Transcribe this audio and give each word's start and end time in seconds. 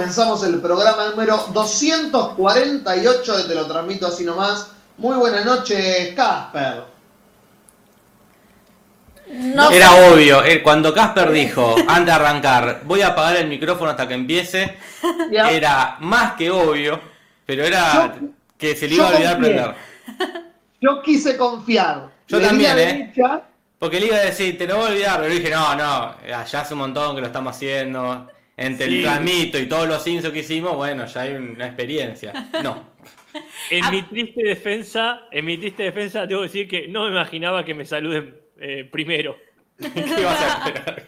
comenzamos 0.00 0.42
el 0.44 0.58
programa 0.62 1.10
número 1.10 1.36
248 1.52 3.36
de 3.36 3.44
Te 3.44 3.54
lo 3.54 3.66
transmito 3.66 4.06
así 4.06 4.24
nomás. 4.24 4.70
Muy 4.96 5.18
buenas 5.18 5.44
noches, 5.44 6.14
Casper. 6.14 6.84
Era 9.70 9.94
obvio, 10.10 10.42
eh, 10.42 10.62
cuando 10.62 10.94
Casper 10.94 11.30
dijo, 11.30 11.74
antes 11.86 12.06
de 12.06 12.12
arrancar, 12.12 12.80
voy 12.84 13.02
a 13.02 13.08
apagar 13.08 13.36
el 13.36 13.48
micrófono 13.48 13.90
hasta 13.90 14.08
que 14.08 14.14
empiece, 14.14 14.78
era 15.30 15.98
más 16.00 16.32
que 16.32 16.50
obvio, 16.50 16.98
pero 17.44 17.62
era 17.62 18.14
que 18.56 18.74
se 18.74 18.88
le 18.88 18.94
iba 18.94 19.06
a 19.06 19.12
olvidar 19.12 19.38
prender. 19.38 19.74
Yo 20.80 21.02
quise 21.02 21.36
confiar. 21.36 22.08
Yo 22.26 22.40
también, 22.40 22.78
¿eh? 22.78 23.12
Porque 23.78 24.00
le 24.00 24.06
iba 24.06 24.16
a 24.16 24.20
decir, 24.20 24.56
te 24.56 24.66
lo 24.66 24.78
voy 24.78 24.86
a 24.86 24.90
olvidar, 24.92 25.20
pero 25.20 25.34
dije, 25.34 25.50
no, 25.50 25.74
no, 25.76 26.14
ya 26.26 26.40
hace 26.40 26.72
un 26.72 26.80
montón 26.80 27.14
que 27.14 27.20
lo 27.20 27.26
estamos 27.26 27.54
haciendo. 27.54 28.30
Entre 28.60 28.86
el 28.86 29.02
transmito 29.02 29.58
y 29.58 29.66
todos 29.66 29.88
los 29.88 30.06
insos 30.06 30.32
que 30.32 30.40
hicimos, 30.40 30.76
bueno, 30.76 31.06
ya 31.06 31.22
hay 31.22 31.32
una 31.32 31.66
experiencia. 31.66 32.32
No. 32.62 32.90
En 33.70 33.88
mi 33.92 34.02
triste 34.02 34.42
defensa, 34.42 35.22
en 35.30 35.44
mi 35.44 35.56
triste 35.56 35.84
defensa, 35.84 36.26
debo 36.26 36.42
decir 36.42 36.66
que 36.66 36.88
no 36.88 37.04
me 37.04 37.10
imaginaba 37.10 37.64
que 37.64 37.74
me 37.74 37.84
saluden 37.84 38.36
eh, 38.58 38.88
primero. 38.90 39.36
¿Qué 39.78 40.24
vas 40.24 40.42
a 40.42 40.58
esperar? 40.66 41.04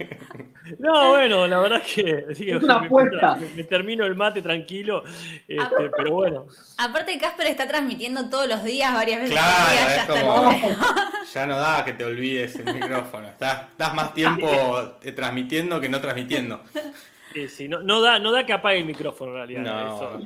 No, 0.78 1.10
bueno, 1.10 1.46
la 1.48 1.58
verdad 1.58 1.82
es 1.84 1.92
que, 1.92 2.26
es 2.56 2.62
una 2.62 2.76
apuesta. 2.76 3.36
Me, 3.56 3.64
termino 3.64 4.06
el 4.06 4.14
mate 4.14 4.40
tranquilo, 4.40 5.02
este, 5.48 5.90
pero 5.96 6.12
bueno. 6.12 6.46
Aparte, 6.78 7.18
Casper 7.18 7.48
está 7.48 7.66
transmitiendo 7.66 8.30
todos 8.30 8.48
los 8.48 8.62
días, 8.62 8.94
varias 8.94 9.20
veces. 9.20 9.36
Claro, 9.36 10.48
ya 11.32 11.46
no 11.46 11.58
da 11.58 11.84
que 11.84 11.92
te 11.92 12.04
olvides 12.04 12.54
el 12.56 12.72
micrófono. 12.72 13.28
Estás, 13.28 13.94
más 13.94 14.14
tiempo 14.14 14.48
eh, 15.02 15.12
transmitiendo 15.12 15.80
que 15.80 15.88
no 15.88 16.00
transmitiendo. 16.00 16.62
Sí, 17.32 17.48
sí, 17.48 17.68
no, 17.68 17.82
no, 17.82 18.00
da, 18.00 18.18
no 18.18 18.32
da 18.32 18.44
que 18.44 18.52
apague 18.52 18.78
el 18.78 18.84
micrófono 18.84 19.32
en 19.32 19.36
realidad. 19.36 19.94
Eso 19.94 20.20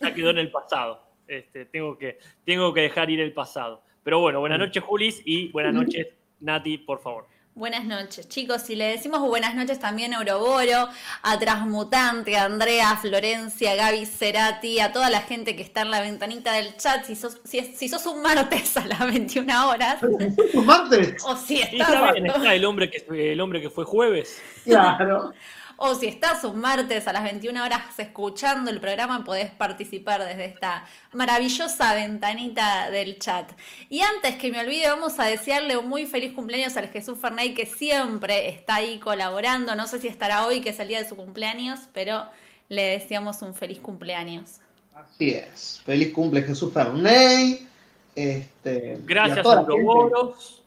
ya 0.00 0.14
quedó 0.14 0.30
en 0.30 0.38
el 0.38 0.50
pasado. 0.50 1.02
Este, 1.26 1.64
tengo, 1.66 1.96
que, 1.96 2.18
tengo 2.44 2.72
que 2.74 2.82
dejar 2.82 3.10
ir 3.10 3.20
el 3.20 3.32
pasado. 3.32 3.82
Pero 4.02 4.20
bueno, 4.20 4.40
buenas 4.40 4.58
noches, 4.58 4.82
Julis, 4.82 5.22
y 5.24 5.48
buenas 5.52 5.74
noches, 5.74 6.08
Nati, 6.40 6.78
por 6.78 7.00
favor. 7.00 7.26
Buenas 7.54 7.84
noches, 7.84 8.28
chicos. 8.28 8.62
Si 8.62 8.74
le 8.74 8.86
decimos 8.86 9.20
buenas 9.20 9.54
noches 9.54 9.78
también 9.78 10.14
a 10.14 10.18
Euroboro, 10.18 10.88
a 11.22 11.38
Transmutante, 11.38 12.36
a 12.36 12.46
Andrea, 12.46 12.92
a 12.92 12.96
Florencia, 12.96 13.72
a 13.72 13.74
Gaby 13.74 14.06
Cerati, 14.06 14.80
a 14.80 14.90
toda 14.90 15.10
la 15.10 15.20
gente 15.20 15.54
que 15.54 15.62
está 15.62 15.82
en 15.82 15.90
la 15.90 16.00
ventanita 16.00 16.54
del 16.54 16.76
chat, 16.78 17.04
si 17.04 17.14
sos, 17.14 17.40
si, 17.44 17.88
sos 17.88 18.06
un 18.06 18.22
martes 18.22 18.74
a 18.78 18.86
las 18.86 19.00
21 19.00 19.68
horas. 19.68 20.02
¿Un 20.02 20.66
martes? 20.66 21.22
O 21.26 21.36
si. 21.36 21.60
Está, 21.60 22.12
está 22.16 22.54
el, 22.54 22.64
hombre 22.64 22.90
que, 22.90 23.32
el 23.32 23.40
hombre 23.40 23.60
que 23.60 23.68
fue 23.68 23.84
jueves. 23.84 24.42
Claro. 24.64 25.34
O 25.76 25.94
si 25.94 26.06
estás 26.06 26.44
un 26.44 26.60
martes 26.60 27.06
a 27.08 27.12
las 27.12 27.24
21 27.24 27.64
horas 27.64 27.82
escuchando 27.98 28.70
el 28.70 28.80
programa, 28.80 29.24
podés 29.24 29.50
participar 29.50 30.24
desde 30.24 30.44
esta 30.44 30.84
maravillosa 31.12 31.94
ventanita 31.94 32.90
del 32.90 33.18
chat. 33.18 33.50
Y 33.88 34.00
antes 34.00 34.36
que 34.36 34.50
me 34.50 34.60
olvide, 34.60 34.88
vamos 34.88 35.18
a 35.18 35.24
desearle 35.24 35.76
un 35.76 35.88
muy 35.88 36.06
feliz 36.06 36.32
cumpleaños 36.32 36.76
al 36.76 36.88
Jesús 36.88 37.18
Fernay, 37.18 37.54
que 37.54 37.66
siempre 37.66 38.48
está 38.48 38.76
ahí 38.76 38.98
colaborando. 38.98 39.74
No 39.74 39.86
sé 39.86 39.98
si 39.98 40.08
estará 40.08 40.46
hoy, 40.46 40.60
que 40.60 40.70
es 40.70 40.80
el 40.80 40.88
día 40.88 41.02
de 41.02 41.08
su 41.08 41.16
cumpleaños, 41.16 41.80
pero 41.92 42.24
le 42.68 42.82
deseamos 42.82 43.42
un 43.42 43.54
feliz 43.54 43.80
cumpleaños. 43.80 44.60
Así 44.94 45.30
es. 45.30 45.80
Feliz 45.84 46.12
cumple 46.12 46.42
Jesús 46.42 46.72
Fernay. 46.72 47.66
Este, 48.14 48.98
gracias 49.04 49.38
a, 49.38 49.42
todos 49.42 50.10
los 50.10 50.62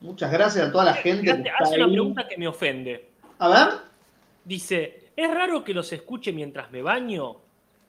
Muchas 0.00 0.30
gracias 0.30 0.68
a 0.68 0.72
toda 0.72 0.84
la 0.84 0.94
gente. 0.94 1.30
Hace 1.30 1.76
una 1.76 1.88
pregunta 1.88 2.28
que 2.28 2.36
me 2.36 2.46
ofende. 2.46 3.08
A 3.38 3.48
ver. 3.48 3.93
Dice, 4.44 5.10
¿es 5.16 5.32
raro 5.32 5.64
que 5.64 5.74
los 5.74 5.92
escuche 5.92 6.32
mientras 6.32 6.70
me 6.70 6.82
baño? 6.82 7.36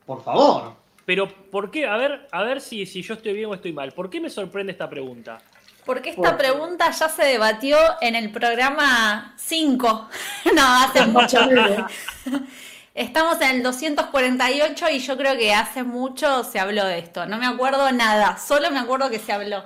Por 0.05 0.23
favor. 0.23 0.73
Pero, 1.05 1.27
¿por 1.27 1.69
qué? 1.69 1.85
A 1.85 1.97
ver, 1.97 2.27
a 2.31 2.43
ver 2.43 2.61
si, 2.61 2.85
si 2.85 3.01
yo 3.01 3.13
estoy 3.13 3.33
bien 3.33 3.49
o 3.49 3.53
estoy 3.53 3.73
mal. 3.73 3.91
¿Por 3.91 4.09
qué 4.09 4.19
me 4.19 4.29
sorprende 4.29 4.71
esta 4.71 4.89
pregunta? 4.89 5.39
Porque 5.85 6.09
esta 6.09 6.35
pregunta 6.35 6.89
ya 6.89 7.09
se 7.09 7.23
debatió 7.25 7.77
en 8.01 8.15
el 8.15 8.31
programa 8.31 9.35
5. 9.37 10.09
no, 10.55 10.61
hace 10.65 11.05
mucho. 11.05 11.39
Estamos 12.95 13.41
en 13.41 13.57
el 13.57 13.63
248 13.63 14.85
y 14.91 14.99
yo 14.99 15.17
creo 15.17 15.37
que 15.37 15.53
hace 15.53 15.83
mucho 15.83 16.43
se 16.43 16.59
habló 16.59 16.85
de 16.85 16.99
esto. 16.99 17.25
No 17.25 17.37
me 17.37 17.45
acuerdo 17.45 17.91
nada, 17.91 18.37
solo 18.37 18.71
me 18.71 18.79
acuerdo 18.79 19.09
que 19.09 19.19
se 19.19 19.33
habló. 19.33 19.65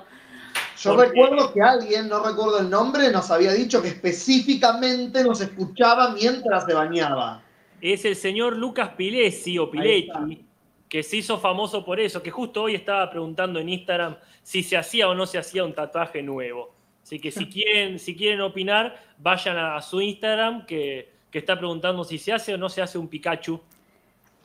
Yo 0.82 0.96
recuerdo 0.96 1.52
que 1.52 1.60
alguien, 1.60 2.08
no 2.08 2.24
recuerdo 2.24 2.60
el 2.60 2.70
nombre, 2.70 3.10
nos 3.10 3.30
había 3.30 3.52
dicho 3.52 3.82
que 3.82 3.88
específicamente 3.88 5.22
nos 5.22 5.40
escuchaba 5.42 6.12
mientras 6.12 6.64
se 6.64 6.72
bañaba. 6.72 7.42
Es 7.82 8.04
el 8.06 8.16
señor 8.16 8.56
Lucas 8.56 8.90
Pilesi 8.96 9.58
o 9.58 9.70
Piletti, 9.70 10.42
que 10.88 11.02
se 11.02 11.18
hizo 11.18 11.38
famoso 11.38 11.84
por 11.84 12.00
eso, 12.00 12.22
que 12.22 12.30
justo 12.30 12.62
hoy 12.62 12.74
estaba 12.74 13.10
preguntando 13.10 13.60
en 13.60 13.68
Instagram 13.68 14.16
si 14.42 14.62
se 14.62 14.78
hacía 14.78 15.08
o 15.08 15.14
no 15.14 15.26
se 15.26 15.36
hacía 15.36 15.64
un 15.64 15.74
tatuaje 15.74 16.22
nuevo. 16.22 16.72
Así 17.02 17.18
que 17.18 17.30
si 17.30 17.46
quieren, 17.50 17.98
si 17.98 18.16
quieren 18.16 18.40
opinar, 18.40 19.02
vayan 19.18 19.58
a, 19.58 19.82
su 19.82 20.00
Instagram, 20.00 20.64
que, 20.64 21.12
está 21.30 21.58
preguntando 21.58 22.04
si 22.04 22.16
se 22.16 22.32
hace 22.32 22.54
o 22.54 22.58
no 22.58 22.70
se 22.70 22.80
hace 22.80 22.96
un 22.96 23.06
Pikachu. 23.06 23.60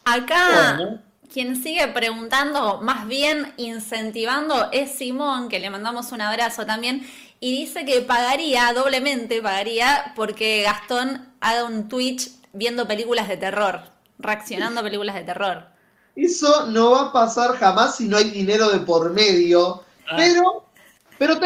Acá 0.04 1.02
quien 1.32 1.62
sigue 1.62 1.88
preguntando, 1.88 2.82
más 2.82 3.08
bien 3.08 3.54
incentivando, 3.58 4.70
es 4.72 4.92
Simón, 4.92 5.50
que 5.50 5.60
le 5.60 5.70
mandamos 5.70 6.12
un 6.12 6.22
abrazo 6.22 6.66
también, 6.66 7.08
y 7.40 7.52
dice 7.52 7.86
que 7.86 8.02
pagaría, 8.02 8.72
doblemente 8.74 9.42
pagaría, 9.42 10.14
porque 10.16 10.64
Gastón 10.64 11.28
haga 11.42 11.66
un 11.66 11.88
Twitch 11.88 12.32
viendo 12.54 12.88
películas 12.88 13.28
de 13.28 13.38
terror, 13.38 13.82
reaccionando 14.20 14.80
a 14.80 14.84
películas 14.84 15.16
de 15.16 15.24
terror. 15.24 15.66
Eso 16.16 16.68
no 16.68 16.92
va 16.92 17.02
a 17.02 17.14
pasar 17.14 17.58
jamás 17.58 17.98
si 17.98 18.08
no 18.08 18.18
hay 18.18 18.30
dinero 18.30 18.70
de 18.70 18.80
por 18.80 19.12
medio, 19.12 19.84
ah. 20.10 20.16
pero, 20.16 20.66
pero 21.18 21.40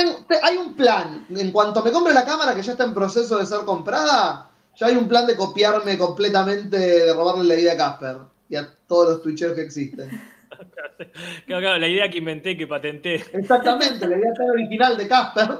hay 0.43 0.57
un 0.57 0.75
plan. 0.75 1.25
En 1.29 1.51
cuanto 1.51 1.83
me 1.83 1.91
compre 1.91 2.13
la 2.13 2.25
cámara, 2.25 2.53
que 2.53 2.61
ya 2.61 2.73
está 2.73 2.83
en 2.83 2.93
proceso 2.93 3.37
de 3.37 3.45
ser 3.45 3.65
comprada, 3.65 4.49
ya 4.75 4.87
hay 4.87 4.95
un 4.95 5.07
plan 5.07 5.25
de 5.25 5.35
copiarme 5.35 5.97
completamente, 5.97 6.77
de 6.77 7.13
robarle 7.13 7.43
la 7.43 7.55
idea 7.55 7.73
a 7.73 7.77
Casper 7.77 8.17
y 8.49 8.55
a 8.55 8.67
todos 8.87 9.09
los 9.09 9.23
twitcheros 9.23 9.55
que 9.55 9.61
existen. 9.63 10.09
Claro, 11.45 11.77
la 11.77 11.87
idea 11.87 12.09
que 12.09 12.17
inventé, 12.17 12.57
que 12.57 12.67
patenté. 12.67 13.23
Exactamente, 13.33 14.05
la 14.05 14.17
idea 14.17 14.33
tan 14.33 14.49
original 14.49 14.97
de 14.97 15.07
Casper. 15.07 15.59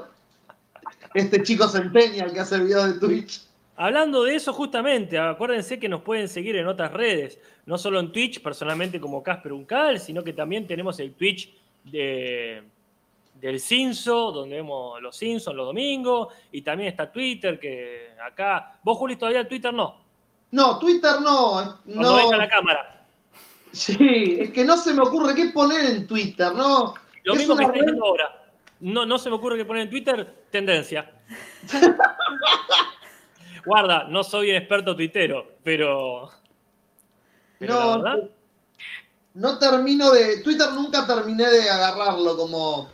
Este 1.14 1.42
chico 1.42 1.66
centennial 1.68 2.32
que 2.32 2.40
hace 2.40 2.56
el 2.56 2.64
video 2.64 2.86
de 2.86 2.98
Twitch. 2.98 3.40
Hablando 3.76 4.24
de 4.24 4.34
eso, 4.34 4.52
justamente, 4.52 5.18
acuérdense 5.18 5.78
que 5.78 5.88
nos 5.88 6.02
pueden 6.02 6.28
seguir 6.28 6.56
en 6.56 6.66
otras 6.66 6.92
redes, 6.92 7.38
no 7.64 7.78
solo 7.78 7.98
en 7.98 8.12
Twitch, 8.12 8.42
personalmente 8.42 9.00
como 9.00 9.22
Casper 9.22 9.54
Uncal, 9.54 9.98
sino 9.98 10.22
que 10.22 10.34
también 10.34 10.66
tenemos 10.66 11.00
el 11.00 11.14
Twitch 11.14 11.50
de, 11.84 12.62
del 13.40 13.58
Cinso, 13.58 14.32
donde 14.32 14.56
vemos 14.56 15.00
los 15.00 15.16
Simpsons 15.16 15.56
los 15.56 15.66
domingos, 15.66 16.28
y 16.52 16.60
también 16.60 16.90
está 16.90 17.10
Twitter, 17.10 17.58
que 17.58 18.10
acá. 18.22 18.78
¿Vos, 18.82 18.98
Juli, 18.98 19.16
todavía 19.16 19.48
Twitter 19.48 19.72
no? 19.72 19.99
No, 20.52 20.78
Twitter 20.78 21.20
no. 21.20 21.78
No 21.84 22.16
venga 22.16 22.36
la 22.36 22.48
cámara. 22.48 23.06
Sí, 23.72 24.38
es 24.40 24.50
que 24.50 24.64
no 24.64 24.76
se 24.76 24.92
me 24.92 25.02
ocurre 25.02 25.34
qué 25.34 25.46
poner 25.46 25.84
en 25.86 26.06
Twitter, 26.06 26.52
¿no? 26.54 26.94
Lo 27.22 27.34
mismo 27.34 27.56
que 27.56 27.64
estoy 27.64 27.98
ahora. 28.02 28.40
No, 28.80 29.06
no 29.06 29.18
se 29.18 29.28
me 29.28 29.36
ocurre 29.36 29.58
qué 29.58 29.64
poner 29.64 29.84
en 29.84 29.90
Twitter, 29.90 30.44
tendencia. 30.50 31.10
Guarda, 33.64 34.04
no 34.04 34.24
soy 34.24 34.50
un 34.50 34.56
experto 34.56 34.96
tuitero, 34.96 35.58
pero. 35.62 36.30
no, 37.60 38.02
no 39.34 39.58
termino 39.58 40.10
de. 40.10 40.42
Twitter 40.42 40.72
nunca 40.72 41.06
terminé 41.06 41.48
de 41.48 41.70
agarrarlo 41.70 42.36
como. 42.36 42.90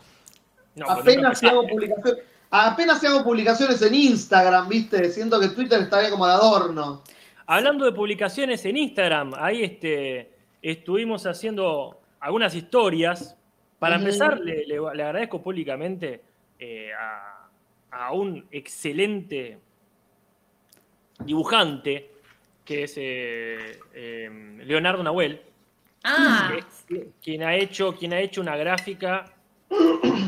apenas 0.87 1.39
si 1.39 1.47
hago 1.47 1.67
publicaciones. 1.67 2.25
Apenas 2.51 3.01
si 3.01 3.07
hago 3.07 3.25
publicaciones 3.25 3.83
en 3.83 3.95
Instagram, 3.95 4.69
¿viste? 4.69 5.11
Siento 5.11 5.41
que 5.41 5.49
Twitter 5.49 5.81
estaría 5.83 6.11
como 6.11 6.27
de 6.27 6.33
adorno. 6.33 7.03
Hablando 7.49 7.85
de 7.85 7.93
publicaciones 7.93 8.65
en 8.65 8.77
Instagram, 8.77 9.33
ahí 9.37 9.63
este, 9.63 10.33
estuvimos 10.61 11.27
haciendo 11.27 12.01
algunas 12.19 12.55
historias. 12.55 13.37
Para 13.79 13.97
empezar, 13.97 14.41
le, 14.41 14.77
agradezco 14.77 15.41
públicamente 15.41 16.23
eh, 16.59 16.91
a, 17.93 18.13
un 18.13 18.47
excelente 18.51 19.59
dibujante, 21.25 22.11
que 22.65 22.83
es 22.83 22.95
eh, 22.97 23.79
eh, 23.95 24.59
Leonardo 24.65 25.03
Nahuel, 25.05 25.41
ah. 26.03 26.53
quien, 27.23 27.43
ha 27.45 27.55
hecho, 27.55 27.95
quien 27.95 28.13
ha 28.13 28.21
hecho 28.21 28.41
una 28.41 28.57
gráfica. 28.57 29.33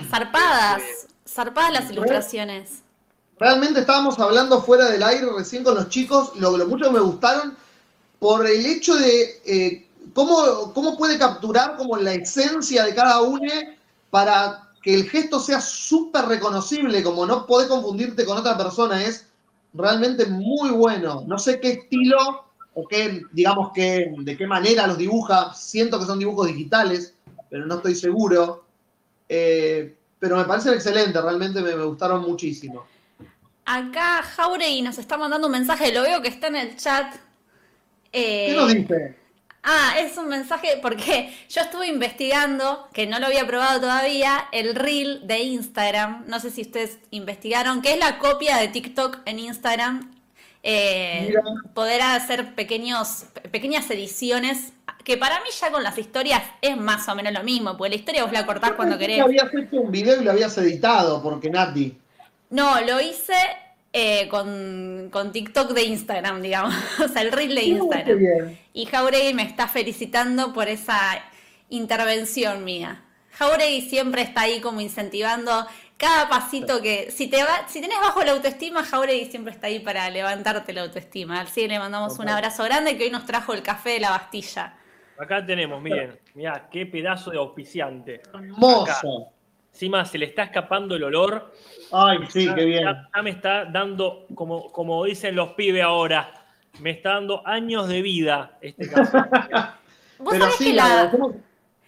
Zarpadas, 0.08 1.08
zarpadas 1.26 1.72
las 1.72 1.90
ilustraciones. 1.90 2.84
Realmente 3.38 3.80
estábamos 3.80 4.18
hablando 4.18 4.62
fuera 4.62 4.86
del 4.86 5.02
aire 5.02 5.28
recién 5.36 5.62
con 5.62 5.74
los 5.74 5.88
chicos, 5.88 6.32
lo, 6.36 6.56
lo 6.56 6.66
mucho 6.66 6.86
que 6.86 6.92
me 6.92 7.00
gustaron, 7.00 7.56
por 8.18 8.46
el 8.46 8.66
hecho 8.66 8.96
de 8.96 9.40
eh, 9.44 9.86
cómo, 10.12 10.72
cómo 10.74 10.96
puede 10.96 11.18
capturar 11.18 11.76
como 11.76 11.96
la 11.96 12.14
esencia 12.14 12.84
de 12.84 12.94
cada 12.94 13.22
uno 13.22 13.52
para 14.10 14.68
que 14.82 14.94
el 14.94 15.08
gesto 15.08 15.38
sea 15.38 15.60
súper 15.60 16.26
reconocible, 16.26 17.02
como 17.02 17.26
no 17.26 17.46
podés 17.46 17.68
confundirte 17.68 18.24
con 18.24 18.38
otra 18.38 18.56
persona, 18.56 19.04
es 19.04 19.26
realmente 19.74 20.26
muy 20.26 20.70
bueno. 20.70 21.24
No 21.26 21.38
sé 21.38 21.60
qué 21.60 21.72
estilo 21.72 22.44
o 22.74 22.86
qué, 22.86 23.22
digamos, 23.32 23.72
que, 23.72 24.12
de 24.18 24.36
qué 24.36 24.46
manera 24.46 24.86
los 24.86 24.98
dibuja. 24.98 25.52
Siento 25.54 25.98
que 25.98 26.06
son 26.06 26.18
dibujos 26.18 26.46
digitales, 26.46 27.14
pero 27.50 27.66
no 27.66 27.76
estoy 27.76 27.94
seguro. 27.94 28.64
Eh, 29.28 29.94
pero 30.18 30.36
me 30.36 30.44
parecen 30.44 30.74
excelentes, 30.74 31.22
realmente 31.22 31.60
me, 31.60 31.74
gustaron 31.84 32.22
muchísimo. 32.22 32.86
Acá 33.70 34.22
Jauregui 34.22 34.80
nos 34.80 34.96
está 34.96 35.18
mandando 35.18 35.46
un 35.46 35.52
mensaje, 35.52 35.92
lo 35.92 36.00
veo 36.00 36.22
que 36.22 36.28
está 36.28 36.46
en 36.46 36.56
el 36.56 36.76
chat. 36.76 37.14
¿Qué 38.10 38.54
nos 38.56 38.72
dice? 38.72 39.14
Ah, 39.62 39.96
es 39.98 40.16
un 40.16 40.28
mensaje 40.28 40.78
porque 40.80 41.30
yo 41.50 41.60
estuve 41.60 41.86
investigando, 41.88 42.88
que 42.94 43.06
no 43.06 43.18
lo 43.18 43.26
había 43.26 43.46
probado 43.46 43.78
todavía, 43.78 44.48
el 44.52 44.74
reel 44.74 45.26
de 45.26 45.40
Instagram. 45.40 46.24
No 46.28 46.40
sé 46.40 46.50
si 46.50 46.62
ustedes 46.62 46.98
investigaron, 47.10 47.82
que 47.82 47.92
es 47.92 47.98
la 47.98 48.18
copia 48.18 48.56
de 48.56 48.68
TikTok 48.68 49.18
en 49.26 49.38
Instagram. 49.38 50.14
Eh, 50.62 51.34
poder 51.74 52.00
hacer 52.00 52.54
pequeños, 52.54 53.26
pequeñas 53.50 53.90
ediciones, 53.90 54.72
que 55.04 55.18
para 55.18 55.40
mí 55.40 55.50
ya 55.60 55.70
con 55.70 55.82
las 55.82 55.98
historias 55.98 56.42
es 56.62 56.74
más 56.78 57.06
o 57.06 57.14
menos 57.14 57.34
lo 57.34 57.42
mismo, 57.42 57.76
porque 57.76 57.90
la 57.90 57.96
historia 57.96 58.24
vos 58.24 58.32
la 58.32 58.46
cortás 58.46 58.72
cuando 58.72 58.96
querés. 58.96 59.20
habías 59.20 59.54
hecho 59.54 59.82
un 59.82 59.92
video 59.92 60.22
y 60.22 60.24
lo 60.24 60.30
habías 60.30 60.56
editado, 60.56 61.22
porque 61.22 61.50
Nati. 61.50 61.94
No, 62.50 62.80
lo 62.80 63.00
hice 63.00 63.34
eh, 63.92 64.28
con, 64.28 65.10
TikTok 65.32 65.72
de 65.72 65.84
Instagram, 65.84 66.42
digamos. 66.42 66.74
o 67.00 67.08
sea, 67.08 67.22
el 67.22 67.32
reel 67.32 67.54
de 67.54 67.62
Instagram. 67.62 68.56
Y 68.72 68.86
Jauregui 68.86 69.34
me 69.34 69.42
está 69.42 69.68
felicitando 69.68 70.52
por 70.52 70.68
esa 70.68 71.00
intervención 71.68 72.64
mía. 72.64 73.04
Jauregui 73.32 73.82
siempre 73.82 74.22
está 74.22 74.42
ahí 74.42 74.60
como 74.60 74.80
incentivando 74.80 75.66
cada 75.96 76.28
pasito 76.28 76.80
que. 76.80 77.10
Si 77.10 77.28
te 77.28 77.42
va, 77.42 77.68
si 77.68 77.80
tenés 77.80 77.98
bajo 78.00 78.22
la 78.22 78.32
autoestima, 78.32 78.84
Jauregui 78.84 79.30
siempre 79.30 79.52
está 79.52 79.66
ahí 79.66 79.80
para 79.80 80.08
levantarte 80.10 80.72
la 80.72 80.82
autoestima. 80.82 81.40
Así 81.40 81.66
le 81.66 81.78
mandamos 81.78 82.18
un 82.18 82.28
abrazo 82.28 82.64
grande 82.64 82.96
que 82.96 83.04
hoy 83.04 83.10
nos 83.10 83.26
trajo 83.26 83.52
el 83.52 83.62
café 83.62 83.90
de 83.90 84.00
la 84.00 84.10
Bastilla. 84.10 84.74
Acá 85.18 85.44
tenemos, 85.44 85.82
miren, 85.82 86.16
mirá, 86.34 86.68
qué 86.70 86.86
pedazo 86.86 87.30
de 87.30 87.38
auspiciante. 87.38 88.22
Hermoso. 88.32 89.32
Encima 89.78 90.04
se 90.04 90.18
le 90.18 90.26
está 90.26 90.42
escapando 90.42 90.96
el 90.96 91.04
olor. 91.04 91.52
Ay, 91.92 92.18
sí, 92.30 92.48
qué 92.52 92.64
bien. 92.64 92.82
Ya, 92.82 93.22
me 93.22 93.30
está 93.30 93.64
dando, 93.64 94.26
como, 94.34 94.72
como 94.72 95.04
dicen 95.04 95.36
los 95.36 95.50
pibes 95.50 95.84
ahora, 95.84 96.32
me 96.80 96.90
está 96.90 97.10
dando 97.10 97.46
años 97.46 97.86
de 97.86 98.02
vida 98.02 98.58
este 98.60 98.90
caso. 98.90 99.18
¿Vos 100.18 100.36
sabés 100.36 100.56
que 100.56 100.72
la, 100.72 101.12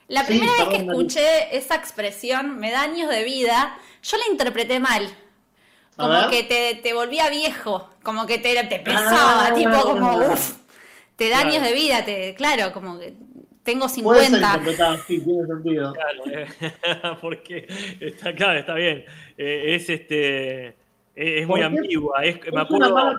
la 0.06 0.25
primera 0.25 0.52
vez 0.52 0.69
que 0.69 0.76
escuché 0.76 1.56
esa 1.56 1.75
expresión, 1.75 2.60
me 2.60 2.70
da 2.70 2.82
años 2.82 3.10
de 3.10 3.25
vida, 3.25 3.76
yo 4.04 4.16
la 4.19 4.26
interpreté 4.31 4.78
mal. 4.78 5.08
Como 5.96 6.31
que 6.31 6.44
te, 6.44 6.76
te, 6.76 6.94
volvía 6.94 7.28
viejo, 7.28 7.90
como 8.04 8.25
que 8.25 8.38
te, 8.38 8.54
te 8.66 8.78
pesaba, 8.78 9.48
ah, 9.48 9.52
tipo 9.52 9.82
como, 9.82 10.16
uff, 10.16 10.58
te 11.16 11.28
da 11.28 11.40
años 11.40 11.64
de 11.64 11.75
vida, 11.75 12.04
te, 12.04 12.37
claro, 12.37 12.72
como 12.72 13.00
que 13.00 13.14
tengo 13.62 13.89
50. 13.89 14.62
sí, 15.07 15.21
tiene 15.21 15.47
sentido. 15.47 15.93
Claro, 15.93 16.25
eh, 16.27 16.47
porque 17.21 17.69
está 18.01 18.35
claro, 18.35 18.61
está 18.61 18.75
bien. 18.75 19.05
Eh, 19.37 19.75
es 19.75 19.91
este 19.91 20.77
es 21.15 21.47
muy 21.47 21.62
ambigua. 21.62 22.25
Es, 22.25 22.41
me 22.53 22.61
acuerdo... 22.61 23.19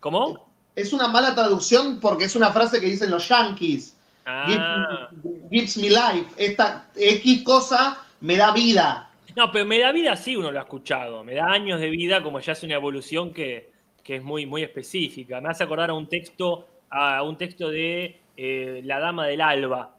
¿Cómo? 0.00 0.50
Es 0.74 0.92
una 0.92 1.08
mala 1.08 1.34
traducción 1.34 2.00
porque 2.00 2.24
es 2.24 2.36
una 2.36 2.52
frase 2.52 2.80
que 2.80 2.86
dicen 2.86 3.10
los 3.10 3.28
yankees. 3.28 3.96
Ah. 4.24 5.08
Gives, 5.50 5.76
me 5.76 5.90
life. 5.90 6.26
Esta 6.36 6.88
X 6.96 7.42
cosa 7.42 7.98
me 8.20 8.36
da 8.36 8.52
vida. 8.52 9.10
No, 9.36 9.52
pero 9.52 9.64
me 9.66 9.78
da 9.78 9.92
vida 9.92 10.16
sí 10.16 10.36
uno 10.36 10.50
lo 10.50 10.58
ha 10.58 10.62
escuchado. 10.62 11.22
Me 11.22 11.34
da 11.34 11.46
años 11.46 11.80
de 11.80 11.90
vida, 11.90 12.22
como 12.22 12.40
ya 12.40 12.52
es 12.52 12.62
una 12.62 12.74
evolución 12.74 13.32
que, 13.32 13.70
que 14.02 14.16
es 14.16 14.22
muy, 14.22 14.46
muy 14.46 14.62
específica. 14.62 15.40
Me 15.40 15.50
hace 15.50 15.64
acordar 15.64 15.90
a 15.90 15.94
un 15.94 16.08
texto, 16.08 16.66
a 16.88 17.22
un 17.22 17.36
texto 17.36 17.68
de 17.70 18.20
eh, 18.42 18.80
la 18.84 18.98
Dama 18.98 19.26
del 19.26 19.42
Alba, 19.42 19.94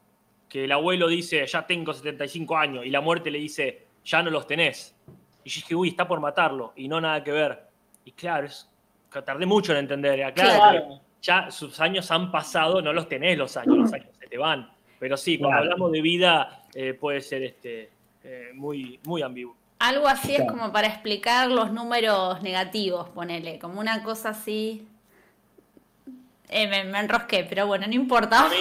que 0.49 0.63
el 0.63 0.71
abuelo 0.71 1.07
dice, 1.07 1.45
ya 1.45 1.67
tengo 1.67 1.93
75 1.93 2.57
años, 2.57 2.83
y 2.83 2.89
la 2.89 2.99
muerte 2.99 3.29
le 3.29 3.37
dice, 3.37 3.85
ya 4.03 4.23
no 4.23 4.31
los 4.31 4.47
tenés. 4.47 4.95
Y 5.43 5.49
yo 5.51 5.61
dije, 5.61 5.75
uy, 5.75 5.89
está 5.89 6.07
por 6.07 6.19
matarlo, 6.19 6.73
y 6.75 6.87
no 6.87 6.99
nada 6.99 7.23
que 7.23 7.31
ver. 7.31 7.67
Y 8.03 8.13
claro, 8.13 8.47
es, 8.47 8.67
tardé 9.11 9.45
mucho 9.45 9.73
en 9.73 9.77
entender. 9.77 10.33
Claro, 10.33 11.01
ya 11.21 11.51
sus 11.51 11.79
años 11.79 12.09
han 12.09 12.31
pasado, 12.31 12.81
no 12.81 12.91
los 12.93 13.07
tenés 13.07 13.37
los 13.37 13.55
años, 13.57 13.77
los 13.77 13.93
años 13.93 14.09
se 14.19 14.25
te 14.25 14.37
van. 14.39 14.71
Pero 14.97 15.17
sí, 15.17 15.37
cuando 15.37 15.59
hablamos 15.59 15.91
de 15.91 16.01
vida, 16.01 16.63
eh, 16.73 16.95
puede 16.95 17.21
ser 17.21 17.43
este, 17.43 17.91
eh, 18.23 18.49
muy, 18.55 18.99
muy 19.03 19.21
ambiguo. 19.21 19.55
Algo 19.77 20.07
así 20.07 20.33
es 20.33 20.47
como 20.47 20.71
para 20.71 20.87
explicar 20.87 21.47
los 21.51 21.71
números 21.71 22.41
negativos, 22.41 23.07
ponele, 23.09 23.59
como 23.59 23.79
una 23.79 24.01
cosa 24.01 24.29
así. 24.29 24.87
Eh, 26.53 26.67
me, 26.67 26.99
enrosqué, 26.99 27.45
pero 27.47 27.65
bueno, 27.65 27.87
no 27.87 27.93
importa. 27.93 28.49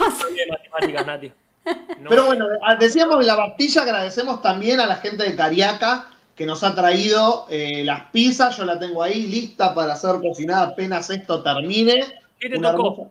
Pero 2.09 2.27
bueno, 2.27 2.47
ah, 2.63 2.75
decíamos 2.77 3.25
la 3.27 3.37
Bastilla, 3.37 3.83
agradecemos 3.83 4.41
también 4.41 4.81
a 4.81 4.87
la 4.87 4.97
gente 4.97 5.25
de 5.25 5.37
Cariaca 5.37 6.09
que 6.35 6.47
nos 6.47 6.65
ha 6.65 6.75
traído 6.75 7.47
eh, 7.51 7.85
las 7.85 8.11
pizzas. 8.11 8.57
Yo 8.57 8.65
la 8.65 8.79
tengo 8.79 9.03
ahí 9.03 9.27
lista 9.27 9.75
para 9.75 9.95
ser 9.95 10.21
cocinada 10.21 10.69
apenas 10.69 11.11
esto 11.11 11.43
termine. 11.43 12.05
¿Qué 12.39 12.49
te 12.49 12.59
tocó? 12.59 13.11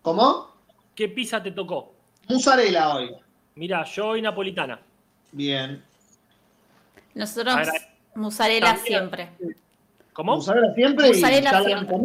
¿Cómo? 0.00 0.54
¿Qué 0.94 1.08
pizza 1.08 1.42
te 1.42 1.52
tocó? 1.52 1.92
Musarela 2.28 2.94
hoy. 2.94 3.14
Mira, 3.56 3.84
yo 3.84 4.08
hoy 4.08 4.22
napolitana. 4.22 4.80
Bien. 5.30 5.82
Nosotros, 7.14 7.68
musarela 8.14 8.76
siempre. 8.76 9.30
¿Cómo? 10.12 10.36
Musarela 10.36 10.74
siempre 10.74 11.08
musarela 11.08 11.64
siempre. 11.64 11.96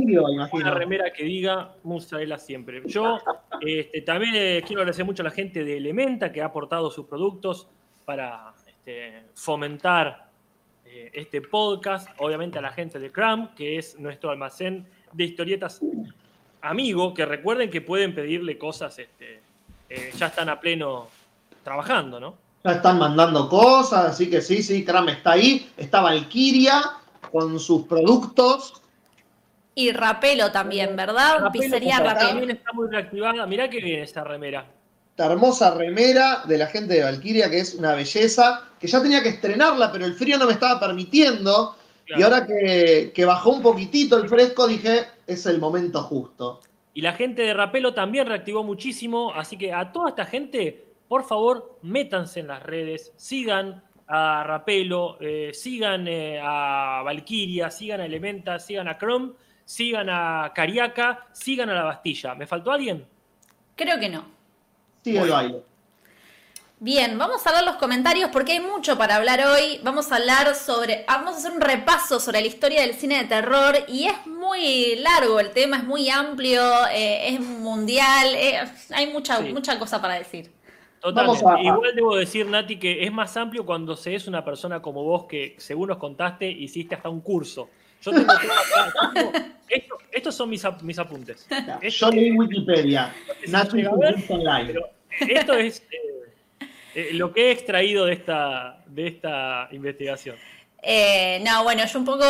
Una 0.51 0.71
remera 0.71 1.11
que 1.11 1.25
diga 1.25 1.73
musarela 1.83 2.37
siempre. 2.37 2.81
Yo 2.85 3.19
este, 3.59 4.01
también 4.01 4.33
eh, 4.35 4.63
quiero 4.65 4.81
agradecer 4.81 5.05
mucho 5.05 5.23
a 5.23 5.25
la 5.25 5.31
gente 5.31 5.65
de 5.65 5.77
Elementa 5.77 6.31
que 6.31 6.41
ha 6.41 6.45
aportado 6.45 6.89
sus 6.89 7.05
productos 7.05 7.67
para 8.05 8.53
este, 8.65 9.23
fomentar 9.33 10.29
eh, 10.85 11.11
este 11.13 11.41
podcast. 11.41 12.07
Obviamente 12.19 12.59
a 12.59 12.61
la 12.61 12.71
gente 12.71 12.97
de 12.97 13.11
Cram, 13.11 13.53
que 13.53 13.77
es 13.77 13.99
nuestro 13.99 14.29
almacén 14.29 14.87
de 15.11 15.23
historietas 15.25 15.81
amigo, 16.61 17.13
que 17.13 17.25
recuerden 17.25 17.69
que 17.69 17.81
pueden 17.81 18.15
pedirle 18.15 18.57
cosas, 18.57 18.97
este, 18.99 19.41
eh, 19.89 20.11
ya 20.17 20.27
están 20.27 20.47
a 20.49 20.59
pleno 20.59 21.07
trabajando, 21.63 22.19
¿no? 22.19 22.35
Ya 22.63 22.71
están 22.71 22.99
mandando 22.99 23.47
cosas, 23.49 24.05
así 24.05 24.29
que 24.29 24.41
sí, 24.41 24.63
sí, 24.63 24.83
Cram 24.83 25.09
está 25.09 25.33
ahí. 25.33 25.69
Está 25.77 26.01
Valkyria 26.01 26.81
con 27.31 27.59
sus 27.59 27.83
productos. 27.83 28.81
Y 29.75 29.91
Rapelo 29.91 30.51
también, 30.51 30.95
¿verdad? 30.95 31.51
Pizzería 31.51 31.99
Rapelo. 31.99 32.29
También 32.29 32.51
está 32.51 32.73
muy 32.73 32.87
reactivada. 32.89 33.45
Mirá 33.45 33.69
qué 33.69 33.79
bien 33.79 34.01
esta 34.01 34.23
remera. 34.23 34.65
Esta 35.11 35.31
hermosa 35.31 35.73
remera 35.75 36.43
de 36.47 36.57
la 36.57 36.67
gente 36.67 36.95
de 36.95 37.03
Valkyria, 37.03 37.49
que 37.49 37.59
es 37.59 37.75
una 37.75 37.93
belleza, 37.93 38.63
que 38.79 38.87
ya 38.87 39.01
tenía 39.01 39.21
que 39.21 39.29
estrenarla, 39.29 39.91
pero 39.91 40.05
el 40.05 40.13
frío 40.13 40.37
no 40.37 40.47
me 40.47 40.53
estaba 40.53 40.79
permitiendo. 40.79 41.75
Y 42.07 42.23
ahora 42.23 42.45
que, 42.47 43.11
que, 43.13 43.25
bajó 43.25 43.51
un 43.51 43.61
poquitito 43.61 44.17
el 44.17 44.29
fresco, 44.29 44.67
dije, 44.67 45.05
es 45.27 45.45
el 45.45 45.59
momento 45.59 46.01
justo. 46.03 46.61
Y 46.93 47.01
la 47.01 47.13
gente 47.13 47.43
de 47.43 47.53
Rapelo 47.53 47.93
también 47.93 48.25
reactivó 48.25 48.63
muchísimo, 48.63 49.31
así 49.35 49.57
que 49.57 49.73
a 49.73 49.91
toda 49.91 50.09
esta 50.09 50.25
gente, 50.25 50.85
por 51.07 51.25
favor, 51.25 51.77
métanse 51.83 52.39
en 52.39 52.47
las 52.47 52.63
redes, 52.63 53.13
sigan 53.17 53.83
a 54.07 54.43
Rapelo, 54.43 55.17
eh, 55.19 55.51
sigan 55.53 56.07
eh, 56.07 56.39
a 56.41 57.01
Valkyria, 57.03 57.69
sigan 57.69 58.01
a 58.01 58.05
Elementa, 58.05 58.59
sigan 58.59 58.87
a 58.87 58.97
Chrome, 58.97 59.33
sigan 59.65 60.09
a 60.09 60.51
Cariaca, 60.55 61.27
sigan 61.33 61.69
a 61.69 61.73
La 61.73 61.83
Bastilla. 61.83 62.33
¿Me 62.35 62.47
faltó 62.47 62.71
alguien? 62.71 63.05
Creo 63.75 63.99
que 63.99 64.09
no. 64.09 64.25
El 65.05 65.29
baile. 65.29 65.63
Bien, 66.79 67.17
vamos 67.17 67.45
a 67.47 67.51
ver 67.51 67.63
los 67.63 67.77
comentarios 67.77 68.29
porque 68.31 68.51
hay 68.51 68.59
mucho 68.59 68.97
para 68.97 69.15
hablar 69.15 69.41
hoy. 69.47 69.79
Vamos 69.83 70.11
a 70.11 70.17
hablar 70.17 70.53
sobre, 70.53 71.05
vamos 71.07 71.33
a 71.33 71.37
hacer 71.39 71.51
un 71.51 71.61
repaso 71.61 72.19
sobre 72.19 72.41
la 72.41 72.47
historia 72.47 72.81
del 72.81 72.93
cine 72.93 73.17
de 73.17 73.23
terror 73.23 73.75
y 73.87 74.05
es 74.05 74.27
muy 74.27 74.95
largo 74.97 75.39
el 75.39 75.51
tema, 75.51 75.77
es 75.77 75.83
muy 75.83 76.09
amplio, 76.09 76.61
eh, 76.91 77.29
es 77.29 77.39
mundial, 77.39 78.27
hay 78.91 79.07
mucha, 79.11 79.39
mucha 79.39 79.79
cosa 79.79 79.99
para 79.99 80.15
decir. 80.15 80.51
Totalmente. 81.01 81.63
Igual 81.63 81.95
debo 81.95 82.15
decir, 82.15 82.45
Nati, 82.47 82.77
que 82.77 83.03
es 83.03 83.11
más 83.11 83.35
amplio 83.37 83.65
cuando 83.65 83.95
se 83.95 84.15
es 84.15 84.27
una 84.27 84.43
persona 84.43 84.81
como 84.81 85.03
vos 85.03 85.25
que, 85.25 85.55
según 85.57 85.89
nos 85.89 85.97
contaste, 85.97 86.49
hiciste 86.49 86.95
hasta 86.95 87.09
un 87.09 87.21
curso. 87.21 87.69
Yo 88.01 88.11
tengo 88.11 88.27
esto, 89.69 89.97
estos 90.11 90.35
son 90.35 90.49
mis, 90.49 90.63
mis 90.81 90.99
apuntes. 90.99 91.47
Yo 91.89 92.09
leí 92.09 92.31
Wikipedia. 92.31 93.13
Nati 93.47 93.83
esto 95.19 95.53
es 95.53 95.83
eh, 95.91 96.67
eh, 96.95 97.09
lo 97.13 97.33
que 97.33 97.47
he 97.47 97.51
extraído 97.51 98.05
de 98.05 98.13
esta, 98.13 98.83
de 98.87 99.07
esta 99.07 99.67
investigación. 99.71 100.35
Eh, 100.83 101.41
no, 101.45 101.63
bueno, 101.63 101.83
yo 101.85 101.99
un 101.99 102.05
poco 102.05 102.25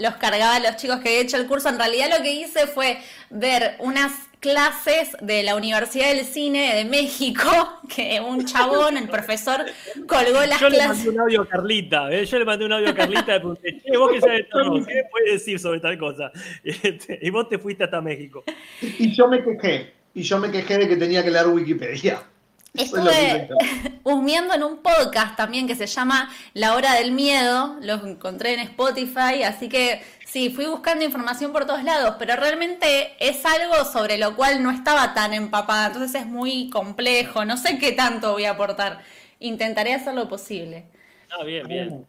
los 0.00 0.14
cargaba 0.16 0.56
a 0.56 0.60
los 0.60 0.76
chicos 0.76 1.00
que 1.00 1.08
había 1.08 1.20
hecho 1.22 1.36
el 1.36 1.46
curso. 1.46 1.68
En 1.68 1.78
realidad 1.78 2.10
lo 2.16 2.22
que 2.22 2.32
hice 2.32 2.66
fue 2.66 2.98
ver 3.30 3.76
unas 3.78 4.12
clases 4.42 5.16
de 5.20 5.44
la 5.44 5.54
Universidad 5.54 6.12
del 6.12 6.26
Cine 6.26 6.74
de 6.74 6.84
México, 6.84 7.48
que 7.88 8.20
un 8.20 8.44
chabón, 8.44 8.96
el 8.96 9.08
profesor, 9.08 9.64
colgó 10.08 10.44
las 10.44 10.60
yo 10.60 10.68
clases. 10.68 10.72
le 10.72 10.88
mandé 10.88 11.08
un 11.10 11.20
audio 11.20 11.42
a 11.42 11.48
Carlita, 11.48 12.12
¿eh? 12.12 12.24
yo 12.26 12.38
le 12.38 12.44
mandé 12.44 12.64
un 12.66 12.72
audio 12.72 12.90
a 12.90 12.94
Carlita 12.94 13.22
y 13.22 13.34
le 13.34 13.38
pregunté, 13.38 13.80
che, 13.80 13.96
vos 13.96 14.10
qué 14.12 14.20
sabes 14.20 14.48
todo, 14.50 14.84
¿qué 14.84 15.04
puedes 15.10 15.32
decir 15.34 15.58
sobre 15.60 15.80
tal 15.80 15.96
cosa? 15.96 16.32
Este, 16.64 17.18
y 17.22 17.30
vos 17.30 17.48
te 17.48 17.58
fuiste 17.58 17.84
hasta 17.84 18.00
México. 18.00 18.42
Y 18.80 19.14
yo 19.14 19.28
me 19.28 19.42
quejé. 19.44 19.92
Y 20.14 20.22
yo 20.22 20.38
me 20.38 20.50
quejé 20.50 20.78
de 20.78 20.88
que 20.88 20.96
tenía 20.96 21.22
que 21.22 21.30
leer 21.30 21.46
Wikipedia. 21.46 22.22
Estuve 22.74 23.50
husmeando 24.02 24.54
en 24.54 24.62
un 24.62 24.78
podcast 24.78 25.36
también 25.36 25.66
que 25.66 25.74
se 25.74 25.86
llama 25.86 26.30
La 26.54 26.74
Hora 26.74 26.94
del 26.94 27.12
Miedo, 27.12 27.76
lo 27.82 27.94
encontré 28.06 28.54
en 28.54 28.60
Spotify, 28.60 29.42
así 29.44 29.68
que 29.68 30.02
sí, 30.24 30.48
fui 30.48 30.64
buscando 30.64 31.04
información 31.04 31.52
por 31.52 31.66
todos 31.66 31.84
lados, 31.84 32.16
pero 32.18 32.34
realmente 32.36 33.12
es 33.20 33.44
algo 33.44 33.84
sobre 33.84 34.16
lo 34.16 34.36
cual 34.36 34.62
no 34.62 34.70
estaba 34.70 35.12
tan 35.12 35.34
empapada, 35.34 35.88
entonces 35.88 36.22
es 36.22 36.26
muy 36.26 36.70
complejo, 36.70 37.44
no 37.44 37.58
sé 37.58 37.78
qué 37.78 37.92
tanto 37.92 38.32
voy 38.32 38.46
a 38.46 38.52
aportar, 38.52 39.00
intentaré 39.38 39.92
hacer 39.92 40.14
lo 40.14 40.28
posible. 40.28 40.86
Ah, 41.30 41.44
bien, 41.44 41.68
bien. 41.68 42.06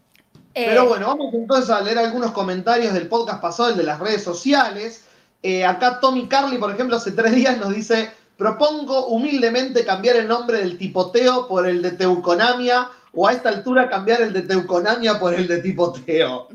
Eh, 0.55 0.65
Pero 0.67 0.88
bueno, 0.88 1.08
vamos 1.08 1.34
entonces 1.34 1.70
a 1.70 1.82
leer 1.82 1.98
algunos 1.98 2.32
comentarios 2.32 2.93
del 2.93 3.08
podcast 3.08 3.41
pasado, 3.41 3.72
el 3.72 3.77
de 3.77 3.84
las 3.84 4.00
redes 4.00 4.24
sociales. 4.24 5.05
Eh, 5.41 5.65
acá 5.65 6.00
Tommy 6.00 6.27
Carly, 6.27 6.58
por 6.58 6.72
ejemplo, 6.72 6.96
hace 6.96 7.12
tres 7.12 7.36
días 7.36 7.58
nos 7.58 7.75
dice, 7.75 8.12
propongo 8.43 9.07
humildemente 9.07 9.85
cambiar 9.85 10.17
el 10.17 10.27
nombre 10.27 10.57
del 10.57 10.77
tipoteo 10.77 11.47
por 11.47 11.65
el 11.65 11.81
de 11.81 11.91
Teuconamia 11.91 12.89
o 13.13 13.25
a 13.27 13.31
esta 13.31 13.47
altura 13.50 13.89
cambiar 13.89 14.21
el 14.21 14.33
de 14.33 14.41
Teuconamia 14.41 15.17
por 15.17 15.33
el 15.33 15.47
de 15.47 15.59
tipoteo. 15.62 16.50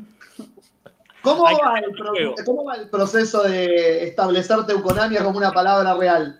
¿Cómo 1.23 1.43
va, 1.43 1.79
el 1.79 1.89
un 1.89 1.95
pro- 1.95 2.09
juego. 2.11 2.35
¿Cómo 2.45 2.63
va 2.65 2.75
el 2.75 2.89
proceso 2.89 3.41
de 3.43 4.03
establecer 4.05 4.65
Teuconamia 4.67 5.23
como 5.23 5.37
una 5.39 5.51
palabra 5.51 5.95
real? 5.95 6.39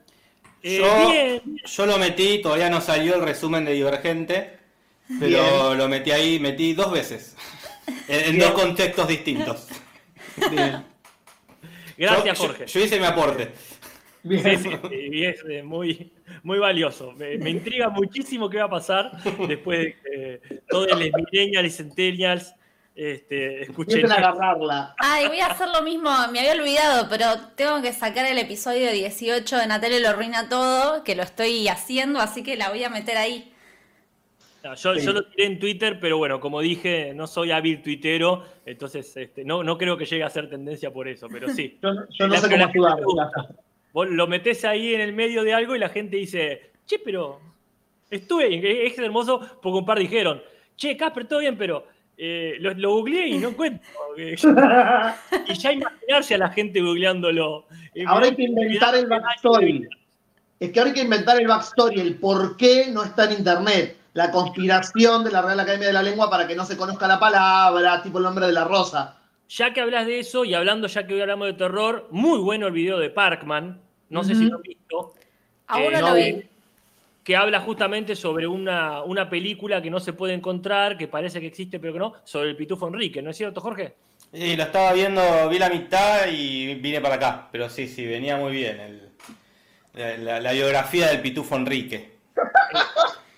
Eh, 0.61 0.77
Yo- 0.77 1.09
bien, 1.09 1.41
Yo 1.65 1.85
lo 1.87 1.97
metí, 1.97 2.41
todavía 2.43 2.69
no 2.69 2.79
salió 2.79 3.15
el 3.15 3.21
resumen 3.23 3.65
de 3.65 3.73
Divergente, 3.73 4.59
pero 5.19 5.27
Bien. 5.69 5.77
lo 5.79 5.87
metí 5.89 6.11
ahí, 6.11 6.39
metí 6.39 6.73
dos 6.73 6.91
veces. 6.91 7.35
En, 8.07 8.37
dos 8.37 8.51
contextos 8.51 9.07
distintos. 9.07 9.67
Bien. 10.51 10.85
gracias 11.97 12.37
Yo- 12.37 12.43
yo- 12.43 12.49
Jorge. 12.49 12.65
Yo, 12.67 12.79
hice 12.81 12.99
mi 12.99 13.05
aporte. 13.05 13.51
Bien. 14.23 14.59
Sí, 14.59 14.69
sí, 14.89 15.09
y 15.13 15.25
es 15.25 15.43
eh, 15.49 15.63
muy, 15.63 16.11
muy 16.43 16.59
valioso. 16.59 17.13
Me, 17.13 17.37
me 17.37 17.49
intriga 17.51 17.89
muchísimo 17.89 18.49
qué 18.49 18.57
va 18.57 18.65
a 18.65 18.69
pasar 18.69 19.11
después 19.47 19.79
de 19.79 19.95
que 19.95 20.61
todos 20.69 20.87
los 20.89 20.99
millennials 20.99 21.67
y 21.67 21.71
centennials 21.71 22.53
este, 22.95 23.61
escuchen. 23.61 24.11
Agarrarla. 24.11 24.93
Ay, 24.97 25.27
voy 25.29 25.39
a 25.39 25.47
hacer 25.47 25.69
lo 25.69 25.81
mismo, 25.83 26.09
me 26.33 26.39
había 26.41 26.51
olvidado, 26.51 27.07
pero 27.09 27.27
tengo 27.55 27.81
que 27.81 27.93
sacar 27.93 28.25
el 28.25 28.37
episodio 28.37 28.91
18 28.91 29.55
de 29.57 29.67
Natalia 29.67 29.99
lo 30.01 30.09
arruina 30.09 30.49
todo, 30.49 31.01
que 31.05 31.15
lo 31.15 31.23
estoy 31.23 31.69
haciendo, 31.69 32.19
así 32.19 32.43
que 32.43 32.57
la 32.57 32.69
voy 32.69 32.83
a 32.83 32.89
meter 32.89 33.15
ahí. 33.15 33.53
No, 34.65 34.75
yo, 34.75 34.95
Sí. 34.95 35.05
yo 35.05 35.13
lo 35.13 35.25
tiré 35.29 35.45
en 35.45 35.59
Twitter, 35.59 35.97
pero 36.01 36.17
bueno, 36.17 36.41
como 36.41 36.59
dije, 36.59 37.13
no 37.15 37.25
soy 37.27 37.51
hábil 37.51 37.81
tuitero, 37.81 38.43
entonces 38.65 39.15
este, 39.15 39.45
no, 39.45 39.63
no 39.63 39.77
creo 39.77 39.95
que 39.95 40.03
llegue 40.03 40.25
a 40.25 40.29
ser 40.29 40.49
tendencia 40.49 40.91
por 40.91 41.07
eso, 41.07 41.29
pero 41.31 41.47
sí. 41.47 41.79
Yo, 41.81 41.89
yo 42.09 42.27
no 42.27 42.33
La- 42.33 42.41
sé 42.41 42.49
cómo 42.49 42.65
ayudar. 42.65 43.29
Vos 43.93 44.07
lo 44.09 44.27
metés 44.27 44.65
ahí 44.65 44.93
en 44.93 45.01
el 45.01 45.13
medio 45.13 45.43
de 45.43 45.53
algo 45.53 45.75
y 45.75 45.79
la 45.79 45.89
gente 45.89 46.17
dice, 46.17 46.71
che, 46.85 46.99
pero 46.99 47.39
estuve, 48.09 48.85
es 48.87 48.97
hermoso, 48.99 49.39
porque 49.61 49.79
un 49.79 49.85
par 49.85 49.99
dijeron, 49.99 50.41
che, 50.75 50.95
Casper, 50.95 51.27
todo 51.27 51.39
bien, 51.39 51.57
pero 51.57 51.85
eh, 52.21 52.57
lo, 52.59 52.73
lo 52.73 52.91
googleé 52.95 53.29
y 53.29 53.37
no 53.37 53.49
encuentro. 53.49 53.89
Y 54.17 55.53
ya 55.53 55.71
imaginarse 55.71 56.35
a 56.35 56.37
la 56.37 56.49
gente 56.49 56.81
googleándolo. 56.81 57.65
Eh, 57.95 58.03
Ahora 58.05 58.25
hay 58.25 58.35
que 58.35 58.43
inventar 58.43 58.93
el 58.95 59.07
backstory. 59.07 59.87
Es 60.59 60.71
que 60.71 60.79
ahora 60.79 60.89
hay 60.89 60.95
que 60.95 61.03
inventar 61.03 61.39
el 61.39 61.47
backstory, 61.47 62.01
el 62.01 62.15
por 62.15 62.57
qué 62.57 62.87
no 62.91 63.03
está 63.03 63.25
en 63.25 63.39
internet. 63.39 63.95
La 64.13 64.31
conspiración 64.31 65.23
de 65.23 65.31
la 65.31 65.41
Real 65.41 65.59
Academia 65.59 65.87
de 65.87 65.93
la 65.93 66.03
Lengua 66.03 66.29
para 66.29 66.45
que 66.45 66.55
no 66.55 66.65
se 66.65 66.75
conozca 66.75 67.07
la 67.07 67.19
palabra, 67.19 68.01
tipo 68.03 68.17
el 68.17 68.25
nombre 68.25 68.47
de 68.47 68.51
la 68.51 68.65
rosa. 68.65 69.18
Ya 69.49 69.73
que 69.73 69.81
hablas 69.81 70.05
de 70.05 70.19
eso 70.19 70.45
y 70.45 70.53
hablando 70.53 70.87
ya 70.87 71.07
que 71.07 71.15
hoy 71.15 71.21
hablamos 71.21 71.47
de 71.47 71.53
terror, 71.53 72.07
muy 72.11 72.39
bueno 72.39 72.67
el 72.67 72.73
video 72.73 72.99
de 72.99 73.09
Parkman, 73.09 73.81
no 74.09 74.23
sé 74.23 74.35
si 74.35 74.45
lo 74.45 74.57
han 74.57 74.61
visto, 74.61 75.13
Aún 75.67 75.93
Eh, 75.95 75.99
no 76.01 76.09
lo 76.09 76.13
vi. 76.15 76.43
que 77.23 77.35
habla 77.35 77.59
justamente 77.59 78.15
sobre 78.15 78.47
una, 78.47 79.03
una 79.03 79.29
película 79.29 79.81
que 79.81 79.89
no 79.89 79.99
se 79.99 80.13
puede 80.13 80.33
encontrar, 80.33 80.97
que 80.97 81.07
parece 81.07 81.39
que 81.39 81.47
existe 81.47 81.79
pero 81.79 81.93
que 81.93 81.99
no, 81.99 82.13
sobre 82.23 82.49
el 82.49 82.55
Pitufo 82.55 82.87
Enrique, 82.87 83.21
¿no 83.21 83.31
es 83.31 83.37
cierto, 83.37 83.59
Jorge? 83.61 83.93
Y 84.33 84.55
lo 84.55 84.63
estaba 84.63 84.93
viendo, 84.93 85.21
vi 85.49 85.57
la 85.59 85.69
mitad 85.69 86.27
y 86.31 86.75
vine 86.75 87.01
para 87.01 87.15
acá. 87.15 87.47
Pero 87.51 87.67
sí, 87.69 87.87
sí, 87.87 88.05
venía 88.05 88.37
muy 88.37 88.51
bien. 88.51 88.79
el- 88.79 89.09
la, 89.93 90.17
la- 90.17 90.39
la 90.39 90.51
biografía 90.51 91.07
del 91.07 91.21
Pitufo 91.21 91.55
Enrique. 91.55 92.11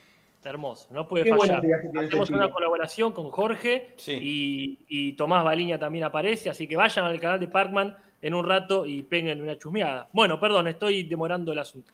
Hermoso, 0.43 0.87
no 0.91 1.07
puede 1.07 1.25
Qué 1.25 1.35
fallar. 1.35 1.57
Hacemos 1.59 2.29
este 2.29 2.33
una 2.33 2.49
colaboración 2.49 3.11
con 3.11 3.29
Jorge 3.29 3.93
Sí. 3.97 4.17
y, 4.19 4.79
y 4.87 5.13
Tomás 5.13 5.43
Baliña 5.43 5.77
también 5.77 6.03
aparece, 6.03 6.49
así 6.49 6.67
que 6.67 6.75
vayan 6.75 7.05
al 7.05 7.19
canal 7.19 7.39
de 7.39 7.47
Parkman 7.47 7.95
en 8.21 8.33
un 8.33 8.47
rato 8.47 8.85
y 8.85 9.03
peguen 9.03 9.41
una 9.41 9.57
chusmeada. 9.57 10.07
Bueno, 10.13 10.39
perdón, 10.39 10.67
estoy 10.67 11.03
demorando 11.03 11.51
el 11.51 11.59
asunto. 11.59 11.93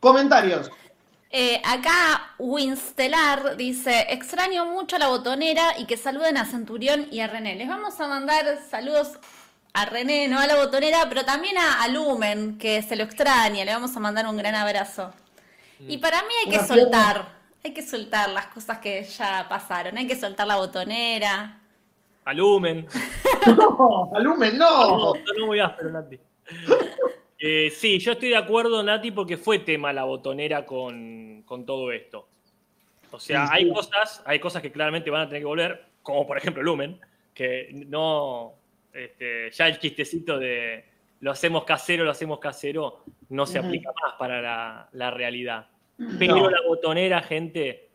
Comentarios. 0.00 0.70
Eh, 1.30 1.60
acá 1.64 2.34
Winstelar 2.38 3.56
dice, 3.56 4.06
extraño 4.10 4.64
mucho 4.66 4.96
a 4.96 4.98
la 5.00 5.08
botonera 5.08 5.78
y 5.78 5.86
que 5.86 5.96
saluden 5.96 6.36
a 6.36 6.44
Centurión 6.44 7.08
y 7.10 7.20
a 7.20 7.26
René. 7.26 7.56
Les 7.56 7.68
vamos 7.68 8.00
a 8.00 8.06
mandar 8.08 8.44
saludos 8.70 9.18
a 9.72 9.86
René, 9.86 10.28
no 10.28 10.38
a 10.38 10.46
la 10.46 10.56
botonera, 10.56 11.06
pero 11.08 11.24
también 11.24 11.58
a, 11.58 11.82
a 11.82 11.88
Lumen, 11.88 12.58
que 12.58 12.80
se 12.82 12.96
lo 12.96 13.02
extraña. 13.04 13.64
Le 13.64 13.72
vamos 13.72 13.94
a 13.96 14.00
mandar 14.00 14.26
un 14.26 14.36
gran 14.36 14.54
abrazo. 14.54 15.12
Y 15.80 15.98
para 15.98 16.22
mí 16.22 16.28
hay 16.44 16.50
que 16.52 16.64
soltar, 16.64 17.35
hay 17.66 17.72
que 17.72 17.82
soltar 17.82 18.30
las 18.30 18.46
cosas 18.46 18.78
que 18.78 19.02
ya 19.02 19.44
pasaron. 19.48 19.98
Hay 19.98 20.06
que 20.06 20.14
soltar 20.14 20.46
la 20.46 20.56
botonera. 20.56 21.60
Alumen. 22.24 22.86
No, 23.46 24.10
Alumen, 24.12 24.58
no. 24.58 24.98
No, 24.98 25.12
no 25.38 25.46
muy 25.46 25.60
áspero, 25.60 25.90
Nati. 25.90 26.18
Eh, 27.38 27.70
sí, 27.70 27.98
yo 27.98 28.12
estoy 28.12 28.30
de 28.30 28.36
acuerdo, 28.38 28.82
Nati, 28.82 29.10
porque 29.10 29.36
fue 29.36 29.58
tema 29.58 29.92
la 29.92 30.04
botonera 30.04 30.64
con, 30.64 31.42
con 31.44 31.66
todo 31.66 31.92
esto. 31.92 32.26
O 33.10 33.20
sea, 33.20 33.46
Sí, 33.46 33.52
hay 33.52 33.64
sí. 33.64 33.72
cosas, 33.74 34.22
hay 34.24 34.40
cosas 34.40 34.62
que 34.62 34.72
claramente 34.72 35.10
van 35.10 35.20
a 35.20 35.26
tener 35.28 35.42
que 35.42 35.46
volver, 35.46 35.84
como 36.02 36.26
por 36.26 36.38
ejemplo 36.38 36.62
Lumen, 36.62 36.98
que 37.34 37.68
no, 37.88 38.54
este, 38.90 39.50
ya 39.50 39.68
el 39.68 39.78
chistecito 39.78 40.38
de 40.38 40.86
lo 41.20 41.30
hacemos 41.30 41.64
casero, 41.64 42.04
lo 42.04 42.10
hacemos 42.10 42.38
casero, 42.38 43.04
no 43.28 43.44
se 43.44 43.58
aplica 43.58 43.90
más 44.02 44.14
para 44.14 44.40
la, 44.40 44.88
la 44.92 45.10
realidad. 45.10 45.66
Pero 46.18 46.36
No. 46.36 46.50
la 46.50 46.58
botonera, 46.66 47.22
gente, 47.22 47.88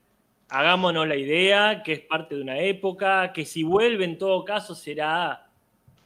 hagámonos 0.50 1.08
la 1.08 1.16
idea 1.16 1.84
que 1.84 1.94
es 1.94 2.00
parte 2.00 2.36
de 2.36 2.42
una 2.42 2.58
época, 2.60 3.32
que 3.34 3.46
si 3.46 3.64
vuelve 3.64 4.06
en 4.06 4.18
todo 4.18 4.44
caso 4.44 4.74
será 4.76 5.48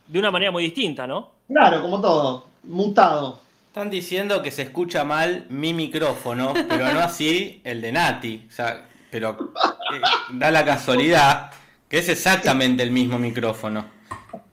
de 0.07 0.19
una 0.19 0.29
manera 0.31 0.51
muy 0.51 0.63
distinta, 0.63 1.07
¿no? 1.07 1.31
Claro, 1.47 1.81
como 1.81 2.01
todo. 2.01 2.47
Mutado. 2.63 3.41
Están 3.67 3.89
diciendo 3.89 4.41
que 4.41 4.51
se 4.51 4.63
escucha 4.63 5.03
mal 5.03 5.45
mi 5.49 5.73
micrófono, 5.73 6.53
pero 6.67 6.91
no 6.93 6.99
así 6.99 7.61
el 7.63 7.81
de 7.81 7.91
Nati. 7.91 8.45
O 8.47 8.51
sea, 8.51 8.85
pero 9.11 9.51
eh, 9.93 10.01
da 10.33 10.51
la 10.51 10.63
casualidad 10.65 11.51
que 11.89 11.99
es 11.99 12.09
exactamente 12.09 12.83
el 12.83 12.91
mismo 12.91 13.17
micrófono. 13.19 13.85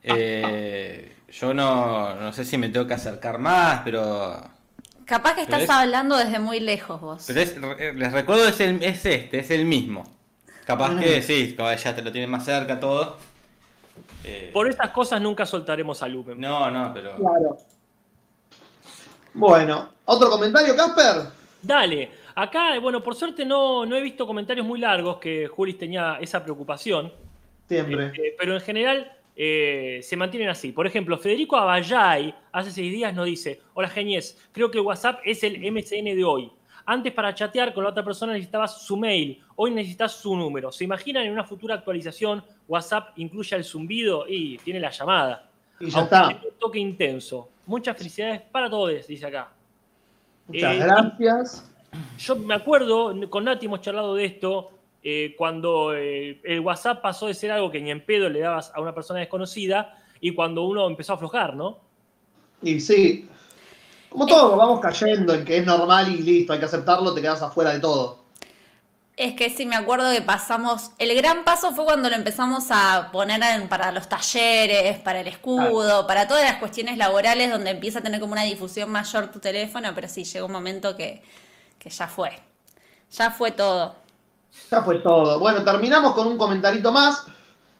Eh, 0.02 1.16
yo 1.30 1.54
no, 1.54 2.14
no 2.14 2.32
sé 2.32 2.44
si 2.44 2.58
me 2.58 2.68
tengo 2.68 2.86
que 2.86 2.94
acercar 2.94 3.38
más, 3.38 3.80
pero, 3.84 4.36
Capaz 5.12 5.34
que 5.34 5.42
estás 5.42 5.62
es- 5.64 5.68
hablando 5.70 6.16
desde 6.16 6.38
muy 6.38 6.58
lejos 6.58 6.98
vos. 6.98 7.24
pero 7.26 7.40
es- 7.42 7.54
eh, 7.78 7.92
les 7.94 8.12
recuerdo 8.12 8.48
es, 8.48 8.58
el, 8.60 8.82
es 8.82 9.04
este, 9.04 9.40
es 9.40 9.50
el 9.50 9.66
mismo. 9.66 10.04
Capaz 10.64 10.98
que 10.98 11.20
sí, 11.20 11.54
ya 11.54 11.94
te 11.94 12.00
lo 12.00 12.10
tienen 12.10 12.30
más 12.30 12.46
cerca 12.46 12.80
todo. 12.80 13.18
Eh, 14.24 14.50
Por 14.54 14.68
estas 14.70 14.88
cosas 14.90 15.20
nunca 15.20 15.44
soltaremos 15.44 16.02
a 16.02 16.08
Lumen. 16.08 16.40
no, 16.40 16.70
no, 16.70 16.94
pero 16.94 17.14
Claro. 17.16 17.58
Bueno, 19.34 19.90
¿otro 20.06 20.30
comentario, 20.30 20.74
Casper? 20.74 21.26
Dale, 21.60 22.10
acá, 22.34 22.78
bueno, 22.80 23.02
por 23.02 23.14
suerte 23.14 23.44
no, 23.44 23.84
no 23.84 23.94
he 23.96 24.00
visto 24.00 24.26
comentarios 24.26 24.66
muy 24.66 24.80
largos 24.80 25.18
que 25.18 25.46
Julis 25.46 25.76
tenía 25.76 26.16
esa 26.22 26.42
preocupación, 26.42 27.12
Siempre. 27.68 28.06
eh, 28.16 28.34
pero 28.38 28.54
en 28.54 28.60
general 28.62 29.12
eh, 29.36 30.00
se 30.02 30.16
mantienen 30.16 30.48
así. 30.48 30.72
Por 30.72 30.86
ejemplo, 30.86 31.16
Federico 31.18 31.56
Abayay 31.56 32.34
hace 32.52 32.70
seis 32.70 32.92
días 32.92 33.14
nos 33.14 33.26
dice, 33.26 33.60
hola 33.74 33.88
genies, 33.88 34.38
creo 34.52 34.70
que 34.70 34.78
WhatsApp 34.80 35.20
es 35.24 35.42
el 35.42 35.58
MSN 35.72 36.04
de 36.16 36.24
hoy. 36.24 36.50
Antes 36.84 37.12
para 37.12 37.32
chatear 37.34 37.72
con 37.72 37.84
la 37.84 37.90
otra 37.90 38.04
persona 38.04 38.32
necesitabas 38.32 38.82
su 38.84 38.96
mail, 38.96 39.40
hoy 39.56 39.70
necesitas 39.70 40.12
su 40.12 40.36
número. 40.36 40.72
¿Se 40.72 40.82
imaginan 40.84 41.24
en 41.24 41.32
una 41.32 41.44
futura 41.44 41.76
actualización 41.76 42.42
WhatsApp 42.66 43.10
incluya 43.16 43.56
el 43.56 43.64
zumbido 43.64 44.24
y 44.28 44.58
tiene 44.58 44.80
la 44.80 44.90
llamada? 44.90 45.48
Y 45.78 45.90
ya 45.90 45.98
Aunque 46.00 46.14
está. 46.16 46.28
un 46.28 46.58
toque 46.58 46.78
intenso. 46.80 47.48
Muchas 47.66 47.96
felicidades 47.96 48.40
para 48.42 48.68
todos, 48.68 49.06
dice 49.06 49.26
acá. 49.26 49.52
Muchas 50.48 50.74
Eh, 50.74 50.78
gracias. 50.78 51.72
Yo 52.18 52.36
me 52.36 52.54
acuerdo, 52.54 53.14
con 53.30 53.44
Nati 53.44 53.66
hemos 53.66 53.80
charlado 53.80 54.14
de 54.16 54.24
esto, 54.24 54.70
eh, 55.02 55.34
cuando 55.36 55.94
eh, 55.94 56.40
el 56.44 56.60
WhatsApp 56.60 57.02
pasó 57.02 57.26
de 57.26 57.34
ser 57.34 57.50
algo 57.52 57.70
que 57.70 57.80
ni 57.80 57.90
en 57.90 58.04
pedo 58.04 58.28
le 58.28 58.40
dabas 58.40 58.72
a 58.74 58.80
una 58.80 58.94
persona 58.94 59.20
desconocida 59.20 59.98
y 60.20 60.34
cuando 60.34 60.62
uno 60.64 60.86
empezó 60.86 61.12
a 61.12 61.16
aflojar, 61.16 61.54
¿no? 61.56 61.78
Y 62.62 62.80
sí. 62.80 63.28
Como 64.08 64.26
todos 64.26 64.56
vamos 64.56 64.80
cayendo 64.80 65.34
en 65.34 65.44
que 65.44 65.58
es 65.58 65.66
normal 65.66 66.12
y 66.14 66.22
listo, 66.22 66.52
hay 66.52 66.58
que 66.60 66.66
aceptarlo, 66.66 67.14
te 67.14 67.22
quedas 67.22 67.42
afuera 67.42 67.72
de 67.72 67.80
todo. 67.80 68.24
Es 69.16 69.34
que 69.34 69.50
sí, 69.50 69.66
me 69.66 69.76
acuerdo 69.76 70.10
que 70.12 70.22
pasamos. 70.22 70.90
El 70.98 71.14
gran 71.14 71.44
paso 71.44 71.72
fue 71.74 71.84
cuando 71.84 72.08
lo 72.08 72.16
empezamos 72.16 72.66
a 72.70 73.10
poner 73.12 73.42
en- 73.42 73.68
para 73.68 73.92
los 73.92 74.08
talleres, 74.08 74.98
para 75.00 75.20
el 75.20 75.28
escudo, 75.28 76.06
para 76.06 76.26
todas 76.26 76.44
las 76.44 76.56
cuestiones 76.58 76.96
laborales, 76.96 77.50
donde 77.50 77.70
empieza 77.70 77.98
a 77.98 78.02
tener 78.02 78.20
como 78.20 78.32
una 78.32 78.42
difusión 78.44 78.90
mayor 78.90 79.30
tu 79.30 79.38
teléfono, 79.38 79.92
pero 79.94 80.08
sí, 80.08 80.24
llegó 80.24 80.46
un 80.46 80.52
momento 80.52 80.96
que, 80.96 81.22
que 81.78 81.90
ya 81.90 82.08
fue. 82.08 82.32
Ya 83.12 83.30
fue 83.30 83.50
todo. 83.52 83.96
Ya 84.70 84.82
fue 84.82 84.98
todo. 84.98 85.38
Bueno, 85.38 85.64
terminamos 85.64 86.14
con 86.14 86.26
un 86.26 86.38
comentarito 86.38 86.92
más 86.92 87.26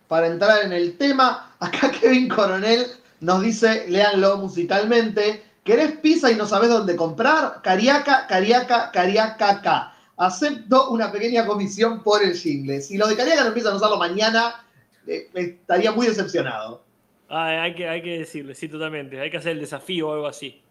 para 0.08 0.26
entrar 0.26 0.64
en 0.64 0.72
el 0.72 0.96
tema. 0.98 1.54
Acá 1.58 1.90
Kevin 2.00 2.28
Coronel 2.28 2.86
nos 3.20 3.42
dice, 3.42 3.86
léanlo 3.88 4.36
musicalmente, 4.36 5.42
¿querés 5.64 5.92
pizza 5.98 6.30
y 6.30 6.34
no 6.34 6.46
sabés 6.46 6.70
dónde 6.70 6.96
comprar? 6.96 7.62
Cariaca, 7.62 8.26
Cariaca, 8.26 8.90
Cariaca, 8.90 9.94
Acepto 10.16 10.90
una 10.90 11.10
pequeña 11.10 11.46
comisión 11.46 12.02
por 12.02 12.22
el 12.22 12.36
jingle. 12.36 12.80
Si 12.80 12.96
los 12.96 13.08
de 13.08 13.16
Cariaca 13.16 13.42
no 13.42 13.48
empiezan 13.48 13.72
a 13.72 13.76
usarlo 13.76 13.96
mañana, 13.96 14.64
eh, 15.06 15.28
estaría 15.34 15.92
muy 15.92 16.06
decepcionado. 16.06 16.84
Ah, 17.28 17.62
hay, 17.62 17.74
que, 17.74 17.88
hay 17.88 18.02
que 18.02 18.18
decirle, 18.18 18.54
sí, 18.54 18.68
totalmente. 18.68 19.18
Hay 19.20 19.30
que 19.30 19.38
hacer 19.38 19.52
el 19.52 19.60
desafío 19.60 20.08
o 20.08 20.12
algo 20.12 20.26
así. 20.26 20.61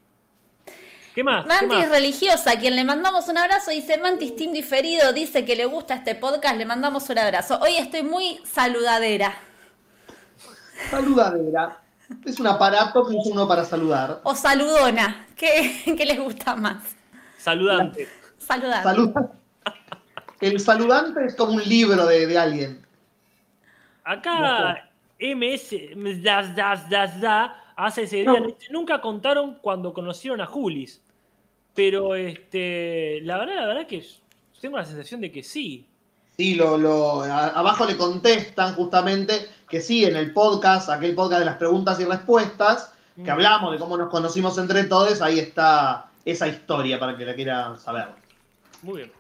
¿Qué 1.14 1.24
más? 1.24 1.44
¿Qué 1.44 1.50
Mantis 1.50 1.78
más? 1.78 1.90
religiosa, 1.90 2.58
quien 2.60 2.76
le 2.76 2.84
mandamos 2.84 3.28
un 3.28 3.38
abrazo, 3.38 3.72
dice 3.72 3.98
Mantis 3.98 4.36
Team 4.36 4.54
diferido, 4.54 5.12
dice 5.14 5.44
que 5.44 5.56
le 5.56 5.66
gusta 5.66 5.96
este 5.96 6.16
podcast, 6.16 6.56
le 6.58 6.66
mandamos 6.66 7.10
un 7.10 7.20
abrazo. 7.20 7.60
Hoy 7.62 7.76
estoy 7.78 8.04
muy 8.04 8.40
saludadera. 8.46 9.34
Saludadera. 10.90 11.78
Es 12.26 12.40
un 12.40 12.48
aparato 12.48 13.08
que 13.08 13.16
usa 13.16 13.34
uno 13.34 13.48
para 13.48 13.64
saludar. 13.66 14.20
O 14.24 14.36
saludona. 14.36 15.28
¿Qué, 15.36 15.84
qué 15.98 16.06
les 16.06 16.20
gusta 16.20 16.56
más? 16.56 16.96
Saludante. 17.38 18.08
Saludar. 18.38 18.84
Saluda. 18.84 19.32
El 20.40 20.60
saludante 20.60 21.26
es 21.26 21.36
como 21.36 21.54
un 21.54 21.64
libro 21.64 22.06
de, 22.06 22.26
de 22.26 22.38
alguien. 22.38 22.86
Acá 24.04 24.90
MS 25.20 25.70
da, 26.24 26.42
da, 26.42 26.76
da, 26.90 27.08
da, 27.08 27.71
hace 27.86 28.04
ese 28.04 28.18
día. 28.18 28.34
Nunca 28.70 29.02
contaron 29.02 29.56
cuando 29.62 29.94
conocieron 29.94 30.42
a 30.42 30.46
Julis. 30.46 31.02
Pero 31.74 32.16
este, 32.16 33.20
la 33.24 33.38
verdad, 33.38 33.56
la 33.56 33.68
verdad 33.68 33.88
que 33.88 34.06
tengo 34.60 34.78
la 34.78 34.86
sensación 34.86 35.22
de 35.22 35.32
que 35.32 35.42
sí. 35.44 35.88
Sí, 36.38 36.56
lo, 36.56 36.78
lo, 36.78 37.22
a- 37.22 37.48
abajo 37.50 37.86
le 37.86 37.96
contestan 37.98 38.76
justamente 38.76 39.48
que 39.70 39.80
sí, 39.82 40.04
en 40.06 40.16
el 40.16 40.34
podcast, 40.34 40.90
aquel 40.90 41.16
podcast 41.16 41.40
de 41.40 41.46
las 41.46 41.58
preguntas 41.58 42.00
y 42.00 42.06
respuestas, 42.06 42.94
que 43.16 43.24
Mm. 43.24 43.30
hablamos 43.30 43.72
de 43.74 43.78
cómo 43.80 43.98
nos 43.98 44.10
conocimos 44.10 44.58
entre 44.58 44.84
todos, 44.86 45.22
ahí 45.22 45.40
está 45.40 46.10
esa 46.26 46.48
historia 46.48 47.00
para 47.00 47.16
que 47.18 47.26
la 47.26 47.36
quieran 47.36 47.80
saber. 47.80 48.08
Muy 48.82 48.98
bien. 48.98 49.12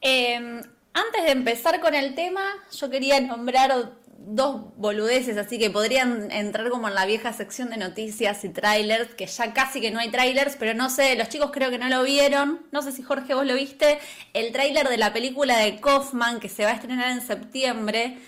Eh, 0.00 0.60
antes 0.94 1.24
de 1.24 1.30
empezar 1.30 1.80
con 1.80 1.94
el 1.94 2.14
tema, 2.14 2.42
yo 2.72 2.90
quería 2.90 3.20
nombrar 3.20 3.92
dos 4.26 4.76
boludeces, 4.76 5.36
así 5.36 5.58
que 5.58 5.70
podrían 5.70 6.30
entrar 6.30 6.68
como 6.70 6.88
en 6.88 6.94
la 6.94 7.06
vieja 7.06 7.32
sección 7.32 7.70
de 7.70 7.76
noticias 7.76 8.44
y 8.44 8.48
trailers, 8.48 9.14
que 9.14 9.26
ya 9.26 9.52
casi 9.52 9.80
que 9.80 9.90
no 9.90 9.98
hay 9.98 10.10
trailers, 10.10 10.56
pero 10.56 10.74
no 10.74 10.90
sé, 10.90 11.16
los 11.16 11.28
chicos 11.28 11.50
creo 11.52 11.70
que 11.70 11.78
no 11.78 11.88
lo 11.88 12.02
vieron. 12.02 12.66
No 12.70 12.82
sé 12.82 12.92
si 12.92 13.02
Jorge 13.02 13.34
vos 13.34 13.46
lo 13.46 13.54
viste. 13.54 13.98
El 14.32 14.52
tráiler 14.52 14.88
de 14.88 14.96
la 14.96 15.12
película 15.12 15.58
de 15.58 15.80
Kaufman 15.80 16.40
que 16.40 16.48
se 16.48 16.64
va 16.64 16.70
a 16.70 16.74
estrenar 16.74 17.10
en 17.12 17.20
septiembre. 17.20 18.18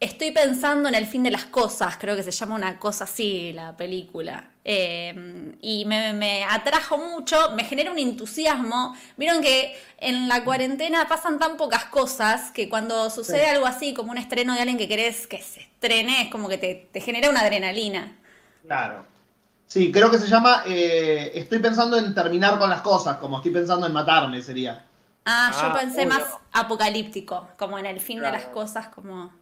Estoy 0.00 0.30
pensando 0.30 0.88
en 0.88 0.94
el 0.94 1.06
fin 1.06 1.22
de 1.22 1.30
las 1.30 1.44
cosas, 1.44 1.98
creo 1.98 2.16
que 2.16 2.22
se 2.22 2.30
llama 2.30 2.54
una 2.54 2.78
cosa 2.78 3.04
así 3.04 3.52
la 3.52 3.76
película. 3.76 4.50
Eh, 4.64 5.54
y 5.60 5.84
me, 5.84 6.14
me 6.14 6.42
atrajo 6.44 6.96
mucho, 6.96 7.50
me 7.54 7.64
genera 7.64 7.90
un 7.92 7.98
entusiasmo. 7.98 8.96
Vieron 9.18 9.42
que 9.42 9.76
en 9.98 10.26
la 10.26 10.42
cuarentena 10.42 11.06
pasan 11.06 11.38
tan 11.38 11.58
pocas 11.58 11.84
cosas 11.86 12.50
que 12.50 12.70
cuando 12.70 13.10
sucede 13.10 13.46
Sí. 13.46 13.50
algo 13.50 13.66
así, 13.66 13.92
como 13.92 14.10
un 14.12 14.16
estreno 14.18 14.54
de 14.54 14.60
alguien 14.60 14.78
que 14.78 14.88
querés 14.88 15.26
que 15.26 15.42
se 15.42 15.60
estrene, 15.60 16.22
es 16.22 16.30
como 16.30 16.48
que 16.48 16.56
te, 16.56 16.88
te 16.92 17.00
genera 17.02 17.28
una 17.28 17.40
adrenalina. 17.40 18.16
Claro. 18.62 19.06
Sí, 19.66 19.92
creo 19.92 20.10
que 20.10 20.18
se 20.18 20.28
llama 20.28 20.64
eh, 20.66 21.32
Estoy 21.34 21.60
pensando 21.60 21.96
en 21.98 22.14
terminar 22.14 22.58
con 22.58 22.70
las 22.70 22.82
cosas, 22.82 23.18
como 23.18 23.38
estoy 23.38 23.52
pensando 23.52 23.86
en 23.86 23.92
matarme, 23.92 24.42
sería. 24.42 24.86
Ah, 25.24 25.52
yo 25.60 25.72
Ah, 25.72 25.72
pensé 25.72 26.04
uy, 26.04 26.06
más 26.06 26.22
no. 26.22 26.40
apocalíptico, 26.52 27.48
como 27.58 27.78
en 27.78 27.86
el 27.86 28.00
fin 28.00 28.22
de 28.22 28.30
las 28.32 28.46
cosas, 28.46 28.88
como... 28.88 29.32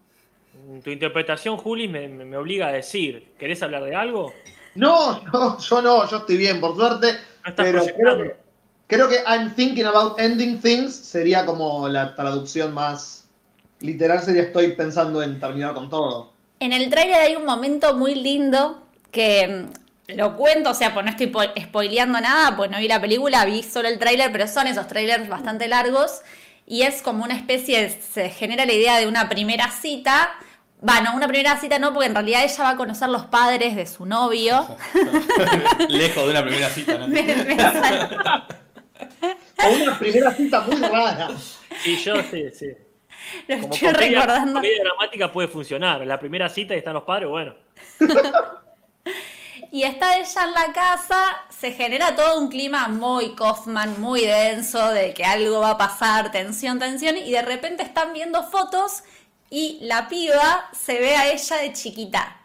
Tu 0.82 0.90
interpretación, 0.90 1.56
Juli, 1.56 1.88
me, 1.88 2.36
obliga 2.36 2.68
a 2.68 2.72
decir. 2.72 3.32
¿Querés 3.38 3.62
hablar 3.62 3.84
de 3.84 3.94
algo? 3.94 4.32
No, 4.74 5.20
no, 5.32 5.58
yo 5.58 5.82
no, 5.82 6.08
yo 6.08 6.18
estoy 6.18 6.36
bien, 6.36 6.60
por 6.60 6.76
suerte. 6.76 7.12
No 7.44 7.50
estás 7.50 7.66
Pero 7.66 7.84
creo 7.96 8.18
que, 8.18 8.36
creo 8.86 9.08
que 9.08 9.16
I'm 9.26 9.54
thinking 9.54 9.86
about 9.86 10.18
ending 10.20 10.60
things 10.60 10.94
sería 10.94 11.44
como 11.46 11.88
la 11.88 12.14
traducción 12.14 12.74
más 12.74 13.28
literal, 13.80 14.22
sería 14.22 14.42
estoy 14.42 14.72
pensando 14.72 15.22
en 15.22 15.40
terminar 15.40 15.74
con 15.74 15.88
todo. 15.88 16.32
En 16.60 16.72
el 16.72 16.90
tráiler 16.90 17.16
hay 17.16 17.36
un 17.36 17.44
momento 17.44 17.94
muy 17.94 18.14
lindo 18.14 18.82
que 19.10 19.66
mm, 20.08 20.16
lo 20.16 20.36
cuento, 20.36 20.70
o 20.70 20.74
sea, 20.74 20.92
pues 20.92 21.04
no 21.04 21.10
estoy 21.10 21.28
po- 21.28 21.42
spoileando 21.60 22.20
nada, 22.20 22.56
pues 22.56 22.70
no 22.70 22.78
vi 22.78 22.88
la 22.88 23.00
película, 23.00 23.44
vi 23.44 23.62
solo 23.62 23.88
el 23.88 23.98
tráiler, 23.98 24.32
pero 24.32 24.46
son 24.48 24.66
esos 24.66 24.86
trailers 24.88 25.28
bastante 25.28 25.68
largos 25.68 26.20
y 26.66 26.82
es 26.82 27.02
como 27.02 27.24
una 27.24 27.34
especie, 27.36 27.82
de- 27.82 27.90
se 27.90 28.30
genera 28.30 28.66
la 28.66 28.72
idea 28.72 28.98
de 28.98 29.06
una 29.06 29.28
primera 29.28 29.70
cita. 29.70 30.30
Bueno, 30.80 31.12
una 31.14 31.26
primera 31.26 31.56
cita 31.56 31.78
no, 31.78 31.92
porque 31.92 32.06
en 32.06 32.14
realidad 32.14 32.44
ella 32.44 32.62
va 32.64 32.70
a 32.70 32.76
conocer 32.76 33.08
los 33.08 33.26
padres 33.26 33.74
de 33.74 33.86
su 33.86 34.06
novio. 34.06 34.76
Lejos 35.88 36.24
de 36.24 36.30
una 36.30 36.42
primera 36.42 36.68
cita, 36.68 36.98
¿no? 36.98 37.08
Me- 37.08 37.22
me 37.22 37.56
sal- 37.56 38.46
O 39.64 39.70
una 39.82 39.98
primera 39.98 40.32
cita 40.32 40.60
muy 40.60 40.76
rara. 40.76 41.28
Sí, 41.82 41.96
yo 41.96 42.14
sí, 42.30 42.44
sí. 42.54 42.66
lo 43.48 43.60
Como 43.60 43.74
estoy 43.74 43.92
comedia, 43.92 44.20
recordando. 44.20 44.54
comedia 44.54 44.82
dramática 44.84 45.32
puede 45.32 45.48
funcionar. 45.48 46.06
La 46.06 46.18
primera 46.20 46.48
cita 46.48 46.74
y 46.74 46.78
están 46.78 46.94
los 46.94 47.02
padres, 47.04 47.28
bueno. 47.28 47.54
Y 49.70 49.82
está 49.82 50.16
ella 50.18 50.44
en 50.44 50.52
la 50.52 50.72
casa, 50.72 51.20
se 51.50 51.72
genera 51.72 52.16
todo 52.16 52.40
un 52.40 52.48
clima 52.48 52.88
muy 52.88 53.34
Kaufman, 53.34 54.00
muy 54.00 54.22
denso, 54.24 54.88
de 54.92 55.12
que 55.12 55.24
algo 55.24 55.60
va 55.60 55.70
a 55.72 55.76
pasar, 55.76 56.30
tensión, 56.32 56.78
tensión, 56.78 57.18
y 57.18 57.30
de 57.32 57.42
repente 57.42 57.82
están 57.82 58.14
viendo 58.14 58.42
fotos 58.44 59.02
y 59.50 59.78
la 59.82 60.08
piba 60.08 60.68
se 60.72 60.98
ve 60.98 61.16
a 61.16 61.30
ella 61.30 61.56
de 61.56 61.72
chiquita. 61.72 62.36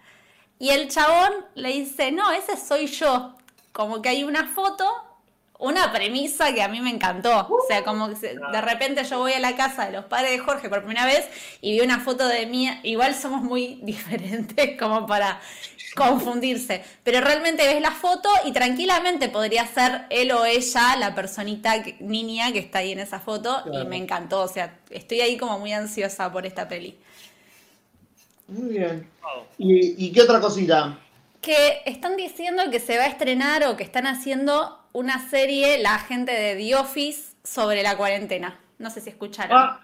Y 0.60 0.70
el 0.70 0.90
chabón 0.90 1.46
le 1.56 1.70
dice, 1.74 2.12
no, 2.12 2.32
ese 2.32 2.56
soy 2.58 2.88
yo. 2.88 3.36
Como 3.72 4.02
que 4.02 4.10
hay 4.10 4.24
una 4.24 4.48
foto, 4.48 4.86
una 5.60 5.92
premisa 5.92 6.54
que 6.54 6.62
a 6.62 6.68
mí 6.68 6.80
me 6.80 6.90
encantó. 6.90 7.48
O 7.50 7.66
sea, 7.68 7.84
como 7.84 8.10
que 8.10 8.16
de 8.16 8.62
repente 8.62 9.04
yo 9.04 9.20
voy 9.20 9.34
a 9.34 9.40
la 9.40 9.56
casa 9.56 9.86
de 9.86 9.92
los 9.92 10.06
padres 10.06 10.32
de 10.32 10.40
Jorge 10.40 10.70
por 10.70 10.80
primera 10.80 11.06
vez 11.06 11.28
y 11.60 11.74
vi 11.74 11.82
una 11.82 12.00
foto 12.00 12.28
de 12.28 12.46
mí. 12.46 12.70
Igual 12.84 13.16
somos 13.16 13.42
muy 13.42 13.80
diferentes 13.84 14.80
como 14.80 15.06
para 15.06 15.42
confundirse. 15.96 16.84
Pero 17.04 17.22
realmente 17.22 17.66
ves 17.68 17.82
la 17.82 17.92
foto 17.92 18.30
y 18.46 18.52
tranquilamente 18.52 19.30
podría 19.30 19.66
ser 19.68 20.06
él 20.10 20.32
o 20.32 20.46
ella, 20.46 20.96
la 20.98 21.14
personita 21.16 21.82
que- 21.84 21.98
niña 22.00 22.52
que 22.52 22.60
está 22.60 22.80
ahí 22.80 22.92
en 22.92 23.00
esa 23.00 23.20
foto. 23.20 23.64
Y 23.72 23.86
me 23.86 23.98
encantó. 23.98 24.42
O 24.42 24.48
sea, 24.48 24.80
estoy 24.90 25.22
ahí 25.22 25.38
como 25.38 25.60
muy 25.60 25.74
ansiosa 25.74 26.32
por 26.32 26.46
esta 26.46 26.68
peli. 26.68 26.98
Muy 28.48 28.70
bien. 28.78 29.10
Wow. 29.22 29.46
¿Y, 29.58 30.06
y 30.08 30.12
qué 30.12 30.22
otra 30.22 30.40
cosita? 30.40 30.98
Que 31.42 31.82
están 31.86 32.16
diciendo 32.18 32.64
que 32.72 32.80
se 32.80 32.98
va 32.98 33.04
a 33.04 33.08
estrenar 33.08 33.64
o 33.66 33.76
que 33.78 33.84
están 33.84 34.08
haciendo 34.08 34.80
una 34.94 35.30
serie, 35.30 35.80
la 35.80 36.00
gente 36.00 36.32
de 36.32 36.56
The 36.56 36.76
Office, 36.76 37.34
sobre 37.44 37.84
la 37.84 37.98
cuarentena. 37.98 38.60
No 38.78 38.90
sé 38.90 39.02
si 39.02 39.10
escucharon. 39.10 39.58
Ah, 39.58 39.80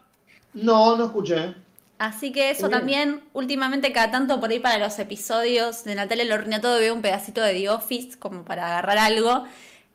no, 0.54 0.95
no 0.98 1.06
escuché. 1.06 1.56
Así 1.99 2.31
que 2.31 2.49
eso 2.49 2.69
también, 2.69 3.21
últimamente 3.33 3.91
cada 3.91 4.09
tanto 4.09 4.39
por 4.39 4.49
ahí 4.49 4.59
para 4.59 4.77
los 4.77 4.97
episodios 4.99 5.83
de 5.83 5.95
Natalia 5.95 6.23
Lorna 6.23 6.62
todo 6.62 6.79
veo 6.79 6.93
un 6.93 7.01
pedacito 7.01 7.41
de 7.41 7.53
The 7.53 7.69
Office 7.69 8.17
como 8.17 8.45
para 8.45 8.67
agarrar 8.67 8.97
algo 8.97 9.43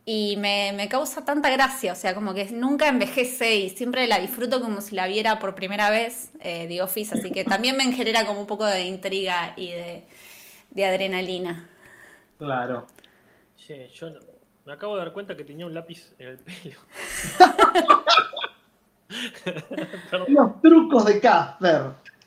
y 0.05 0.37
me, 0.37 0.75
me 0.77 0.91
causa 0.91 1.25
tanta 1.25 1.49
gracia, 1.49 1.93
o 1.93 1.97
sea, 1.97 2.15
como 2.15 2.35
que 2.35 2.45
nunca 2.51 2.89
envejece 2.89 3.57
y 3.57 3.71
siempre 3.71 4.07
la 4.07 4.19
disfruto 4.19 4.61
como 4.61 4.83
si 4.83 4.95
la 4.95 5.07
viera 5.07 5.39
por 5.39 5.55
primera 5.55 5.89
vez 5.89 6.31
eh, 6.41 6.67
The 6.69 6.83
Office, 6.83 7.15
así 7.15 7.31
que 7.31 7.43
también 7.43 7.75
me 7.79 7.91
genera 7.91 8.27
como 8.27 8.39
un 8.39 8.47
poco 8.47 8.67
de 8.67 8.85
intriga 8.85 9.55
y 9.57 9.71
de, 9.71 10.05
de 10.73 10.85
adrenalina. 10.85 11.71
Claro. 12.37 12.87
Sí, 13.57 13.77
yo 13.95 14.09
me 14.67 14.75
acabo 14.75 14.97
de 14.97 15.05
dar 15.05 15.15
cuenta 15.15 15.35
que 15.39 15.45
tenía 15.45 15.65
un 15.65 15.73
lápiz 15.73 16.13
en 16.19 16.29
el 16.29 16.39
pelo. 16.39 16.81
Los 20.29 20.61
trucos 20.63 21.05
de 21.07 21.21
Casper. 21.21 21.83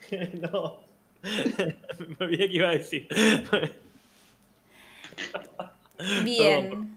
no. 0.51 0.77
Me 1.23 2.15
olvidé 2.25 2.47
que 2.47 2.55
iba 2.55 2.69
a 2.69 2.71
decir. 2.73 3.07
Bien. 6.23 6.93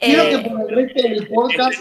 Quiero 0.00 0.22
Eh, 0.24 0.30
que 0.42 0.48
por 0.50 0.60
el 0.60 0.76
resto 0.76 1.02
del 1.08 1.28
podcast 1.28 1.80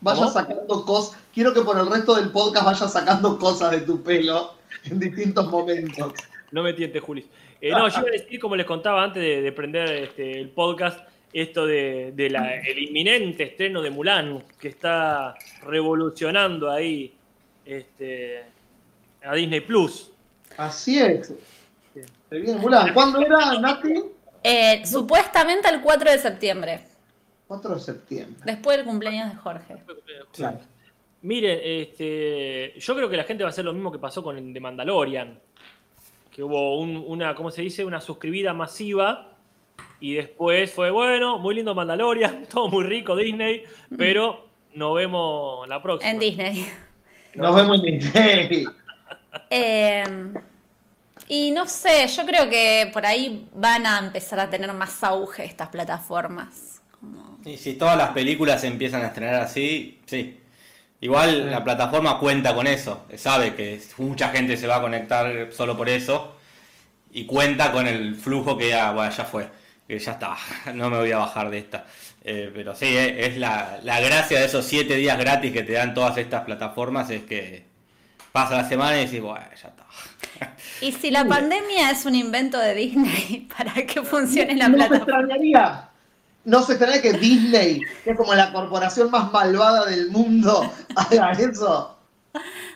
vayas, 0.00 0.20
¿Cómo? 0.20 0.30
sacando 0.30 0.84
cosas. 0.84 1.20
quiero 1.34 1.52
que 1.52 1.60
por 1.62 1.78
el 1.78 1.90
resto 1.90 2.14
del 2.14 2.30
podcast 2.30 2.64
vayas 2.64 2.92
sacando 2.92 3.38
cosas 3.38 3.72
de 3.72 3.80
tu 3.80 4.02
pelo 4.02 4.54
en 4.84 5.00
distintos 5.00 5.50
momentos. 5.50 6.12
No 6.52 6.62
me 6.62 6.72
tientes, 6.72 7.02
Juli. 7.02 7.26
Eh, 7.60 7.72
no, 7.72 7.88
yo 7.88 7.98
iba 8.00 8.08
a 8.08 8.12
decir, 8.12 8.38
como 8.40 8.54
les 8.56 8.64
contaba 8.66 9.02
antes 9.02 9.20
de, 9.22 9.42
de 9.42 9.52
prender 9.52 9.90
este, 9.90 10.40
el 10.40 10.50
podcast, 10.50 11.00
esto 11.32 11.66
de, 11.66 12.12
de 12.14 12.30
la- 12.30 12.54
el 12.60 12.78
inminente 12.78 13.42
estreno 13.44 13.82
de 13.82 13.90
Mulan, 13.90 14.44
que 14.60 14.68
está 14.68 15.34
revolucionando 15.62 16.70
ahí 16.70 17.14
este, 17.64 18.44
a 19.22 19.34
Disney 19.34 19.60
Plus. 19.60 20.10
Así 20.56 20.98
es. 20.98 21.32
Se 22.30 22.38
viene 22.38 22.58
Mulan. 22.60 22.92
¿Cuándo 22.94 23.20
era, 23.20 23.58
Nati? 23.60 23.94
Eh, 24.42 24.82
supuestamente 24.86 25.68
el 25.68 25.80
4 25.80 26.10
de 26.10 26.18
septiembre, 26.18 26.80
4 27.46 27.74
de 27.74 27.80
septiembre. 27.80 28.36
después 28.44 28.76
del 28.76 28.86
cumpleaños 28.86 29.30
de 29.30 29.36
Jorge. 29.36 29.74
Claro. 30.32 30.60
Miren, 31.22 31.58
este, 31.62 32.74
yo 32.78 32.94
creo 32.94 33.08
que 33.10 33.16
la 33.16 33.24
gente 33.24 33.42
va 33.42 33.48
a 33.48 33.50
hacer 33.50 33.64
lo 33.64 33.72
mismo 33.72 33.90
que 33.90 33.98
pasó 33.98 34.22
con 34.22 34.38
el 34.38 34.52
de 34.52 34.60
Mandalorian. 34.60 35.38
Que 36.30 36.42
hubo 36.44 36.78
un- 36.78 37.02
una, 37.08 37.34
¿cómo 37.34 37.50
se 37.50 37.62
dice? 37.62 37.84
Una 37.84 38.00
suscribida 38.00 38.54
masiva. 38.54 39.27
Y 40.00 40.14
después 40.14 40.72
fue, 40.72 40.90
bueno, 40.90 41.38
muy 41.38 41.54
lindo 41.56 41.74
Mandalorian, 41.74 42.46
todo 42.52 42.68
muy 42.68 42.84
rico 42.84 43.16
Disney, 43.16 43.64
pero 43.96 44.46
nos 44.74 44.94
vemos 44.94 45.68
la 45.68 45.82
próxima. 45.82 46.10
En 46.10 46.18
Disney. 46.18 46.68
Nos 47.34 47.54
vemos 47.54 47.82
en 47.84 47.98
Disney. 47.98 48.64
Eh, 49.50 50.04
y 51.28 51.50
no 51.50 51.66
sé, 51.66 52.06
yo 52.08 52.24
creo 52.24 52.48
que 52.48 52.90
por 52.92 53.04
ahí 53.04 53.48
van 53.54 53.86
a 53.86 53.98
empezar 53.98 54.40
a 54.40 54.48
tener 54.48 54.72
más 54.72 55.02
auge 55.04 55.44
estas 55.44 55.68
plataformas. 55.68 56.80
Como- 56.98 57.38
Y 57.44 57.56
si 57.56 57.74
todas 57.74 57.96
las 57.96 58.10
películas 58.10 58.60
se 58.62 58.66
empiezan 58.68 59.02
a 59.02 59.08
estrenar 59.08 59.34
así, 59.42 60.00
sí. 60.06 60.40
Igual 61.00 61.30
Sí. 61.44 61.50
la 61.50 61.62
plataforma 61.62 62.18
cuenta 62.18 62.54
con 62.54 62.66
eso, 62.66 63.04
sabe 63.16 63.54
que 63.54 63.80
mucha 63.98 64.30
gente 64.30 64.56
se 64.56 64.66
va 64.66 64.76
a 64.76 64.80
conectar 64.80 65.52
solo 65.52 65.76
por 65.76 65.88
eso 65.88 66.34
y 67.12 67.24
cuenta 67.24 67.70
con 67.72 67.86
el 67.86 68.16
flujo 68.16 68.56
que 68.58 68.70
ya, 68.70 68.90
bueno, 68.92 69.12
ya 69.12 69.24
fue, 69.24 69.48
que 69.88 69.98
ya 69.98 70.12
está, 70.12 70.36
no 70.74 70.90
me 70.90 70.98
voy 70.98 71.10
a 71.10 71.18
bajar 71.18 71.50
de 71.50 71.58
esta. 71.58 71.86
Eh, 72.22 72.50
pero 72.54 72.76
sí, 72.76 72.84
eh, 72.86 73.26
es 73.26 73.38
la, 73.38 73.80
la 73.82 74.00
gracia 74.00 74.38
de 74.38 74.46
esos 74.46 74.64
siete 74.66 74.94
días 74.96 75.18
gratis 75.18 75.50
que 75.50 75.62
te 75.62 75.72
dan 75.72 75.94
todas 75.94 76.18
estas 76.18 76.44
plataformas, 76.44 77.08
es 77.10 77.22
que 77.24 77.66
pasa 78.30 78.56
la 78.56 78.68
semana 78.68 79.00
y 79.00 79.06
decís, 79.06 79.20
bueno, 79.20 79.44
ya 79.60 79.68
está. 79.68 79.84
Y 80.80 80.92
si 80.92 81.10
la 81.10 81.24
pandemia 81.24 81.90
es 81.90 82.04
un 82.04 82.14
invento 82.14 82.58
de 82.58 82.74
Disney 82.74 83.48
para 83.56 83.72
que 83.86 84.02
funcione 84.02 84.54
la 84.54 84.68
no 84.68 84.78
se 84.78 84.88
plataforma. 84.88 85.20
extrañaría. 85.20 85.88
No 86.44 86.62
se 86.62 86.72
extrañaría 86.74 87.02
que 87.02 87.12
Disney, 87.18 87.80
que 88.04 88.10
es 88.10 88.16
como 88.16 88.34
la 88.34 88.52
corporación 88.52 89.10
más 89.10 89.32
malvada 89.32 89.86
del 89.86 90.10
mundo, 90.10 90.70
haga 90.94 91.32
eso. 91.32 91.98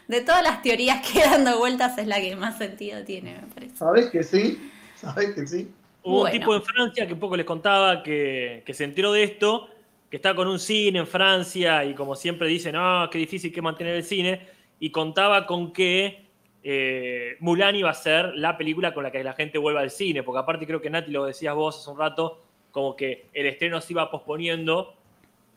De 0.09 0.21
todas 0.23 0.43
las 0.43 0.63
teorías 0.63 1.07
que 1.07 1.21
dando 1.21 1.59
vueltas 1.59 1.97
es 1.99 2.07
la 2.07 2.21
que 2.21 2.35
más 2.37 2.59
sentido 2.59 3.05
tiene, 3.05 3.35
me 3.35 3.47
parece. 3.55 3.77
¿Sabes 3.77 4.11
que 4.11 4.25
sí? 4.25 4.71
¿Sabes 5.01 5.35
que 5.35 5.47
sí? 5.47 5.71
Hubo 6.03 6.21
Bueno. 6.21 6.25
un 6.35 6.41
tipo 6.41 6.55
en 6.55 6.63
Francia 6.63 7.07
que 7.07 7.13
un 7.13 7.21
poco 7.21 7.37
les 7.37 7.47
contaba 7.47 8.03
que, 8.03 8.63
que 8.67 8.75
se 8.75 8.85
enteró 8.85 9.13
de 9.13 9.23
esto, 9.23 9.69
que 10.11 10.17
está 10.17 10.35
con 10.35 10.49
un 10.49 10.59
cine 10.59 10.99
en 10.99 11.07
Francia 11.07 11.85
y 11.85 11.95
como 11.95 12.17
siempre 12.17 12.49
dice, 12.49 12.73
no, 12.73 13.09
qué 13.11 13.19
difícil 13.19 13.53
que 13.53 13.63
mantener 13.63 13.97
el 13.97 14.05
cine, 14.05 14.47
y 14.79 14.91
contaba 14.91 15.47
con 15.47 15.73
que 15.73 16.27
eh, 16.65 17.37
Mulan 17.41 17.77
iba 17.77 17.91
a 17.91 17.95
ser 17.95 18.35
la 18.35 18.57
película 18.57 18.93
con 18.93 19.05
la 19.05 19.11
que 19.11 19.23
la 19.25 19.33
gente 19.33 19.59
vuelva 19.59 19.81
al 19.81 19.91
cine, 19.91 20.23
porque 20.23 20.41
aparte 20.41 20.67
creo 20.67 20.81
que 20.81 20.91
Nati 20.91 21.11
lo 21.11 21.25
decías 21.25 21.55
vos 21.55 21.79
hace 21.79 21.91
un 21.91 21.99
rato, 21.99 22.43
como 22.71 22.97
que 22.97 23.27
el 23.33 23.47
estreno 23.47 23.81
se 23.81 23.93
iba 23.93 24.11
posponiendo 24.11 24.95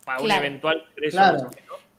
para 0.06 0.22
un 0.22 0.32
eventual 0.32 0.86
regreso. 0.96 1.18
Claro. 1.18 1.50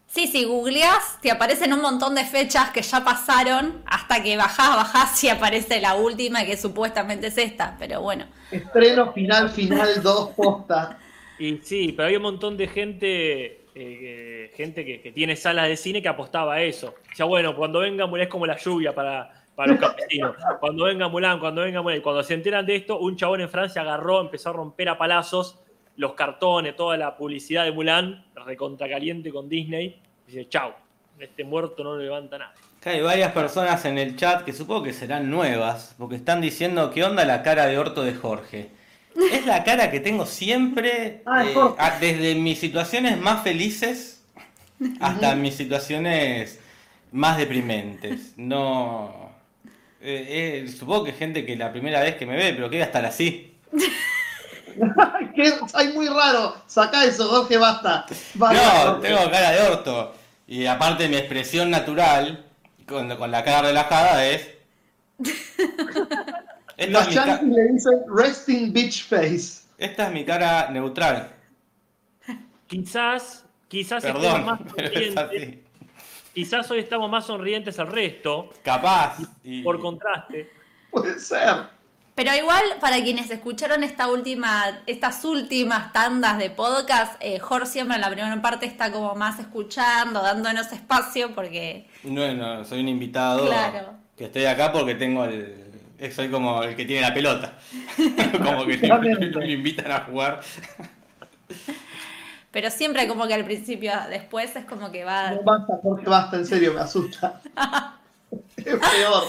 Sí, 0.06 0.28
si 0.28 0.44
googleás, 0.44 1.20
te 1.20 1.30
aparecen 1.30 1.72
un 1.72 1.82
montón 1.82 2.14
de 2.14 2.24
fechas 2.24 2.70
que 2.70 2.80
ya 2.80 3.04
pasaron, 3.04 3.82
hasta 3.86 4.22
que 4.22 4.36
bajás, 4.36 4.76
bajás 4.76 5.24
y 5.24 5.28
aparece 5.28 5.80
la 5.80 5.94
última, 5.94 6.44
que 6.44 6.56
supuestamente 6.56 7.26
es 7.26 7.38
esta, 7.38 7.76
pero 7.78 8.00
bueno. 8.00 8.24
Estreno 8.50 9.12
final, 9.12 9.50
final, 9.50 10.02
dos 10.02 10.30
postas. 10.30 10.96
Y 11.38 11.58
sí, 11.58 11.92
pero 11.94 12.08
hay 12.08 12.16
un 12.16 12.22
montón 12.22 12.56
de 12.56 12.68
gente, 12.68 13.66
eh, 13.74 14.52
gente 14.56 14.84
que, 14.84 15.02
que 15.02 15.12
tiene 15.12 15.36
salas 15.36 15.68
de 15.68 15.76
cine 15.76 16.00
que 16.00 16.08
apostaba 16.08 16.54
a 16.54 16.62
eso. 16.62 16.94
Ya 17.16 17.24
bueno, 17.24 17.54
cuando 17.54 17.80
venga 17.80 18.06
Mulan 18.06 18.26
es 18.26 18.30
como 18.30 18.46
la 18.46 18.56
lluvia 18.56 18.94
para, 18.94 19.44
para 19.54 19.72
los 19.72 19.80
campesinos. 19.80 20.34
Cuando 20.60 20.84
venga 20.84 21.08
Mulan, 21.08 21.40
cuando 21.40 21.62
venga 21.62 21.82
Mulan. 21.82 21.98
Y 21.98 22.00
cuando 22.00 22.22
se 22.22 22.34
enteran 22.34 22.64
de 22.64 22.76
esto, 22.76 22.98
un 22.98 23.16
chabón 23.16 23.42
en 23.42 23.50
Francia 23.50 23.82
agarró, 23.82 24.20
empezó 24.20 24.50
a 24.50 24.52
romper 24.54 24.88
a 24.88 24.96
palazos 24.96 25.58
los 25.96 26.14
cartones, 26.14 26.76
toda 26.76 26.96
la 26.96 27.16
publicidad 27.16 27.64
de 27.64 27.72
Mulan, 27.72 28.24
recontra 28.44 28.88
caliente 28.88 29.30
con 29.30 29.48
Disney. 29.48 30.00
Dice, 30.26 30.48
chau, 30.48 30.72
este 31.18 31.44
muerto 31.44 31.82
no 31.82 31.94
lo 31.94 32.02
levanta 32.02 32.38
nada. 32.38 32.54
Acá 32.78 32.90
hay 32.90 33.00
varias 33.00 33.32
personas 33.32 33.84
en 33.84 33.98
el 33.98 34.16
chat 34.16 34.44
que 34.44 34.52
supongo 34.52 34.84
que 34.84 34.92
serán 34.92 35.30
nuevas, 35.30 35.94
porque 35.98 36.16
están 36.16 36.40
diciendo 36.40 36.90
qué 36.90 37.04
onda 37.04 37.24
la 37.24 37.42
cara 37.42 37.66
de 37.66 37.78
orto 37.78 38.02
de 38.02 38.14
Jorge. 38.14 38.68
Es 39.32 39.46
la 39.46 39.64
cara 39.64 39.90
que 39.90 40.00
tengo 40.00 40.26
siempre, 40.26 41.22
eh, 41.26 41.54
desde 42.00 42.34
mis 42.34 42.58
situaciones 42.58 43.18
más 43.18 43.42
felices 43.42 44.22
hasta 45.00 45.34
mis 45.34 45.54
situaciones 45.54 46.60
más 47.12 47.38
deprimentes. 47.38 48.34
No. 48.36 49.32
eh, 50.02 50.64
eh, 50.64 50.68
supongo 50.68 51.04
que 51.04 51.12
gente 51.12 51.46
que 51.46 51.56
la 51.56 51.72
primera 51.72 52.00
vez 52.00 52.16
que 52.16 52.26
me 52.26 52.36
ve, 52.36 52.52
pero 52.52 52.68
que 52.68 52.78
va 52.78 52.84
a 52.84 52.86
estar 52.86 53.06
así. 53.06 53.54
que 55.34 55.52
hay 55.74 55.92
muy 55.92 56.08
raro. 56.08 56.56
Saca 56.66 57.04
eso, 57.04 57.28
Jorge, 57.28 57.56
basta. 57.58 58.06
Basta, 58.34 58.62
No, 58.84 58.90
Jorge. 58.92 59.08
tengo 59.08 59.30
cara 59.30 59.50
de 59.50 59.60
orto. 59.70 60.14
Y 60.46 60.66
aparte 60.66 61.08
mi 61.08 61.16
expresión 61.16 61.70
natural, 61.70 62.44
con, 62.86 63.14
con 63.16 63.30
la 63.30 63.42
cara 63.44 63.62
relajada, 63.62 64.24
es... 64.26 64.48
Esta 66.76 67.04
Los 67.04 67.08
es, 67.08 67.42
mi 67.42 67.54
le 67.56 67.72
dicen 67.72 68.02
resting 68.14 68.70
bitch 68.72 69.04
face. 69.08 69.62
esta 69.78 70.06
es 70.08 70.12
mi 70.12 70.24
cara 70.26 70.68
neutral. 70.70 71.30
Quizás, 72.66 73.44
quizás 73.68 74.04
estemos 74.04 74.22
Perdón, 74.26 74.44
más 74.44 74.60
es. 75.32 75.54
Quizás 76.34 76.70
hoy 76.70 76.80
estamos 76.80 77.08
más 77.10 77.24
sonrientes 77.24 77.78
al 77.78 77.86
resto, 77.86 78.50
Capaz. 78.62 79.16
y- 79.42 79.62
por 79.62 79.80
contraste. 79.80 80.50
Puede 80.90 81.18
ser. 81.18 81.64
Pero 82.16 82.34
igual, 82.34 82.62
para 82.80 82.96
quienes 83.02 83.30
escucharon 83.30 83.84
esta 83.84 84.08
última, 84.08 84.80
estas 84.86 85.22
últimas 85.26 85.92
tandas 85.92 86.38
de 86.38 86.48
podcast, 86.48 87.14
eh, 87.20 87.38
Jorge 87.38 87.66
siempre 87.66 87.96
en 87.96 88.00
la 88.00 88.08
primera 88.10 88.40
parte 88.40 88.64
está 88.64 88.90
como 88.90 89.14
más 89.14 89.38
escuchando, 89.38 90.22
dándonos 90.22 90.72
espacio, 90.72 91.34
porque 91.34 91.86
No, 92.04 92.32
no, 92.32 92.64
soy 92.64 92.80
un 92.80 92.88
invitado. 92.88 93.44
Claro. 93.46 93.92
Que 94.16 94.24
estoy 94.24 94.46
acá 94.46 94.72
porque 94.72 94.94
tengo 94.94 95.24
el... 95.26 95.62
eh, 95.98 96.10
Soy 96.10 96.30
como 96.30 96.62
el 96.62 96.74
que 96.74 96.86
tiene 96.86 97.02
la 97.02 97.12
pelota. 97.12 97.52
como 98.42 98.64
que 98.64 98.78
Claramente. 98.80 99.38
me 99.38 99.50
invitan 99.52 99.92
a 99.92 100.00
jugar. 100.00 100.40
pero 102.50 102.70
siempre 102.70 103.06
como 103.08 103.26
que 103.26 103.34
al 103.34 103.44
principio, 103.44 103.92
después 104.08 104.56
es 104.56 104.64
como 104.64 104.90
que 104.90 105.04
va... 105.04 105.32
No 105.32 105.42
basta, 105.42 105.74
Jorge, 105.82 106.08
basta, 106.08 106.36
en 106.38 106.46
serio, 106.46 106.72
me 106.72 106.80
asusta. 106.80 107.42
es 108.56 108.76
peor. 108.76 109.24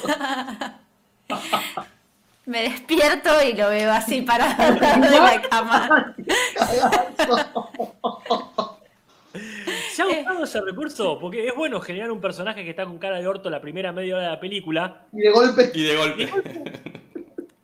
Me 2.48 2.64
despierto 2.64 3.30
y 3.46 3.54
lo 3.54 3.70
veo 3.70 3.92
así 3.92 4.22
parado 4.22 4.56
al 4.64 4.80
lado 4.80 5.02
de 5.02 5.20
la 5.20 5.42
cama. 5.42 6.16
Cagazo. 6.56 7.70
¿Se 9.92 10.02
ha 10.02 10.08
usado 10.08 10.44
ese 10.46 10.62
recurso? 10.62 11.20
Porque 11.20 11.46
es 11.46 11.54
bueno 11.56 11.82
generar 11.82 12.10
un 12.10 12.22
personaje 12.22 12.64
que 12.64 12.70
está 12.70 12.86
con 12.86 12.98
cara 13.00 13.20
de 13.20 13.28
orto 13.28 13.50
la 13.50 13.60
primera 13.60 13.92
media 13.92 14.16
hora 14.16 14.24
de 14.24 14.32
la 14.32 14.40
película. 14.40 15.02
Y 15.12 15.20
de 15.20 15.30
golpe, 15.32 15.72
Y 15.74 15.84
de 15.84 15.96
golpe. 15.98 16.30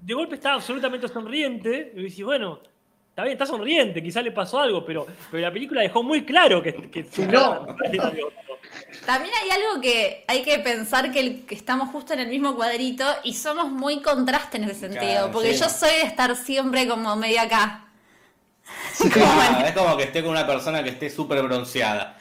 De 0.01 0.13
golpe 0.13 0.35
está 0.35 0.53
absolutamente 0.53 1.07
sonriente. 1.07 1.93
Y 1.95 2.03
dices, 2.03 2.25
bueno, 2.25 2.59
está 3.09 3.23
bien, 3.23 3.33
está 3.33 3.45
sonriente, 3.45 4.03
quizá 4.03 4.21
le 4.21 4.31
pasó 4.31 4.59
algo, 4.59 4.83
pero, 4.85 5.07
pero 5.31 5.41
la 5.41 5.53
película 5.53 5.81
dejó 5.81 6.03
muy 6.03 6.25
claro 6.25 6.61
que, 6.61 6.73
que 6.91 7.05
su 7.05 7.25
No. 7.25 7.65
cara 7.77 7.89
era 7.89 8.09
de 8.09 8.23
orto. 8.23 8.52
También 9.05 9.33
hay 9.41 9.49
algo 9.49 9.81
que 9.81 10.23
hay 10.27 10.43
que 10.43 10.59
pensar 10.59 11.11
que, 11.11 11.19
el- 11.19 11.45
que 11.45 11.55
estamos 11.55 11.89
justo 11.89 12.13
en 12.13 12.19
el 12.21 12.27
mismo 12.29 12.55
cuadrito 12.55 13.05
y 13.23 13.33
somos 13.33 13.69
muy 13.69 14.01
contraste 14.01 14.57
en 14.57 14.63
ese 14.65 14.79
sentido, 14.81 15.01
Claro, 15.01 15.31
porque 15.31 15.53
sí. 15.53 15.59
yo 15.59 15.69
soy 15.69 15.89
de 15.91 16.03
estar 16.03 16.35
siempre 16.35 16.87
como 16.87 17.15
medio 17.15 17.41
acá. 17.41 17.85
Ah, 19.25 19.63
es 19.67 19.73
como 19.73 19.97
que 19.97 20.03
esté 20.03 20.21
con 20.21 20.31
una 20.31 20.47
persona 20.47 20.83
que 20.83 20.89
esté 20.91 21.09
súper 21.09 21.41
bronceada. 21.43 22.17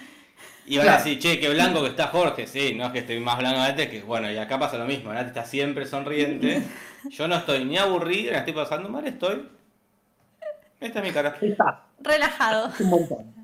Y 0.66 0.76
van 0.78 0.86
a 0.88 0.90
Claro. 0.92 1.04
decir, 1.04 1.18
che, 1.20 1.40
qué 1.40 1.48
blanco 1.48 1.82
que 1.82 1.88
está 1.90 2.08
Jorge. 2.08 2.46
Sí, 2.46 2.74
no 2.74 2.86
es 2.86 2.92
que 2.92 2.98
esté 3.00 3.18
más 3.20 3.38
blanco 3.38 3.60
antes, 3.60 3.88
que 3.88 4.02
bueno, 4.02 4.30
y 4.30 4.36
acá 4.38 4.58
pasa 4.58 4.76
lo 4.76 4.84
mismo. 4.84 5.12
Nati 5.12 5.28
está 5.28 5.44
siempre 5.44 5.86
sonriente. 5.86 6.62
Yo 7.10 7.26
no 7.28 7.36
estoy 7.36 7.64
ni 7.64 7.78
aburrido, 7.78 8.32
la 8.32 8.38
estoy 8.38 8.54
pasando 8.54 8.88
mal, 8.88 9.06
estoy. 9.06 9.48
Esta 10.80 10.98
es 11.00 11.04
mi 11.04 11.12
cara. 11.12 11.36
está. 11.40 11.82
Relajado. 12.00 12.72
Un 12.80 12.86
montón. 12.90 13.34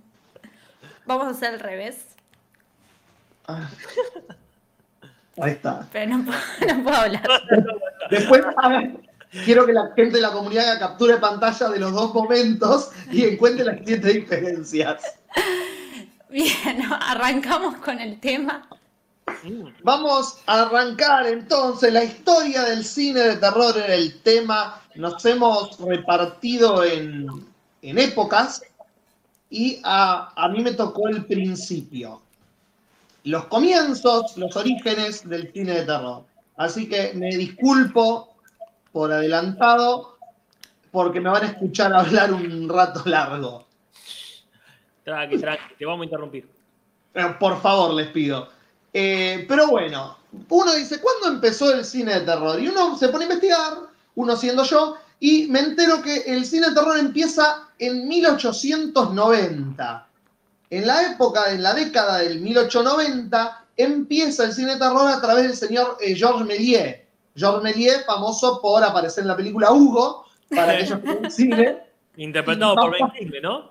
Vamos 1.07 1.27
a 1.27 1.31
hacer 1.31 1.55
al 1.55 1.61
revés, 1.61 1.97
Ah. 3.49 3.69
Ahí 5.41 5.53
está. 5.53 5.89
pero 5.91 6.19
no 6.19 6.25
puedo, 6.25 6.39
no 6.75 6.85
puedo 6.85 6.97
hablar. 6.97 7.23
Después, 8.11 8.43
quiero 9.45 9.65
que 9.67 9.73
la 9.73 9.91
gente 9.97 10.17
de 10.17 10.21
la 10.21 10.33
comunidad 10.33 10.69
haga 10.69 10.79
captura 10.81 11.15
de 11.15 11.21
pantalla 11.21 11.69
de 11.71 11.81
los 11.81 11.93
dos 11.93 12.13
momentos 12.13 12.91
y 13.11 13.25
encuentre 13.25 13.65
las 13.65 13.79
siete 13.85 14.13
diferencias. 14.13 15.03
Bien, 16.29 16.83
arrancamos 17.01 17.77
con 17.77 17.99
el 17.99 18.21
tema. 18.21 18.69
Vamos 19.83 20.39
a 20.47 20.63
arrancar 20.63 21.27
entonces 21.27 21.93
la 21.93 22.05
historia 22.05 22.65
del 22.65 22.85
cine 22.85 23.21
de 23.21 23.37
terror 23.37 23.75
en 23.79 23.93
el 23.93 24.21
tema. 24.21 24.83
Nos 24.95 25.25
hemos 25.25 25.79
repartido 25.79 26.85
en, 26.85 27.47
épocas 27.81 28.63
y 29.49 29.81
a, 29.85 30.33
a 30.37 30.49
mí 30.49 30.63
me 30.63 30.73
tocó 30.73 31.09
el 31.09 31.25
principio. 31.25 32.21
Los 33.25 33.47
comienzos, 33.47 34.37
los 34.37 34.57
orígenes 34.57 35.29
del 35.29 35.53
cine 35.53 35.75
de 35.75 35.85
terror. 35.85 36.25
Así 36.57 36.89
que 36.89 37.13
me 37.15 37.29
disculpo 37.37 38.35
por 38.93 39.13
adelantado 39.13 40.19
porque 40.91 41.21
me 41.21 41.31
van 41.31 41.45
a 41.45 41.47
escuchar 41.47 41.93
hablar 41.93 42.33
un 42.33 42.69
rato 42.69 43.03
largo. 43.07 43.67
Tranqui, 45.05 45.39
tranqui, 45.39 45.75
te 45.79 45.87
vamos 45.87 46.03
a 46.03 46.05
interrumpir. 46.05 46.49
por 47.39 47.61
favor, 47.61 47.95
les 47.95 48.09
pido. 48.09 48.49
Eh, 48.93 49.45
pero 49.49 49.69
bueno, 49.69 50.19
uno 50.49 50.75
dice, 50.75 51.01
¿cuándo 51.01 51.29
empezó 51.29 51.73
el 51.73 51.85
cine 51.85 52.15
de 52.15 52.21
terror? 52.23 52.61
Y 52.61 52.69
uno 52.69 52.97
se 52.97 53.09
pone 53.09 53.25
a 53.25 53.29
investigar, 53.29 53.75
uno 54.15 54.37
siendo 54.37 54.65
yo, 54.65 54.97
y 55.21 55.47
me 55.47 55.61
entero 55.61 56.03
que 56.03 56.19
el 56.27 56.45
cine 56.45 56.69
de 56.69 56.75
terror 56.75 56.99
empieza 56.99 57.69
en 57.79 58.09
1890. 58.09 60.08
En 60.71 60.87
la 60.87 61.13
época, 61.13 61.51
en 61.51 61.63
la 61.63 61.73
década 61.75 62.19
del 62.19 62.41
1890, 62.41 63.65
empieza 63.77 64.45
el 64.45 64.53
cine 64.53 64.75
de 64.75 64.79
terror 64.79 65.09
a 65.11 65.21
través 65.21 65.45
del 65.45 65.57
señor 65.57 65.97
eh, 66.01 66.15
Georges 66.15 66.47
Méliès. 66.47 67.01
Georges 67.35 67.63
Méliès, 67.63 68.05
famoso 68.05 68.61
por 68.61 68.83
aparecer 68.85 69.23
en 69.23 69.29
la 69.29 69.37
película 69.37 69.73
Hugo, 69.73 70.27
para 70.51 70.73
aquellos 70.73 71.01
que 71.01 71.15
ven 71.15 71.31
cine. 71.31 71.79
Interpretado 72.17 72.75
por 72.75 72.91
Ben 72.91 73.11
Kingsley, 73.17 73.41
¿no? 73.41 73.71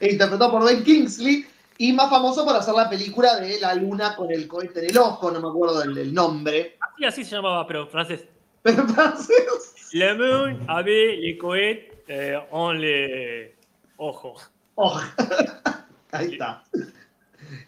Interpretado 0.00 0.50
por 0.52 0.64
Ben 0.64 0.82
Kingsley. 0.82 1.46
Y 1.76 1.92
más 1.92 2.10
famoso 2.10 2.44
por 2.44 2.54
hacer 2.54 2.74
la 2.74 2.90
película 2.90 3.36
de 3.36 3.58
La 3.58 3.74
Luna 3.74 4.14
con 4.14 4.30
el 4.30 4.46
cohete 4.46 4.80
en 4.80 4.90
el 4.90 4.98
ojo, 4.98 5.30
no 5.30 5.40
me 5.40 5.48
acuerdo 5.48 5.80
del, 5.80 6.12
nombre. 6.12 6.76
Así, 6.78 7.04
así 7.06 7.24
se 7.24 7.36
llamaba, 7.36 7.66
pero 7.66 7.86
francés. 7.86 8.26
Pero 8.62 8.86
francés. 8.88 9.72
Le 9.94 10.14
moon 10.14 10.62
avait 10.68 11.16
le 11.16 11.38
cohete 11.38 12.04
eh, 12.08 12.38
en 12.52 12.80
le 12.80 13.56
ojo. 13.96 14.34
Ojo. 14.74 15.00
Ahí 16.12 16.32
está. 16.32 16.64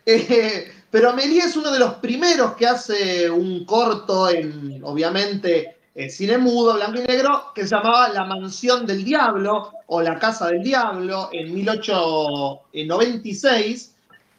Eh, 0.07 0.71
pero 0.91 1.11
Amélie 1.11 1.41
es 1.41 1.57
uno 1.57 1.73
de 1.73 1.81
los 1.81 1.95
primeros 1.95 2.55
que 2.55 2.69
hace 2.69 3.29
un 3.29 3.65
corto 3.65 4.31
en, 4.31 4.81
obviamente, 4.85 5.77
cine 6.09 6.39
mudo, 6.39 6.75
blanco 6.75 7.01
y 7.01 7.05
negro, 7.05 7.47
que 7.53 7.65
se 7.65 7.71
llamaba 7.75 8.11
La 8.11 8.25
Mansión 8.25 8.87
del 8.87 9.05
Diablo 9.05 9.73
o 9.87 10.01
La 10.01 10.21
Casa 10.21 10.47
del 10.49 10.63
Diablo 10.63 11.31
en 11.33 11.53
1896 11.53 13.93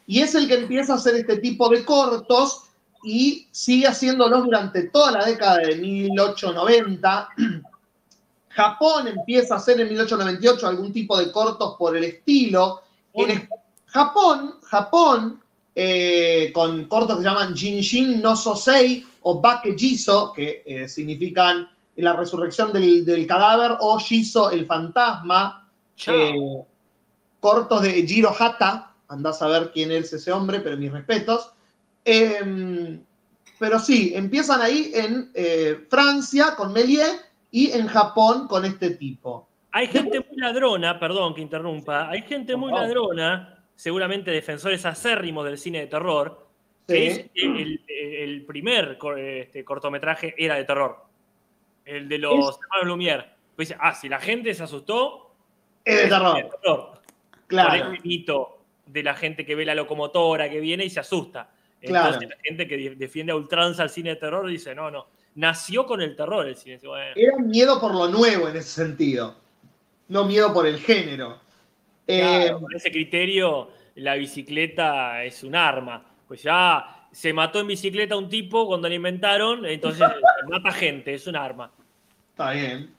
y 0.07 0.21
es 0.21 0.35
el 0.35 0.47
que 0.47 0.55
empieza 0.55 0.93
a 0.93 0.97
hacer 0.97 1.15
este 1.15 1.37
tipo 1.37 1.69
de 1.69 1.85
cortos 1.85 2.63
y 3.03 3.47
sigue 3.51 3.87
haciéndolos 3.87 4.43
durante 4.43 4.89
toda 4.89 5.11
la 5.11 5.25
década 5.25 5.57
de 5.57 5.75
1890. 5.75 7.29
Japón 8.49 9.07
empieza 9.07 9.55
a 9.55 9.57
hacer 9.57 9.79
en 9.79 9.89
1898 9.89 10.67
algún 10.67 10.93
tipo 10.93 11.17
de 11.17 11.31
cortos 11.31 11.75
por 11.77 11.97
el 11.97 12.03
estilo. 12.03 12.81
En 13.13 13.31
Japón, 13.93 14.55
Japón, 14.63 15.39
eh, 15.75 16.51
con 16.51 16.85
cortos 16.85 17.17
que 17.17 17.23
se 17.23 17.29
llaman 17.29 17.55
Jinshin 17.55 18.21
no 18.23 18.35
Sosei 18.35 19.05
o 19.21 19.39
Bakejiso, 19.39 20.33
que 20.33 20.63
eh, 20.65 20.89
significan 20.89 21.69
la 21.97 22.13
resurrección 22.13 22.73
del, 22.73 23.27
cadáver, 23.27 23.77
o 23.79 23.99
Jiso 23.99 24.49
el 24.49 24.65
fantasma, 24.65 25.69
eh, 26.07 26.33
cortos 27.39 27.83
de 27.83 28.07
Jiro 28.07 28.33
Hata, 28.37 28.95
andás 29.09 29.43
a 29.43 29.47
ver 29.47 29.71
quién 29.71 29.91
es 29.91 30.11
ese 30.11 30.31
hombre, 30.31 30.59
pero 30.59 30.75
mis 30.75 30.91
respetos. 30.91 31.51
Em, 32.03 32.99
pero 33.59 33.77
sí, 33.77 34.11
empiezan 34.15 34.59
ahí 34.61 34.91
en 34.95 35.31
Francia 35.87 36.55
con 36.57 36.73
Méliès 36.73 37.23
y 37.51 37.69
en 37.69 37.85
Japón 37.85 38.47
con 38.47 38.65
este 38.65 38.89
tipo. 38.95 39.47
Hay 39.71 39.85
gente 39.85 40.19
muy 40.19 40.37
ladrona, 40.37 40.99
perdón 40.99 41.35
que 41.35 41.41
interrumpa, 41.41 42.09
hay 42.09 42.23
gente 42.23 42.55
muy 42.55 42.71
ladrona, 42.71 43.62
seguramente 43.75 44.31
defensores 44.31 44.85
acérrimos 44.85 45.45
del 45.45 45.57
cine 45.57 45.81
de 45.81 45.87
terror, 45.87 46.47
que 46.87 47.07
es 47.07 47.29
el, 47.35 48.43
primer 48.45 48.97
este, 49.17 49.63
cortometraje 49.63 50.35
era 50.37 50.55
de 50.55 50.63
terror. 50.65 51.05
El 51.85 52.07
de 52.07 52.17
los 52.17 52.59
hermanos 52.61 52.87
Lumière. 52.87 53.25
Pues 53.55 53.73
ah, 53.79 53.93
si 53.93 54.09
la 54.09 54.19
gente 54.19 54.53
se 54.53 54.63
asustó, 54.63 55.33
es 55.83 56.03
de 56.03 56.09
terror. 56.09 57.01
Claro. 57.47 57.85
Por 57.89 58.05
mito 58.05 58.59
de 58.85 59.03
la 59.03 59.15
gente 59.15 59.45
que 59.45 59.55
ve 59.55 59.65
la 59.65 59.75
locomotora 59.75 60.49
que 60.49 60.59
viene 60.59 60.85
y 60.85 60.89
se 60.89 60.99
asusta. 60.99 61.49
Entonces 61.81 62.29
la 62.29 62.37
gente 62.41 62.67
que 62.67 62.95
defiende 62.95 63.33
a 63.33 63.35
ultranza 63.35 63.83
el 63.83 63.89
cine 63.89 64.11
de 64.11 64.15
terror 64.15 64.47
dice, 64.47 64.73
no, 64.73 64.89
no, 64.89 65.07
nació 65.35 65.85
con 65.85 66.01
el 66.01 66.15
terror 66.15 66.47
el 66.47 66.55
cine. 66.55 66.79
Era 67.15 67.37
miedo 67.39 67.79
por 67.79 67.93
lo 67.93 68.07
nuevo 68.07 68.47
en 68.47 68.55
ese 68.55 68.69
sentido, 68.69 69.35
no 70.07 70.25
miedo 70.25 70.53
por 70.53 70.65
el 70.65 70.79
género. 70.79 71.39
Eh, 72.07 72.51
por 72.59 72.75
ese 72.75 72.91
criterio, 72.91 73.71
la 73.95 74.15
bicicleta 74.15 75.23
es 75.23 75.43
un 75.43 75.55
arma. 75.55 76.03
Pues 76.27 76.43
ya 76.43 77.07
se 77.11 77.31
mató 77.31 77.59
en 77.59 77.67
bicicleta 77.67 78.17
un 78.17 78.29
tipo 78.29 78.65
cuando 78.65 78.89
la 78.89 78.95
inventaron, 78.95 79.65
entonces 79.65 80.01
mata 80.49 80.71
gente, 80.71 81.13
es 81.13 81.27
un 81.27 81.35
arma. 81.35 81.71
Está 82.31 82.51
bien. 82.51 82.93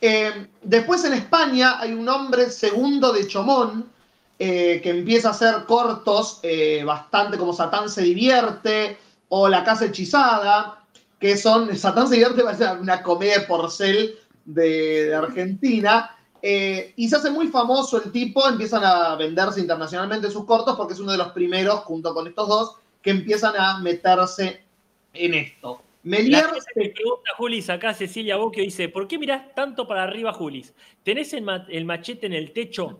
Eh, 0.00 0.46
después 0.62 1.04
en 1.04 1.14
España 1.14 1.80
hay 1.80 1.92
un 1.92 2.08
hombre 2.08 2.50
segundo 2.50 3.12
de 3.12 3.26
Chomón, 3.26 3.90
eh, 4.38 4.80
que 4.80 4.90
empieza 4.90 5.28
a 5.28 5.30
hacer 5.32 5.64
cortos 5.66 6.38
eh, 6.44 6.84
bastante 6.84 7.36
como 7.36 7.52
Satán 7.52 7.88
se 7.88 8.02
divierte 8.02 8.96
o 9.30 9.48
La 9.48 9.64
casa 9.64 9.86
hechizada, 9.86 10.84
que 11.18 11.36
son, 11.36 11.76
Satán 11.76 12.06
se 12.06 12.14
divierte 12.14 12.42
parece 12.44 12.70
una 12.70 13.02
comedia 13.02 13.40
de 13.40 13.46
porcel 13.46 14.16
de, 14.44 15.12
Argentina, 15.12 16.16
eh, 16.42 16.92
y 16.96 17.08
se 17.08 17.16
hace 17.16 17.30
muy 17.30 17.48
famoso 17.48 18.02
el 18.02 18.12
tipo, 18.12 18.46
empiezan 18.48 18.84
a 18.84 19.16
venderse 19.16 19.60
internacionalmente 19.60 20.30
sus 20.30 20.44
cortos 20.44 20.76
porque 20.76 20.94
es 20.94 21.00
uno 21.00 21.12
de 21.12 21.18
los 21.18 21.32
primeros, 21.32 21.80
junto 21.80 22.14
con 22.14 22.26
estos 22.26 22.48
dos, 22.48 22.76
que 23.02 23.10
empiezan 23.10 23.54
a 23.56 23.78
meterse 23.78 24.62
en 25.12 25.34
esto. 25.34 25.82
Melier. 26.04 26.46
Me 26.76 26.90
pregunta 26.90 27.30
Julis 27.36 27.68
acá, 27.68 27.92
Cecilia 27.92 28.36
Bocchio 28.36 28.62
dice: 28.62 28.88
¿Por 28.88 29.08
qué 29.08 29.18
mirás 29.18 29.54
tanto 29.54 29.86
para 29.86 30.04
arriba, 30.04 30.32
Julis? 30.32 30.72
¿Tenés 31.02 31.32
el 31.32 31.84
machete 31.84 32.26
en 32.26 32.32
el 32.32 32.52
techo? 32.52 32.98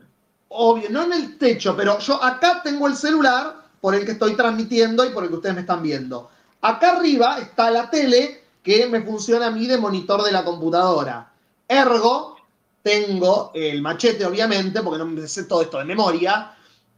obvio, 0.48 0.88
no 0.90 1.04
en 1.04 1.12
el 1.12 1.38
techo, 1.38 1.76
pero 1.76 1.98
yo 1.98 2.22
acá 2.22 2.62
tengo 2.62 2.86
el 2.86 2.96
celular 2.96 3.68
por 3.80 3.94
el 3.94 4.04
que 4.04 4.12
estoy 4.12 4.34
transmitiendo 4.34 5.04
y 5.04 5.10
por 5.10 5.22
el 5.22 5.30
que 5.30 5.36
ustedes 5.36 5.54
me 5.54 5.60
están 5.60 5.82
viendo. 5.82 6.30
Acá 6.60 6.96
arriba 6.96 7.38
está 7.38 7.70
la 7.70 7.88
tele 7.90 8.42
que 8.62 8.86
me 8.86 9.02
funciona 9.02 9.46
a 9.46 9.50
mí 9.50 9.66
de 9.66 9.78
monitor 9.78 10.22
de 10.22 10.32
la 10.32 10.44
computadora. 10.44 11.32
Ergo, 11.68 12.36
tengo 12.82 13.50
el 13.54 13.82
machete, 13.82 14.24
obviamente, 14.24 14.82
porque 14.82 14.98
no 14.98 15.06
me 15.06 15.26
sé 15.26 15.44
todo 15.44 15.62
esto 15.62 15.78
de 15.78 15.84
memoria. 15.84 16.54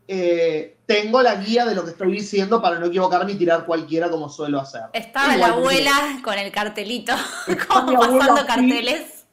Eh, 0.07 0.79
tengo 0.87 1.23
la 1.23 1.37
guía 1.37 1.64
de 1.64 1.75
lo 1.75 1.85
que 1.85 1.90
estoy 1.90 2.12
diciendo 2.12 2.61
para 2.61 2.79
no 2.79 2.87
equivocarme 2.87 3.33
y 3.33 3.37
tirar 3.37 3.64
cualquiera 3.64 4.11
como 4.11 4.29
suelo 4.29 4.61
hacer. 4.61 4.83
Estaba 4.93 5.37
la 5.37 5.49
abuela 5.49 6.21
con 6.25 6.37
el 6.37 6.51
cartelito, 6.51 7.14
como 7.69 7.99
pasando 7.99 8.45
carteles. 8.45 9.25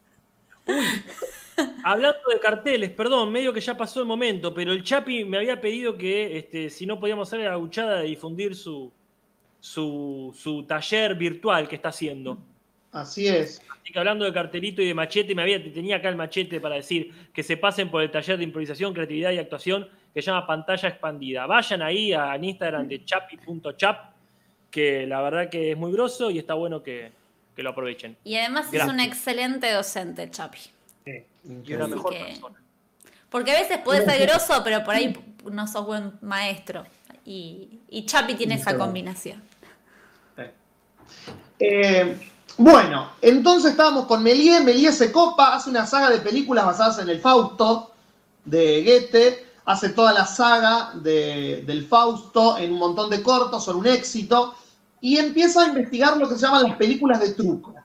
Hablando 1.84 2.20
de 2.32 2.40
carteles, 2.40 2.92
perdón, 2.92 3.32
medio 3.32 3.52
que 3.52 3.62
ya 3.62 3.76
pasó 3.76 4.00
el 4.00 4.06
momento, 4.06 4.54
pero 4.54 4.72
el 4.72 4.84
Chapi 4.84 5.26
me 5.26 5.38
había 5.38 5.60
pedido 5.60 5.98
que 5.98 6.38
este, 6.38 6.70
si 6.70 6.86
no 6.86 7.00
podíamos 7.00 7.28
hacer 7.28 7.40
la 7.40 7.52
gauchada 7.52 8.02
de 8.02 8.08
difundir 8.08 8.56
su, 8.56 8.92
su, 9.60 10.66
taller 10.68 11.16
virtual 11.16 11.68
que 11.68 11.76
está 11.76 11.90
haciendo. 11.90 12.38
Así 12.92 13.28
es. 13.28 13.62
Así 13.82 13.94
que 13.94 14.00
hablando 14.00 14.26
de 14.26 14.34
cartelito 14.34 14.82
y 14.82 14.88
de 14.88 14.94
machete, 14.94 15.34
me 15.36 15.42
había, 15.42 15.62
tenía 15.72 15.98
acá 15.98 16.10
el 16.10 16.16
machete 16.16 16.60
para 16.60 16.76
decir 16.76 17.14
que 17.34 17.44
se 17.44 17.58
pasen 17.58 17.90
por 17.90 18.02
el 18.02 18.12
taller 18.12 18.38
de 18.38 18.44
improvisación, 18.44 18.94
creatividad 18.94 19.32
y 19.32 19.38
actuación 19.38 19.88
que 20.14 20.22
se 20.22 20.28
llama 20.28 20.48
Pantalla 20.48 20.90
Expandida. 20.90 21.46
Vayan 21.46 21.82
ahí 21.82 22.14
a, 22.14 22.36
Instagram 22.36 22.88
de 22.88 23.06
chapi.chap, 23.06 24.12
que 24.72 25.06
la 25.06 25.22
verdad 25.22 25.50
que 25.50 25.72
es 25.72 25.78
muy 25.78 25.92
grosso 25.92 26.32
y 26.32 26.40
está 26.40 26.54
bueno 26.54 26.82
que, 26.82 27.12
lo 27.56 27.70
aprovechen. 27.72 28.16
Y 28.24 28.36
además 28.36 28.72
es 28.72 28.84
un 28.86 29.00
excelente 29.00 29.72
docente, 29.72 30.30
Chapi 30.30 30.60
y 31.06 31.74
una 31.74 31.88
mejor 31.88 32.14
persona. 32.14 32.62
Porque 33.30 33.52
a 33.52 33.60
veces 33.60 33.80
puedes 33.84 34.06
ser 34.06 34.22
grosso, 34.28 34.62
pero 34.64 34.84
por 34.84 34.96
ahí 34.96 35.18
no 35.52 35.68
sos 35.68 35.86
buen 35.86 36.14
maestro. 36.22 36.86
Y, 37.26 37.80
y 37.90 38.06
Chapi 38.06 38.36
tiene 38.36 38.56
esa 38.56 38.78
combinación. 38.78 39.42
Eh, 41.60 42.16
bueno, 42.58 43.12
entonces 43.22 43.72
estábamos 43.72 44.06
con 44.08 44.24
Melie. 44.24 44.60
Melie 44.62 44.92
se 44.92 45.12
copa, 45.12 45.56
hace 45.56 45.70
una 45.70 45.86
saga 45.86 46.10
de 46.10 46.20
películas 46.20 46.66
basadas 46.66 47.00
en 47.00 47.10
el 47.10 47.22
Fausto 47.22 47.92
de 48.46 48.84
Goethe. 48.84 49.46
Hace 49.66 49.90
toda 49.90 50.14
la 50.14 50.26
saga 50.26 50.92
del 50.96 51.86
Fausto 51.88 52.58
en 52.58 52.74
un 52.74 52.80
montón 52.80 53.10
de 53.10 53.22
cortos, 53.22 53.64
son 53.64 53.78
un 53.78 53.88
éxito. 53.88 54.56
Y 55.02 55.18
empieza 55.18 55.64
a 55.64 55.68
investigar 55.68 56.18
lo 56.18 56.28
que 56.28 56.36
se 56.36 56.42
llaman 56.42 56.64
las 56.64 56.78
películas 56.78 57.20
de 57.20 57.34
truco. 57.34 57.76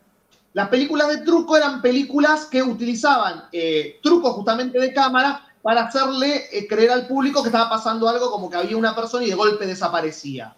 Las 0.55 0.69
películas 0.69 1.09
de 1.09 1.19
truco 1.19 1.57
eran 1.57 1.83
películas 1.83 2.47
que 2.47 2.63
utilizaban 2.63 3.45
eh, 3.53 3.99
trucos 4.03 4.35
justamente 4.35 4.79
de 4.79 4.93
cámara 4.93 5.47
para 5.63 5.85
hacerle 5.85 6.45
eh, 6.53 6.67
creer 6.67 6.91
al 6.91 7.07
público 7.07 7.43
que 7.43 7.49
estaba 7.49 7.71
pasando 7.71 8.09
algo 8.09 8.31
como 8.31 8.51
que 8.51 8.57
había 8.57 8.77
una 8.77 8.95
persona 8.95 9.25
y 9.25 9.31
de 9.31 9.35
golpe 9.35 9.67
desaparecía. 9.67 10.55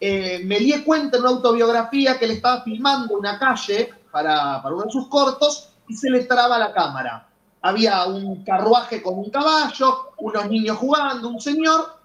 Eh, 0.00 0.42
me 0.44 0.58
di 0.58 0.72
cuenta 0.82 1.16
en 1.16 1.22
una 1.22 1.32
autobiografía 1.32 2.18
que 2.18 2.24
él 2.24 2.32
estaba 2.32 2.62
filmando 2.62 3.16
una 3.16 3.38
calle 3.38 3.94
para, 4.10 4.62
uno 4.66 4.84
de 4.84 4.90
sus 4.90 5.08
cortos 5.08 5.70
y 5.88 5.94
se 5.94 6.10
le 6.10 6.24
traba 6.24 6.58
la 6.58 6.72
cámara. 6.72 7.28
Había 7.62 8.04
un 8.04 8.44
carruaje 8.44 9.02
con 9.02 9.18
un 9.18 9.30
caballo, 9.30 10.12
unos 10.18 10.48
niños 10.50 10.76
jugando, 10.76 11.28
un 11.28 11.40
señor, 11.40 11.96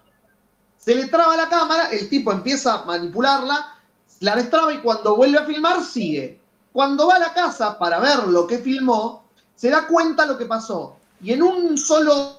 se 0.78 0.94
le 0.94 1.08
traba 1.08 1.36
la 1.36 1.48
cámara, 1.48 1.90
el 1.90 2.08
tipo 2.08 2.32
empieza 2.32 2.74
a 2.74 2.84
manipularla, 2.84 3.76
la 4.20 4.36
destraba 4.36 4.72
y 4.72 4.78
cuando 4.78 5.16
vuelve 5.16 5.38
a 5.38 5.44
filmar 5.44 5.82
sigue. 5.82 6.40
Cuando 6.72 7.08
va 7.08 7.16
a 7.16 7.18
la 7.18 7.34
casa 7.34 7.78
para 7.78 7.98
ver 7.98 8.28
lo 8.28 8.46
que 8.46 8.58
filmó, 8.58 9.24
se 9.54 9.68
da 9.68 9.86
cuenta 9.86 10.24
lo 10.24 10.38
que 10.38 10.46
pasó. 10.46 10.96
Y 11.20 11.32
en 11.32 11.42
un 11.42 11.76
solo, 11.76 12.36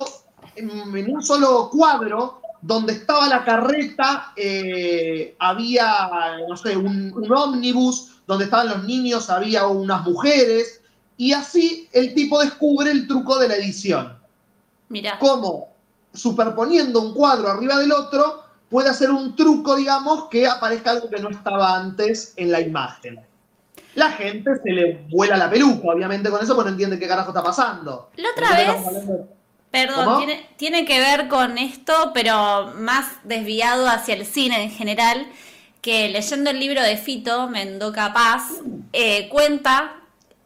en 0.56 1.14
un 1.14 1.22
solo 1.22 1.70
cuadro, 1.70 2.41
donde 2.62 2.94
estaba 2.94 3.28
la 3.28 3.44
carreta, 3.44 4.34
eh, 4.36 5.36
había, 5.40 6.38
no 6.48 6.56
sé, 6.56 6.78
un, 6.78 7.12
un 7.14 7.32
ómnibus, 7.32 8.22
donde 8.28 8.46
estaban 8.46 8.70
los 8.70 8.84
niños, 8.84 9.30
había 9.30 9.68
unas 9.68 10.04
mujeres, 10.04 10.82
y 11.18 11.34
así 11.34 11.90
el 11.92 12.14
tipo 12.14 12.40
descubre 12.40 12.92
el 12.92 13.08
truco 13.08 13.38
de 13.40 13.48
la 13.48 13.56
edición. 13.56 14.18
Mira. 14.90 15.18
Cómo 15.20 15.72
superponiendo 16.14 17.02
un 17.02 17.14
cuadro 17.14 17.50
arriba 17.50 17.78
del 17.78 17.92
otro 17.92 18.44
puede 18.70 18.90
hacer 18.90 19.12
un 19.12 19.36
truco, 19.36 19.76
digamos, 19.76 20.30
que 20.30 20.48
aparezca 20.48 20.92
algo 20.92 21.10
que 21.10 21.22
no 21.22 21.30
estaba 21.30 21.76
antes 21.76 22.34
en 22.38 22.52
la 22.52 22.62
imagen. 22.62 23.20
La 23.96 24.12
gente 24.12 24.52
se 24.64 24.70
le 24.70 25.06
vuela 25.10 25.36
la 25.36 25.50
peluca, 25.50 25.90
obviamente, 25.90 26.30
con 26.30 26.42
eso, 26.42 26.56
porque 26.56 26.70
no 26.70 26.74
entiende 26.74 26.98
qué 26.98 27.08
carajo 27.08 27.30
está 27.30 27.44
pasando. 27.44 28.10
La 28.16 28.30
otra 28.30 28.56
vez, 28.56 28.68
perdón, 29.72 30.18
tiene, 30.20 30.50
tiene 30.58 30.86
que 30.86 31.00
ver 31.00 31.28
con 31.28 31.58
esto, 31.58 32.12
pero 32.14 32.74
más 32.76 33.08
desviado 33.24 33.88
hacia 33.88 34.14
el 34.16 34.26
cine 34.26 34.64
en 34.64 34.72
general, 34.72 35.26
que 35.82 36.10
leyendo 36.10 36.50
el 36.50 36.60
libro 36.60 36.82
de 36.82 36.98
Fito, 36.98 37.48
Mendoca 37.48 38.14
Paz, 38.14 38.44
eh, 38.94 39.30
cuenta 39.30 39.96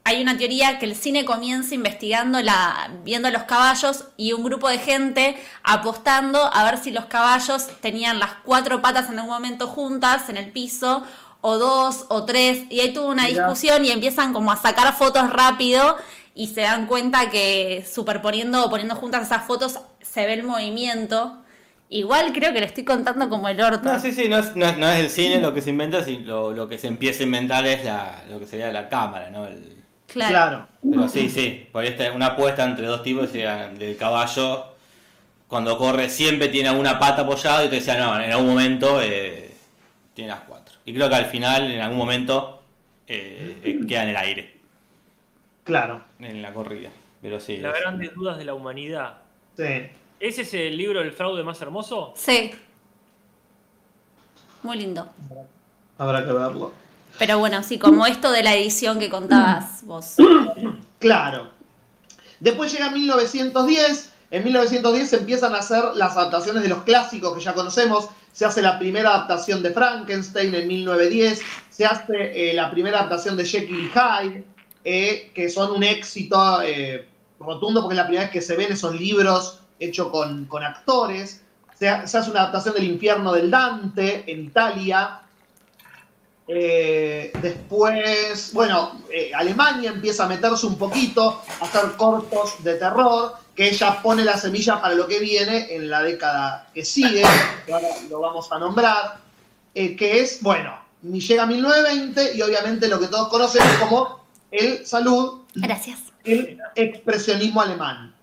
hay 0.08 0.22
una 0.22 0.38
teoría 0.38 0.78
que 0.78 0.86
el 0.86 0.96
cine 0.96 1.26
comienza 1.26 1.74
investigando 1.74 2.40
la, 2.44 2.92
viendo 3.04 3.32
los 3.32 3.44
caballos 3.44 4.06
y 4.18 4.34
un 4.34 4.44
grupo 4.44 4.70
de 4.70 4.78
gente 4.78 5.36
apostando 5.64 6.40
a 6.54 6.64
ver 6.64 6.78
si 6.78 6.92
los 6.92 7.06
caballos 7.06 7.68
tenían 7.82 8.20
las 8.20 8.34
cuatro 8.44 8.84
patas 8.84 9.10
en 9.10 9.18
algún 9.18 9.34
momento 9.34 9.68
juntas 9.68 10.30
en 10.30 10.38
el 10.38 10.52
piso, 10.52 11.04
o 11.42 11.58
dos, 11.58 12.06
o 12.10 12.24
tres, 12.24 12.66
y 12.70 12.80
ahí 12.80 12.94
tuvo 12.94 13.08
una 13.08 13.26
discusión 13.26 13.84
y 13.84 13.92
empiezan 13.92 14.32
como 14.32 14.52
a 14.52 14.58
sacar 14.58 14.96
fotos 14.96 15.30
rápido 15.32 15.98
y 16.36 16.48
se 16.48 16.62
dan 16.62 16.86
cuenta 16.86 17.30
que 17.32 17.84
superponiendo 17.90 18.66
o 18.66 18.70
poniendo 18.70 18.96
juntas 18.96 19.24
esas 19.24 19.48
fotos 19.48 19.80
se 20.02 20.26
ve 20.28 20.34
el 20.34 20.44
movimiento. 20.44 21.42
Igual 21.90 22.34
creo 22.34 22.54
que 22.54 22.60
le 22.60 22.66
estoy 22.66 22.84
contando 22.84 23.30
como 23.30 23.48
el 23.48 23.60
orto. 23.62 23.92
No, 23.92 24.00
sí, 24.00 24.12
sí, 24.12 24.28
no 24.28 24.40
es, 24.40 24.56
no 24.56 24.66
es, 24.66 25.00
el 25.00 25.10
cine 25.10 25.40
lo 25.40 25.54
que 25.54 25.62
se 25.62 25.70
inventa, 25.70 26.04
sino 26.04 26.52
lo, 26.52 26.68
que 26.68 26.78
se 26.78 26.88
empieza 26.88 27.24
a 27.24 27.26
inventar 27.26 27.66
es 27.66 27.86
la, 27.86 28.24
lo 28.30 28.40
que 28.40 28.46
sería 28.46 28.72
la 28.72 28.90
cámara, 28.90 29.30
¿no? 29.30 29.48
El, 29.48 29.76
Claro. 30.08 30.68
Pero 30.82 31.08
sí, 31.10 31.30
sí, 31.30 31.68
por 31.72 31.84
esta 31.84 32.12
una 32.12 32.28
apuesta 32.28 32.64
entre 32.64 32.86
dos 32.86 33.04
tipos, 33.04 33.34
del 33.34 33.98
caballo, 33.98 34.76
cuando 35.48 35.78
corre 35.78 36.10
siempre 36.10 36.48
tiene 36.48 36.72
una 36.72 37.00
pata 37.00 37.24
apoyada 37.24 37.66
y 37.66 37.70
te 37.70 37.76
decía, 37.76 37.98
no, 37.98 38.20
en 38.20 38.32
algún 38.32 38.48
momento 38.48 39.02
eh, 39.02 39.54
tiene 40.14 40.30
las 40.30 40.42
cuatro. 40.42 40.76
Y 40.86 40.94
creo 40.94 41.10
que 41.10 41.16
al 41.16 41.26
final, 41.26 41.72
en 41.72 41.82
algún 41.82 41.98
momento, 41.98 42.64
eh, 43.08 43.60
eh, 43.64 43.80
queda 43.88 44.04
en 44.04 44.10
el 44.10 44.18
aire. 44.18 44.56
Claro. 45.64 46.04
En 46.20 46.42
la 46.42 46.54
corrida. 46.54 46.90
Pero 47.22 47.40
sí. 47.40 47.58
Las 47.58 47.80
grandes 47.80 48.14
dudas 48.14 48.38
de 48.38 48.46
la 48.46 48.54
humanidad. 48.54 49.18
Sí. 49.58 49.90
¿Ese 50.20 50.42
es 50.42 50.54
el 50.54 50.78
libro 50.78 51.00
del 51.00 51.12
fraude 51.12 51.44
más 51.44 51.62
hermoso? 51.62 52.14
Sí. 52.16 52.52
Muy 54.64 54.78
lindo. 54.78 55.10
Habrá 55.98 56.26
que 56.26 56.32
verlo. 56.32 56.74
Pero 57.18 57.40
bueno, 57.40 57.64
sí, 57.64 57.78
como 57.78 58.06
esto 58.06 58.32
de 58.32 58.44
la 58.44 58.56
edición 58.56 59.00
que 59.00 59.10
contabas 59.10 59.84
vos. 59.86 60.16
Claro. 61.00 61.52
Después 62.40 62.72
llega 62.72 62.90
1910. 62.90 64.14
En 64.32 64.44
1910 64.44 65.10
se 65.10 65.18
empiezan 65.18 65.54
a 65.54 65.60
hacer 65.60 65.84
las 65.94 66.18
adaptaciones 66.18 66.64
de 66.64 66.70
los 66.70 66.84
clásicos 66.84 67.36
que 67.38 67.44
ya 67.44 67.54
conocemos. 67.54 68.10
Se 68.32 68.44
hace 68.44 68.62
la 68.62 68.80
primera 68.80 69.10
adaptación 69.12 69.62
de 69.62 69.72
Frankenstein 69.72 70.56
en 70.56 70.68
1910. 70.68 71.42
Se 71.70 71.86
hace 71.86 72.50
eh, 72.52 72.54
la 72.54 72.72
primera 72.72 73.00
adaptación 73.00 73.38
de 73.38 73.46
Jekyll 73.46 73.86
y 73.86 73.90
Hyde, 73.90 74.44
eh, 74.88 75.32
que 75.34 75.50
son 75.50 75.72
un 75.72 75.84
éxito 75.84 76.62
eh, 76.62 77.10
rotundo 77.40 77.82
porque 77.82 77.96
es 77.96 77.98
la 77.98 78.04
primera 78.04 78.26
vez 78.26 78.32
que 78.32 78.42
se 78.42 78.56
ven 78.56 78.72
esos 78.72 78.94
libros 78.94 79.62
hechos 79.80 80.10
con, 80.10 80.64
actores. 80.64 81.42
Se, 81.74 82.08
se 82.08 82.18
hace 82.20 82.30
una 82.30 82.42
adaptación 82.42 82.76
del 82.76 82.84
infierno 82.84 83.34
del 83.34 83.50
Dante 83.50 84.32
en 84.32 84.46
Italia. 84.46 85.22
Eh, 86.48 87.34
después, 87.42 88.52
bueno, 88.54 89.02
Alemania 89.36 89.90
empieza 89.90 90.26
a 90.26 90.28
meterse 90.28 90.68
un 90.68 90.78
poquito, 90.78 91.42
a 91.60 91.66
hacer 91.66 91.96
cortos 91.98 92.64
de 92.64 92.76
terror, 92.76 93.34
que 93.56 93.70
ella 93.70 94.04
pone 94.04 94.24
la 94.24 94.38
semilla 94.38 94.80
para 94.80 94.94
lo 94.94 95.08
que 95.08 95.20
viene 95.20 95.76
en 95.76 95.90
la 95.90 96.04
década 96.04 96.70
que 96.76 96.86
sigue, 96.86 97.24
que 97.66 97.74
ahora 97.74 97.88
lo 98.08 98.20
vamos 98.20 98.52
a 98.52 98.60
nombrar, 98.60 99.18
que 99.74 100.20
es, 100.20 100.44
bueno, 100.44 100.80
llega 101.02 101.48
1920 101.48 102.36
y 102.36 102.42
obviamente 102.44 102.88
lo 102.88 103.00
que 103.00 103.08
todos 103.08 103.30
conocemos 103.30 103.74
como 103.78 104.25
el 104.58 104.86
salud, 104.86 105.42
Gracias. 105.56 106.00
el 106.24 106.60
expresionismo 106.76 107.62
alemán. 107.62 108.14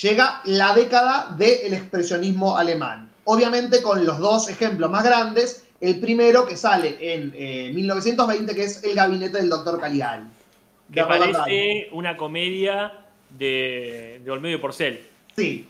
Llega 0.00 0.42
la 0.44 0.74
década 0.74 1.34
del 1.36 1.74
expresionismo 1.74 2.56
alemán. 2.56 3.10
Obviamente 3.24 3.82
con 3.82 4.04
los 4.06 4.18
dos 4.18 4.48
ejemplos 4.48 4.90
más 4.90 5.04
grandes, 5.04 5.66
el 5.80 6.00
primero 6.00 6.46
que 6.46 6.56
sale 6.56 6.96
en 7.00 7.74
1920, 7.74 8.52
eh, 8.52 8.54
que 8.54 8.64
es 8.64 8.82
El 8.84 8.94
gabinete 8.94 9.38
del 9.38 9.48
doctor 9.48 9.80
Caligari. 9.80 10.24
Que 10.92 11.04
parece 11.04 11.88
una 11.92 12.16
comedia 12.16 12.92
de, 13.30 14.20
de 14.24 14.30
Olmedo 14.30 14.56
y 14.56 14.60
Porcel. 14.60 15.00
Sí, 15.36 15.68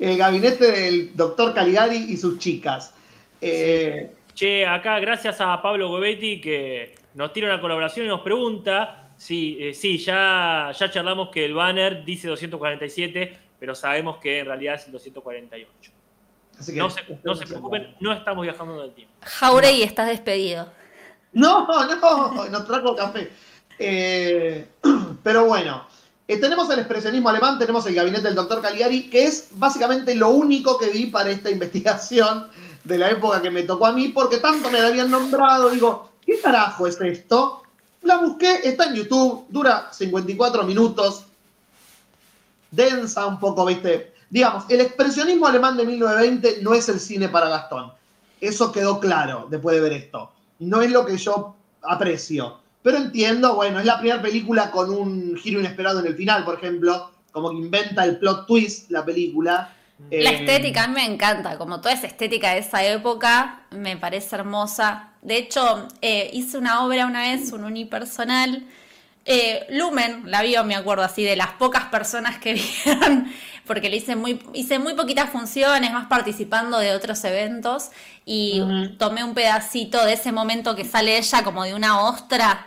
El 0.00 0.16
gabinete 0.18 0.72
del 0.72 1.16
doctor 1.16 1.54
Caligari 1.54 1.96
y 1.96 2.16
sus 2.16 2.38
chicas. 2.38 2.94
Eh, 3.40 4.10
che, 4.34 4.66
acá 4.66 4.98
gracias 4.98 5.40
a 5.40 5.60
Pablo 5.62 5.88
Gobetti 5.88 6.40
que 6.40 6.94
nos 7.18 7.32
tira 7.32 7.48
una 7.48 7.60
colaboración 7.60 8.06
y 8.06 8.08
nos 8.08 8.20
pregunta 8.20 9.10
si, 9.16 9.58
eh, 9.60 9.74
sí, 9.74 9.98
ya, 9.98 10.70
ya 10.78 10.88
charlamos 10.88 11.30
que 11.30 11.44
el 11.44 11.52
banner 11.52 12.04
dice 12.04 12.28
247, 12.28 13.38
pero 13.58 13.74
sabemos 13.74 14.18
que 14.18 14.38
en 14.38 14.46
realidad 14.46 14.76
es 14.76 14.86
el 14.86 14.92
248 14.92 15.98
no, 16.76 16.90
se, 16.90 17.46
preocupen, 17.46 17.94
no 18.00 18.12
estamos 18.12 18.42
viajando 18.42 18.78
en 18.78 18.88
el 18.88 18.94
tiempo. 18.94 19.14
Jauregui, 19.22 19.82
estás 19.82 20.08
despedido. 20.08 20.68
No, 21.32 21.66
no, 21.66 22.48
nos 22.48 22.66
trajo 22.66 22.96
café. 22.96 23.30
Eh, 23.78 24.66
pero 25.22 25.46
bueno, 25.46 25.86
eh, 26.26 26.36
tenemos 26.38 26.68
el 26.70 26.80
expresionismo 26.80 27.28
alemán, 27.28 27.58
tenemos 27.58 27.86
el 27.86 27.94
gabinete 27.94 28.24
del 28.24 28.34
doctor 28.34 28.60
Caligari, 28.60 29.08
que 29.08 29.24
es 29.24 29.48
básicamente 29.52 30.14
lo 30.14 30.30
único 30.30 30.78
que 30.78 30.90
vi 30.90 31.06
para 31.06 31.30
esta 31.30 31.50
investigación 31.50 32.48
de 32.84 32.98
la 32.98 33.10
época 33.10 33.40
que 33.40 33.50
me 33.50 33.62
tocó 33.62 33.86
a 33.86 33.92
mí, 33.92 34.08
porque 34.08 34.38
tanto 34.38 34.70
me 34.70 34.80
la 34.80 34.88
habían 34.88 35.10
nombrado, 35.10 35.70
digo, 35.70 36.07
¿qué 36.28 36.38
carajo 36.40 36.86
es 36.86 37.00
esto? 37.00 37.62
La 38.02 38.18
busqué, 38.18 38.60
está 38.62 38.84
en 38.84 38.96
YouTube, 38.96 39.46
dura 39.48 39.88
54 39.90 40.62
minutos, 40.62 41.24
densa 42.70 43.26
un 43.26 43.40
poco, 43.40 43.64
viste, 43.64 44.12
Digamos, 44.30 44.64
el 44.68 44.82
expresionismo 44.82 45.46
alemán 45.46 45.76
de 45.76 45.86
1920 45.86 46.62
no 46.62 46.74
es 46.74 46.88
el 46.90 47.00
cine 47.00 47.28
para 47.28 47.48
Gastón. 47.48 47.92
Eso 48.40 48.70
quedó 48.70 49.00
claro 49.00 49.46
después 49.50 49.74
de 49.74 49.80
ver 49.80 49.92
esto. 49.92 50.30
No 50.58 50.82
es 50.82 50.90
lo 50.90 51.06
que 51.06 51.16
yo 51.16 51.56
aprecio. 51.82 52.58
Pero 52.82 52.98
entiendo, 52.98 53.54
bueno, 53.54 53.80
es 53.80 53.86
la 53.86 53.98
primera 53.98 54.20
película 54.20 54.70
con 54.70 54.90
un 54.90 55.34
giro 55.36 55.60
inesperado 55.60 56.00
en 56.00 56.08
el 56.08 56.14
final, 56.14 56.44
por 56.44 56.56
ejemplo, 56.56 57.10
como 57.32 57.50
que 57.50 57.56
inventa 57.56 58.04
el 58.04 58.18
plot 58.18 58.46
twist 58.46 58.90
la 58.90 59.02
película. 59.02 59.74
La 60.10 60.30
eh, 60.30 60.34
estética 60.34 60.84
a 60.84 60.88
mí 60.88 60.94
me 60.94 61.04
encanta, 61.04 61.58
como 61.58 61.80
toda 61.80 61.92
esa 61.92 62.06
estética 62.06 62.52
de 62.52 62.60
esa 62.60 62.84
época, 62.84 63.62
me 63.70 63.96
parece 63.96 64.36
hermosa. 64.36 65.10
De 65.22 65.36
hecho, 65.36 65.88
eh, 66.00 66.30
hice 66.32 66.56
una 66.56 66.84
obra 66.84 67.06
una 67.06 67.22
vez, 67.22 67.52
un 67.52 67.64
unipersonal. 67.64 68.64
Eh, 69.24 69.66
Lumen 69.70 70.22
la 70.30 70.42
vio, 70.42 70.64
me 70.64 70.76
acuerdo 70.76 71.02
así, 71.02 71.24
de 71.24 71.36
las 71.36 71.48
pocas 71.52 71.86
personas 71.86 72.38
que 72.38 72.54
vieron 72.84 73.30
porque 73.66 73.90
le 73.90 73.96
hice 73.98 74.16
muy, 74.16 74.40
hice 74.54 74.78
muy 74.78 74.94
poquitas 74.94 75.28
funciones, 75.30 75.92
más 75.92 76.06
participando 76.06 76.78
de 76.78 76.94
otros 76.94 77.22
eventos, 77.24 77.90
y 78.24 78.62
tomé 78.98 79.22
un 79.22 79.34
pedacito 79.34 80.04
de 80.06 80.14
ese 80.14 80.32
momento 80.32 80.74
que 80.74 80.86
sale 80.86 81.18
ella 81.18 81.44
como 81.44 81.64
de 81.64 81.74
una 81.74 82.00
ostra 82.00 82.66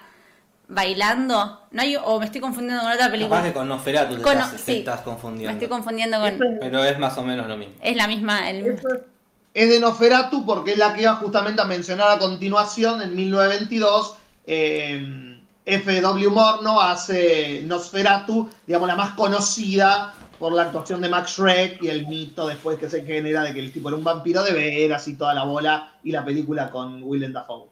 bailando. 0.72 1.60
¿No 1.72 1.82
hay, 1.82 1.96
o 1.96 2.20
me 2.20 2.26
estoy 2.26 2.42
confundiendo 2.42 2.82
con 2.84 2.92
otra 2.92 3.12
película. 3.12 3.38
Capaz 3.38 3.48
que 3.50 3.54
con 3.54 3.68
Nosferatu 3.68 4.18
te, 4.66 4.80
estás, 4.80 5.02
confundiendo. 5.02 5.50
Me 5.50 5.54
estoy 5.54 5.68
confundiendo 5.68 6.20
con. 6.20 6.38
Pero 6.60 6.84
es 6.84 6.98
más 6.98 7.18
o 7.18 7.24
menos 7.24 7.48
lo 7.48 7.58
mismo. 7.58 7.76
Es 7.82 7.96
la 7.96 8.08
misma. 8.08 8.50
Es 8.50 9.70
de 9.70 9.80
Nosferatu 9.80 10.46
porque 10.46 10.72
es 10.72 10.78
la 10.78 10.94
que 10.94 11.02
iba 11.02 11.16
justamente 11.16 11.62
a 11.62 11.66
mencionar 11.66 12.10
a 12.10 12.18
continuación 12.18 13.02
en 13.02 13.16
1922. 13.16 14.16
Eh, 14.48 15.38
F.W. 15.64 16.30
Morno 16.30 16.82
hace 16.82 17.62
Nosferatu, 17.66 18.50
digamos, 18.66 18.88
la 18.88 18.96
más 18.96 19.12
conocida 19.12 20.14
por 20.40 20.54
la 20.54 20.64
actuación 20.64 21.02
de 21.02 21.10
Max 21.10 21.38
Shrek 21.38 21.84
y 21.84 21.90
el 21.90 22.08
mito 22.08 22.48
después 22.48 22.80
que 22.80 22.90
se 22.90 23.06
genera 23.06 23.44
de 23.44 23.54
que 23.54 23.60
el 23.60 23.72
tipo 23.72 23.90
era 23.90 23.98
un 23.98 24.04
vampiro 24.04 24.42
de 24.42 24.54
veras 24.54 25.08
y 25.08 25.16
toda 25.16 25.36
la 25.36 25.44
bola 25.44 25.94
y 26.04 26.12
la 26.12 26.26
película 26.26 26.72
con 26.72 27.04
Willem 27.04 27.32
Dafoe. 27.32 27.68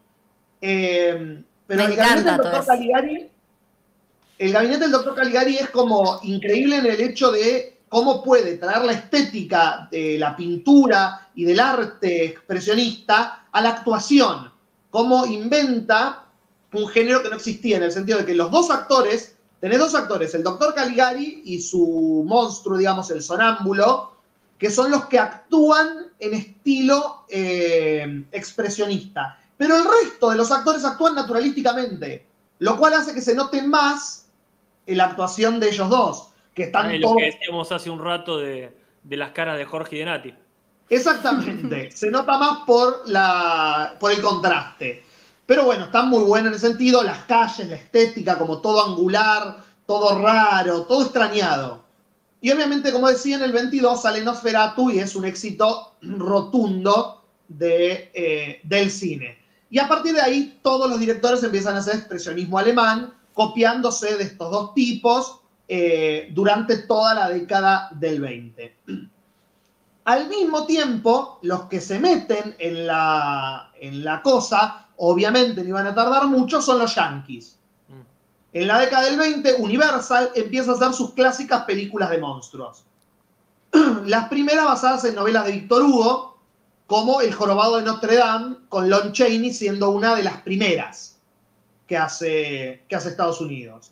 Eh, 0.61 1.41
pero 1.69 1.83
Me 1.83 1.91
el 1.91 1.95
gabinete 1.97 2.31
del 2.31 2.53
eso. 2.55 2.65
Caligari, 2.65 3.29
el 4.39 4.51
gabinete 4.51 4.79
del 4.79 4.91
Dr. 4.91 5.13
Caligari 5.13 5.57
es 5.57 5.69
como 5.69 6.19
increíble 6.23 6.77
en 6.77 6.87
el 6.87 6.99
hecho 6.99 7.31
de 7.31 7.77
cómo 7.89 8.23
puede 8.23 8.57
traer 8.57 8.85
la 8.85 8.93
estética 8.93 9.87
de 9.91 10.17
la 10.17 10.35
pintura 10.35 11.29
y 11.35 11.45
del 11.45 11.59
arte 11.59 12.25
expresionista 12.25 13.45
a 13.51 13.61
la 13.61 13.69
actuación. 13.69 14.51
Cómo 14.89 15.27
inventa 15.27 16.25
un 16.73 16.87
género 16.87 17.21
que 17.21 17.29
no 17.29 17.35
existía, 17.35 17.77
en 17.77 17.83
el 17.83 17.91
sentido 17.91 18.17
de 18.17 18.25
que 18.25 18.33
los 18.33 18.49
dos 18.49 18.71
actores, 18.71 19.35
tenés 19.59 19.77
dos 19.77 19.93
actores, 19.93 20.33
el 20.33 20.41
doctor 20.41 20.73
Caligari 20.73 21.43
y 21.45 21.61
su 21.61 22.25
monstruo, 22.25 22.79
digamos, 22.79 23.11
el 23.11 23.21
sonámbulo, 23.21 24.13
que 24.57 24.71
son 24.71 24.89
los 24.89 25.05
que 25.05 25.19
actúan 25.19 26.07
en 26.17 26.33
estilo 26.33 27.25
eh, 27.29 28.25
expresionista. 28.31 29.37
Pero 29.59 29.75
el 29.75 29.83
resto 29.83 30.29
de 30.29 30.37
los 30.37 30.51
actores 30.51 30.85
actúan 30.85 31.15
naturalísticamente, 31.15 32.25
lo 32.59 32.77
cual 32.77 32.93
hace 32.93 33.13
que 33.13 33.19
se 33.19 33.35
note 33.35 33.61
más 33.61 34.29
la 34.85 35.03
actuación 35.03 35.59
de 35.59 35.67
ellos 35.67 35.89
dos, 35.89 36.29
que 36.53 36.63
están 36.63 36.89
Es 36.91 37.01
lo 37.01 37.07
todos... 37.07 37.17
que 37.17 37.25
decíamos 37.25 37.69
hace 37.73 37.89
un 37.89 37.99
rato 37.99 38.37
de, 38.37 38.73
de 39.03 39.17
las 39.17 39.31
caras 39.31 39.57
de 39.57 39.65
Jorge 39.65 39.97
y 39.97 39.99
de 39.99 40.05
Nati. 40.05 40.33
Exactamente, 40.89 41.91
se 41.95 42.09
nota 42.09 42.37
más 42.37 42.59
por, 42.65 43.03
la, 43.09 43.97
por 43.99 44.13
el 44.13 44.21
contraste. 44.21 45.03
Pero 45.45 45.65
bueno, 45.65 45.85
están 45.85 46.07
muy 46.07 46.23
buenos 46.23 46.51
en 46.51 46.55
ese 46.55 46.67
sentido, 46.67 47.03
las 47.03 47.25
calles, 47.25 47.67
la 47.67 47.75
estética, 47.75 48.37
como 48.37 48.61
todo 48.61 48.85
angular, 48.85 49.57
todo 49.85 50.21
raro, 50.21 50.83
todo 50.83 51.03
extrañado. 51.03 51.83
Y 52.39 52.49
obviamente, 52.49 52.93
como 52.93 53.09
decía, 53.09 53.35
en 53.35 53.43
el 53.43 53.51
22 53.51 54.03
sale 54.03 54.23
Nosferatu 54.23 54.89
y 54.89 54.99
es 54.99 55.17
un 55.17 55.25
éxito 55.25 55.95
rotundo 56.01 57.25
de, 57.49 58.09
eh, 58.13 58.61
del 58.63 58.89
cine. 58.89 59.38
Y 59.69 59.79
a 59.79 59.87
partir 59.87 60.13
de 60.13 60.21
ahí, 60.21 60.59
todos 60.63 60.89
los 60.89 60.99
directores 60.99 61.43
empiezan 61.43 61.75
a 61.75 61.79
hacer 61.79 61.95
expresionismo 61.95 62.57
alemán, 62.57 63.13
copiándose 63.33 64.17
de 64.17 64.23
estos 64.23 64.51
dos 64.51 64.73
tipos 64.73 65.39
eh, 65.67 66.29
durante 66.33 66.79
toda 66.79 67.13
la 67.13 67.29
década 67.29 67.89
del 67.91 68.19
20. 68.19 68.77
Al 70.05 70.27
mismo 70.27 70.65
tiempo, 70.65 71.37
los 71.43 71.65
que 71.65 71.79
se 71.79 71.99
meten 71.99 72.55
en 72.57 72.87
la, 72.87 73.71
en 73.79 74.03
la 74.03 74.23
cosa, 74.23 74.87
obviamente 74.97 75.61
no 75.61 75.69
iban 75.69 75.85
a 75.85 75.93
tardar 75.93 76.25
mucho, 76.25 76.61
son 76.61 76.79
los 76.79 76.95
yankees. 76.95 77.59
Mm. 77.87 78.01
En 78.53 78.67
la 78.67 78.79
década 78.79 79.05
del 79.05 79.19
20, 79.19 79.55
Universal 79.59 80.31
empieza 80.33 80.71
a 80.71 80.75
hacer 80.75 80.93
sus 80.93 81.13
clásicas 81.13 81.63
películas 81.65 82.09
de 82.09 82.17
monstruos. 82.17 82.83
Las 84.05 84.27
primeras 84.29 84.65
basadas 84.65 85.05
en 85.05 85.13
novelas 85.13 85.45
de 85.45 85.51
Víctor 85.51 85.83
Hugo, 85.83 86.38
como 86.89 87.21
El 87.21 87.35
jorobado 87.35 87.77
de 87.77 87.83
Notre 87.83 88.15
Dame, 88.15 88.55
con 88.67 88.89
Lon 88.89 89.13
Chaney 89.13 89.53
siendo 89.53 89.91
una 89.91 90.15
de 90.15 90.23
las 90.23 90.41
primeras 90.41 91.19
que 91.85 91.95
hace, 91.95 92.83
que 92.89 92.95
hace 92.95 93.09
Estados 93.09 93.39
Unidos. 93.39 93.91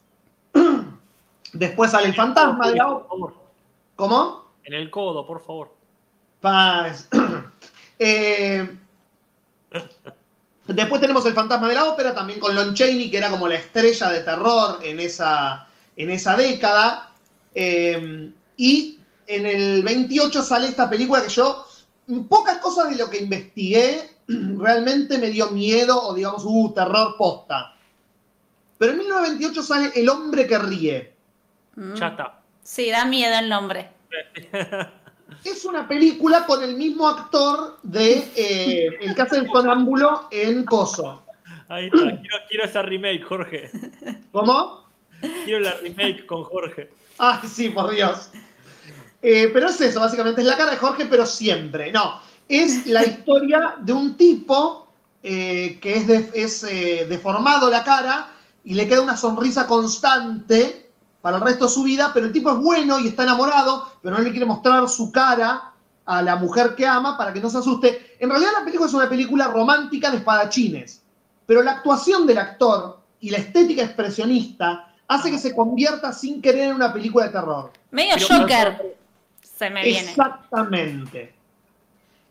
Después 1.53 1.91
sale 1.91 2.07
El 2.07 2.15
fantasma 2.15 2.69
de 2.69 2.75
la 2.77 2.89
ópera. 2.89 3.39
¿Cómo? 3.95 4.45
En 4.63 4.73
el 4.73 4.89
codo, 4.89 5.27
por 5.27 5.45
favor. 5.45 5.75
Paz. 6.41 7.07
Eh, 7.99 8.77
después 10.67 11.01
tenemos 11.01 11.25
El 11.25 11.33
fantasma 11.33 11.67
de 11.67 11.73
la 11.73 11.85
ópera, 11.85 12.13
también 12.13 12.39
con 12.39 12.53
Lon 12.53 12.75
Chaney, 12.75 13.09
que 13.09 13.17
era 13.17 13.31
como 13.31 13.47
la 13.47 13.55
estrella 13.55 14.11
de 14.11 14.19
terror 14.19 14.77
en 14.83 14.99
esa, 14.99 15.67
en 15.95 16.11
esa 16.11 16.37
década. 16.37 17.09
Eh, 17.55 18.31
y 18.55 18.99
en 19.25 19.45
el 19.47 19.81
28 19.81 20.43
sale 20.43 20.67
esta 20.67 20.87
película 20.87 21.23
que 21.23 21.29
yo, 21.29 21.66
pocas 22.30 22.58
cosas 22.60 22.89
de 22.89 22.95
lo 22.95 23.10
que 23.10 23.20
investigué, 23.20 24.10
realmente 24.28 25.18
me 25.18 25.30
dio 25.30 25.49
miedo 25.51 26.01
o 26.01 26.14
digamos, 26.14 26.43
uh, 26.45 26.74
terror 26.74 27.16
posta. 27.18 27.76
Pero 28.78 28.91
en 28.93 28.99
1928 28.99 29.64
sale 29.64 29.91
El 29.95 30.10
hombre 30.10 30.45
que 30.45 30.58
ríe. 30.58 31.14
Mm. 31.76 31.93
Ya 31.95 32.08
está. 32.08 32.41
Sí, 32.64 32.89
da 32.89 33.05
miedo 33.05 33.38
el 33.38 33.49
nombre. 33.49 33.89
Es 35.43 35.66
una 35.66 35.88
película 35.88 36.45
con 36.45 36.64
el 36.64 36.76
mismo 36.76 37.08
actor 37.08 37.78
de 37.84 38.32
eh, 38.36 38.97
El 39.01 39.14
que 39.14 39.22
hace 39.22 39.38
el 39.38 39.47
sonámbulo 39.51 40.28
en 40.32 40.66
Coso. 40.66 41.24
Ahí 41.68 41.86
está. 41.86 41.97
Quiero, 41.97 42.38
quiero 42.49 42.64
esa 42.64 42.82
remake, 42.82 43.24
Jorge. 43.24 43.70
¿Cómo? 44.32 44.89
Quiero 45.45 45.60
la 45.60 45.72
remake 45.82 46.26
con 46.26 46.43
Jorge. 46.43 46.89
Ah, 47.20 47.41
sí, 47.45 47.70
por 47.70 47.91
Dios. 47.91 48.32
Eh, 49.30 49.49
pero 49.51 49.67
es 49.67 49.82
eso, 49.82 49.99
básicamente, 49.99 50.39
es 50.39 50.47
la 50.47 50.55
cara 50.55 50.71
de 50.71 50.78
Jorge, 50.78 51.05
pero 51.05 51.25
siempre. 51.25 51.91
No, 51.91 52.21
es 52.47 52.88
la 52.88 53.03
historia 53.11 53.75
de 53.80 53.91
un 53.91 54.15
tipo 54.15 54.88
eh, 55.21 55.80
que 55.82 55.97
es, 55.97 56.07
de- 56.07 56.32
es, 56.34 56.63
eh, 56.63 57.05
deformado 57.09 57.69
la 57.69 57.84
cara 57.84 58.30
y 58.63 58.73
le 58.73 58.88
queda 58.88 59.01
una 59.01 59.17
sonrisa 59.17 59.67
constante 59.67 60.89
para 61.21 61.38
el 61.38 61.43
resto 61.43 61.65
de 61.65 61.71
su 61.71 61.84
vida, 61.84 62.11
pero 62.13 62.28
el 62.28 62.32
tipo 62.32 62.49
es 62.51 62.57
bueno 62.57 62.99
y 62.99 63.07
está 63.09 63.23
enamorado, 63.23 63.91
pero 64.01 64.15
no 64.17 64.23
le 64.23 64.32
quiere 64.32 64.45
mostrar 64.45 64.88
su 64.88 65.11
cara 65.11 65.73
a 66.05 66.21
la 66.21 66.38
mujer 66.38 66.73
que 66.75 66.88
ama 66.88 67.17
para 67.17 67.34
que 67.34 67.41
no 67.41 67.49
se 67.49 67.57
asuste. 67.57 68.15
En 68.19 68.30
realidad 68.30 68.51
la 68.59 68.63
película 68.63 68.88
es 68.88 68.93
una 68.93 69.09
película 69.09 69.47
romántica 69.49 70.09
de 70.09 70.17
espadachines, 70.17 71.01
pero 71.45 71.61
la 71.63 71.71
actuación 71.71 72.25
del 72.25 72.38
actor 72.38 73.01
y 73.19 73.30
la 73.32 73.39
estética 73.39 73.84
expresionista 73.84 74.93
hace 75.09 75.32
que 75.32 75.38
se 75.38 75.53
convierta 75.53 76.13
sin 76.13 76.41
querer 76.41 76.69
en 76.69 76.75
una 76.75 76.93
película 76.93 77.25
de 77.25 77.32
terror. 77.32 77.71
Medio 77.91 78.15
Pero- 78.15 78.39
Joker 78.41 78.96
Exactamente. 80.10 81.34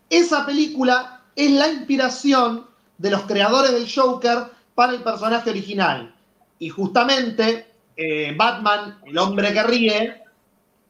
Esa 0.09 0.47
película 0.47 1.23
es 1.35 1.51
la 1.51 1.69
inspiración 1.69 2.67
de 2.99 3.11
los 3.11 3.23
creadores 3.23 3.73
del 3.73 3.91
Joker 3.93 4.45
para 4.75 4.93
el 4.93 5.03
personaje 5.03 5.51
original. 5.51 6.15
Y 6.59 6.69
justamente 6.69 7.67
eh, 7.97 8.35
Batman, 8.37 8.99
el 9.05 9.19
hombre 9.19 9.53
que 9.53 9.63
ríe, 9.63 10.23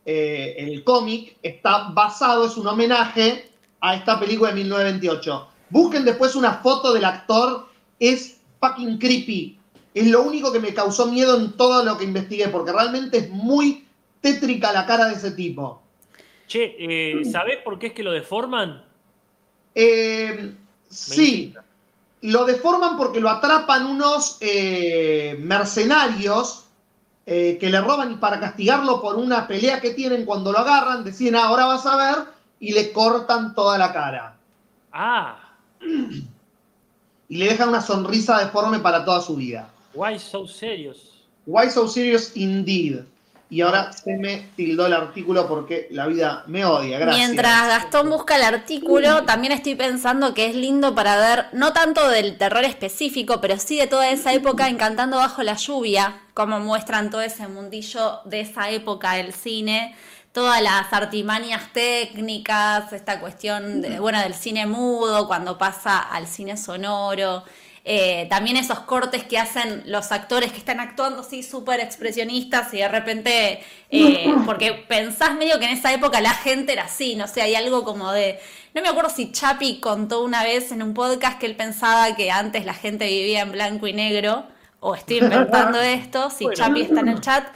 eh, 0.04 0.54
el 0.58 0.84
cómic, 0.84 1.36
está 1.42 1.88
basado, 1.88 2.46
es 2.46 2.56
un 2.56 2.66
homenaje 2.66 3.50
a 3.80 3.94
esta 3.94 4.18
película 4.18 4.50
de 4.50 4.56
1928. 4.56 5.48
Busquen 5.70 6.04
después 6.04 6.34
una 6.36 6.54
foto 6.54 6.92
del 6.92 7.04
actor, 7.04 7.68
es 7.98 8.38
fucking 8.60 8.98
creepy. 8.98 9.58
Es 9.94 10.06
lo 10.08 10.22
único 10.22 10.52
que 10.52 10.60
me 10.60 10.74
causó 10.74 11.06
miedo 11.06 11.36
en 11.38 11.52
todo 11.52 11.82
lo 11.82 11.96
que 11.96 12.04
investigué, 12.04 12.48
porque 12.48 12.72
realmente 12.72 13.18
es 13.18 13.30
muy 13.30 13.86
tétrica 14.20 14.72
la 14.72 14.86
cara 14.86 15.06
de 15.06 15.14
ese 15.14 15.30
tipo. 15.30 15.82
Che, 16.46 16.76
eh, 16.78 17.24
¿sabés 17.24 17.58
por 17.58 17.78
qué 17.78 17.88
es 17.88 17.92
que 17.92 18.02
lo 18.02 18.12
deforman? 18.12 18.84
Eh, 19.74 20.54
sí, 20.88 21.52
lo 22.22 22.44
deforman 22.44 22.96
porque 22.96 23.20
lo 23.20 23.28
atrapan 23.28 23.86
unos 23.86 24.38
eh, 24.40 25.36
mercenarios 25.40 26.64
eh, 27.26 27.58
que 27.60 27.68
le 27.68 27.80
roban 27.80 28.12
y 28.12 28.16
para 28.16 28.38
castigarlo 28.40 29.02
por 29.02 29.16
una 29.16 29.46
pelea 29.48 29.80
que 29.80 29.90
tienen 29.90 30.24
cuando 30.24 30.52
lo 30.52 30.58
agarran, 30.58 31.04
deciden 31.04 31.36
"Ah, 31.36 31.46
ahora 31.48 31.66
vas 31.66 31.84
a 31.84 31.96
ver 31.96 32.24
y 32.60 32.72
le 32.72 32.92
cortan 32.92 33.54
toda 33.54 33.76
la 33.78 33.92
cara. 33.92 34.36
Ah, 34.92 35.38
Y 37.28 37.38
le 37.38 37.46
dejan 37.48 37.70
una 37.70 37.80
sonrisa 37.82 38.38
deforme 38.38 38.78
para 38.78 39.04
toda 39.04 39.20
su 39.20 39.34
vida. 39.34 39.68
why 39.94 40.16
so 40.18 40.46
serious? 40.46 41.10
Why 41.44 41.68
so 41.68 41.88
serious 41.88 42.36
indeed? 42.36 43.04
Y 43.48 43.60
ahora 43.60 43.92
se 43.92 44.16
me 44.16 44.48
tildó 44.56 44.86
el 44.86 44.92
artículo 44.92 45.46
porque 45.46 45.86
la 45.92 46.08
vida 46.08 46.42
me 46.48 46.64
odia. 46.64 46.98
Gracias. 46.98 47.28
Mientras 47.28 47.68
Gastón 47.68 48.10
busca 48.10 48.34
el 48.34 48.42
artículo, 48.42 49.22
también 49.22 49.52
estoy 49.52 49.76
pensando 49.76 50.34
que 50.34 50.46
es 50.46 50.56
lindo 50.56 50.96
para 50.96 51.16
ver, 51.16 51.46
no 51.52 51.72
tanto 51.72 52.08
del 52.08 52.38
terror 52.38 52.64
específico, 52.64 53.40
pero 53.40 53.56
sí 53.58 53.78
de 53.78 53.86
toda 53.86 54.10
esa 54.10 54.32
época, 54.32 54.68
Encantando 54.68 55.18
bajo 55.18 55.44
la 55.44 55.54
lluvia, 55.54 56.22
como 56.34 56.58
muestran 56.58 57.08
todo 57.08 57.20
ese 57.20 57.46
mundillo 57.46 58.20
de 58.24 58.40
esa 58.40 58.70
época 58.70 59.12
del 59.12 59.32
cine, 59.32 59.94
todas 60.32 60.60
las 60.60 60.92
artimañas 60.92 61.72
técnicas, 61.72 62.92
esta 62.92 63.20
cuestión, 63.20 63.80
de, 63.80 64.00
bueno, 64.00 64.20
del 64.20 64.34
cine 64.34 64.66
mudo, 64.66 65.28
cuando 65.28 65.56
pasa 65.56 65.98
al 66.00 66.26
cine 66.26 66.56
sonoro. 66.56 67.44
Eh, 67.88 68.26
también 68.28 68.56
esos 68.56 68.80
cortes 68.80 69.22
que 69.22 69.38
hacen 69.38 69.84
los 69.86 70.10
actores 70.10 70.50
que 70.50 70.58
están 70.58 70.80
actuando 70.80 71.20
así 71.20 71.44
súper 71.44 71.78
expresionistas 71.78 72.74
y 72.74 72.78
de 72.78 72.88
repente, 72.88 73.62
eh, 73.90 74.34
porque 74.44 74.72
pensás 74.88 75.36
medio 75.36 75.60
que 75.60 75.66
en 75.66 75.70
esa 75.70 75.94
época 75.94 76.20
la 76.20 76.34
gente 76.34 76.72
era 76.72 76.86
así, 76.86 77.14
no 77.14 77.28
sé, 77.28 77.42
hay 77.42 77.54
algo 77.54 77.84
como 77.84 78.10
de, 78.10 78.40
no 78.74 78.82
me 78.82 78.88
acuerdo 78.88 79.08
si 79.08 79.30
Chapi 79.30 79.78
contó 79.78 80.24
una 80.24 80.42
vez 80.42 80.72
en 80.72 80.82
un 80.82 80.94
podcast 80.94 81.38
que 81.38 81.46
él 81.46 81.54
pensaba 81.54 82.16
que 82.16 82.32
antes 82.32 82.64
la 82.64 82.74
gente 82.74 83.06
vivía 83.06 83.42
en 83.42 83.52
blanco 83.52 83.86
y 83.86 83.92
negro, 83.92 84.48
o 84.80 84.96
estoy 84.96 85.18
inventando 85.22 85.80
esto, 85.80 86.28
si 86.30 86.42
Bueno. 86.42 86.56
Chapi 86.56 86.80
está 86.80 87.00
en 87.02 87.08
el 87.08 87.20
chat, 87.20 87.46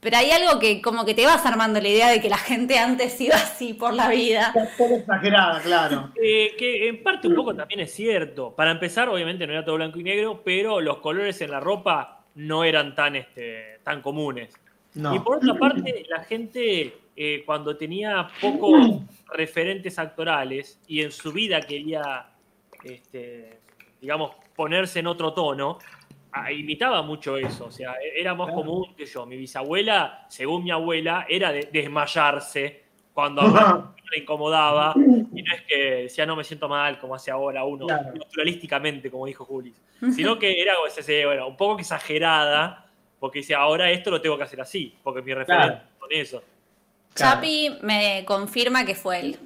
pero 0.00 0.16
hay 0.16 0.30
algo 0.30 0.58
que 0.58 0.80
como 0.80 1.04
que 1.04 1.14
te 1.14 1.26
vas 1.26 1.44
armando 1.44 1.78
la 1.78 1.88
idea 1.88 2.08
de 2.08 2.22
que 2.22 2.30
la 2.30 2.38
gente 2.38 2.78
antes 2.78 3.20
iba 3.20 3.36
así 3.36 3.74
por 3.74 3.92
la 3.92 4.08
vida. 4.08 4.52
Todo 4.78 4.96
exagerada, 4.96 5.60
claro. 5.60 6.10
Eh, 6.20 6.54
que 6.58 6.88
en 6.88 7.02
parte 7.02 7.28
un 7.28 7.34
poco 7.34 7.54
también 7.54 7.80
es 7.80 7.92
cierto. 7.92 8.54
Para 8.54 8.70
empezar, 8.70 9.10
obviamente 9.10 9.46
no 9.46 9.52
era 9.52 9.64
todo 9.64 9.76
blanco 9.76 9.98
y 9.98 10.02
negro, 10.02 10.40
pero 10.42 10.80
los 10.80 10.98
colores 10.98 11.40
en 11.42 11.50
la 11.50 11.60
ropa 11.60 12.24
no 12.34 12.64
eran 12.64 12.94
tan, 12.94 13.14
este, 13.16 13.80
tan 13.84 14.00
comunes. 14.00 14.54
No. 14.94 15.14
Y 15.14 15.18
por 15.18 15.36
otra 15.36 15.54
parte, 15.54 16.06
la 16.08 16.24
gente, 16.24 16.96
eh, 17.14 17.42
cuando 17.44 17.76
tenía 17.76 18.26
pocos 18.40 19.02
referentes 19.34 19.98
actorales 19.98 20.80
y 20.88 21.02
en 21.02 21.12
su 21.12 21.30
vida 21.30 21.60
quería, 21.60 22.26
este, 22.82 23.60
digamos, 24.00 24.32
ponerse 24.56 25.00
en 25.00 25.08
otro 25.08 25.34
tono, 25.34 25.78
imitaba 26.52 27.02
mucho 27.02 27.36
eso. 27.36 27.66
O 27.66 27.70
sea, 27.70 27.94
e- 27.94 28.20
era 28.20 28.34
más 28.34 28.48
Claro. 28.48 28.62
común 28.62 28.94
que 28.96 29.06
yo. 29.06 29.26
Mi 29.26 29.36
bisabuela, 29.36 30.26
según 30.28 30.64
mi 30.64 30.70
abuela, 30.70 31.26
era 31.28 31.52
de 31.52 31.68
desmayarse 31.72 32.84
cuando 33.12 33.42
hablaba, 33.42 33.94
le 34.12 34.22
incomodaba. 34.22 34.94
Y 34.96 35.42
no 35.42 35.54
es 35.54 35.62
que 35.62 35.76
decía, 36.02 36.26
no 36.26 36.36
me 36.36 36.44
siento 36.44 36.68
mal, 36.68 36.98
como 36.98 37.14
hace 37.14 37.30
ahora 37.30 37.64
uno, 37.64 37.86
Claro. 37.86 38.12
naturalísticamente, 38.14 39.10
como 39.10 39.26
dijo 39.26 39.44
Juli. 39.44 39.74
Sino 40.14 40.38
que 40.38 40.60
era 40.60 40.74
ese, 40.88 41.26
bueno, 41.26 41.46
un 41.48 41.56
poco 41.56 41.78
exagerada, 41.80 42.86
porque 43.18 43.40
dice, 43.40 43.54
ahora 43.54 43.90
esto 43.90 44.10
lo 44.10 44.20
tengo 44.22 44.38
que 44.38 44.44
hacer 44.44 44.60
así, 44.60 44.94
porque 45.02 45.20
mi 45.20 45.34
referente 45.34 45.82
son 45.98 46.08
eso. 46.10 46.42
Claro. 47.12 47.34
Chapi 47.34 47.76
me 47.82 48.24
confirma 48.24 48.84
que 48.86 48.94
fue 48.94 49.20
él. 49.20 49.36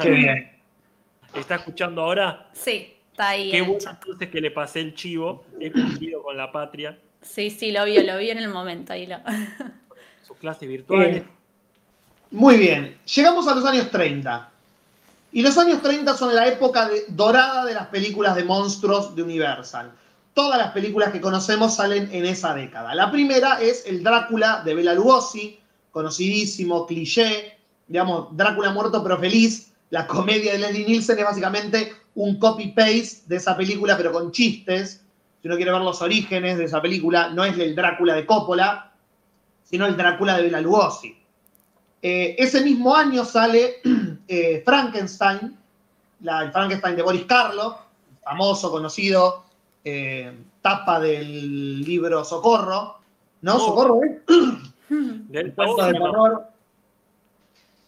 Qué 0.00 0.10
bien. 0.10 0.52
¿Está 1.34 1.56
escuchando 1.56 2.02
ahora? 2.02 2.48
Sí, 2.52 2.94
está 3.22 3.28
ahí. 3.30 3.50
Qué 3.50 3.58
el 3.58 3.62
bueno 3.64 3.90
entonces 3.90 4.28
que 4.30 4.40
le 4.40 4.50
pasé 4.50 4.80
el 4.80 4.94
chivo, 4.94 5.44
he 5.60 5.70
cumplido 5.72 6.22
con 6.22 6.36
la 6.36 6.50
patria, 6.52 6.98
Sí, 7.22 7.50
sí, 7.50 7.70
lo 7.70 7.84
vio, 7.84 8.02
lo 8.02 8.18
vio 8.18 8.32
en 8.32 8.38
el 8.38 8.48
momento. 8.48 8.92
Ahí 8.92 9.06
lo... 9.06 9.16
sus 10.26 10.36
clases 10.38 10.68
virtuales. 10.68 11.18
Eh, 11.18 11.24
Muy 12.32 12.56
bien, 12.56 12.98
llegamos 13.14 13.46
a 13.46 13.54
los 13.54 13.64
años 13.64 13.90
30. 13.90 14.50
Y 15.32 15.42
los 15.42 15.56
años 15.56 15.80
30 15.80 16.16
son 16.16 16.34
la 16.34 16.48
época 16.48 16.88
de- 16.88 17.04
dorada 17.08 17.64
de 17.64 17.74
las 17.74 17.86
películas 17.86 18.34
de 18.34 18.42
monstruos 18.44 19.14
de 19.14 19.22
Universal. 19.22 19.92
Todas 20.34 20.58
las 20.58 20.72
películas 20.72 21.12
que 21.12 21.20
conocemos 21.20 21.76
salen 21.76 22.08
en 22.12 22.26
esa 22.26 22.54
década. 22.54 22.92
La 22.94 23.10
primera 23.10 23.60
es 23.62 23.86
el 23.86 24.02
Drácula 24.02 24.62
de 24.64 24.74
Bela 24.74 24.92
Lugosi, 24.94 25.58
conocidísimo, 25.92 26.86
cliché, 26.86 27.56
digamos, 27.86 28.36
Drácula 28.36 28.70
muerto 28.72 29.02
pero 29.02 29.16
feliz. 29.18 29.72
La 29.90 30.06
comedia 30.06 30.52
de 30.52 30.58
Leslie 30.58 30.86
Nielsen 30.86 31.18
es 31.18 31.24
básicamente 31.24 31.92
un 32.14 32.38
copy-paste 32.38 33.22
de 33.26 33.36
esa 33.36 33.56
película, 33.56 33.96
pero 33.96 34.12
con 34.12 34.32
chistes. 34.32 35.04
Si 35.40 35.48
uno 35.48 35.56
quiere 35.56 35.72
ver 35.72 35.80
los 35.80 36.02
orígenes 36.02 36.58
de 36.58 36.64
esa 36.64 36.80
película, 36.80 37.30
no 37.30 37.44
es 37.44 37.58
el 37.58 37.74
Drácula 37.74 38.14
de 38.14 38.26
Coppola, 38.26 38.92
sino 39.64 39.86
el 39.86 39.96
Drácula 39.96 40.36
de 40.36 40.44
Bela 40.44 40.60
Lugosi. 40.60 41.16
Eh, 42.00 42.36
ese 42.38 42.62
mismo 42.62 42.94
año 42.94 43.24
sale 43.24 43.76
eh, 44.28 44.62
Frankenstein, 44.64 45.56
la, 46.20 46.42
el 46.42 46.52
Frankenstein 46.52 46.96
de 46.96 47.02
Boris 47.02 47.24
Karloff, 47.24 47.76
famoso, 48.22 48.70
conocido, 48.70 49.44
eh, 49.84 50.32
tapa 50.60 51.00
del 51.00 51.82
libro 51.82 52.24
Socorro. 52.24 52.98
¿No? 53.42 53.56
Oh. 53.56 53.58
Socorro, 53.58 54.04
¿eh? 54.04 54.22
Del 54.88 55.54
Cuento 55.54 55.86
de 55.86 55.92
terror. 55.92 56.46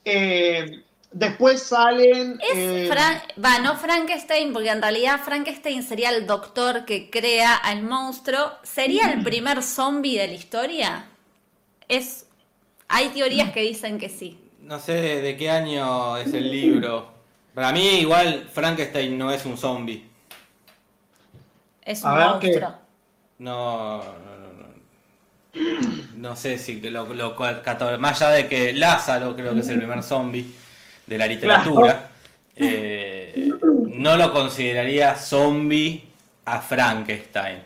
Eh, 0.04 0.83
después 1.14 1.62
salen. 1.62 2.38
Es 2.40 2.56
eh, 2.56 2.88
Fran- 2.90 3.22
va, 3.42 3.60
no 3.60 3.76
Frankenstein, 3.76 4.52
porque 4.52 4.68
en 4.70 4.82
realidad 4.82 5.20
Frankenstein 5.24 5.82
sería 5.82 6.10
el 6.10 6.26
doctor 6.26 6.84
que 6.84 7.08
crea 7.08 7.54
al 7.54 7.82
monstruo. 7.82 8.52
¿Sería 8.62 9.12
el 9.12 9.22
primer 9.22 9.62
zombie 9.62 10.18
de 10.18 10.28
la 10.28 10.34
historia? 10.34 11.06
Es. 11.88 12.26
Hay 12.88 13.08
teorías 13.08 13.50
que 13.52 13.62
dicen 13.62 13.98
que 13.98 14.08
sí. 14.08 14.38
No 14.60 14.78
sé 14.78 14.92
de 14.92 15.36
qué 15.36 15.50
año 15.50 16.16
es 16.16 16.32
el 16.34 16.50
libro. 16.50 17.12
Para 17.54 17.72
mí, 17.72 18.00
igual, 18.00 18.48
Frankenstein 18.52 19.16
no 19.16 19.30
es 19.32 19.44
un 19.46 19.56
zombie. 19.56 20.04
Es 21.82 22.04
A 22.04 22.12
un 22.12 22.18
monstruo. 22.18 22.74
No, 23.38 23.98
no, 23.98 24.36
no, 24.38 24.52
no. 24.52 24.74
No 26.16 26.36
sé 26.36 26.58
si 26.58 26.80
que 26.80 26.90
lo, 26.90 27.06
lo 27.14 27.36
Más 27.98 28.22
allá 28.22 28.30
de 28.32 28.48
que 28.48 28.72
Lázaro 28.72 29.36
creo 29.36 29.54
que 29.54 29.60
es 29.60 29.68
el 29.68 29.78
primer 29.78 30.02
zombie 30.02 30.63
de 31.06 31.18
la 31.18 31.26
literatura. 31.26 32.10
eh, 32.56 33.50
no 33.88 34.16
lo 34.16 34.32
consideraría 34.32 35.14
zombie 35.16 36.04
a 36.44 36.60
Frankenstein. 36.60 37.58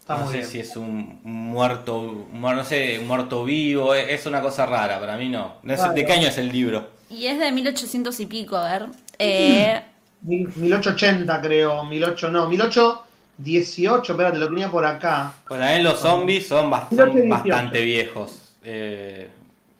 está 0.00 0.18
no 0.18 0.26
sé 0.30 0.38
bien. 0.38 0.48
si 0.48 0.60
es 0.60 0.76
un 0.76 1.20
muerto, 1.24 1.98
un 2.00 2.40
no 2.40 2.64
sé, 2.64 2.98
un 3.00 3.06
muerto 3.08 3.44
vivo, 3.44 3.94
es 3.94 4.08
es 4.20 4.26
una 4.26 4.40
cosa 4.40 4.66
rara, 4.66 5.00
para 5.00 5.16
mí 5.16 5.28
no. 5.28 5.56
no 5.62 5.76
sé, 5.76 5.88
¿De 5.90 6.04
qué 6.04 6.12
año 6.12 6.28
es 6.28 6.38
el 6.38 6.50
libro? 6.52 6.90
Y 7.10 7.26
es 7.26 7.38
de 7.38 7.50
1800 7.52 8.18
y 8.20 8.26
pico, 8.26 8.56
a 8.56 8.70
ver. 8.72 8.86
Eh, 9.18 9.80
Mil- 10.22 10.48
1880, 10.56 11.40
creo. 11.40 11.88
18, 11.88 12.30
no, 12.30 12.48
1818, 12.48 14.12
espérate, 14.12 14.38
lo 14.38 14.48
tenía 14.48 14.70
por 14.70 14.84
acá. 14.84 15.32
Para 15.48 15.76
mí 15.76 15.82
los 15.82 16.00
zombies 16.00 16.46
son, 16.48 16.70
bast- 16.70 16.88
Creo 16.88 17.06
que 17.06 17.12
son 17.12 17.22
18. 17.22 17.28
bastante 17.30 17.80
viejos. 17.82 18.38
Eh, 18.64 19.28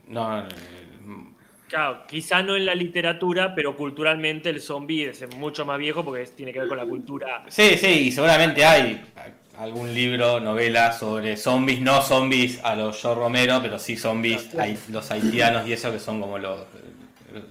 no, 0.09 0.41
eh, 0.41 0.45
Claro, 1.68 2.04
quizá 2.06 2.42
no 2.42 2.54
en 2.56 2.64
la 2.64 2.74
literatura, 2.74 3.54
pero 3.54 3.76
culturalmente 3.76 4.50
el 4.50 4.60
zombie 4.60 5.08
es 5.10 5.36
mucho 5.36 5.64
más 5.66 5.78
viejo 5.78 6.04
porque 6.04 6.22
es- 6.22 6.36
tiene 6.36 6.52
que 6.52 6.60
ver 6.60 6.68
con 6.68 6.78
la 6.78 6.86
cultura. 6.86 7.44
sí, 7.48 7.76
sí, 7.76 7.86
y 7.86 8.12
seguramente 8.12 8.64
hay 8.64 9.02
algún 9.58 9.92
libro, 9.92 10.38
novela 10.38 10.92
sobre 10.92 11.36
zombies, 11.36 11.80
no 11.80 12.02
zombies 12.02 12.60
a 12.62 12.76
los 12.76 13.00
Joe 13.02 13.14
Romero, 13.14 13.58
pero 13.62 13.78
sí 13.78 13.96
zombies, 13.96 14.54
hay- 14.56 14.78
los 14.90 15.10
haitianos 15.10 15.66
y 15.66 15.72
eso 15.72 15.90
que 15.90 15.98
son 15.98 16.20
como 16.20 16.38
los, 16.38 16.60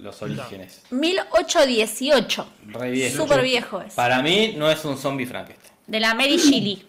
los 0.00 0.22
orígenes. 0.22 0.82
1818. 0.90 2.46
Re 2.68 2.90
viejo. 2.90 3.16
Súper 3.16 3.42
viejo 3.42 3.80
es. 3.82 3.94
Para 3.94 4.22
mí 4.22 4.54
no 4.56 4.70
es 4.70 4.84
un 4.84 4.96
zombie 4.96 5.26
Frankenstein. 5.26 5.72
De 5.86 6.00
la 6.00 6.14
Mary 6.14 6.36
Shelley. 6.36 6.82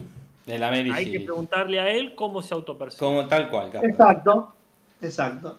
De 0.46 0.58
la 0.58 0.70
Mary 0.70 0.90
Hay 0.94 1.10
que 1.12 1.20
preguntarle 1.20 1.78
a 1.78 1.90
él 1.90 2.14
cómo 2.14 2.40
se 2.42 2.54
autopercibe. 2.54 2.98
Como 3.00 3.26
tal 3.28 3.48
cual. 3.50 3.70
Exacto, 3.82 4.54
exacto. 5.02 5.58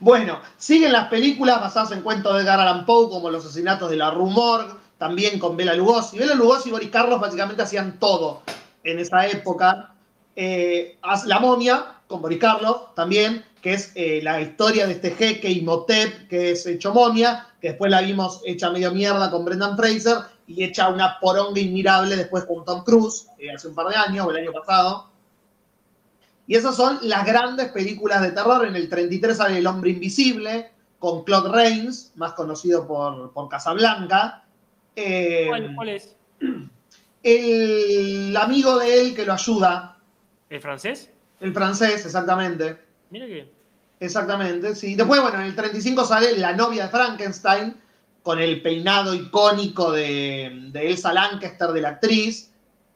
Bueno, 0.00 0.40
siguen 0.56 0.92
las 0.92 1.08
películas 1.08 1.60
basadas 1.60 1.92
en 1.92 2.00
cuentos 2.00 2.34
de 2.34 2.40
Edgar 2.40 2.58
Allan 2.58 2.86
Poe, 2.86 3.10
como 3.10 3.30
Los 3.30 3.44
asesinatos 3.44 3.90
de 3.90 3.96
la 3.96 4.10
Rumor, 4.10 4.80
también 4.96 5.38
con 5.38 5.58
Bela 5.58 5.74
Lugosi. 5.74 6.18
Bela 6.18 6.34
Lugosi 6.34 6.70
y 6.70 6.72
Boris 6.72 6.88
Karloff 6.88 7.20
básicamente 7.20 7.62
hacían 7.62 7.98
todo 7.98 8.40
en 8.82 8.98
esa 8.98 9.26
época. 9.26 9.92
Eh, 10.34 10.98
la 11.26 11.38
momia, 11.38 11.96
con 12.06 12.22
Boris 12.22 12.38
Karloff 12.38 12.94
también, 12.94 13.44
que 13.60 13.74
es 13.74 13.92
eh, 13.94 14.20
la 14.22 14.40
historia 14.40 14.86
de 14.86 14.94
este 14.94 15.10
jeque 15.10 15.50
Imhotep, 15.50 16.28
que 16.28 16.52
es 16.52 16.64
hecho 16.64 16.94
momia, 16.94 17.48
que 17.60 17.68
después 17.68 17.90
la 17.90 18.00
vimos 18.00 18.40
hecha 18.46 18.70
medio 18.70 18.92
mierda 18.92 19.30
con 19.30 19.44
Brendan 19.44 19.76
Fraser 19.76 20.16
y 20.46 20.64
hecha 20.64 20.88
una 20.88 21.18
poronga 21.20 21.60
inmirable 21.60 22.16
después 22.16 22.46
con 22.46 22.64
Tom 22.64 22.84
Cruise, 22.84 23.26
eh, 23.38 23.52
hace 23.54 23.68
un 23.68 23.74
par 23.74 23.88
de 23.88 23.96
años, 23.96 24.26
o 24.26 24.30
el 24.30 24.38
año 24.38 24.52
pasado. 24.52 25.09
Y 26.50 26.56
esas 26.56 26.74
son 26.74 26.98
las 27.02 27.24
grandes 27.24 27.68
películas 27.68 28.22
de 28.22 28.32
terror. 28.32 28.66
En 28.66 28.74
el 28.74 28.88
33 28.88 29.36
sale 29.36 29.58
El 29.58 29.66
Hombre 29.68 29.90
Invisible, 29.90 30.72
con 30.98 31.22
Claude 31.22 31.48
Rains, 31.48 32.10
más 32.16 32.32
conocido 32.32 32.88
por, 32.88 33.32
por 33.32 33.48
Casablanca. 33.48 34.42
Eh, 34.96 35.44
¿Cuál, 35.46 35.76
cuál 35.76 35.88
es? 35.90 36.16
el 37.22 38.36
amigo 38.36 38.80
de 38.80 39.00
él 39.00 39.14
que 39.14 39.24
lo 39.24 39.32
ayuda, 39.32 39.96
¿El 40.48 40.60
francés? 40.60 41.12
el 41.38 41.54
francés, 41.54 42.04
exactamente. 42.04 42.80
Mira 43.10 43.26
que. 43.26 43.48
Exactamente, 44.00 44.74
sí. 44.74 44.96
Después, 44.96 45.22
bueno, 45.22 45.38
en 45.38 45.46
el 45.46 45.54
35 45.54 46.04
sale 46.04 46.36
La 46.36 46.52
novia 46.52 46.86
de 46.86 46.90
Frankenstein, 46.90 47.76
con 48.24 48.40
el 48.40 48.60
peinado 48.60 49.14
icónico 49.14 49.92
de, 49.92 50.68
de 50.72 50.90
Elsa 50.90 51.12
Lancaster, 51.12 51.68
de 51.68 51.80
la 51.80 51.90
actriz, 51.90 52.49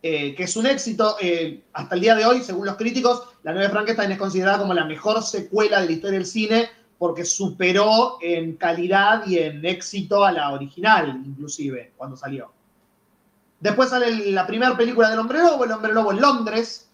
eh, 0.07 0.35
que 0.35 0.43
es 0.43 0.55
un 0.55 0.67
éxito. 0.67 1.17
eh, 1.19 1.65
hasta 1.73 1.95
el 1.95 2.03
día 2.03 2.15
de 2.15 2.27
hoy, 2.27 2.43
según 2.43 2.67
los 2.67 2.77
críticos, 2.77 3.23
La 3.43 3.55
de 3.55 3.71
Frankenstein 3.71 4.13
es 4.13 4.19
considerada 4.19 4.59
como 4.59 4.75
la 4.75 4.85
mejor 4.85 5.23
secuela 5.23 5.81
de 5.81 5.87
la 5.87 5.93
historia 5.93 6.19
del 6.19 6.27
cine, 6.27 6.69
porque 6.99 7.25
superó 7.25 8.19
en 8.21 8.57
calidad 8.57 9.27
y 9.27 9.39
en 9.39 9.65
éxito 9.65 10.23
a 10.23 10.31
la 10.31 10.53
original, 10.53 11.23
inclusive, 11.25 11.95
cuando 11.97 12.19
salió. 12.19 12.53
Después 13.61 13.89
sale 13.89 14.31
la 14.31 14.47
primera 14.47 14.77
película 14.77 15.09
del 15.09 15.21
Hombre 15.21 15.39
Lobo, 15.39 15.65
El 15.65 15.73
Hombre 15.73 15.95
Lobo 15.95 16.13
en 16.13 16.21
Londres, 16.21 16.91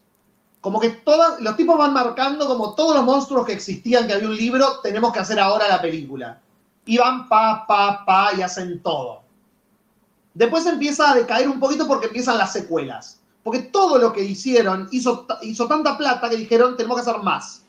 como 0.61 0.79
que 0.79 0.91
todas, 0.91 1.41
los 1.41 1.57
tipos 1.57 1.77
van 1.77 1.93
marcando 1.93 2.47
como 2.47 2.77
todos 2.77 2.95
los 2.95 3.05
monstruos 3.05 3.45
que 3.45 3.55
existían, 3.55 4.07
que 4.07 4.13
había 4.13 4.29
un 4.29 4.37
libro, 4.37 4.79
tenemos 4.85 5.13
que 5.13 5.19
hacer 5.19 5.41
ahora 5.41 5.67
la 5.67 5.83
película. 5.83 6.41
Y 6.85 6.97
van 6.99 7.29
pa, 7.29 7.67
pa, 7.67 8.05
pa 8.07 8.31
y 8.39 8.43
hacen 8.43 8.81
todo. 8.81 9.23
Después 10.41 10.65
empieza 10.65 11.11
a 11.11 11.15
decaer 11.15 11.47
un 11.51 11.61
poquito 11.61 11.87
porque 11.87 12.07
empiezan 12.07 12.39
las 12.39 12.55
secuelas. 12.55 13.21
Porque 13.43 13.59
todo 13.59 13.99
lo 13.99 14.11
que 14.11 14.25
hicieron 14.25 14.89
hizo, 14.91 15.27
hizo 15.43 15.69
tanta 15.69 15.99
plata 15.99 16.31
que 16.31 16.37
dijeron, 16.37 16.79
tenemos 16.79 16.97
que 16.97 17.11
hacer 17.11 17.23
más. 17.23 17.61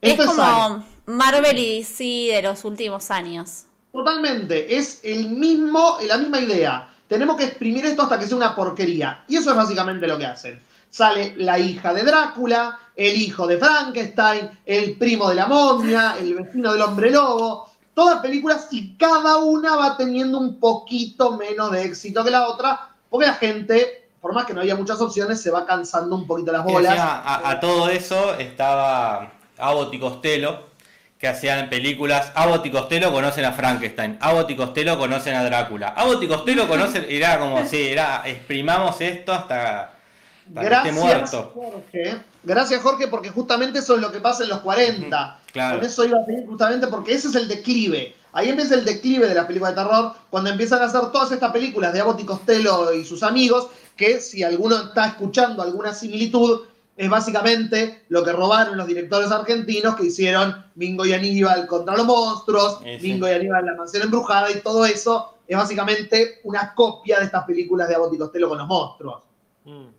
Es 0.00 0.12
Esto 0.12 0.22
es 0.22 0.28
como 0.30 0.82
Marvel 1.04 1.58
y 1.58 1.80
DC 1.80 2.04
de 2.32 2.40
los 2.42 2.64
últimos 2.64 3.10
años. 3.10 3.64
Totalmente, 3.92 4.78
es 4.78 5.00
el 5.02 5.28
mismo, 5.28 5.98
la 6.06 6.16
misma 6.16 6.40
idea. 6.40 6.88
Tenemos 7.06 7.36
que 7.36 7.44
exprimir 7.44 7.84
esto 7.84 8.04
hasta 8.04 8.18
que 8.18 8.26
sea 8.26 8.38
una 8.38 8.56
porquería. 8.56 9.24
Y 9.28 9.36
eso 9.36 9.50
es 9.50 9.56
básicamente 9.56 10.06
lo 10.06 10.16
que 10.16 10.24
hacen. 10.24 10.62
Sale 10.88 11.34
la 11.36 11.58
hija 11.58 11.92
de 11.92 12.02
Drácula, 12.02 12.80
el 12.96 13.14
hijo 13.14 13.46
de 13.46 13.58
Frankenstein, 13.58 14.58
el 14.64 14.96
primo 14.96 15.28
de 15.28 15.34
la 15.34 15.46
momia, 15.46 16.16
el 16.18 16.34
vecino 16.34 16.72
del 16.72 16.80
hombre 16.80 17.10
lobo. 17.10 17.67
Todas 17.98 18.20
películas 18.20 18.68
y 18.70 18.96
cada 18.96 19.38
una 19.38 19.74
va 19.74 19.96
teniendo 19.96 20.38
un 20.38 20.60
poquito 20.60 21.36
menos 21.36 21.72
de 21.72 21.82
éxito 21.82 22.22
que 22.22 22.30
la 22.30 22.46
otra, 22.46 22.90
porque 23.10 23.26
la 23.26 23.34
gente 23.34 24.08
por 24.20 24.32
más 24.32 24.46
que 24.46 24.54
no 24.54 24.60
había 24.60 24.76
muchas 24.76 25.00
opciones, 25.00 25.40
se 25.40 25.50
va 25.50 25.66
cansando 25.66 26.14
un 26.14 26.26
poquito 26.26 26.52
las 26.52 26.64
bolas. 26.64 26.92
encima, 26.92 27.20
a, 27.20 27.50
a 27.50 27.60
todo 27.60 27.88
eso 27.88 28.34
estaba 28.34 29.32
Abbott 29.56 29.94
y 29.94 29.98
Costello, 29.98 30.68
que 31.18 31.28
hacían 31.28 31.68
películas. 31.68 32.32
Abbott 32.34 32.66
y 32.66 32.70
Costello 32.70 33.12
conocen 33.12 33.44
a 33.44 33.52
Frankenstein. 33.52 34.18
Abbott 34.20 34.50
y 34.50 34.56
Costello 34.56 34.98
conocen 34.98 35.34
a 35.34 35.44
Drácula. 35.44 35.88
Abbott 35.88 36.22
y 36.22 36.28
Costello 36.28 36.68
conocen. 36.68 37.06
Era 37.08 37.38
como, 37.38 37.64
sí, 37.66 37.88
era, 37.88 38.22
exprimamos 38.24 39.00
esto 39.00 39.32
hasta, 39.32 39.97
Gracias, 40.48 40.94
muerto. 40.94 41.52
Jorge. 41.54 42.16
Gracias, 42.42 42.82
Jorge, 42.82 43.08
porque 43.08 43.30
justamente 43.30 43.80
eso 43.80 43.96
es 43.96 44.00
lo 44.00 44.10
que 44.10 44.20
pasa 44.20 44.44
en 44.44 44.50
los 44.50 44.60
40. 44.60 45.40
Claro. 45.52 45.78
Con 45.78 45.86
eso 45.86 46.04
iba 46.04 46.18
a 46.18 46.24
seguir 46.24 46.46
justamente 46.46 46.86
porque 46.86 47.14
ese 47.14 47.28
es 47.28 47.34
el 47.34 47.48
declive. 47.48 48.14
Ahí 48.32 48.48
empieza 48.50 48.74
el 48.74 48.84
declive 48.84 49.26
de 49.26 49.34
las 49.34 49.46
películas 49.46 49.74
de 49.74 49.82
terror, 49.82 50.12
cuando 50.30 50.50
empiezan 50.50 50.82
a 50.82 50.84
hacer 50.84 51.00
todas 51.12 51.32
estas 51.32 51.50
películas 51.50 51.92
de 51.92 52.00
Abbott 52.00 52.20
y 52.20 52.24
Costello 52.24 52.92
y 52.92 53.04
sus 53.04 53.22
amigos, 53.22 53.68
que 53.96 54.20
si 54.20 54.42
alguno 54.42 54.76
está 54.76 55.08
escuchando 55.08 55.62
alguna 55.62 55.92
similitud, 55.92 56.60
es 56.96 57.08
básicamente 57.08 58.04
lo 58.08 58.24
que 58.24 58.32
robaron 58.32 58.76
los 58.76 58.86
directores 58.86 59.30
argentinos 59.30 59.96
que 59.96 60.06
hicieron 60.06 60.64
Mingo 60.74 61.06
y 61.06 61.12
Aníbal 61.12 61.66
contra 61.66 61.96
los 61.96 62.06
monstruos. 62.06 62.80
Mingo 63.00 63.28
y 63.28 63.32
Aníbal 63.32 63.66
la 63.66 63.74
mansión 63.74 64.02
embrujada 64.02 64.50
y 64.50 64.60
todo 64.60 64.84
eso 64.84 65.34
es 65.46 65.56
básicamente 65.56 66.40
una 66.44 66.74
copia 66.74 67.20
de 67.20 67.26
estas 67.26 67.44
películas 67.44 67.88
de 67.88 67.94
Abbott 67.94 68.14
y 68.14 68.18
Costello 68.18 68.48
con 68.48 68.58
los 68.58 68.66
monstruos. 68.66 69.22
Mm. 69.64 69.97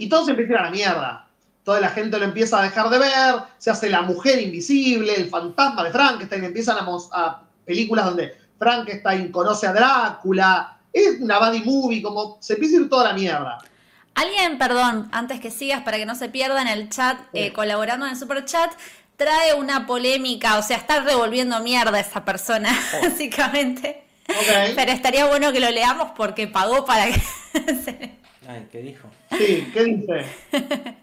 Y 0.00 0.08
todo 0.08 0.24
se 0.24 0.30
empieza 0.30 0.52
a 0.52 0.54
ir 0.54 0.60
a 0.60 0.64
la 0.64 0.70
mierda. 0.70 1.26
Toda 1.62 1.78
la 1.78 1.90
gente 1.90 2.18
lo 2.18 2.24
empieza 2.24 2.58
a 2.58 2.62
dejar 2.62 2.88
de 2.88 2.98
ver, 2.98 3.34
se 3.58 3.70
hace 3.70 3.90
la 3.90 4.00
mujer 4.00 4.40
invisible, 4.40 5.14
el 5.14 5.28
fantasma 5.28 5.84
de 5.84 5.90
Frankenstein, 5.92 6.44
empiezan 6.44 6.78
a, 7.12 7.42
películas 7.66 8.06
donde 8.06 8.34
Frankenstein 8.58 9.30
conoce 9.30 9.66
a 9.66 9.72
Drácula, 9.74 10.78
es 10.90 11.20
una 11.20 11.38
buddy 11.38 11.62
movie, 11.62 12.02
como 12.02 12.38
se 12.40 12.54
empieza 12.54 12.78
a 12.78 12.80
ir 12.80 12.88
toda 12.88 13.04
la 13.04 13.12
mierda. 13.12 13.58
Alguien, 14.14 14.56
perdón, 14.58 15.08
antes 15.12 15.38
que 15.38 15.50
sigas, 15.50 15.82
para 15.82 15.98
que 15.98 16.06
no 16.06 16.14
se 16.14 16.30
pierda 16.30 16.62
en 16.62 16.68
el 16.68 16.88
chat, 16.88 17.18
eh, 17.34 17.52
colaborando 17.52 18.06
en 18.06 18.12
el 18.12 18.18
super 18.18 18.44
chat, 18.46 18.72
trae 19.16 19.52
una 19.54 19.86
polémica, 19.86 20.58
o 20.58 20.62
sea, 20.62 20.78
está 20.78 21.00
revolviendo 21.00 21.60
mierda 21.60 22.00
esa 22.00 22.24
persona, 22.24 22.70
básicamente. 23.02 24.02
Pero 24.74 24.92
estaría 24.92 25.26
bueno 25.26 25.52
que 25.52 25.60
lo 25.60 25.70
leamos 25.70 26.12
porque 26.16 26.46
pagó 26.48 26.86
para 26.86 27.06
que 27.06 27.20
se- 27.84 28.19
Ay, 28.46 28.66
¿qué 28.72 28.78
dijo? 28.82 29.08
Sí, 29.36 29.70
¿qué 29.72 29.84
dice? 29.84 30.24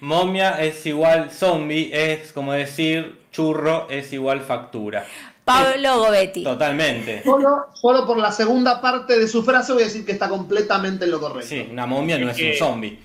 Momia 0.00 0.62
es 0.62 0.86
igual 0.86 1.30
zombie, 1.30 1.90
es 1.92 2.32
como 2.32 2.52
decir 2.52 3.18
churro 3.32 3.88
es 3.90 4.12
igual 4.12 4.40
factura. 4.40 5.04
Pablo 5.44 5.98
Gobetti. 5.98 6.44
Totalmente. 6.44 7.22
Solo, 7.22 7.66
solo 7.74 8.06
por 8.06 8.18
la 8.18 8.30
segunda 8.30 8.80
parte 8.80 9.18
de 9.18 9.26
su 9.26 9.42
frase 9.42 9.72
voy 9.72 9.82
a 9.82 9.86
decir 9.86 10.04
que 10.04 10.12
está 10.12 10.28
completamente 10.28 11.04
en 11.04 11.10
lo 11.10 11.20
correcto. 11.20 11.48
Sí, 11.48 11.66
una 11.70 11.86
momia 11.86 12.18
no 12.18 12.30
Es 12.30 12.38
es 12.38 12.60
un 12.60 12.68
zombie. 12.68 12.98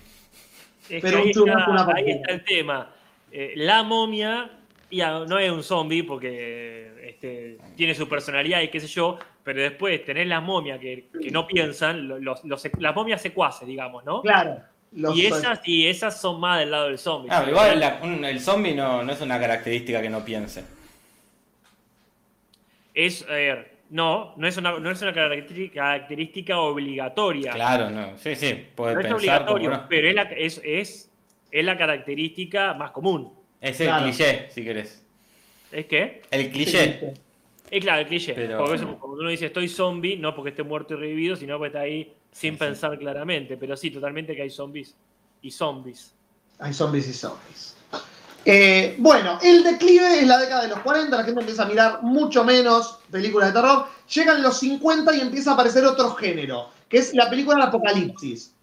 Es 0.89 1.01
Pero 1.01 1.19
ahí, 1.19 1.27
un 1.27 1.31
churro 1.31 1.53
es 1.53 1.59
está, 1.59 1.71
una 1.71 1.93
ahí 1.95 2.11
está 2.11 2.33
el 2.33 2.43
tema. 2.43 2.91
Eh, 3.31 3.53
la 3.55 3.83
momia 3.83 4.51
ya, 4.91 5.19
no 5.25 5.39
es 5.39 5.51
un 5.51 5.63
zombie 5.63 6.03
porque 6.03 6.91
este, 7.23 7.57
tiene 7.77 7.95
su 7.95 8.07
personalidad 8.09 8.61
y 8.61 8.67
qué 8.67 8.79
sé 8.81 8.87
yo, 8.87 9.17
pero 9.43 9.61
después 9.61 10.03
tenés 10.03 10.27
las 10.27 10.43
momias 10.43 10.77
que, 10.79 11.07
que 11.21 11.31
no 11.31 11.47
piensan, 11.47 12.05
lo- 12.07 12.19
los, 12.19 12.43
los- 12.43 12.69
las 12.79 12.93
momias 12.95 13.21
secuaces, 13.21 13.65
digamos, 13.67 14.03
¿no? 14.03 14.21
Claro. 14.21 14.57
los- 14.91 15.17
Y 15.17 15.25
esas, 15.27 15.61
y 15.65 15.87
esas 15.87 16.19
son 16.19 16.39
más 16.41 16.59
del 16.59 16.71
lado 16.71 16.87
del 16.87 16.97
zombie. 16.97 17.29
Ah, 17.31 17.45
igual 17.47 17.79
la- 17.79 17.99
un- 18.03 18.23
el 18.25 18.39
zombie 18.41 18.75
no, 18.75 19.03
no 19.03 19.11
es 19.13 19.21
una 19.21 19.39
característica 19.39 20.01
que 20.01 20.09
no 20.09 20.23
piense. 20.25 20.63
Es, 22.93 23.23
a 23.27 23.31
ver, 23.33 23.71
no, 23.89 24.33
no 24.37 24.47
es 24.47 24.57
una, 24.57 24.77
no 24.79 24.91
es 24.91 25.01
una 25.01 25.13
característica, 25.13 25.81
característica 25.81 26.59
obligatoria. 26.59 27.53
Claro, 27.53 27.89
no. 27.89 28.17
Sí, 28.17 28.35
sí, 28.35 28.65
puede 28.75 28.93
No 28.95 29.01
es 29.01 29.11
obligatorio, 29.13 29.69
no. 29.71 29.85
pero 29.89 30.09
es 30.09 30.13
la, 30.15 30.23
es, 30.23 30.61
es, 30.63 31.11
es 31.51 31.65
la 31.65 31.77
característica 31.77 32.73
más 32.73 32.91
común. 32.91 33.33
Es 33.61 33.79
el 33.79 33.87
Claro. 33.87 34.03
cliché, 34.03 34.49
si 34.51 34.63
querés. 34.63 35.02
¿Es 35.73 35.85
que? 35.87 36.21
El 36.31 36.51
cliché. 36.51 37.13
Es 37.69 37.81
claro, 37.81 38.01
el 38.01 38.07
cliché. 38.07 38.33
Pero- 38.33 38.57
Porque 38.59 38.75
eso, 38.75 38.97
cuando 38.99 39.19
uno 39.19 39.29
dice 39.29 39.47
estoy 39.47 39.67
zombie, 39.67 40.15
no 40.17 40.35
porque 40.35 40.51
esté 40.51 40.63
muerto 40.63 40.93
y 40.93 40.97
revivido, 40.97 41.35
sino 41.35 41.57
porque 41.57 41.67
está 41.67 41.79
ahí 41.81 42.13
sin 42.31 42.51
Sí, 42.53 42.57
sí. 42.57 42.57
pensar 42.57 42.97
claramente. 42.99 43.57
Pero 43.57 43.75
sí, 43.75 43.89
totalmente 43.91 44.35
que 44.35 44.43
hay 44.43 44.49
zombies 44.49 44.95
y 45.41 45.51
zombies. 45.51 46.13
Hay 46.59 46.73
zombies 46.73 47.07
y 47.09 47.13
zombies. 47.13 47.75
Eh, 48.45 48.95
bueno, 48.99 49.39
el 49.41 49.63
declive 49.63 50.19
es 50.19 50.27
la 50.27 50.37
década 50.37 50.63
de 50.63 50.67
los 50.67 50.79
40, 50.79 51.15
la 51.15 51.23
gente 51.23 51.39
empieza 51.39 51.63
a 51.63 51.65
mirar 51.65 52.03
mucho 52.03 52.43
menos 52.43 52.99
películas 53.09 53.53
de 53.53 53.61
terror. 53.61 53.85
Llegan 54.13 54.43
los 54.43 54.59
50 54.59 55.15
y 55.15 55.21
empieza 55.21 55.51
a 55.51 55.53
aparecer 55.53 55.85
otro 55.85 56.11
género, 56.15 56.69
que 56.89 56.97
es 56.97 57.13
la 57.13 57.29
película 57.29 57.55
del 57.55 57.67
apocalipsis. 57.67 58.53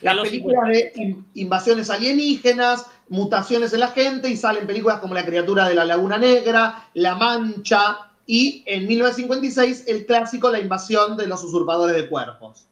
Las 0.00 0.16
películas 0.18 0.68
de 0.68 0.92
in- 0.96 1.26
invasiones 1.34 1.90
alienígenas, 1.90 2.86
mutaciones 3.08 3.72
en 3.72 3.80
la 3.80 3.88
gente, 3.88 4.28
y 4.28 4.36
salen 4.36 4.66
películas 4.66 5.00
como 5.00 5.14
La 5.14 5.24
criatura 5.24 5.68
de 5.68 5.74
la 5.74 5.84
Laguna 5.84 6.18
Negra, 6.18 6.88
La 6.94 7.14
Mancha, 7.16 7.98
y 8.26 8.62
en 8.66 8.86
1956 8.86 9.84
el 9.88 10.06
clásico 10.06 10.50
La 10.50 10.60
invasión 10.60 11.16
de 11.16 11.26
los 11.26 11.42
usurpadores 11.42 11.96
de 11.96 12.08
cuerpos. 12.08 12.66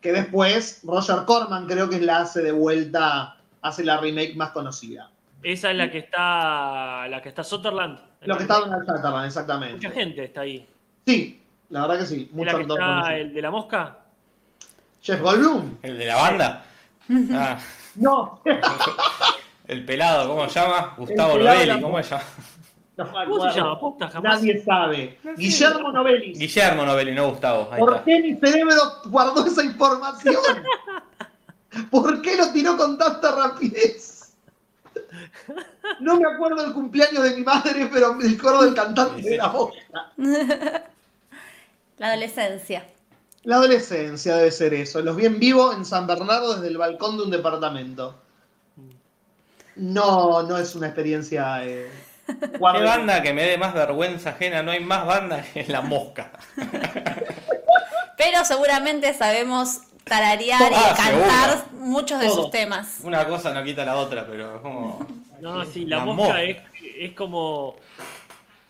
Que 0.00 0.12
después 0.12 0.80
Roger 0.84 1.24
Corman 1.26 1.66
creo 1.66 1.88
que 1.88 2.00
la 2.00 2.20
hace 2.20 2.42
de 2.42 2.52
vuelta, 2.52 3.36
hace 3.62 3.84
la 3.84 3.98
remake 3.98 4.34
más 4.36 4.50
conocida. 4.50 5.10
Esa 5.42 5.70
es 5.70 5.76
la 5.76 5.90
que 5.90 5.98
está 5.98 7.08
la 7.08 7.20
que 7.22 7.30
está 7.30 7.42
Sutherland. 7.42 7.98
Lo 8.22 8.36
que 8.36 8.42
está 8.42 8.60
Donald 8.60 8.86
Sutherland, 8.86 9.26
exactamente. 9.26 9.74
Mucha 9.76 9.90
gente 9.90 10.24
está 10.24 10.42
ahí. 10.42 10.66
Sí, 11.06 11.40
la 11.70 11.82
verdad 11.86 12.00
que 12.00 12.06
sí. 12.06 12.26
¿Es 12.28 12.34
Mucho 12.34 12.52
la 12.52 12.56
que 12.58 12.62
está 12.62 13.16
el 13.16 13.32
de 13.34 13.42
la 13.42 13.50
mosca? 13.50 13.98
Jeff 15.02 15.20
Goldblum. 15.20 15.76
¿El 15.82 15.98
de 15.98 16.06
la 16.06 16.16
banda? 16.16 16.64
Ah, 17.32 17.58
No, 17.96 18.40
el 19.66 19.84
pelado, 19.84 20.28
¿cómo 20.28 20.48
se 20.48 20.60
llama? 20.60 20.94
Gustavo 20.96 21.38
Novelli, 21.38 21.80
¿cómo 21.80 22.02
se 22.02 22.10
llama? 22.10 22.24
¿Cómo 23.26 23.50
se 23.50 23.56
llama? 23.58 23.80
Posta, 23.80 24.08
jamás. 24.10 24.34
Nadie 24.40 24.62
sabe. 24.62 25.18
Guillermo 25.36 25.90
Novelli. 25.90 26.34
Guillermo 26.34 26.84
Novelli, 26.84 27.14
no 27.14 27.30
Gustavo. 27.30 27.68
Ahí 27.72 27.80
¿Por 27.80 27.92
está. 27.92 28.04
qué 28.04 28.20
mi 28.20 28.34
cerebro 28.36 28.76
guardó 29.06 29.46
esa 29.46 29.64
información? 29.64 30.36
¿Por 31.90 32.20
qué 32.20 32.36
lo 32.36 32.52
tiró 32.52 32.76
con 32.76 32.98
tanta 32.98 33.34
rapidez? 33.34 34.34
No 36.00 36.16
me 36.20 36.28
acuerdo 36.28 36.64
el 36.64 36.72
cumpleaños 36.72 37.22
de 37.22 37.36
mi 37.36 37.42
madre, 37.42 37.88
pero 37.92 38.14
me 38.14 38.28
acuerdo 38.28 38.62
del 38.64 38.74
cantante 38.74 39.22
de 39.22 39.36
la 39.36 39.48
voz. 39.48 39.72
La 41.98 42.06
adolescencia. 42.08 42.84
La 43.44 43.56
adolescencia 43.56 44.36
debe 44.36 44.50
ser 44.50 44.74
eso. 44.74 45.00
Los 45.00 45.16
vi 45.16 45.26
en 45.26 45.38
vivo 45.38 45.72
en 45.72 45.84
San 45.84 46.06
Bernardo 46.06 46.54
desde 46.54 46.68
el 46.68 46.76
balcón 46.78 47.16
de 47.16 47.22
un 47.24 47.30
departamento. 47.30 48.20
No, 49.76 50.42
no 50.42 50.58
es 50.58 50.74
una 50.74 50.86
experiencia. 50.88 51.64
Eh, 51.64 51.88
¿Qué 52.26 52.58
banda 52.58 53.22
que 53.22 53.32
me 53.32 53.44
dé 53.44 53.56
más 53.56 53.72
vergüenza 53.72 54.30
ajena? 54.30 54.62
No 54.62 54.72
hay 54.72 54.80
más 54.80 55.06
banda 55.06 55.42
que 55.42 55.64
La 55.68 55.80
Mosca. 55.80 56.30
Pero 58.16 58.44
seguramente 58.44 59.14
sabemos 59.14 59.78
tararear 60.04 60.70
y 60.70 60.74
Ah, 60.74 60.94
cantar 60.96 61.72
muchos 61.72 62.20
de 62.20 62.26
Todo. 62.26 62.42
sus 62.42 62.50
temas. 62.50 62.98
Una 63.02 63.26
cosa 63.26 63.54
no 63.54 63.64
quita 63.64 63.84
la 63.84 63.96
otra, 63.96 64.26
pero 64.26 64.56
es 64.56 64.60
como. 64.60 65.06
No, 65.40 65.64
sí, 65.64 65.86
la, 65.86 65.98
La 65.98 66.04
mosca, 66.04 66.22
mosca. 66.24 66.42
Es, 66.42 66.58
es 66.98 67.12
como. 67.14 67.76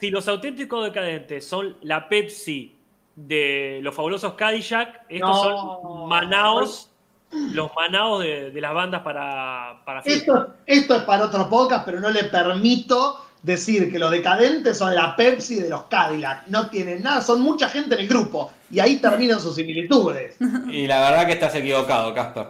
Si 0.00 0.10
los 0.10 0.28
auténticos 0.28 0.84
decadentes 0.84 1.46
son 1.46 1.76
la 1.82 2.08
Pepsi 2.08 2.76
de 3.16 3.80
los 3.82 3.94
fabulosos 3.94 4.34
Cadillac, 4.34 5.02
estos 5.08 5.28
No. 5.28 5.80
son 5.82 6.08
manaos, 6.08 6.90
los 7.32 7.70
manaos 7.74 8.22
de, 8.22 8.50
de 8.50 8.60
las 8.60 8.72
bandas 8.74 9.02
para, 9.02 9.82
para. 9.84 10.00
Esto, 10.04 10.54
esto 10.66 10.96
es 10.96 11.02
para 11.02 11.24
otro 11.26 11.48
podcast, 11.48 11.84
pero 11.84 12.00
no 12.00 12.10
le 12.10 12.24
permito 12.24 13.24
decir 13.42 13.90
que 13.90 13.98
los 13.98 14.10
decadentes 14.10 14.76
son 14.78 14.94
la 14.94 15.14
Pepsi 15.16 15.56
de 15.60 15.68
los 15.70 15.84
Cadillac. 15.84 16.46
No 16.48 16.68
tienen 16.70 17.02
nada, 17.02 17.20
son 17.22 17.40
mucha 17.40 17.68
gente 17.68 17.94
en 17.94 18.00
el 18.02 18.08
grupo. 18.08 18.52
Y 18.70 18.80
ahí 18.80 18.96
terminan 18.98 19.40
sus 19.40 19.54
similitudes. 19.54 20.36
Y 20.70 20.86
la 20.86 21.00
verdad 21.10 21.26
que 21.26 21.32
estás 21.32 21.54
equivocado, 21.54 22.12
Casper. 22.14 22.48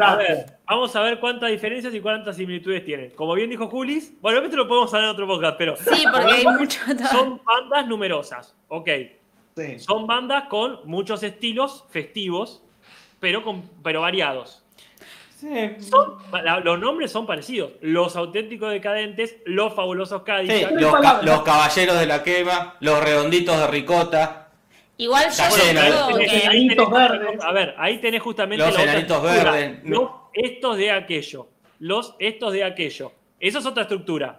A 0.00 0.16
ver, 0.16 0.46
vamos 0.66 0.96
a 0.96 1.02
ver 1.02 1.20
cuántas 1.20 1.50
diferencias 1.50 1.92
y 1.94 2.00
cuántas 2.00 2.36
similitudes 2.36 2.82
tienen. 2.84 3.10
Como 3.10 3.34
bien 3.34 3.50
dijo 3.50 3.68
Julis, 3.68 4.14
bueno, 4.22 4.40
esto 4.40 4.56
lo 4.56 4.66
podemos 4.66 4.92
hablar 4.94 5.10
en 5.10 5.14
otro 5.14 5.26
podcast, 5.26 5.56
pero 5.58 5.76
Sí, 5.76 6.04
porque 6.10 6.32
hay 6.32 6.46
mucho. 6.46 6.80
son 7.10 7.42
bandas 7.44 7.86
numerosas, 7.86 8.54
ok. 8.68 8.88
Sí. 9.56 9.78
Son 9.80 10.06
bandas 10.06 10.44
con 10.48 10.80
muchos 10.84 11.22
estilos 11.22 11.84
festivos, 11.90 12.62
pero, 13.20 13.42
con, 13.42 13.62
pero 13.82 14.00
variados. 14.00 14.62
Sí. 15.38 15.48
Son- 15.80 16.16
la- 16.44 16.60
los 16.60 16.78
nombres 16.78 17.10
son 17.10 17.26
parecidos. 17.26 17.72
Los 17.80 18.14
auténticos 18.16 18.70
decadentes, 18.70 19.36
los 19.44 19.74
fabulosos 19.74 20.20
Sí, 20.20 20.24
Cadillac. 20.26 20.70
los, 20.80 20.94
ca- 21.00 21.20
los 21.22 21.42
caballeros 21.42 21.98
de 21.98 22.06
la 22.06 22.22
quema, 22.22 22.76
los 22.80 23.02
redonditos 23.02 23.58
de 23.58 23.66
ricota, 23.66 24.38
Igual 24.98 25.24
yo 25.30 25.42
creo 25.54 26.16
que. 26.18 26.38
Enanitos 26.44 26.90
verdes. 26.90 27.40
A 27.42 27.50
ver, 27.52 27.74
ahí 27.78 27.98
tenés 27.98 28.22
justamente 28.22 28.64
Los 28.64 28.78
enanitos 28.78 29.22
verdes. 29.22 29.80
Los 29.84 30.10
estos 30.32 30.76
de 30.76 30.90
aquello. 30.92 31.48
Los 31.80 32.14
estos 32.20 32.52
de 32.52 32.62
aquello. 32.62 33.12
Eso 33.40 33.58
es 33.58 33.66
otra 33.66 33.82
estructura. 33.82 34.38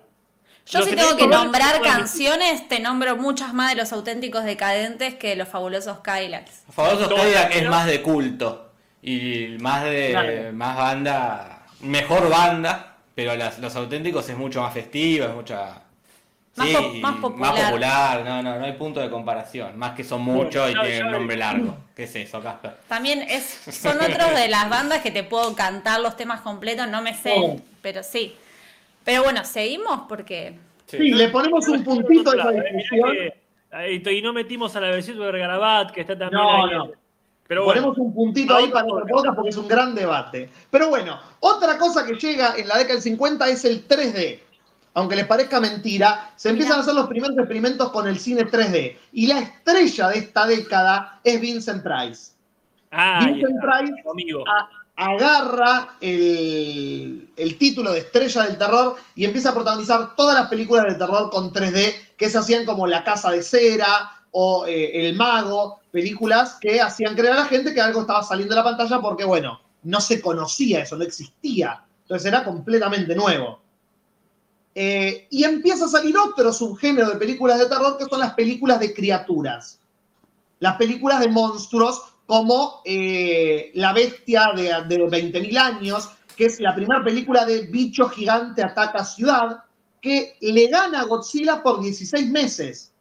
Yo 0.66 0.82
si 0.84 0.96
tengo 0.96 1.12
te 1.12 1.18
que 1.18 1.28
nombrar 1.28 1.80
bueno, 1.80 1.94
canciones, 1.96 2.68
te 2.70 2.80
nombro 2.80 3.18
muchas 3.18 3.54
más 3.54 3.72
de 3.72 3.76
los 3.76 3.92
auténticos 3.92 4.44
decadentes 4.46 5.16
que 5.16 5.36
los 5.36 5.48
fabulosos 5.48 6.00
Kylax. 6.00 6.64
Fabulosos 6.74 7.10
Todo 7.10 7.18
Cadillac 7.18 7.56
es 7.56 7.68
más 7.70 7.86
de 7.86 8.02
culto 8.02 8.72
y 9.02 9.58
más 9.60 9.84
de 9.84 10.10
Claro. 10.12 10.54
más 10.54 10.78
banda, 10.78 11.64
mejor 11.82 12.30
banda, 12.30 12.96
pero 13.14 13.36
las- 13.36 13.60
los 13.60 13.76
auténticos 13.76 14.28
es 14.30 14.38
mucho 14.38 14.62
más 14.62 14.74
festivo, 14.74 15.26
es 15.26 15.34
mucha 15.36 15.82
Más 16.56 16.68
sí, 16.68 16.74
pop- 16.76 16.94
más 16.96 17.16
popular. 17.18 17.66
popular, 17.66 18.24
no, 18.24 18.42
no, 18.44 18.60
no 18.60 18.66
hay 18.66 18.74
punto 18.74 19.00
de 19.02 19.10
comparación, 19.10 19.78
más 19.78 19.94
que 19.96 20.04
son 20.04 20.22
muchos 20.22 20.70
y 20.70 20.74
tienen 20.74 21.06
un 21.08 21.12
nombre 21.12 21.36
largo. 21.36 21.76
¿Qué 21.96 22.04
es 22.04 22.16
eso, 22.16 22.42
Casper? 22.42 22.78
También 22.88 23.22
es, 23.28 23.44
son 23.72 24.00
otros 24.00 24.34
de 24.36 24.48
las 24.48 24.70
bandas 24.70 25.02
que 25.02 25.12
te 25.12 25.24
puedo 25.24 25.54
cantar 25.56 26.00
los 26.00 26.16
temas 26.16 26.42
completos, 26.42 26.88
no 26.88 27.02
me 27.02 27.14
sé, 27.16 27.34
Oh. 27.36 27.60
pero 27.82 28.02
sí. 28.04 28.36
Pero 29.04 29.24
bueno, 29.24 29.44
seguimos 29.46 30.02
porque 30.08 30.58
Sí, 30.88 31.12
le 31.12 31.30
ponemos 31.30 31.68
un 31.68 31.84
puntito 31.84 32.32
a 32.32 32.36
esa 32.36 32.52
eh, 32.54 32.74
discusión. 32.76 33.12
que- 33.14 33.34
eh, 33.76 34.14
y 34.14 34.22
no 34.22 34.34
metimos 34.34 34.76
a 34.76 34.82
la 34.82 34.90
versión 34.92 35.18
de 35.20 35.32
Garabat, 35.40 35.92
que 35.92 36.02
está 36.02 36.18
también 36.18 36.42
No, 36.42 36.66
ahí. 36.66 36.72
no. 36.78 36.92
Pero 37.48 37.66
bueno, 37.66 37.82
Ponemos 37.82 37.98
un 37.98 38.14
puntito 38.14 38.56
ahí 38.56 38.68
para 38.70 38.86
otro 38.86 39.06
podcast 39.06 39.36
porque 39.36 39.50
es 39.50 39.58
un 39.58 39.68
gran 39.68 39.94
debate. 39.94 40.50
Pero 40.72 40.90
bueno, 40.90 41.20
otra 41.42 41.78
cosa 41.78 42.06
que 42.06 42.14
llega 42.16 42.56
en 42.58 42.68
la 42.68 42.78
década 42.78 42.94
del 42.94 43.02
50 43.02 43.50
es 43.50 43.66
el 43.66 43.86
3D. 43.88 44.40
Aunque 44.96 45.16
les 45.16 45.26
parezca 45.26 45.60
mentira, 45.60 46.32
se 46.36 46.50
empiezan 46.50 46.74
Mirá. 46.74 46.80
a 46.80 46.84
hacer 46.84 46.94
los 46.96 47.08
primeros 47.08 47.36
experimentos 47.38 47.90
con 47.92 48.08
el 48.08 48.20
cine 48.20 48.46
3D. 48.46 48.98
Y 49.12 49.28
la 49.28 49.40
estrella 49.40 50.10
de 50.10 50.20
esta 50.20 50.46
década 50.46 51.20
es 51.24 51.42
Vincent 51.42 51.84
Price. 51.84 52.32
ahí 52.92 53.34
Vincent 53.34 53.56
está, 53.56 53.80
Price 53.80 54.04
amigo. 54.10 54.44
a- 54.48 54.70
agarra 54.96 55.98
el, 56.02 57.32
el 57.36 57.58
título 57.58 57.92
de 57.92 58.00
estrella 58.00 58.44
del 58.44 58.58
terror 58.58 58.96
y 59.16 59.26
empieza 59.26 59.50
a 59.50 59.54
protagonizar 59.54 60.16
todas 60.16 60.36
las 60.36 60.50
películas 60.50 60.86
de 60.86 60.96
terror 60.96 61.30
con 61.32 61.52
3D 61.52 61.94
que 62.18 62.30
se 62.30 62.38
hacían 62.38 62.66
como 62.66 62.86
La 62.86 63.04
Casa 63.04 63.32
de 63.32 63.42
Cera 63.42 64.12
o 64.32 64.66
eh, 64.66 65.08
El 65.08 65.16
Mago, 65.16 65.80
películas 65.92 66.58
que 66.60 66.82
hacían 66.82 67.16
creer 67.16 67.34
a 67.34 67.38
la 67.38 67.46
gente 67.46 67.74
que 67.74 67.82
algo 67.82 68.02
estaba 68.02 68.24
saliendo 68.24 68.56
de 68.56 68.62
la 68.62 68.64
pantalla 68.64 69.00
porque, 69.00 69.26
bueno, 69.26 69.60
no 69.84 70.02
se 70.02 70.22
conocía 70.22 70.82
eso, 70.82 70.96
no 70.96 71.04
existía. 71.04 71.84
Entonces 72.04 72.28
era 72.28 72.44
completamente 72.44 73.16
nuevo. 73.16 73.62
Eh, 74.76 75.28
y 75.30 75.44
empieza 75.44 75.86
a 75.86 75.90
salir 75.90 76.18
otro 76.18 76.52
subgénero 76.52 77.10
de 77.10 77.18
películas 77.18 77.60
de 77.60 77.68
terror 77.68 77.98
que 77.98 78.06
son 78.06 78.20
las 78.20 78.34
películas 78.34 78.80
de 78.80 78.94
criaturas. 78.94 79.80
Las 80.60 80.78
películas 80.78 81.20
de 81.20 81.28
monstruos 81.28 82.13
como 82.26 82.82
eh, 82.86 83.72
La 83.76 83.94
Bestia 83.94 84.52
de, 84.56 84.64
de 84.64 84.98
20.000 84.98 85.58
años, 85.58 86.10
que 86.36 86.46
es 86.46 86.60
la 86.60 86.74
primera 86.74 87.04
película 87.04 87.46
de 87.46 87.68
bicho 87.68 88.10
gigante 88.10 88.64
ataca 88.64 89.04
ciudad, 89.04 89.64
que 90.02 90.36
le 90.42 90.68
gana 90.68 91.02
a 91.02 91.06
Godzilla 91.06 91.64
por 91.64 91.82
16 91.82 92.30
meses. 92.30 92.92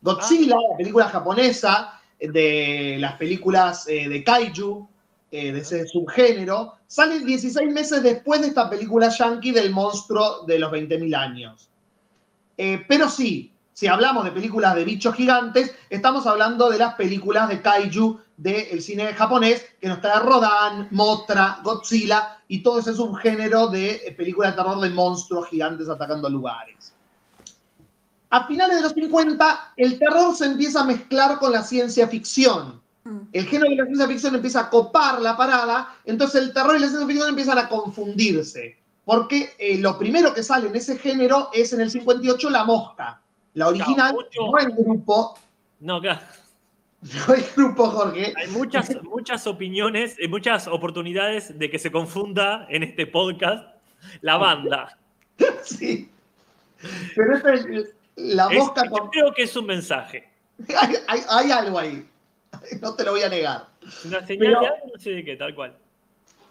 Godzilla, 0.00 0.56
la 0.56 0.76
película 0.76 1.08
japonesa 1.08 2.00
de 2.20 2.96
las 2.98 3.14
películas 3.14 3.86
eh, 3.88 4.08
de 4.08 4.22
kaiju, 4.24 4.88
eh, 5.30 5.52
de 5.52 5.60
ese 5.60 5.86
subgénero, 5.86 6.74
sale 6.86 7.20
16 7.20 7.72
meses 7.72 8.02
después 8.02 8.40
de 8.40 8.48
esta 8.48 8.68
película 8.68 9.08
yankee 9.08 9.52
del 9.52 9.70
monstruo 9.70 10.44
de 10.46 10.58
los 10.58 10.72
20.000 10.72 11.16
años. 11.16 11.70
Eh, 12.56 12.84
pero 12.88 13.08
sí, 13.08 13.52
si 13.78 13.86
hablamos 13.86 14.24
de 14.24 14.32
películas 14.32 14.74
de 14.74 14.84
bichos 14.84 15.14
gigantes, 15.14 15.72
estamos 15.88 16.26
hablando 16.26 16.68
de 16.68 16.78
las 16.78 16.94
películas 16.94 17.48
de 17.48 17.62
kaiju 17.62 18.18
del 18.36 18.82
cine 18.82 19.14
japonés, 19.14 19.64
que 19.80 19.86
nos 19.86 20.00
trae 20.00 20.18
Rodan, 20.18 20.88
Motra, 20.90 21.60
Godzilla 21.62 22.40
y 22.48 22.60
todo 22.60 22.80
ese 22.80 22.92
subgénero 22.92 23.68
de 23.68 23.90
eh, 24.04 24.12
películas 24.18 24.50
de 24.50 24.56
terror 24.56 24.80
de 24.80 24.90
monstruos 24.90 25.46
gigantes 25.46 25.88
atacando 25.88 26.28
lugares. 26.28 26.92
A 28.30 28.48
finales 28.48 28.78
de 28.78 28.82
los 28.82 28.94
50, 28.94 29.74
el 29.76 29.96
terror 29.96 30.34
se 30.34 30.46
empieza 30.46 30.80
a 30.80 30.84
mezclar 30.84 31.38
con 31.38 31.52
la 31.52 31.62
ciencia 31.62 32.08
ficción. 32.08 32.82
mm, 33.04 33.28
El 33.32 33.46
género 33.46 33.70
de 33.70 33.76
la 33.76 33.84
ciencia 33.84 34.08
ficción 34.08 34.34
empieza 34.34 34.60
a 34.62 34.70
copar 34.70 35.22
la 35.22 35.36
parada, 35.36 35.94
entonces 36.04 36.42
el 36.42 36.52
terror 36.52 36.74
y 36.74 36.80
la 36.80 36.88
ciencia 36.88 37.06
ficción 37.06 37.28
empiezan 37.28 37.58
a 37.58 37.68
confundirse. 37.68 38.76
Porque 39.04 39.54
eh, 39.56 39.78
lo 39.78 39.96
primero 39.96 40.34
que 40.34 40.42
sale 40.42 40.66
en 40.66 40.74
ese 40.74 40.98
género 40.98 41.50
es 41.52 41.72
en 41.72 41.80
el 41.80 41.92
58 41.92 42.50
La 42.50 42.64
Mosca. 42.64 43.22
La 43.58 43.68
original, 43.68 44.14
no 44.14 44.58
el 44.58 44.70
grupo, 44.72 45.34
No, 45.80 46.00
claro. 46.00 46.20
no 47.26 47.34
el 47.34 47.44
grupo, 47.56 47.86
Jorge. 47.90 48.32
Hay 48.36 48.46
muchas, 48.52 49.02
muchas 49.02 49.46
opiniones, 49.48 50.16
y 50.20 50.28
muchas 50.28 50.68
oportunidades 50.68 51.58
de 51.58 51.68
que 51.70 51.78
se 51.80 51.90
confunda 51.90 52.66
en 52.70 52.84
este 52.84 53.06
podcast 53.06 53.68
la 54.20 54.36
banda. 54.36 54.96
Sí. 55.62 56.08
Pero 57.14 57.36
este 57.36 57.54
es 57.54 57.94
La 58.16 58.46
Es- 58.48 58.58
Mosca 58.58 58.84
yo 58.84 58.90
con... 58.90 59.08
creo 59.10 59.32
que 59.34 59.42
es 59.42 59.56
un 59.56 59.66
mensaje. 59.66 60.28
hay, 60.68 60.94
hay- 61.08 61.22
hay 61.28 61.50
algo 61.50 61.78
ahí. 61.78 62.06
No 62.80 62.94
te 62.94 63.04
lo 63.04 63.12
voy 63.12 63.22
a 63.22 63.28
negar. 63.28 63.66
Una 64.04 64.24
señal 64.26 64.38
Pero- 64.38 64.60
de 64.60 64.66
algo, 64.68 64.86
no 64.94 65.00
sé 65.00 65.10
de 65.10 65.24
qué, 65.24 65.36
tal 65.36 65.54
cual. 65.54 65.76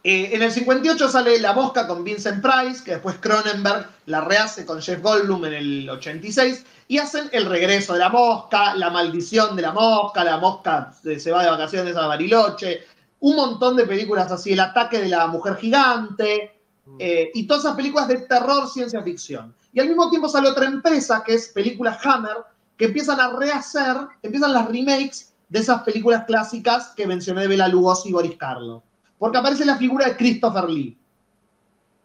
Eh, 0.04 0.30
en 0.34 0.42
el 0.42 0.52
58 0.52 1.10
sale 1.10 1.40
La 1.40 1.54
Mosca 1.54 1.88
con 1.88 2.04
Vincent 2.04 2.42
Price, 2.42 2.84
que 2.84 2.92
después 2.92 3.18
Cronenberg 3.20 3.90
la 4.06 4.22
rehace 4.22 4.66
con 4.66 4.82
Jeff 4.82 5.02
Goldblum 5.02 5.46
en 5.46 5.54
el 5.54 5.90
86, 5.90 6.66
y 6.88 6.98
hacen 7.00 7.30
El 7.32 7.46
regreso 7.46 7.94
de 7.94 8.00
la 8.00 8.10
mosca, 8.10 8.76
La 8.76 8.90
maldición 8.90 9.56
de 9.56 9.62
la 9.64 9.74
mosca, 9.74 10.24
La 10.24 10.38
mosca 10.38 10.94
se 11.02 11.32
va 11.32 11.44
de 11.44 11.50
vacaciones 11.50 11.96
a 11.96 12.08
Bariloche, 12.08 12.84
un 13.20 13.36
montón 13.36 13.76
de 13.76 13.86
películas 13.86 14.32
así, 14.32 14.54
El 14.54 14.60
ataque 14.60 15.00
de 15.00 15.10
la 15.10 15.28
mujer 15.28 15.58
gigante, 15.58 16.58
eh, 17.00 17.32
y 17.34 17.46
todas 17.46 17.66
esas 17.66 17.76
películas 17.76 18.08
de 18.08 18.20
terror, 18.20 18.70
ciencia 18.70 19.02
ficción. 19.02 19.54
Y 19.74 19.80
al 19.80 19.88
mismo 19.88 20.10
tiempo 20.10 20.30
sale 20.30 20.50
otra 20.50 20.66
empresa, 20.66 21.24
que 21.26 21.34
es 21.34 21.50
Películas 21.50 22.00
Hammer, 22.06 22.38
que 22.78 22.86
empiezan 22.86 23.20
a 23.20 23.32
rehacer, 23.32 23.96
empiezan 24.22 24.54
las 24.54 24.68
remakes 24.68 25.34
de 25.50 25.60
esas 25.60 25.84
películas 25.84 26.26
clásicas 26.26 26.94
que 26.96 27.08
mencioné 27.08 27.42
de 27.42 27.48
Bela 27.48 27.68
Lugosi 27.68 28.10
y 28.10 28.14
Boris 28.14 28.38
Karloff. 28.38 28.84
Porque 29.18 29.38
aparece 29.38 29.66
la 29.66 29.78
figura 29.78 30.08
de 30.08 30.18
Christopher 30.18 30.70
Lee. 30.70 30.98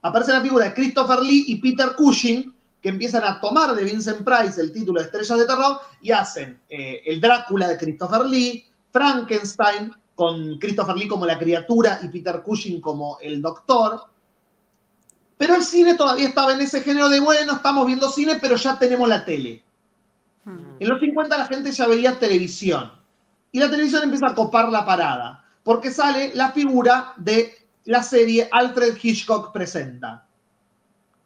Aparece 0.02 0.32
la 0.32 0.40
figura 0.40 0.66
de 0.66 0.74
Christopher 0.74 1.20
Lee 1.20 1.44
y 1.48 1.56
Peter 1.56 1.94
Cushing, 1.96 2.54
que 2.80 2.88
empiezan 2.88 3.22
a 3.24 3.40
tomar 3.40 3.74
de 3.74 3.84
Vincent 3.84 4.24
Price 4.24 4.60
el 4.60 4.72
título 4.72 5.00
de 5.00 5.06
Estrellas 5.06 5.38
de 5.38 5.46
Terror 5.46 5.80
y 6.00 6.10
hacen 6.10 6.60
eh, 6.68 7.02
el 7.06 7.20
Drácula 7.20 7.68
de 7.68 7.78
Christopher 7.78 8.26
Lee, 8.26 8.64
Frankenstein, 8.90 9.92
con 10.14 10.58
Christopher 10.58 10.96
Lee 10.96 11.08
como 11.08 11.24
la 11.24 11.38
criatura 11.38 12.00
y 12.02 12.08
Peter 12.08 12.42
Cushing 12.42 12.80
como 12.80 13.18
el 13.20 13.40
doctor. 13.40 14.04
Pero 15.36 15.56
el 15.56 15.62
cine 15.62 15.94
todavía 15.94 16.28
estaba 16.28 16.52
en 16.52 16.60
ese 16.60 16.82
género 16.82 17.08
de, 17.08 17.20
bueno, 17.20 17.54
estamos 17.54 17.86
viendo 17.86 18.08
cine, 18.10 18.38
pero 18.40 18.56
ya 18.56 18.78
tenemos 18.78 19.08
la 19.08 19.24
tele. 19.24 19.62
mm. 20.44 20.76
En 20.80 20.88
los 20.88 21.00
50 21.00 21.38
la 21.38 21.46
gente 21.46 21.72
ya 21.72 21.86
veía 21.86 22.18
televisión. 22.18 22.92
Y 23.50 23.58
la 23.58 23.70
televisión 23.70 24.02
empieza 24.04 24.28
a 24.28 24.34
copar 24.34 24.68
la 24.70 24.84
parada. 24.84 25.41
Porque 25.62 25.90
sale 25.90 26.32
la 26.34 26.52
figura 26.52 27.14
de 27.16 27.66
la 27.84 28.02
serie 28.02 28.48
Alfred 28.50 28.96
Hitchcock 29.00 29.52
Presenta. 29.52 30.26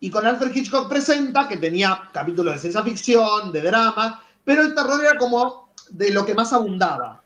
Y 0.00 0.10
con 0.10 0.26
Alfred 0.26 0.54
Hitchcock 0.54 0.88
Presenta, 0.88 1.48
que 1.48 1.56
tenía 1.56 2.10
capítulos 2.12 2.54
de 2.54 2.60
ciencia 2.60 2.82
ficción, 2.82 3.52
de 3.52 3.62
drama, 3.62 4.22
pero 4.44 4.62
el 4.62 4.74
terror 4.74 5.02
era 5.02 5.18
como 5.18 5.70
de 5.90 6.10
lo 6.10 6.24
que 6.24 6.34
más 6.34 6.52
abundaba. 6.52 7.22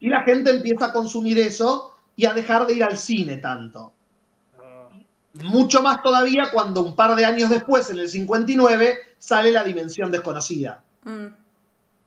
Y 0.00 0.08
la 0.08 0.22
gente 0.22 0.50
empieza 0.50 0.86
a 0.86 0.92
consumir 0.92 1.38
eso 1.38 1.94
y 2.16 2.26
a 2.26 2.34
dejar 2.34 2.66
de 2.66 2.74
ir 2.74 2.84
al 2.84 2.98
cine 2.98 3.38
tanto. 3.38 3.92
Mucho 5.34 5.82
más 5.82 6.02
todavía 6.02 6.50
cuando 6.50 6.82
un 6.82 6.96
par 6.96 7.14
de 7.14 7.24
años 7.24 7.50
después, 7.50 7.90
en 7.90 7.98
el 7.98 8.08
59, 8.08 8.98
sale 9.18 9.52
La 9.52 9.62
Dimensión 9.62 10.10
Desconocida 10.10 10.82
Mm. 11.06 11.26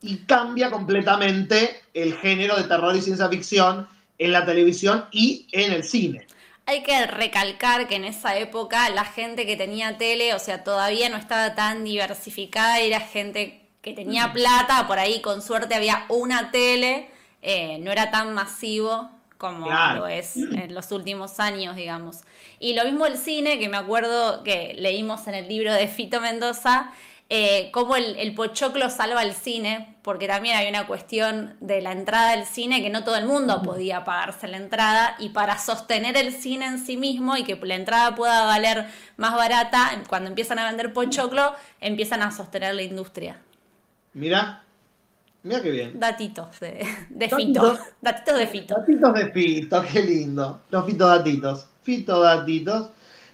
y 0.02 0.18
cambia 0.26 0.70
completamente 0.70 1.84
el 1.94 2.16
género 2.16 2.58
de 2.58 2.66
terror 2.66 2.94
y 2.96 3.02
ciencia 3.02 3.30
ficción 3.30 3.88
en 4.20 4.32
la 4.32 4.46
televisión 4.46 5.06
y 5.12 5.48
en 5.52 5.74
el 5.74 5.84
cine. 5.84 6.28
Hay 6.66 6.84
que 6.84 7.08
recalcar 7.08 7.88
que 7.88 7.96
en 7.96 8.06
esa 8.06 8.38
época 8.38 8.90
la 8.92 9.04
gente 9.06 9.48
que 9.48 9.58
tenía 9.58 9.98
tele, 9.98 10.36
o 10.36 10.40
sea, 10.40 10.64
todavía 10.64 11.10
no 11.10 11.18
estaba 11.18 11.56
tan 11.56 11.84
diversificada, 11.84 12.80
era 12.80 13.00
gente 13.00 13.62
que 13.82 13.94
tenía 13.94 14.34
plata, 14.34 14.86
por 14.88 15.00
ahí 15.00 15.22
con 15.22 15.42
suerte 15.42 15.74
había 15.74 16.06
una 16.10 16.52
tele, 16.52 17.10
eh, 17.42 17.80
no 17.80 17.92
era 17.92 18.12
tan 18.12 18.34
masivo 18.36 19.10
como 19.38 19.66
Claro. 19.66 20.02
lo 20.02 20.08
es 20.08 20.36
en 20.36 20.74
los 20.76 20.92
últimos 20.92 21.40
años, 21.40 21.76
digamos. 21.76 22.18
Y 22.60 22.74
lo 22.74 22.84
mismo 22.84 23.06
el 23.06 23.18
cine, 23.18 23.58
que 23.58 23.70
me 23.70 23.78
acuerdo 23.78 24.44
que 24.44 24.76
leímos 24.78 25.28
en 25.28 25.36
el 25.36 25.48
libro 25.48 25.74
de 25.74 25.88
Fito 25.88 26.20
Mendoza, 26.22 26.92
eh, 27.30 27.70
cómo 27.72 27.96
el, 27.96 28.16
el 28.18 28.34
pochoclo 28.34 28.90
salva 28.90 29.22
el 29.22 29.34
cine, 29.34 29.96
porque 30.02 30.28
también 30.28 30.58
hay 30.58 30.68
una 30.68 30.88
cuestión 30.88 31.56
de 31.60 31.80
la 31.80 31.92
entrada 31.92 32.32
del 32.32 32.46
cine 32.46 32.82
que 32.82 32.90
no 32.90 33.04
todo 33.04 33.18
el 33.18 33.28
mundo 33.28 33.62
podía 33.62 34.04
pagarse 34.04 34.48
la 34.48 34.58
entrada 34.58 35.16
y 35.20 35.30
para 35.30 35.60
sostener 35.60 36.18
el 36.18 36.34
cine 36.34 36.66
en 36.66 36.80
sí 36.84 36.98
mismo 36.98 37.38
y 37.38 37.44
que 37.44 37.56
la 37.56 37.76
entrada 37.76 38.16
pueda 38.16 38.46
valer 38.46 38.88
más 39.18 39.36
barata, 39.36 40.02
cuando 40.10 40.30
empiezan 40.30 40.58
a 40.58 40.66
vender 40.66 40.92
pochoclo, 40.92 41.54
empiezan 41.80 42.24
a 42.24 42.32
sostener 42.32 42.74
la 42.74 42.82
industria. 42.82 43.40
Mira, 44.14 44.64
mira 45.44 45.62
qué 45.62 45.70
bien. 45.70 46.00
Datitos 46.00 46.60
de, 46.60 46.84
de. 47.10 47.30
Fito. 47.30 47.78
Datitos 48.02 48.38
de 48.40 48.48
Fito. 48.48 48.76
Datitos 48.76 49.14
de 49.14 49.32
Fito, 49.32 49.84
qué 49.94 50.02
lindo. 50.02 50.62
Los 50.72 50.86
Fito 50.86 51.08
Datitos. 51.08 51.68
Fito 51.84 52.22
Datitos. 52.22 52.90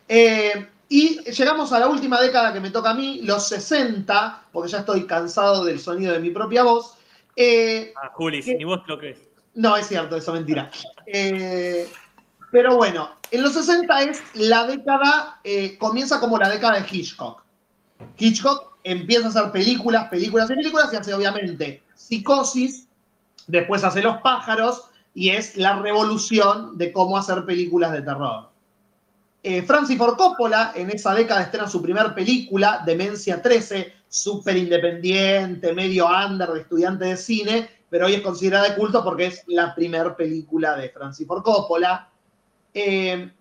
Eh, 0.09 0.67
Y 0.87 1.19
llegamos 1.31 1.73
a 1.73 1.79
la 1.79 1.87
última 1.87 2.21
década 2.21 2.53
que 2.53 2.59
me 2.59 2.69
toca 2.69 2.91
a 2.91 2.93
mí, 2.93 3.21
los 3.23 3.47
60, 3.47 4.43
porque 4.51 4.71
ya 4.71 4.79
estoy 4.79 5.05
cansado 5.07 5.65
del 5.65 5.79
sonido 5.79 6.13
de 6.13 6.19
mi 6.19 6.29
propia 6.29 6.63
voz. 6.63 6.95
Eh, 7.35 7.91
Ah, 8.01 8.11
Juli, 8.13 8.41
ni 8.41 8.63
vos 8.63 8.81
lo 8.87 8.97
crees. 8.99 9.17
no, 9.55 9.75
es 9.75 9.87
cierto, 9.87 10.15
eso 10.15 10.31
es 10.31 10.39
mentira. 10.39 10.69
Eh, 11.07 11.89
pero 12.51 12.75
bueno, 12.75 13.09
en 13.31 13.41
los 13.41 13.53
60 13.53 14.03
es 14.03 14.23
la 14.35 14.67
década, 14.67 15.39
eh, 15.43 15.77
comienza 15.77 16.19
como 16.19 16.37
la 16.37 16.49
década 16.49 16.79
de 16.79 16.85
Hitchcock. 16.89 17.41
Hitchcock 18.17 18.77
empieza 18.83 19.25
a 19.25 19.29
hacer 19.29 19.51
películas, 19.51 20.07
películas 20.09 20.49
y 20.51 20.55
películas 20.55 20.93
y 20.93 20.95
hace 20.95 21.13
obviamente 21.13 21.81
Psicosis, 21.95 22.87
después 23.47 23.83
hace 23.83 24.01
Los 24.01 24.17
pájaros 24.17 24.89
y 25.13 25.29
es 25.29 25.57
la 25.57 25.79
revolución 25.81 26.77
de 26.77 26.91
cómo 26.91 27.17
hacer 27.17 27.45
películas 27.45 27.91
de 27.91 28.01
terror. 28.03 28.49
Eh, 29.47 29.61
Francis 29.61 29.95
Ford 29.95 30.17
Coppola 30.17 30.71
en 30.75 30.89
esa 30.89 31.13
década 31.13 31.43
estrena 31.43 31.67
su 31.69 31.79
primer 31.79 32.15
película, 32.15 32.81
Demencia 32.83 33.39
13, 33.43 33.93
súper 34.07 34.57
independiente, 34.57 35.71
medio 35.71 36.07
under 36.07 36.49
de 36.49 36.61
estudiante 36.61 37.05
de 37.05 37.15
cine, 37.15 37.69
pero 37.87 38.07
hoy 38.07 38.15
es 38.15 38.21
considerada 38.21 38.69
de 38.69 38.75
culto 38.75 39.03
porque 39.03 39.27
es 39.27 39.43
la 39.45 39.75
primera 39.75 40.15
película 40.15 40.75
de 40.75 40.89
Francis 40.89 41.27
Ford 41.27 41.43
Coppola. 41.43 42.09
Eh, 42.73 43.31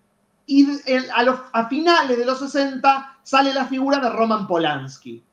y 0.44 0.66
a, 1.14 1.22
los- 1.22 1.40
a 1.54 1.68
finales 1.70 2.18
de 2.18 2.26
los 2.26 2.38
60 2.38 3.20
sale 3.22 3.54
la 3.54 3.64
figura 3.64 3.98
de 3.98 4.10
Roman 4.10 4.46
Polanski. 4.46 5.24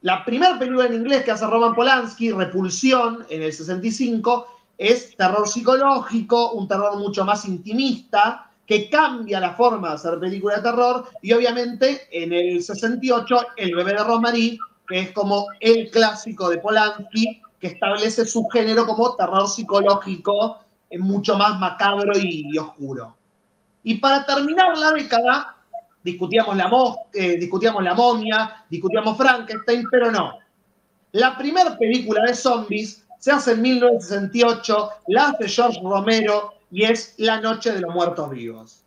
La 0.00 0.24
primera 0.24 0.58
película 0.58 0.86
en 0.86 0.94
inglés 0.94 1.24
que 1.24 1.32
hace 1.32 1.46
Roman 1.46 1.74
Polanski, 1.74 2.32
Repulsión, 2.32 3.26
en 3.28 3.42
el 3.42 3.52
65, 3.52 4.46
es 4.78 5.14
terror 5.14 5.46
psicológico, 5.46 6.52
un 6.52 6.66
terror 6.66 6.96
mucho 6.96 7.22
más 7.26 7.44
intimista, 7.44 8.47
que 8.68 8.90
cambia 8.90 9.40
la 9.40 9.54
forma 9.54 9.88
de 9.88 9.94
hacer 9.94 10.20
película 10.20 10.56
de 10.56 10.62
terror, 10.62 11.08
y 11.22 11.32
obviamente 11.32 12.06
en 12.12 12.34
el 12.34 12.62
68, 12.62 13.46
El 13.56 13.74
bebé 13.74 13.92
de 13.92 14.04
Rosemary, 14.04 14.58
que 14.86 15.00
es 15.00 15.12
como 15.12 15.46
el 15.58 15.90
clásico 15.90 16.50
de 16.50 16.58
Polanski, 16.58 17.40
que 17.58 17.68
establece 17.68 18.26
su 18.26 18.46
género 18.48 18.86
como 18.86 19.16
terror 19.16 19.48
psicológico, 19.48 20.58
eh, 20.90 20.98
mucho 20.98 21.38
más 21.38 21.58
macabro 21.58 22.12
y, 22.18 22.58
oscuro. 22.58 23.16
Y 23.84 23.94
para 23.94 24.26
terminar 24.26 24.76
la 24.76 24.92
década, 24.92 25.56
discutíamos 26.04 26.54
la, 26.54 26.70
eh, 27.14 27.38
discutíamos 27.38 27.82
la 27.82 27.94
momia, 27.94 28.66
discutíamos 28.68 29.16
Frankenstein, 29.16 29.86
pero 29.90 30.12
no. 30.12 30.38
La 31.12 31.38
primera 31.38 31.74
película 31.78 32.22
de 32.24 32.34
zombies 32.34 33.02
se 33.18 33.32
hace 33.32 33.52
en 33.52 33.62
1968, 33.62 34.90
la 35.06 35.28
hace 35.28 35.48
George 35.48 35.80
Romero 35.82 36.57
y 36.70 36.84
es 36.84 37.14
La 37.16 37.40
Noche 37.40 37.72
de 37.72 37.80
los 37.80 37.94
Muertos 37.94 38.30
Vivos. 38.30 38.80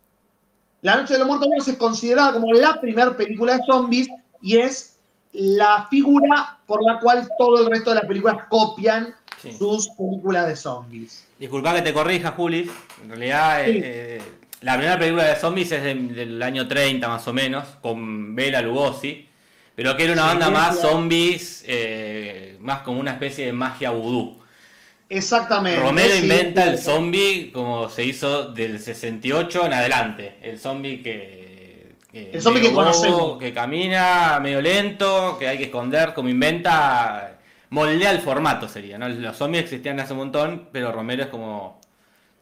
La 0.82 0.96
Noche 0.96 1.14
de 1.14 1.18
los 1.20 1.28
Muertos 1.28 1.48
Vivos 1.48 1.68
es 1.68 1.76
considerada 1.76 2.32
como 2.34 2.52
la 2.52 2.80
primera 2.80 3.16
película 3.16 3.56
de 3.56 3.62
zombies 3.66 4.08
y 4.40 4.56
es 4.58 4.96
la 5.32 5.86
figura 5.90 6.58
por 6.66 6.82
la 6.84 6.98
cual 7.00 7.28
todo 7.38 7.62
el 7.64 7.70
resto 7.70 7.90
de 7.90 7.96
las 7.96 8.06
películas 8.06 8.36
copian 8.48 9.14
Sí. 9.40 9.52
sus 9.58 9.88
películas 9.90 10.46
de 10.46 10.54
zombies. 10.54 11.24
Disculpa 11.38 11.74
que 11.74 11.82
te 11.82 11.92
corrija, 11.92 12.30
Juli. 12.32 12.70
En 13.02 13.08
realidad, 13.08 13.64
Sí. 13.64 13.80
eh, 13.82 14.22
la 14.60 14.74
primera 14.76 14.96
película 14.98 15.24
de 15.24 15.34
zombies 15.36 15.72
es 15.72 15.82
de- 15.82 15.94
del 15.94 16.40
año 16.42 16.68
30 16.68 17.08
más 17.08 17.26
o 17.26 17.32
menos, 17.32 17.66
con 17.80 18.36
Bela 18.36 18.62
Lugosi, 18.62 19.26
pero 19.74 19.96
que 19.96 20.04
era 20.04 20.12
una 20.12 20.22
Sí, 20.22 20.28
banda 20.28 20.50
más 20.50 20.80
zombies, 20.80 21.64
eh, 21.66 22.56
más 22.60 22.82
como 22.82 23.00
una 23.00 23.12
especie 23.12 23.46
de 23.46 23.52
magia 23.52 23.90
vudú. 23.90 24.38
Exactamente. 25.16 25.80
Romero 25.80 26.14
sí. 26.14 26.22
inventa 26.22 26.64
el 26.64 26.78
zombie 26.78 27.50
como 27.52 27.88
se 27.88 28.04
hizo 28.04 28.52
del 28.52 28.78
68 28.80 29.66
en 29.66 29.72
adelante. 29.72 30.36
El 30.42 30.58
zombie 30.58 31.02
que. 31.02 31.94
que 32.10 32.30
El 32.32 32.40
zombie 32.42 32.62
que 32.62 32.72
conocemos. 32.72 33.38
Que 33.38 33.52
camina 33.52 34.38
medio 34.42 34.60
lento, 34.60 35.36
que 35.38 35.48
hay 35.48 35.58
que 35.58 35.64
esconder, 35.64 36.14
como 36.14 36.28
inventa. 36.28 37.38
Moldea 37.70 38.10
el 38.10 38.18
formato 38.20 38.68
sería, 38.68 38.98
¿no? 38.98 39.08
Los 39.08 39.36
zombies 39.36 39.64
existían 39.64 39.98
hace 39.98 40.12
un 40.12 40.18
montón, 40.20 40.68
pero 40.72 40.92
Romero 40.92 41.22
es 41.24 41.28
como. 41.28 41.80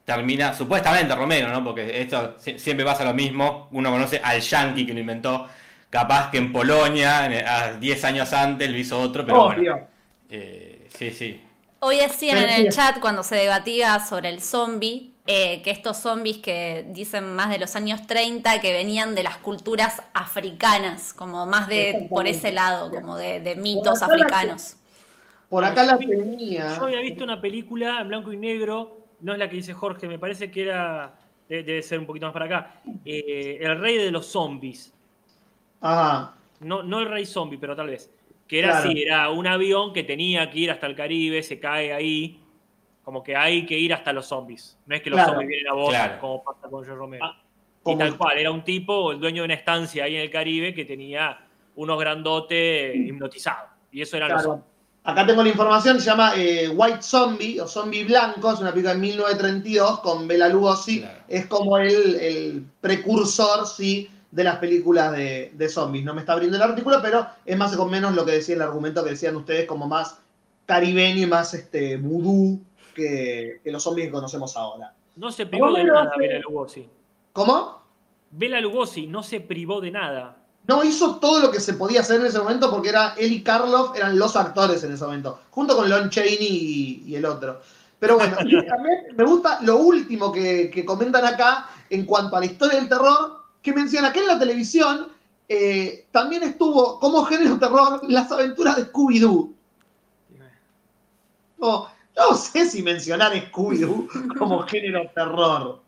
Termina, 0.05 0.53
supuestamente 0.55 1.15
Romero, 1.15 1.49
¿no? 1.51 1.63
Porque 1.63 2.01
esto 2.01 2.35
si- 2.39 2.59
siempre 2.59 2.85
pasa 2.85 3.05
lo 3.05 3.15
mismo. 3.15 3.69
Uno 3.71 3.91
conoce 3.93 4.21
al 4.25 4.41
yankee 4.41 4.85
que 4.87 4.93
lo 4.95 5.01
inventó. 5.01 5.47
Capaz 5.89 6.31
que 6.31 6.39
en 6.39 6.51
Polonia, 6.53 7.27
en- 7.27 7.47
a 7.47 7.73
10 7.75 8.05
años 8.05 8.33
antes, 8.33 8.69
lo 8.71 8.77
hizo 8.77 8.99
otro, 9.01 9.25
pero 9.25 9.45
Obvio. 9.45 9.73
bueno. 9.73 9.87
Eh, 10.31 10.89
sí, 10.97 11.11
sí. 11.13 11.41
Hoy 11.81 11.97
decían 11.97 12.39
en 12.39 12.51
el 12.67 12.73
chat 12.73 13.01
cuando 13.01 13.23
se 13.23 13.37
debatía 13.37 13.99
sobre 14.01 14.29
el 14.29 14.41
zombie, 14.43 15.15
eh, 15.27 15.63
que 15.63 15.71
estos 15.71 15.97
zombies 15.97 16.39
que 16.39 16.85
dicen 16.91 17.35
más 17.35 17.49
de 17.51 17.59
los 17.59 17.75
años 17.75 18.07
30, 18.07 18.61
que 18.61 18.73
venían 18.73 19.15
de 19.15 19.23
las 19.23 19.39
culturas 19.39 20.03
africanas, 20.13 21.15
como 21.15 21.47
más 21.47 21.69
de 21.69 22.07
por 22.11 22.27
ese 22.27 22.53
lado, 22.53 22.91
como 22.91 23.17
de, 23.17 23.41
de 23.41 23.57
mitos 23.57 23.99
Por 23.99 24.05
acá 24.13 24.17
la- 24.17 24.25
africanos. 24.27 24.77
Por 25.49 25.65
acá 25.65 25.83
la 25.85 25.99
tenía. 25.99 26.77
Yo 26.77 26.85
había 26.85 27.01
visto 27.01 27.25
una 27.25 27.41
película 27.41 28.01
en 28.03 28.09
blanco 28.09 28.33
y 28.33 28.37
negro, 28.37 28.99
no 29.21 29.33
es 29.33 29.39
la 29.39 29.49
que 29.49 29.57
dice 29.57 29.73
Jorge, 29.73 30.07
me 30.07 30.19
parece 30.19 30.51
que 30.51 30.63
era, 30.63 31.15
de- 31.49 31.63
debe 31.63 31.83
ser 31.83 31.99
un 31.99 32.07
poquito 32.07 32.27
más 32.27 32.33
para 32.35 32.45
acá, 32.45 32.75
eh, 33.07 33.59
El 33.61 33.81
Rey 33.81 33.97
de 33.97 34.11
los 34.11 34.27
Zombies. 34.27 34.93
Ajá. 35.81 36.35
No, 36.61 36.83
no 36.83 37.01
el 37.01 37.09
Rey 37.09 37.25
Zombie, 37.25 37.57
pero 37.59 37.75
tal 37.75 37.87
vez. 37.87 38.11
Que 38.51 38.59
era 38.59 38.71
Claro. 38.73 38.91
así, 38.91 39.01
era 39.03 39.31
un 39.31 39.47
avión 39.47 39.93
que 39.93 40.03
tenía 40.03 40.51
que 40.51 40.59
ir 40.59 40.71
hasta 40.73 40.89
el 40.89 40.97
Caribe, 40.97 41.41
se 41.45 41.61
cae 41.61 41.93
ahí, 41.93 42.41
como 43.05 43.23
que 43.23 43.37
hay 43.37 43.65
que 43.65 43.79
ir 43.79 43.95
hasta 43.95 44.13
los 44.13 44.27
zombies. 44.27 44.77
No 44.87 44.97
es 44.97 45.03
que 45.03 45.09
los 45.11 45.19
Claro. 45.19 45.31
zombies 45.35 45.49
vienen 45.49 45.69
a 45.69 45.75
vos, 45.75 45.91
Claro. 45.91 46.19
como 46.21 46.43
pasa 46.43 46.63
con 46.69 46.85
George 46.85 46.93
Romero. 46.95 47.25
Ah, 47.27 47.41
y 47.87 47.97
tal 47.97 48.17
cual, 48.19 48.39
era 48.39 48.51
un 48.51 48.65
tipo, 48.65 49.13
el 49.13 49.21
dueño 49.21 49.43
de 49.43 49.45
una 49.47 49.55
estancia 49.55 50.03
ahí 50.05 50.17
en 50.17 50.23
el 50.23 50.31
Caribe, 50.31 50.75
que 50.75 50.85
tenía 50.85 51.39
unos 51.77 51.99
grandotes 52.01 52.97
hipnotizados. 52.97 53.71
Y 53.93 54.03
eso 54.03 54.17
eran 54.17 54.33
los 54.33 54.43
zombies. 54.43 54.67
Acá 55.05 55.25
tengo 55.25 55.43
la 55.45 55.49
información, 55.49 55.99
se 56.01 56.07
llama 56.11 56.33
eh, 56.37 56.69
White 56.69 57.03
Zombie 57.03 57.59
o 57.61 57.67
Zombie 57.69 58.05
Blanco, 58.05 58.53
es 58.53 58.59
una 58.61 58.71
película 58.71 58.93
de 58.95 59.01
1932 59.01 60.01
con 60.01 60.27
Bela 60.29 60.49
Lugosi, 60.49 61.01
Claro. 61.01 61.21
es 61.29 61.47
como 61.47 61.79
el, 61.79 62.17
el 62.17 62.65
precursor, 62.83 63.67
sí, 63.67 64.11
de 64.31 64.45
las 64.45 64.59
películas 64.59 65.13
de, 65.13 65.53
de 65.55 65.69
zombies. 65.69 66.05
No 66.05 66.15
me 66.15 66.21
está 66.21 66.33
abriendo 66.33 66.57
el 66.57 66.63
artículo, 66.63 67.01
pero 67.03 67.27
es 67.45 67.57
más 67.57 67.77
o 67.77 67.87
menos 67.87 68.15
lo 68.15 68.25
que 68.25 68.33
decía 68.33 68.55
el 68.55 68.63
argumento 68.63 69.05
que 69.05 69.11
decían 69.11 69.37
ustedes, 69.37 69.67
como 69.67 69.89
más 69.89 70.19
caribeño 70.67 71.23
y 71.23 71.27
más 71.27 71.53
este 71.55 71.97
vudú 71.97 72.61
que, 72.95 73.61
que 73.65 73.73
los 73.73 73.83
zombies 73.83 74.09
que 74.09 74.13
conocemos 74.13 74.57
ahora. 74.57 74.95
No 75.17 75.31
se 75.33 75.47
privó 75.47 75.73
de 75.73 75.85
nada 75.85 76.13
Bela 76.17 76.39
Lugosi. 76.39 76.89
¿Cómo? 77.33 77.83
Bela 78.31 78.61
Lugosi 78.61 79.07
no 79.07 79.23
se 79.23 79.41
privó 79.41 79.81
de 79.81 79.91
nada. 79.91 80.37
No 80.67 80.85
hizo 80.85 81.17
todo 81.17 81.41
lo 81.41 81.51
que 81.51 81.59
se 81.59 81.75
podía 81.75 82.01
hacer 82.01 82.21
en 82.21 82.27
ese 82.27 82.39
momento 82.39 82.71
porque 82.71 82.91
era 82.91 83.15
él 83.19 83.33
y 83.33 83.43
Karloff 83.43 83.97
eran 83.97 84.19
los 84.19 84.37
actores 84.37 84.85
en 84.85 84.93
ese 84.93 85.05
momento, 85.05 85.41
junto 85.51 85.77
con 85.77 85.89
Lon 85.89 86.11
Chaney 86.11 86.37
y, 86.39 87.03
y 87.07 87.17
el 87.17 87.25
otro. 87.25 87.61
Pero 87.99 88.17
bueno, 88.17 88.37
también 88.69 89.17
me 89.17 89.25
gusta 89.25 89.59
lo 89.63 89.79
último 89.79 90.31
que, 90.31 90.71
que 90.71 90.85
comentan 90.85 91.25
acá 91.25 91.69
en 91.89 92.05
cuanto 92.07 92.37
a 92.37 92.41
la 92.41 92.47
historia 92.47 92.79
del 92.79 92.89
terror, 92.89 93.40
que 93.63 93.73
menciona 93.73 94.13
que 94.13 94.21
en 94.21 94.27
la 94.27 94.39
televisión 94.39 95.09
eh, 95.49 96.07
también 96.13 96.43
estuvo 96.45 96.99
como 97.01 97.25
género 97.25 97.59
terror 97.59 98.01
las 98.09 98.31
aventuras 98.33 98.77
de 98.77 98.93
Scooby-Doo. 98.93 99.53
No, 101.59 101.89
no 102.17 102.35
sé 102.35 102.69
si 102.69 102.83
mencionar 102.83 103.33
Scooby-Doo 103.35 104.09
como 104.39 104.63
género 104.63 105.11
terror. 105.15 105.83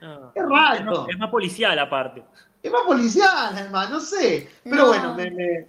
No. 0.00 0.32
Qué 0.32 0.40
Es 0.40 0.46
raro. 0.48 1.06
es 1.08 1.18
más 1.18 1.30
policial 1.30 1.78
aparte. 1.78 2.22
Es 2.62 2.70
más 2.72 2.82
policial, 2.82 3.28
además, 3.56 3.90
no 3.90 4.00
sé. 4.00 4.48
Pero 4.64 4.76
No. 4.76 4.86
bueno, 4.88 5.14
me, 5.14 5.30
me- 5.30 5.66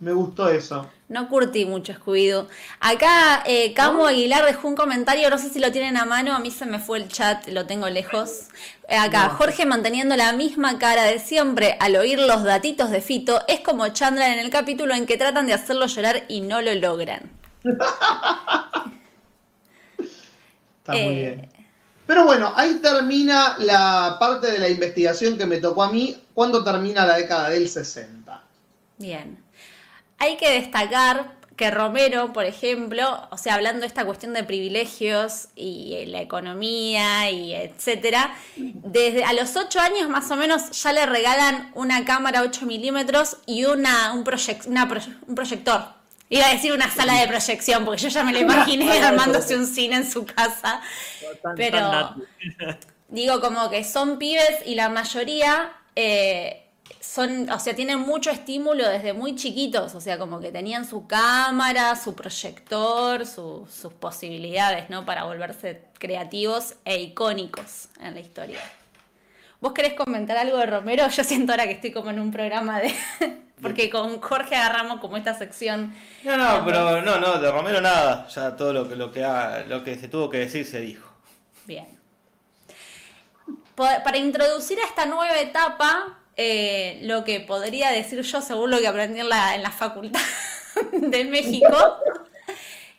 me 0.00 0.12
gustó 0.12 0.48
eso. 0.48 0.88
No 1.08 1.28
curtí 1.28 1.64
mucho 1.66 1.92
Scooby-Doo. 1.92 2.46
Acá 2.80 3.42
eh, 3.46 3.74
Camo 3.74 4.06
Aguilar 4.06 4.44
dejó 4.44 4.68
un 4.68 4.76
comentario, 4.76 5.28
no 5.28 5.38
sé 5.38 5.50
si 5.50 5.58
lo 5.58 5.72
tienen 5.72 5.96
a 5.96 6.04
mano, 6.04 6.34
a 6.34 6.38
mí 6.38 6.50
se 6.52 6.66
me 6.66 6.78
fue 6.78 6.98
el 6.98 7.08
chat, 7.08 7.48
lo 7.48 7.66
tengo 7.66 7.88
lejos. 7.88 8.48
Eh, 8.88 8.96
acá. 8.96 9.28
Jorge 9.28 9.66
manteniendo 9.66 10.16
la 10.16 10.32
misma 10.32 10.78
cara 10.80 11.04
de 11.04 11.20
siempre 11.20 11.76
al 11.78 11.94
oír 11.94 12.18
los 12.18 12.42
datitos 12.42 12.90
de 12.90 13.00
Fito, 13.00 13.40
es 13.46 13.60
como 13.60 13.86
Chandler 13.90 14.32
en 14.32 14.40
el 14.40 14.50
capítulo 14.50 14.94
en 14.94 15.06
que 15.06 15.16
tratan 15.16 15.46
de 15.46 15.52
hacerlo 15.54 15.86
llorar 15.86 16.24
y 16.28 16.40
no 16.40 16.60
lo 16.60 16.74
logran. 16.74 17.30
Está 20.80 20.96
muy 20.98 21.14
Eh, 21.14 21.14
bien. 21.14 21.52
Pero 22.06 22.24
bueno, 22.24 22.52
ahí 22.56 22.80
termina 22.80 23.56
la 23.58 24.16
parte 24.18 24.50
de 24.50 24.58
la 24.58 24.68
investigación 24.68 25.38
que 25.38 25.46
me 25.46 25.58
tocó 25.58 25.82
a 25.84 25.92
mí 25.92 26.26
cuando 26.34 26.64
termina 26.64 27.06
la 27.06 27.16
década 27.16 27.50
del 27.50 27.68
60. 27.68 28.48
Bien. 28.98 29.42
Hay 30.18 30.36
que 30.36 30.50
destacar 30.50 31.37
que 31.58 31.70
Romero, 31.70 32.32
por 32.32 32.46
ejemplo, 32.46 33.28
o 33.30 33.36
sea, 33.36 33.54
hablando 33.56 33.80
de 33.80 33.88
esta 33.88 34.06
cuestión 34.06 34.32
de 34.32 34.44
privilegios 34.44 35.48
y 35.56 35.92
eh, 35.96 36.06
la 36.06 36.22
economía 36.22 37.30
y 37.30 37.52
etcétera, 37.52 38.34
desde 38.56 39.24
a 39.24 39.32
los 39.34 39.54
8 39.56 39.78
años 39.80 40.08
más 40.08 40.30
o 40.30 40.36
menos 40.36 40.70
ya 40.82 40.92
le 40.94 41.04
regalan 41.04 41.70
una 41.74 42.04
cámara 42.06 42.42
8 42.42 42.64
milímetros 42.64 43.38
y 43.44 43.64
una, 43.66 44.12
un, 44.14 44.24
proyec- 44.24 44.66
una 44.66 44.88
pro- 44.88 45.00
un 45.26 45.34
proyector. 45.34 45.98
Iba 46.30 46.46
a 46.46 46.52
decir 46.52 46.72
una 46.72 46.90
sala 46.90 47.14
de 47.20 47.26
proyección, 47.26 47.84
porque 47.84 48.02
yo 48.02 48.08
ya 48.08 48.22
me 48.22 48.32
lo 48.32 48.38
imaginé 48.38 48.84
armándose 49.02 49.56
un 49.56 49.66
cine 49.66 49.96
en 49.96 50.10
su 50.10 50.24
casa. 50.26 50.80
Pero-. 51.56 52.14
Digo, 53.08 53.40
como 53.40 53.68
que 53.70 53.82
son 53.84 54.18
pibes 54.18 54.58
y 54.66 54.74
la 54.74 54.90
mayoría 54.90 55.72
eh, 55.96 56.67
son, 57.08 57.48
o 57.48 57.58
sea, 57.58 57.74
tienen 57.74 58.00
mucho 58.00 58.30
estímulo 58.30 58.86
desde 58.86 59.14
muy 59.14 59.34
chiquitos, 59.34 59.94
o 59.94 60.00
sea, 60.00 60.18
como 60.18 60.40
que 60.40 60.52
tenían 60.52 60.84
su 60.84 61.06
cámara, 61.06 61.96
su 61.96 62.14
proyector, 62.14 63.24
sus 63.24 63.92
posibilidades, 63.98 64.90
¿no? 64.90 65.06
Para 65.06 65.24
volverse 65.24 65.84
creativos 65.98 66.74
e 66.84 67.00
icónicos 67.00 67.88
en 67.98 68.12
la 68.12 68.20
historia. 68.20 68.60
¿Vos 69.58 69.72
querés 69.72 69.94
comentar 69.94 70.36
algo 70.36 70.58
de 70.58 70.66
Romero? 70.66 71.08
Yo 71.08 71.24
siento 71.24 71.52
ahora 71.52 71.64
que 71.64 71.72
estoy 71.72 71.92
como 71.92 72.10
en 72.10 72.20
un 72.20 72.30
programa 72.30 72.78
de... 72.78 72.94
Porque 73.62 73.88
con 73.90 74.20
Jorge 74.20 74.54
agarramos 74.54 75.00
como 75.00 75.16
esta 75.16 75.34
sección. 75.34 75.92
No, 76.22 76.36
no, 76.36 76.64
pero 76.64 77.00
no, 77.00 77.18
no, 77.18 77.38
de 77.38 77.50
Romero 77.50 77.80
nada. 77.80 78.28
Ya 78.28 78.54
todo 78.54 78.72
lo 78.72 78.88
que, 78.88 78.94
lo 78.94 79.10
que, 79.10 79.26
lo 79.66 79.82
que 79.82 79.96
se 79.96 80.06
tuvo 80.06 80.30
que 80.30 80.38
decir 80.38 80.64
se 80.64 80.80
dijo. 80.80 81.10
Bien. 81.64 81.88
Para 83.74 84.16
introducir 84.16 84.78
a 84.78 84.86
esta 84.86 85.06
nueva 85.06 85.40
etapa, 85.40 86.17
eh, 86.40 87.00
lo 87.02 87.24
que 87.24 87.40
podría 87.40 87.90
decir 87.90 88.22
yo, 88.22 88.40
según 88.40 88.70
lo 88.70 88.78
que 88.78 88.86
aprendí 88.86 89.18
en 89.18 89.28
la, 89.28 89.56
en 89.56 89.62
la 89.64 89.72
facultad 89.72 90.20
de 90.92 91.24
México, 91.24 91.76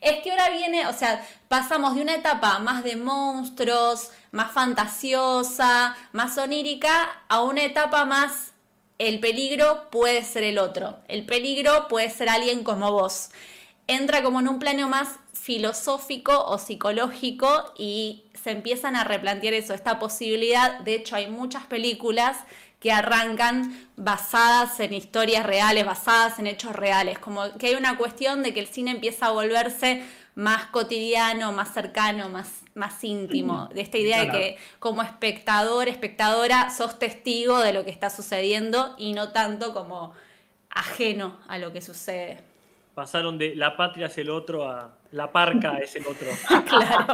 es 0.02 0.22
que 0.22 0.32
ahora 0.32 0.50
viene, 0.50 0.86
o 0.88 0.94
sea, 0.94 1.26
pasamos 1.48 1.96
de 1.96 2.02
una 2.02 2.16
etapa 2.16 2.60
más 2.60 2.84
de 2.84 2.98
monstruos, 2.98 4.12
más 4.34 4.52
fantasiosa, 4.52 5.96
más 6.12 6.38
onírica, 6.38 7.24
a 7.30 7.42
una 7.42 7.64
etapa 7.64 8.04
más 8.04 8.52
el 8.98 9.22
peligro 9.22 9.90
puede 9.90 10.26
ser 10.26 10.44
el 10.44 10.58
otro, 10.60 11.00
el 11.08 11.26
peligro 11.26 11.88
puede 11.88 12.10
ser 12.10 12.28
alguien 12.28 12.66
como 12.66 12.92
vos. 12.92 13.30
Entra 13.88 14.22
como 14.22 14.42
en 14.42 14.50
un 14.50 14.60
plano 14.60 14.90
más 14.90 15.18
filosófico 15.34 16.46
o 16.46 16.58
psicológico 16.58 17.74
y 17.78 18.26
se 18.34 18.52
empiezan 18.52 18.98
a 18.98 19.06
replantear 19.06 19.54
eso, 19.54 19.74
esta 19.74 19.98
posibilidad. 19.98 20.80
De 20.82 20.96
hecho, 20.96 21.16
hay 21.16 21.28
muchas 21.28 21.66
películas 21.66 22.38
que 22.80 22.92
arrancan 22.92 23.78
basadas 23.98 24.80
en 24.80 24.94
historias 24.94 25.46
reales, 25.46 25.86
basadas 25.86 26.40
en 26.40 26.48
hechos 26.48 26.76
reales, 26.76 27.20
como 27.20 27.52
que 27.58 27.68
hay 27.68 27.76
una 27.76 27.98
cuestión 27.98 28.42
de 28.42 28.54
que 28.54 28.62
el 28.62 28.68
cine 28.68 28.92
empieza 28.92 29.28
a 29.28 29.32
volverse 29.32 30.04
más 30.36 30.68
cotidiano, 30.68 31.52
más 31.52 31.74
cercano, 31.74 32.30
más, 32.30 32.62
más 32.74 33.04
íntimo, 33.04 33.68
de 33.74 33.82
esta 33.82 33.98
idea 33.98 34.24
de 34.24 34.32
que 34.32 34.58
como 34.80 35.02
espectador, 35.02 35.90
espectadora, 35.90 36.70
sos 36.70 36.98
testigo 36.98 37.60
de 37.60 37.74
lo 37.74 37.84
que 37.84 37.92
está 37.92 38.10
sucediendo 38.10 38.96
y 38.98 39.12
no 39.14 39.34
tanto 39.34 39.74
como 39.74 40.14
ajeno 40.70 41.38
a 41.50 41.58
lo 41.58 41.74
que 41.74 41.82
sucede. 41.82 42.42
Pasaron 42.96 43.38
de 43.38 43.56
la 43.56 43.76
patria 43.76 44.06
es 44.06 44.18
el 44.18 44.30
otro 44.30 44.70
a 44.70 44.92
la 45.12 45.32
parca 45.32 45.78
es 45.84 45.96
el 45.98 46.08
otro. 46.08 46.30
claro. 46.66 47.06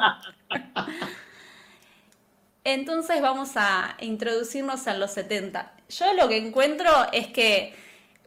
Entonces 2.66 3.22
vamos 3.22 3.52
a 3.58 3.96
introducirnos 4.02 4.88
en 4.88 5.00
los 5.00 5.12
70. 5.12 5.72
Yo 5.88 6.14
lo 6.16 6.28
que 6.28 6.38
encuentro 6.38 6.90
es 7.14 7.28
que 7.28 7.76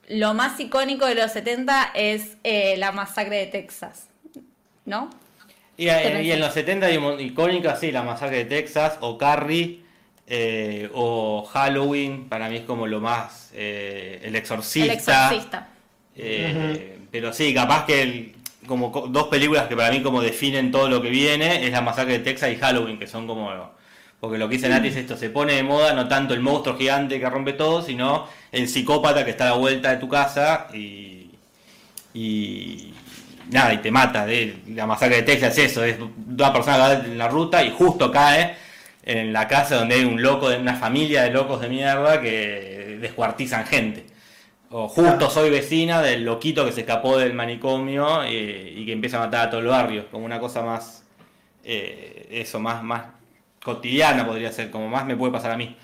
lo 0.09 0.33
más 0.33 0.59
icónico 0.61 1.07
de 1.07 1.17
los 1.17 1.33
70 1.33 1.91
es 1.95 2.37
eh, 2.45 2.77
la 2.79 2.93
masacre 2.93 3.37
de 3.37 3.47
Texas, 3.47 4.07
¿no? 4.87 5.11
Y, 5.77 5.89
eh, 5.89 6.33
en 6.33 6.41
los 6.41 6.55
70 6.55 6.89
icónicas, 7.21 7.81
sí, 7.81 7.91
la 7.91 8.05
masacre 8.05 8.39
de 8.39 8.45
Texas 8.45 8.97
o 9.01 9.19
Carrie 9.19 9.81
eh, 10.29 10.89
o 10.95 11.45
Halloween, 11.45 12.29
para 12.29 12.49
mí 12.49 12.59
es 12.59 12.65
como 12.65 12.87
lo 12.87 13.01
más... 13.01 13.51
el 13.55 14.37
exorcista. 14.37 14.93
El 14.93 14.99
exorcista. 14.99 15.69
Pero 17.11 17.33
sí, 17.33 17.53
capaz 17.53 17.87
que 17.87 18.35
como 18.69 18.91
dos 19.09 19.27
películas 19.29 19.67
que 19.67 19.75
para 19.75 19.91
mí 19.91 20.01
como 20.01 20.21
definen 20.21 20.71
todo 20.71 20.89
lo 20.89 21.03
que 21.03 21.11
viene 21.11 21.67
es 21.67 21.73
la 21.73 21.81
masacre 21.81 22.19
de 22.19 22.19
Texas 22.21 22.53
y 22.53 22.57
Halloween, 22.57 23.01
que 23.01 23.09
son 23.09 23.27
como 23.27 23.51
porque 24.21 24.39
lo 24.39 24.49
que 24.49 24.57
dice 24.57 24.69
Nati 24.69 24.89
es 24.89 24.97
esto, 24.97 25.17
se 25.17 25.31
pone 25.31 25.55
de 25.55 25.63
moda 25.63 25.93
no 25.93 26.09
tanto 26.09 26.35
el 26.35 26.41
monstruo 26.41 26.77
gigante 26.77 27.21
que 27.21 27.31
rompe 27.31 27.53
todo, 27.53 27.83
sino 27.83 28.27
el 28.51 28.69
psicópata 28.69 29.25
que 29.25 29.31
está 29.31 29.45
a 29.45 29.51
la 29.51 29.57
vuelta 29.57 29.91
de 29.91 29.97
tu 29.99 30.09
casa 30.09 30.67
y, 30.75 31.31
y 32.15 32.93
nada, 33.51 33.75
y 33.75 33.79
te 33.79 33.91
mata. 33.91 34.27
De, 34.27 34.57
la 34.69 34.87
masacre 34.87 35.17
de 35.17 35.23
Texas 35.23 35.57
es 35.59 35.71
eso, 35.71 35.85
es 35.85 35.97
una 35.99 36.53
persona 36.53 36.77
que 36.77 36.83
va 36.83 36.93
en 36.95 37.19
la 37.19 37.29
ruta 37.29 37.63
y 37.63 37.71
justo 37.71 38.11
cae 38.11 38.57
en 39.05 39.33
la 39.33 39.47
casa 39.47 39.77
donde 39.77 39.95
hay 39.97 40.05
un 40.05 40.21
loco, 40.21 40.51
de 40.51 40.59
una 40.59 40.75
familia 40.75 41.23
de 41.23 41.31
locos 41.31 41.61
de 41.61 41.69
mierda 41.69 42.21
que 42.21 42.99
descuartizan 43.01 43.67
gente. 43.67 44.05
O 44.71 44.89
justo 44.89 45.31
soy 45.31 45.49
vecina 45.49 46.03
del 46.03 46.25
loquito 46.25 46.67
que 46.67 46.73
se 46.73 46.81
escapó 46.81 47.17
del 47.17 47.33
manicomio 47.33 48.23
eh, 48.25 48.75
y 48.77 48.85
que 48.85 48.93
empieza 48.93 49.17
a 49.17 49.21
matar 49.21 49.47
a 49.47 49.51
todo 49.51 49.61
el 49.61 49.67
barrio, 49.69 50.11
como 50.11 50.27
una 50.27 50.39
cosa 50.41 50.63
más, 50.63 51.05
eh, 51.65 52.29
eso, 52.31 52.61
más, 52.61 52.83
más 52.83 53.18
cotidiana 53.69 54.27
podría 54.27 54.51
ser, 54.51 54.71
como 54.71 54.89
más 54.89 55.05
me 55.05 55.17
puede 55.17 55.33
pasar 55.33 55.51
a 55.51 55.57
mí. 55.57 55.77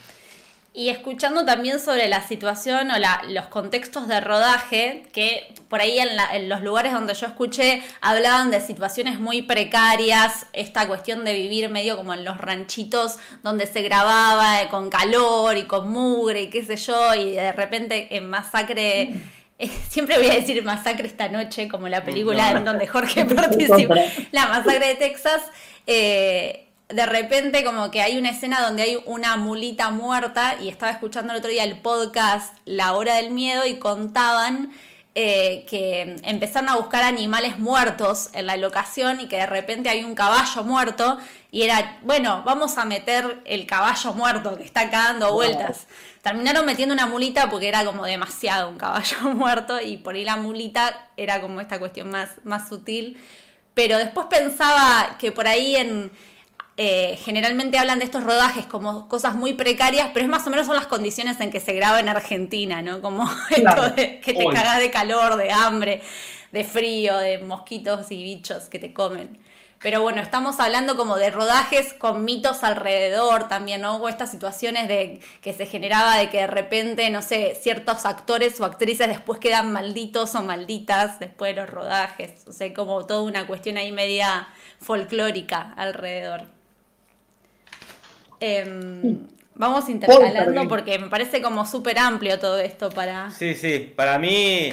Y 0.77 0.89
escuchando 0.89 1.45
también 1.45 1.79
sobre 1.79 2.09
la 2.09 2.27
situación 2.27 2.91
o 2.91 2.95
los 3.29 3.47
contextos 3.47 4.09
de 4.09 4.21
rodaje, 4.21 5.05
que 5.13 5.55
por 5.69 5.81
ahí 5.81 5.99
en, 6.01 6.49
los 6.49 6.63
lugares 6.63 6.93
donde 6.93 7.15
yo 7.15 7.29
escuché 7.29 7.83
hablaban 8.01 8.51
de 8.51 8.61
situaciones 8.61 9.21
muy 9.21 9.43
precarias, 9.43 10.47
esta 10.53 10.89
cuestión 10.89 11.25
de 11.25 11.35
vivir 11.35 11.69
medio 11.69 11.97
como 11.97 12.13
en 12.13 12.25
los 12.25 12.39
ranchitos 12.39 13.19
donde 13.45 13.69
se 13.69 13.83
grababa 13.83 14.63
eh, 14.63 14.69
con 14.69 14.91
calor 14.91 15.57
y 15.57 15.63
con 15.63 15.91
mugre 15.91 16.43
y 16.43 16.51
qué 16.51 16.65
sé 16.65 16.77
yo, 16.77 17.15
y 17.15 17.33
de 17.33 17.53
repente 17.53 18.17
en 18.17 18.29
Masacre... 18.29 19.15
Eh, 19.57 19.71
siempre 19.89 20.19
voy 20.19 20.27
a 20.27 20.35
decir 20.35 20.65
Masacre 20.65 21.07
esta 21.07 21.29
noche, 21.29 21.69
como 21.69 21.87
la 21.87 22.03
película 22.03 22.51
en 22.51 22.65
donde 22.65 22.89
Jorge 22.89 23.25
participó, 23.37 23.95
la 24.33 24.49
Masacre 24.49 24.89
de 24.89 24.95
Texas. 24.97 25.43
Eh, 25.87 26.64
de 26.89 27.07
repente 27.07 27.65
como 27.65 27.91
que 27.91 28.03
hay 28.03 28.19
una 28.19 28.31
escena 28.31 28.61
donde 28.61 28.83
hay 28.83 29.03
una 29.07 29.37
mulita 29.37 29.91
muerta 29.91 30.57
y 30.61 30.69
estaba 30.69 30.93
escuchando 30.93 31.33
el 31.33 31.39
otro 31.39 31.51
día 31.51 31.65
el 31.65 31.81
podcast 31.81 32.55
La 32.65 32.93
Hora 32.93 33.17
del 33.17 33.31
Miedo 33.31 33.67
y 33.67 33.79
contaban 33.79 34.73
eh, 35.17 35.65
que 35.69 36.17
empezaron 36.25 36.69
a 36.69 36.77
buscar 36.77 37.05
animales 37.05 37.59
muertos 37.59 38.31
en 38.33 38.47
la 38.47 38.57
locación 38.57 39.21
y 39.21 39.29
que 39.29 39.37
de 39.37 39.47
repente 39.47 39.89
hay 39.89 40.03
un 40.03 40.17
caballo 40.17 40.65
muerto 40.65 41.19
y 41.53 41.63
era, 41.63 41.99
bueno, 42.03 42.43
vamos 42.45 42.77
a 42.79 42.85
meter 42.85 43.41
el 43.45 43.65
caballo 43.65 44.13
muerto 44.13 44.59
que 44.59 44.65
está 44.65 44.83
acá 44.83 45.05
dando 45.05 45.33
vueltas. 45.33 45.87
Terminaron 46.21 46.67
metiendo 46.67 46.93
una 46.93 47.07
mulita 47.07 47.49
porque 47.49 47.69
era 47.69 47.85
como 47.85 48.05
demasiado 48.05 48.69
un 48.69 48.77
caballo 48.77 49.21
muerto 49.35 49.81
y 49.81 49.99
por 49.99 50.17
ahí 50.17 50.25
la 50.25 50.37
mulita 50.37 51.09
era 51.17 51.41
como 51.41 51.61
esta 51.61 51.79
cuestión 51.79 52.11
más, 52.11 52.31
más 52.43 52.69
sutil. 52.69 53.17
Pero 53.73 53.99
después 53.99 54.27
pensaba 54.29 55.17
que 55.19 55.31
por 55.31 55.47
ahí 55.47 55.77
en 55.77 56.11
eh, 56.77 57.17
generalmente 57.23 57.79
hablan 57.79 58.01
de 58.01 58.05
estos 58.05 58.25
rodajes 58.25 58.67
como 58.67 59.07
cosas 59.09 59.37
muy 59.37 59.53
precarias, 59.53 60.11
pero 60.13 60.25
es 60.25 60.31
más 60.31 60.47
o 60.47 60.51
menos 60.51 60.67
son 60.67 60.75
las 60.75 60.87
condiciones 60.87 61.41
en 61.41 61.51
que 61.51 61.61
se 61.61 61.73
graba 61.73 62.01
en 62.01 62.09
Argentina, 62.09 62.83
¿no? 62.83 63.01
Como 63.01 63.31
esto 63.51 63.91
de 63.91 64.21
que 64.21 64.35
te 64.35 64.45
cagas 64.47 64.81
de 64.81 64.91
calor, 64.91 65.37
de 65.37 65.53
hambre, 65.53 66.03
de 66.51 66.65
frío, 66.65 67.17
de 67.19 67.39
mosquitos 67.39 68.11
y 68.11 68.23
bichos 68.23 68.65
que 68.65 68.79
te 68.81 68.93
comen. 68.93 69.39
Pero 69.85 70.01
bueno, 70.01 70.23
estamos 70.23 70.61
hablando 70.61 70.97
como 70.97 71.17
de 71.17 71.31
rodajes 71.31 71.93
con 71.93 72.25
mitos 72.25 72.65
alrededor 72.65 73.49
también, 73.49 73.83
¿no? 73.83 73.97
O 73.97 74.09
estas 74.09 74.31
situaciones 74.31 74.89
de 74.89 75.21
que 75.43 75.53
se 75.53 75.67
generaba 75.67 76.17
de 76.17 76.31
que 76.31 76.39
de 76.39 76.47
repente, 76.47 77.11
no 77.11 77.21
sé, 77.21 77.55
ciertos 77.61 78.07
actores 78.07 78.59
o 78.61 78.65
actrices 78.65 79.09
después 79.09 79.39
quedan 79.39 79.73
malditos 79.73 80.35
o 80.37 80.43
malditas 80.43 81.21
después 81.21 81.55
de 81.55 81.61
los 81.61 81.71
rodajes. 81.71 82.47
O 82.49 82.53
sea, 82.53 82.73
como 82.73 83.05
toda 83.05 83.23
una 83.23 83.47
cuestión 83.47 83.77
ahí 83.77 83.93
media 83.93 84.49
folclórica 84.81 85.75
alrededor. 85.77 86.54
Em, 88.41 89.27
vamos 89.55 89.89
intercalando 89.89 90.69
porque 90.69 90.99
me 90.99 91.09
parece 91.09 91.41
como 91.41 91.67
súper 91.67 91.99
amplio 91.99 92.39
todo 92.39 92.59
esto 92.59 92.91
para... 92.91 93.31
Sí, 93.31 93.55
sí, 93.55 93.93
para 93.95 94.19
mí, 94.19 94.73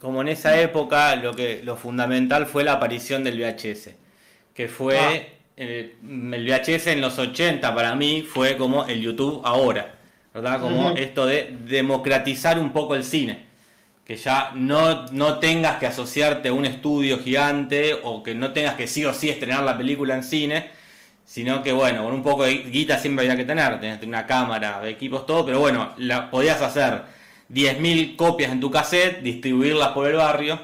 como 0.00 0.20
en 0.22 0.28
esa 0.28 0.60
época, 0.60 1.16
lo, 1.16 1.34
que, 1.34 1.62
lo 1.62 1.76
fundamental 1.76 2.46
fue 2.46 2.64
la 2.64 2.74
aparición 2.74 3.24
del 3.24 3.40
VHS, 3.40 3.90
que 4.54 4.68
fue... 4.68 4.98
Ah. 4.98 5.36
El, 5.56 5.96
VHS 6.02 6.86
en 6.86 7.02
los 7.02 7.18
80 7.18 7.74
para 7.74 7.94
mí 7.94 8.22
fue 8.22 8.56
como 8.56 8.86
el 8.86 9.02
YouTube 9.02 9.42
ahora, 9.44 9.94
¿verdad? 10.32 10.58
Como 10.58 10.92
esto 10.92 11.26
de 11.26 11.54
democratizar 11.66 12.58
un 12.58 12.72
poco 12.72 12.94
el 12.94 13.04
cine 13.04 13.50
que 14.10 14.16
ya 14.16 14.50
no, 14.56 15.06
no 15.12 15.38
tengas 15.38 15.76
que 15.76 15.86
asociarte 15.86 16.48
a 16.48 16.52
un 16.52 16.66
estudio 16.66 17.20
gigante 17.20 17.94
o 18.02 18.24
que 18.24 18.34
no 18.34 18.52
tengas 18.52 18.74
que 18.74 18.88
sí 18.88 19.04
o 19.04 19.14
sí 19.14 19.28
estrenar 19.28 19.62
la 19.62 19.78
película 19.78 20.16
en 20.16 20.24
cine, 20.24 20.68
sino 21.30 21.62
que 21.62 21.70
bueno, 21.70 22.02
con 22.02 22.12
un 22.12 22.24
poco 22.24 22.42
de 22.42 22.54
guita 22.56 22.98
siempre 22.98 23.24
había 23.24 23.36
que 23.36 23.44
tener, 23.44 23.78
tener 23.78 24.04
una 24.04 24.26
cámara, 24.26 24.80
equipos, 24.88 25.26
todo, 25.26 25.46
pero 25.46 25.60
bueno, 25.60 25.92
la, 25.98 26.28
podías 26.28 26.60
hacer 26.60 27.02
10.000 27.48 28.16
copias 28.16 28.50
en 28.50 28.58
tu 28.58 28.68
cassette, 28.68 29.22
distribuirlas 29.22 29.90
por 29.90 30.08
el 30.08 30.16
barrio 30.16 30.58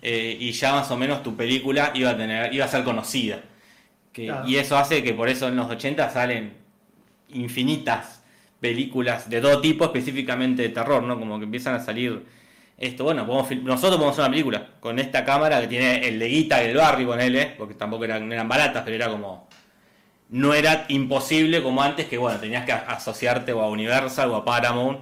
eh, 0.00 0.36
y 0.38 0.52
ya 0.52 0.74
más 0.74 0.88
o 0.92 0.96
menos 0.96 1.24
tu 1.24 1.34
película 1.34 1.90
iba 1.92 2.10
a 2.10 2.16
tener, 2.16 2.54
iba 2.54 2.64
a 2.64 2.68
ser 2.68 2.84
conocida. 2.84 3.40
Y 4.14 4.54
eso 4.54 4.78
hace 4.78 5.02
que 5.02 5.12
por 5.12 5.28
eso 5.28 5.48
en 5.48 5.56
los 5.56 5.68
80 5.68 6.08
salen 6.10 6.54
infinitas 7.30 8.22
películas 8.60 9.28
de 9.28 9.40
todo 9.40 9.60
tipo, 9.60 9.86
específicamente 9.86 10.62
de 10.62 10.68
terror, 10.68 11.02
¿no? 11.02 11.18
Como 11.18 11.38
que 11.38 11.46
empiezan 11.46 11.74
a 11.74 11.84
salir 11.84 12.24
esto, 12.78 13.02
bueno, 13.02 13.26
nosotros 13.26 13.96
podemos 13.96 14.12
hacer 14.12 14.22
una 14.22 14.30
película 14.30 14.66
con 14.78 15.00
esta 15.00 15.24
cámara 15.24 15.60
que 15.62 15.66
tiene 15.66 16.06
el 16.06 16.20
de 16.20 16.28
guita 16.28 16.60
del 16.60 16.76
barrio, 16.76 17.08
con 17.08 17.20
él, 17.20 17.54
porque 17.58 17.74
tampoco 17.74 18.04
eran, 18.04 18.30
eran 18.30 18.48
baratas, 18.48 18.84
pero 18.84 18.94
era 18.94 19.08
como 19.08 19.45
no 20.28 20.54
era 20.54 20.86
imposible 20.88 21.62
como 21.62 21.82
antes, 21.82 22.06
que 22.06 22.18
bueno, 22.18 22.38
tenías 22.40 22.64
que 22.64 22.72
asociarte 22.72 23.52
o 23.52 23.62
a 23.62 23.68
Universal 23.68 24.30
o 24.30 24.36
a 24.36 24.44
Paramount 24.44 25.00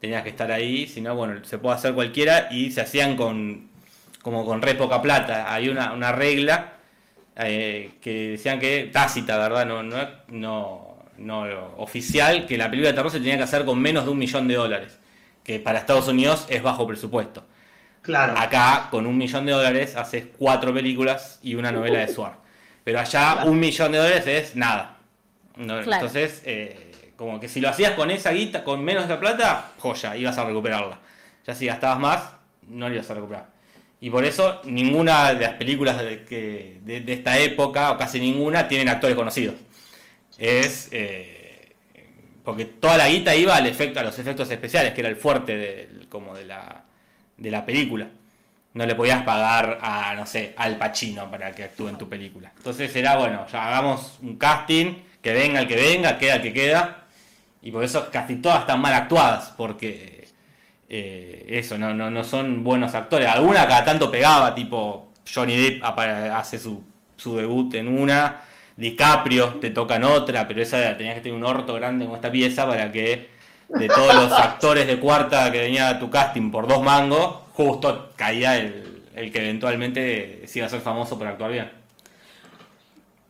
tenías 0.00 0.22
que 0.22 0.28
estar 0.30 0.50
ahí, 0.52 0.86
si 0.86 1.00
no, 1.00 1.14
bueno, 1.14 1.44
se 1.44 1.58
puede 1.58 1.76
hacer 1.76 1.94
cualquiera 1.94 2.48
y 2.50 2.70
se 2.70 2.80
hacían 2.80 3.16
con 3.16 3.68
como 4.22 4.44
con 4.44 4.60
re 4.60 4.74
poca 4.74 5.00
plata. 5.00 5.52
Hay 5.52 5.68
una, 5.68 5.92
una 5.92 6.10
regla 6.10 6.72
eh, 7.36 7.92
que 8.00 8.30
decían 8.30 8.58
que 8.58 8.90
tácita, 8.92 9.38
¿verdad? 9.38 9.64
No, 9.66 9.82
no, 9.84 9.98
no, 10.28 10.96
no 11.18 11.74
oficial, 11.76 12.44
que 12.44 12.58
la 12.58 12.68
película 12.68 12.90
de 12.90 12.94
terror 12.94 13.10
se 13.12 13.20
tenía 13.20 13.36
que 13.36 13.44
hacer 13.44 13.64
con 13.64 13.78
menos 13.78 14.04
de 14.04 14.10
un 14.10 14.18
millón 14.18 14.48
de 14.48 14.54
dólares, 14.54 14.98
que 15.44 15.60
para 15.60 15.78
Estados 15.78 16.08
Unidos 16.08 16.44
es 16.48 16.60
bajo 16.62 16.86
presupuesto. 16.86 17.46
Claro. 18.02 18.34
Acá, 18.36 18.88
con 18.90 19.06
un 19.06 19.16
millón 19.16 19.46
de 19.46 19.52
dólares, 19.52 19.96
haces 19.96 20.26
cuatro 20.36 20.74
películas 20.74 21.38
y 21.42 21.54
una 21.54 21.70
novela 21.70 22.00
de 22.00 22.08
Suar. 22.08 22.38
Pero 22.86 23.00
allá, 23.00 23.42
un 23.46 23.58
millón 23.58 23.90
de 23.90 23.98
dólares 23.98 24.26
es 24.28 24.54
nada. 24.54 24.96
No, 25.56 25.82
Claro. 25.82 26.06
Entonces, 26.06 26.40
eh, 26.44 26.92
como 27.16 27.40
que 27.40 27.48
si 27.48 27.60
lo 27.60 27.68
hacías 27.68 27.94
con 27.94 28.12
esa 28.12 28.30
guita, 28.30 28.62
con 28.62 28.84
menos 28.84 29.08
de 29.08 29.16
plata, 29.16 29.72
joya, 29.80 30.16
ibas 30.16 30.38
a 30.38 30.44
recuperarla. 30.44 31.00
Ya 31.44 31.52
si 31.56 31.66
gastabas 31.66 31.98
más, 31.98 32.22
no 32.68 32.88
la 32.88 32.94
ibas 32.94 33.10
a 33.10 33.14
recuperar. 33.14 33.46
Y 34.00 34.08
por 34.10 34.24
eso, 34.24 34.60
ninguna 34.66 35.34
de 35.34 35.40
las 35.46 35.54
películas 35.54 35.98
de, 35.98 36.24
que- 36.24 36.78
de- 36.84 37.00
de 37.00 37.12
esta 37.12 37.36
época, 37.40 37.90
o 37.90 37.98
casi 37.98 38.20
ninguna, 38.20 38.68
tienen 38.68 38.88
actores 38.88 39.16
conocidos. 39.16 39.56
Es. 40.38 40.88
eh, 40.92 41.74
porque 42.44 42.66
toda 42.66 42.96
la 42.98 43.08
guita 43.08 43.34
iba 43.34 43.56
al 43.56 43.66
efecto, 43.66 43.98
a 43.98 44.04
los 44.04 44.16
efectos 44.20 44.48
especiales, 44.52 44.92
que 44.94 45.00
era 45.00 45.08
el 45.10 45.16
fuerte 45.16 45.56
de, 45.56 45.88
como 46.08 46.36
de 46.36 46.44
la, 46.44 46.84
de 47.36 47.50
la 47.50 47.66
película. 47.66 48.06
No 48.76 48.86
le 48.86 48.94
podías 48.94 49.22
pagar 49.22 49.78
a, 49.80 50.14
no 50.14 50.26
sé, 50.26 50.54
al 50.56 50.76
Pacino 50.76 51.30
para 51.30 51.50
que 51.52 51.64
actúe 51.64 51.88
en 51.88 51.96
tu 51.96 52.08
película. 52.08 52.52
Entonces 52.56 52.94
era, 52.94 53.16
bueno, 53.16 53.46
ya 53.50 53.66
hagamos 53.66 54.18
un 54.22 54.36
casting, 54.36 55.02
que 55.22 55.32
venga 55.32 55.60
el 55.60 55.66
que 55.66 55.76
venga, 55.76 56.18
queda 56.18 56.36
el 56.36 56.42
que 56.42 56.52
queda. 56.52 57.04
Y 57.62 57.72
por 57.72 57.82
eso 57.82 58.10
casi 58.12 58.36
todas 58.36 58.60
están 58.60 58.80
mal 58.80 58.92
actuadas, 58.92 59.54
porque 59.56 60.28
eh, 60.88 61.46
eso, 61.48 61.78
no, 61.78 61.94
no, 61.94 62.10
no 62.10 62.22
son 62.22 62.62
buenos 62.62 62.94
actores. 62.94 63.26
Alguna 63.28 63.66
cada 63.66 63.84
tanto 63.84 64.10
pegaba, 64.10 64.54
tipo 64.54 65.08
Johnny 65.32 65.56
Depp 65.56 65.82
hace 65.82 66.58
su, 66.58 66.84
su 67.16 67.36
debut 67.36 67.74
en 67.74 67.88
una, 67.88 68.42
DiCaprio 68.76 69.54
te 69.54 69.70
toca 69.70 69.96
en 69.96 70.04
otra, 70.04 70.46
pero 70.46 70.62
esa 70.62 70.96
tenías 70.96 71.14
que 71.16 71.22
tener 71.22 71.36
un 71.36 71.44
orto 71.44 71.74
grande 71.74 72.04
como 72.04 72.16
esta 72.16 72.30
pieza 72.30 72.66
para 72.66 72.92
que 72.92 73.30
de 73.68 73.88
todos 73.88 74.14
los 74.14 74.32
actores 74.38 74.86
de 74.86 74.98
cuarta 74.98 75.50
que 75.50 75.60
venía 75.60 75.88
a 75.88 75.98
tu 75.98 76.10
casting 76.10 76.50
por 76.50 76.68
dos 76.68 76.82
mangos, 76.82 77.45
justo 77.56 78.12
caía 78.16 78.58
el, 78.58 79.02
el 79.14 79.32
que 79.32 79.38
eventualmente 79.38 80.42
se 80.46 80.58
iba 80.58 80.66
a 80.66 80.70
ser 80.70 80.80
famoso 80.80 81.18
por 81.18 81.26
actuar 81.26 81.50
bien. 81.50 81.70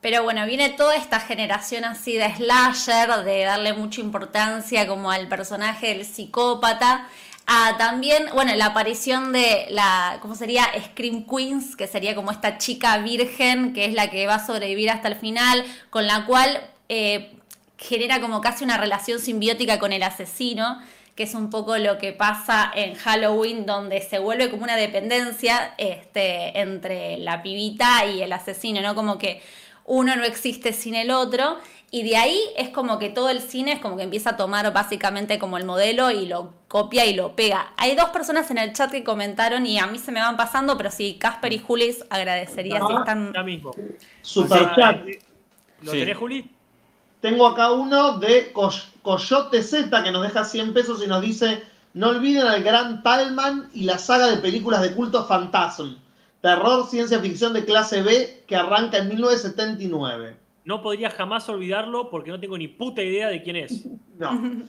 Pero 0.01 0.23
bueno, 0.23 0.45
viene 0.47 0.71
toda 0.71 0.97
esta 0.97 1.21
generación 1.21 1.85
así 1.85 2.17
de 2.17 2.33
slasher, 2.35 3.25
de 3.25 3.45
darle 3.45 3.73
mucha 3.73 4.01
importancia 4.01 4.87
como 4.87 5.11
al 5.11 5.29
personaje 5.29 5.89
del 5.89 6.05
psicópata. 6.05 7.09
A 7.47 7.77
también, 7.79 8.27
bueno, 8.35 8.55
la 8.57 8.67
aparición 8.67 9.33
de 9.33 9.67
la, 9.71 10.19
¿cómo 10.21 10.35
sería? 10.35 10.67
Scream 10.91 11.25
Queens, 11.27 11.77
que 11.77 11.87
sería 11.87 12.17
como 12.17 12.33
esta 12.33 12.59
chica 12.59 12.99
virgen, 12.99 13.73
que 13.73 13.85
es 13.85 13.95
la 13.95 14.11
que 14.11 14.27
va 14.27 14.37
a 14.37 14.47
sobrevivir 14.47 14.91
hasta 14.91 15.09
el 15.09 15.15
final, 15.15 15.65
con 15.91 16.07
la 16.09 16.27
cual 16.27 16.61
eh, 16.89 17.33
genera 17.79 18.21
como 18.21 18.41
casi 18.41 18.65
una 18.65 18.79
relación 18.79 19.21
simbiótica 19.21 19.79
con 19.79 19.93
el 19.93 20.03
asesino, 20.03 20.81
que 21.17 21.23
es 21.25 21.35
un 21.35 21.51
poco 21.51 21.77
lo 21.79 21.99
que 21.99 22.13
pasa 22.13 22.71
en 22.75 22.95
Halloween, 22.95 23.65
donde 23.67 24.01
se 24.03 24.19
vuelve 24.19 24.51
como 24.51 24.65
una 24.65 24.77
dependencia 24.77 25.75
este, 25.79 26.61
entre 26.61 27.17
la 27.19 27.43
pibita 27.43 28.05
y 28.05 28.23
el 28.23 28.33
asesino, 28.33 28.83
¿no? 28.83 28.95
Como 28.95 29.17
que 29.19 29.43
uno 29.87 30.15
no 30.15 30.25
existe 30.25 30.73
sin 30.73 30.95
el 30.95 31.11
otro. 31.11 31.59
Y 31.91 32.03
de 32.03 32.17
ahí 32.17 32.41
es 32.57 32.69
como 32.71 32.99
que 32.99 33.09
todo 33.09 33.31
el 33.31 33.41
cine 33.41 33.73
es 33.73 33.79
como 33.79 33.97
que 33.97 34.03
empieza 34.03 34.31
a 34.31 34.37
tomar 34.37 34.71
básicamente 34.73 35.39
como 35.39 35.57
el 35.57 35.65
modelo 35.65 36.11
y 36.11 36.27
lo 36.27 36.53
copia 36.69 37.07
y 37.07 37.15
lo 37.15 37.35
pega. 37.37 37.73
Hay 37.77 37.95
dos 37.95 38.11
personas 38.11 38.51
en 38.51 38.59
el 38.59 38.73
chat 38.73 38.91
que 38.91 39.05
comentaron 39.05 39.65
y 39.65 39.79
a 39.79 39.87
mí 39.87 39.99
se 39.99 40.11
me 40.13 40.21
van 40.21 40.37
pasando, 40.37 40.77
pero 40.77 40.91
sí, 40.91 41.17
Casper 41.19 41.53
y 41.53 41.59
Julis 41.61 42.05
agradecería 42.11 42.79
si 42.81 42.93
Ajá. 42.93 42.99
están... 42.99 43.33
Ya 43.33 43.43
mismo. 43.45 43.71
Superchat. 44.21 44.73
O 44.73 44.75
sea, 44.75 45.05
¿Lo 45.83 45.93
Sí. 45.93 45.99
tenés, 46.01 46.17
Juli? 46.17 46.51
Tengo 47.27 47.45
acá 47.49 47.73
uno 47.73 48.19
de 48.21 48.53
Coy- 48.53 48.71
Coyote 49.03 49.61
Z 49.61 50.05
que 50.05 50.13
nos 50.13 50.23
deja 50.23 50.45
100 50.45 50.73
pesos 50.73 51.03
y 51.03 51.09
nos 51.09 51.21
dice: 51.21 51.61
No 51.93 52.11
olviden 52.11 52.47
al 52.47 52.63
gran 52.63 53.03
Talman 53.03 53.69
y 53.75 53.83
la 53.83 53.99
saga 53.99 54.29
de 54.29 54.37
películas 54.37 54.81
de 54.81 54.95
culto 54.95 55.27
Phantasm. 55.27 55.97
Terror, 56.41 56.87
ciencia 56.89 57.19
ficción 57.19 57.53
de 57.53 57.65
clase 57.65 58.03
B 58.03 58.45
que 58.47 58.55
arranca 58.55 58.99
en 58.99 59.09
1979. 59.09 60.37
No 60.67 60.81
podría 60.81 61.11
jamás 61.11 61.49
olvidarlo 61.49 62.11
porque 62.11 62.31
no 62.31 62.39
tengo 62.39 62.57
ni 62.59 62.69
puta 62.69 63.03
idea 63.03 63.27
de 63.27 63.43
quién 63.43 63.57
es. 63.57 63.73
No. 64.19 64.31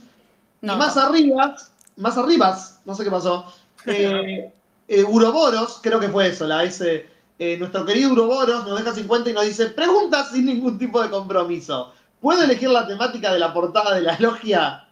No, 0.59 0.73
y 0.73 0.77
más 0.77 0.97
arriba, 0.97 1.55
más 1.97 2.17
arriba, 2.17 2.57
no 2.85 2.95
sé 2.95 3.03
qué 3.03 3.11
pasó. 3.11 3.45
Eh, 3.85 4.51
eh, 4.87 5.03
Uroboros, 5.03 5.79
creo 5.83 5.99
que 5.99 6.09
fue 6.09 6.29
eso, 6.29 6.47
la 6.47 6.63
S. 6.63 7.05
eh, 7.37 7.57
nuestro 7.59 7.85
querido 7.85 8.11
Uroboros 8.13 8.65
nos 8.65 8.79
deja 8.79 8.95
50 8.95 9.29
y 9.29 9.33
nos 9.33 9.45
dice: 9.45 9.67
Preguntas 9.67 10.31
sin 10.31 10.47
ningún 10.47 10.79
tipo 10.79 10.99
de 11.03 11.11
compromiso. 11.11 11.93
¿Puedo 12.21 12.43
elegir 12.43 12.69
la 12.69 12.87
temática 12.87 13.31
de 13.31 13.39
la 13.39 13.53
portada 13.53 13.93
de 13.95 14.01
la 14.01 14.17
logia? 14.19 14.87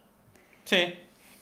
Sí. 0.64 0.94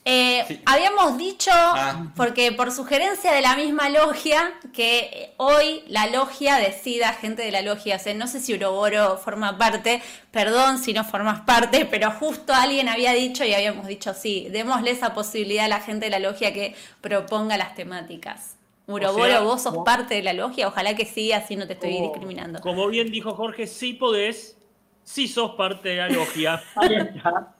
Eh, 0.05 0.43
Sí. 0.49 0.59
Habíamos 0.65 1.17
dicho, 1.17 1.51
Ah. 1.53 2.07
porque 2.17 2.51
por 2.51 2.71
sugerencia 2.73 3.31
de 3.31 3.39
la 3.41 3.55
misma 3.55 3.88
logia, 3.89 4.53
que 4.73 5.34
hoy 5.38 5.81
la 5.88 6.07
logia 6.07 6.57
decida, 6.57 7.13
gente 7.13 7.41
de 7.41 7.51
la 7.51 7.61
logia, 7.61 7.95
o 7.95 7.99
sea, 7.99 8.13
no 8.13 8.27
sé 8.27 8.41
si 8.41 8.53
Uroboro 8.53 9.17
forma 9.17 9.57
parte, 9.57 10.01
perdón 10.31 10.77
si 10.79 10.91
no 10.91 11.05
formas 11.05 11.41
parte, 11.41 11.86
pero 11.86 12.11
justo 12.11 12.53
alguien 12.53 12.89
había 12.89 13.13
dicho 13.13 13.45
y 13.45 13.53
habíamos 13.53 13.88
dicho, 13.88 14.13
sí, 14.13 14.47
démosle 14.51 14.91
esa 14.91 15.13
posibilidad 15.13 15.65
a 15.65 15.69
la 15.69 15.79
gente 15.79 16.05
de 16.07 16.11
la 16.11 16.19
logia 16.19 16.51
que 16.53 16.75
proponga 16.99 17.55
las 17.55 17.73
temáticas. 17.73 18.57
Uroboro, 18.88 19.23
sea, 19.27 19.39
vos 19.39 19.61
sos 19.61 19.71
como- 19.71 19.86
parte 19.86 20.15
de 20.15 20.23
la 20.23 20.34
logia, 20.34 20.67
ojalá 20.67 20.93
que 20.97 21.05
sí, 21.05 21.31
así 21.31 21.55
no 21.55 21.65
te 21.65 21.73
estoy 21.73 21.93
Como- 21.93 22.09
discriminando. 22.09 22.59
Como 22.59 22.88
bien 22.89 23.09
dijo 23.09 23.34
Jorge, 23.36 23.67
sí 23.67 23.93
podés, 23.93 24.57
sí 25.04 25.28
sos 25.28 25.51
parte 25.56 25.89
de 25.89 25.97
la 25.97 26.10
logia. 26.10 26.62
Ahí 26.76 26.95
está. 26.95 27.56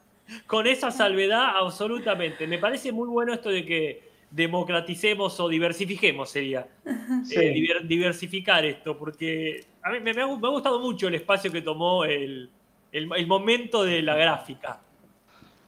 Con 0.46 0.66
esa 0.66 0.90
salvedad, 0.90 1.56
absolutamente. 1.56 2.46
Me 2.46 2.58
parece 2.58 2.90
muy 2.92 3.08
bueno 3.08 3.34
esto 3.34 3.50
de 3.50 3.64
que 3.64 4.02
democraticemos 4.30 5.38
o 5.38 5.48
diversifiquemos, 5.48 6.30
sería. 6.30 6.66
Sí. 7.24 7.36
Eh, 7.36 7.52
diver- 7.54 7.82
diversificar 7.86 8.64
esto, 8.64 8.96
porque 8.96 9.64
a 9.82 9.90
mí 9.90 10.00
me, 10.00 10.12
me 10.14 10.22
ha, 10.22 10.26
gu- 10.26 10.40
me 10.40 10.48
ha 10.48 10.50
gustado 10.50 10.80
mucho 10.80 11.08
el 11.08 11.14
espacio 11.14 11.52
que 11.52 11.60
tomó 11.62 12.04
el, 12.04 12.50
el- 12.90 13.08
el 13.14 13.26
momento 13.26 13.84
de 13.84 14.02
la 14.02 14.16
gráfica. 14.16 14.80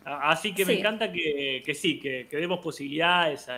Así 0.05 0.55
que 0.55 0.65
me 0.65 0.79
encanta 0.79 1.11
que, 1.13 1.63
que 1.65 1.75
sí, 1.75 1.99
que, 1.99 2.27
que 2.31 2.37
demos 2.37 2.61
posibilidades 2.61 3.49
a, 3.49 3.57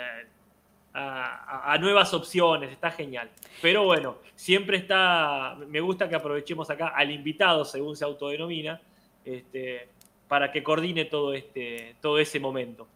a- 0.98 1.72
a 1.72 1.78
nuevas 1.78 2.12
opciones, 2.14 2.70
está 2.72 2.90
genial. 2.90 3.28
Pero 3.62 3.84
bueno, 3.84 4.16
siempre 4.36 4.76
está, 4.78 5.56
me 5.68 5.80
gusta 5.80 6.08
que 6.08 6.14
aprovechemos 6.16 6.68
acá 6.70 6.88
al 6.88 7.10
invitado, 7.10 7.64
según 7.64 7.96
se 7.96 8.04
autodenomina, 8.04 8.80
este, 9.24 9.88
para 10.28 10.50
que 10.52 10.62
coordine 10.62 11.04
todo, 11.06 11.32
este, 11.34 11.94
todo 12.00 12.18
ese 12.18 12.38
momento. 12.40 12.86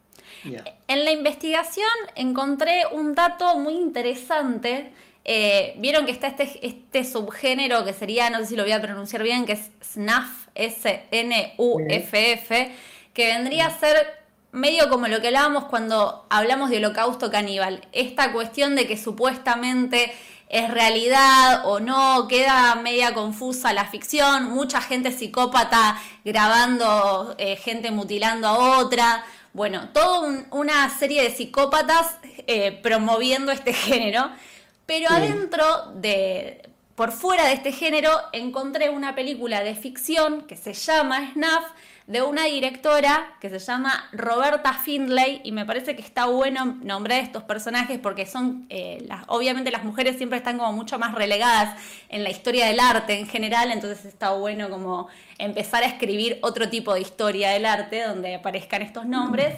En 0.89 1.05
la 1.05 1.11
investigación 1.13 1.89
encontré 2.17 2.83
un 2.91 3.15
dato 3.15 3.57
muy 3.59 3.75
interesante. 3.75 4.93
Eh, 5.25 5.75
Vieron 5.79 6.05
que 6.05 6.13
está 6.13 6.27
este, 6.29 6.59
este 6.67 7.05
subgénero 7.05 7.85
que 7.85 7.93
sería, 7.93 8.29
no 8.31 8.39
sé 8.39 8.47
si 8.47 8.57
lo 8.57 8.63
voy 8.65 8.73
a 8.73 8.81
pronunciar 8.83 9.23
bien, 9.23 9.47
que 9.47 9.53
es 9.53 9.71
SNUF, 9.81 10.49
S-N-U-F-F, 11.53 12.73
que 13.15 13.27
vendría 13.27 13.67
a 13.67 13.71
ser 13.79 14.22
medio 14.53 14.89
como 14.89 15.09
lo 15.09 15.21
que 15.21 15.29
hablábamos 15.29 15.65
cuando 15.65 16.27
hablamos 16.31 16.71
de 16.71 16.77
holocausto 16.79 17.31
caníbal. 17.31 17.87
Esta 17.93 18.33
cuestión 18.33 18.77
de 18.77 18.87
que 18.87 18.97
supuestamente 18.97 20.13
es 20.49 20.71
realidad 20.71 21.63
o 21.67 21.81
no, 21.81 22.29
queda 22.29 22.75
media 22.75 23.15
confusa 23.15 23.73
la 23.73 23.87
ficción, 23.87 24.51
mucha 24.51 24.83
gente 24.83 25.11
psicópata 25.11 25.99
grabando 26.25 27.35
eh, 27.39 27.57
gente 27.57 27.91
mutilando 27.91 28.47
a 28.49 28.79
otra, 28.79 29.25
bueno, 29.55 29.89
toda 29.95 30.21
un- 30.21 30.47
una 30.51 30.91
serie 30.91 31.23
de 31.23 31.31
psicópatas 31.35 32.17
eh, 32.47 32.79
promoviendo 32.83 33.51
este 33.53 33.73
género, 33.87 34.31
pero 34.85 35.09
Sí. 35.09 35.15
adentro 35.15 35.93
de, 35.95 36.69
por 36.95 37.13
fuera 37.13 37.47
de 37.47 37.55
este 37.55 37.73
género, 37.73 38.11
encontré 38.33 38.91
una 38.91 39.15
película 39.15 39.63
de 39.65 39.75
ficción 39.75 40.43
que 40.43 40.57
se 40.57 40.75
llama 40.75 41.31
Snuff, 41.33 41.65
de 42.07 42.23
una 42.23 42.45
directora 42.45 43.35
que 43.41 43.49
se 43.49 43.59
llama 43.59 44.09
Roberta 44.13 44.73
Findlay 44.73 45.41
y 45.45 45.53
me 45.53 45.65
parece 45.65 45.95
que 45.95 46.03
está 46.03 46.27
bueno 46.27 46.79
nombrar 46.83 47.21
estos 47.21 47.45
personajes 47.45 47.99
porque 48.01 48.27
son, 48.27 48.67
eh, 48.71 49.05
las, 49.07 49.25
obviamente 49.29 49.71
las 49.71 49.85
mujeres 49.85 50.17
siempre 50.17 50.39
están 50.39 50.59
como 50.59 50.73
mucho 50.73 50.99
más 50.99 51.15
relegadas 51.15 51.79
en 52.09 52.25
la 52.25 52.31
historia 52.31 52.67
del 52.67 52.81
arte 52.81 53.19
en 53.19 53.29
general, 53.29 53.71
entonces 53.71 54.05
está 54.05 54.33
bueno 54.33 54.69
como 54.69 55.09
empezar 55.39 55.85
a 55.85 55.87
escribir 55.87 56.39
otro 56.43 56.69
tipo 56.69 56.93
de 56.95 57.01
historia 57.01 57.51
del 57.51 57.67
arte 57.67 58.03
donde 58.03 58.35
aparezcan 58.35 58.83
estos 58.83 59.07
nombres. 59.07 59.57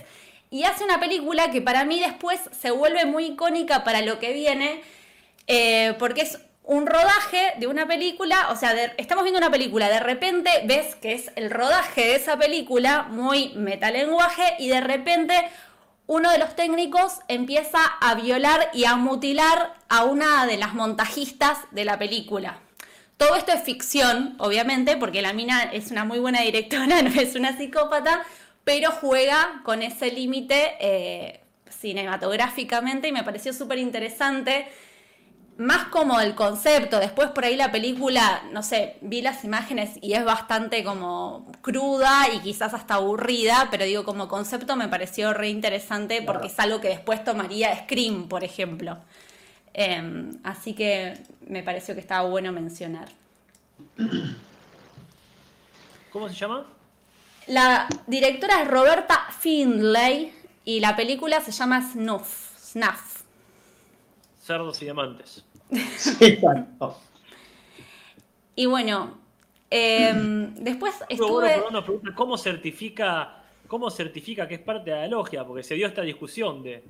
Y 0.51 0.65
hace 0.65 0.85
una 0.85 1.01
película 1.01 1.51
que 1.51 1.61
para 1.61 1.85
mí 1.85 1.99
después 1.99 2.39
se 2.53 2.71
vuelve 2.71 3.07
muy 3.07 3.27
icónica 3.27 3.83
para 3.83 4.03
lo 4.03 4.19
que 4.19 4.33
viene, 4.33 4.83
eh, 5.47 5.95
porque 5.99 6.21
es 6.21 6.39
un 6.65 6.87
rodaje 6.87 7.53
de 7.59 7.67
una 7.67 7.87
película, 7.87 8.49
o 8.51 8.57
sea, 8.57 8.73
de- 8.75 8.93
estamos 8.97 9.25
viendo 9.25 9.39
una 9.39 9.51
película, 9.51 9.89
de 9.89 10.01
repente 10.01 10.51
ves 10.65 10.95
que 10.97 11.13
es 11.13 11.31
el 11.37 11.51
rodaje 11.51 12.01
de 12.01 12.15
esa 12.17 12.39
película, 12.39 13.03
muy 13.11 13.51
metalenguaje, 13.55 14.55
y 14.59 14.69
de 14.69 14.81
repente 14.81 15.35
uno 16.07 16.31
de 16.31 16.39
los 16.39 16.57
técnicos 16.57 17.21
empieza 17.29 17.79
a 18.01 18.15
violar 18.15 18.71
y 18.73 18.85
a 18.85 18.97
mutilar 18.97 19.75
a 19.89 20.05
una 20.05 20.47
de 20.47 20.57
las 20.57 20.75
montajistas 20.75 21.59
de 21.71 21.85
la 21.85 21.99
película. 21.99 22.61
Todo 23.17 23.37
esto 23.37 23.53
es 23.53 23.63
ficción, 23.63 24.35
obviamente, 24.39 24.97
porque 24.97 25.23
la 25.23 25.33
mina 25.33 25.63
es 25.73 25.91
una 25.91 26.05
muy 26.05 26.19
buena 26.19 26.41
directora, 26.41 27.01
no 27.03 27.21
es 27.21 27.35
una 27.37 27.57
psicópata, 27.57 28.25
pero 28.65 28.91
juega 28.91 29.61
con 29.65 29.83
ese 29.83 30.11
límite 30.11 30.77
eh, 30.81 31.41
cinematográficamente 31.69 33.09
y 33.09 33.13
me 33.13 33.23
pareció 33.23 33.53
súper 33.53 33.79
interesante 33.79 34.67
más 35.57 35.89
como 35.89 36.21
el 36.21 36.35
concepto. 36.35 36.99
Después 36.99 37.31
por 37.31 37.45
ahí 37.45 37.57
la 37.57 37.71
película, 37.71 38.43
no 38.53 38.63
sé, 38.63 38.97
vi 39.01 39.23
las 39.23 39.45
imágenes 39.45 39.99
y 40.01 40.15
es 40.15 40.25
bastante 40.25 40.83
como 40.85 41.51
cruda 41.63 42.29
y 42.33 42.41
quizás 42.41 42.75
hasta 42.75 42.95
aburrida, 42.95 43.69
pero 43.71 43.85
digo, 43.85 44.05
como 44.05 44.29
concepto 44.29 44.77
me 44.77 44.89
pareció 44.89 45.33
re 45.33 45.49
interesante 45.49 46.23
porque 46.23 46.49
es 46.49 46.59
algo 46.59 46.81
que 46.81 46.89
después 46.89 47.23
tomaría 47.23 47.85
Scream, 47.85 48.29
por 48.29 48.45
ejemplo. 48.45 48.99
Em, 49.73 50.39
así 50.45 50.75
que 50.75 51.15
me 51.47 51.63
pareció 51.63 51.95
que 51.95 52.01
estaba 52.01 52.29
bueno 52.29 52.53
mencionar. 52.53 53.09
¿Cómo 56.13 56.29
se 56.29 56.35
llama? 56.35 56.65
La 57.49 57.89
directora 58.07 58.63
es 58.63 58.69
Roberta 58.69 59.27
Findlay 59.39 60.33
y 60.65 60.81
la 60.81 60.97
película 60.97 61.41
se 61.41 61.51
llama 61.51 61.83
Snuff. 61.93 62.57
Snuff. 62.59 63.14
Cerdos 64.45 64.83
y 64.83 64.85
diamantes. 64.85 65.43
Exacto. 66.21 67.01
Y 68.55 68.67
bueno, 68.67 69.19
em, 69.71 70.55
después 70.57 71.03
estuve... 71.09 71.63
¿Cómo 72.15 72.37
certifica, 72.37 73.43
¿Cómo 73.67 73.91
certifica 73.91 74.47
que 74.47 74.57
es 74.57 74.61
parte 74.61 74.91
de 74.91 74.97
la 74.97 75.09
logia? 75.09 75.47
Porque 75.47 75.63
se 75.63 75.75
dio 75.75 75.87
esta 75.87 76.03
discusión 76.03 76.63
de... 76.63 76.85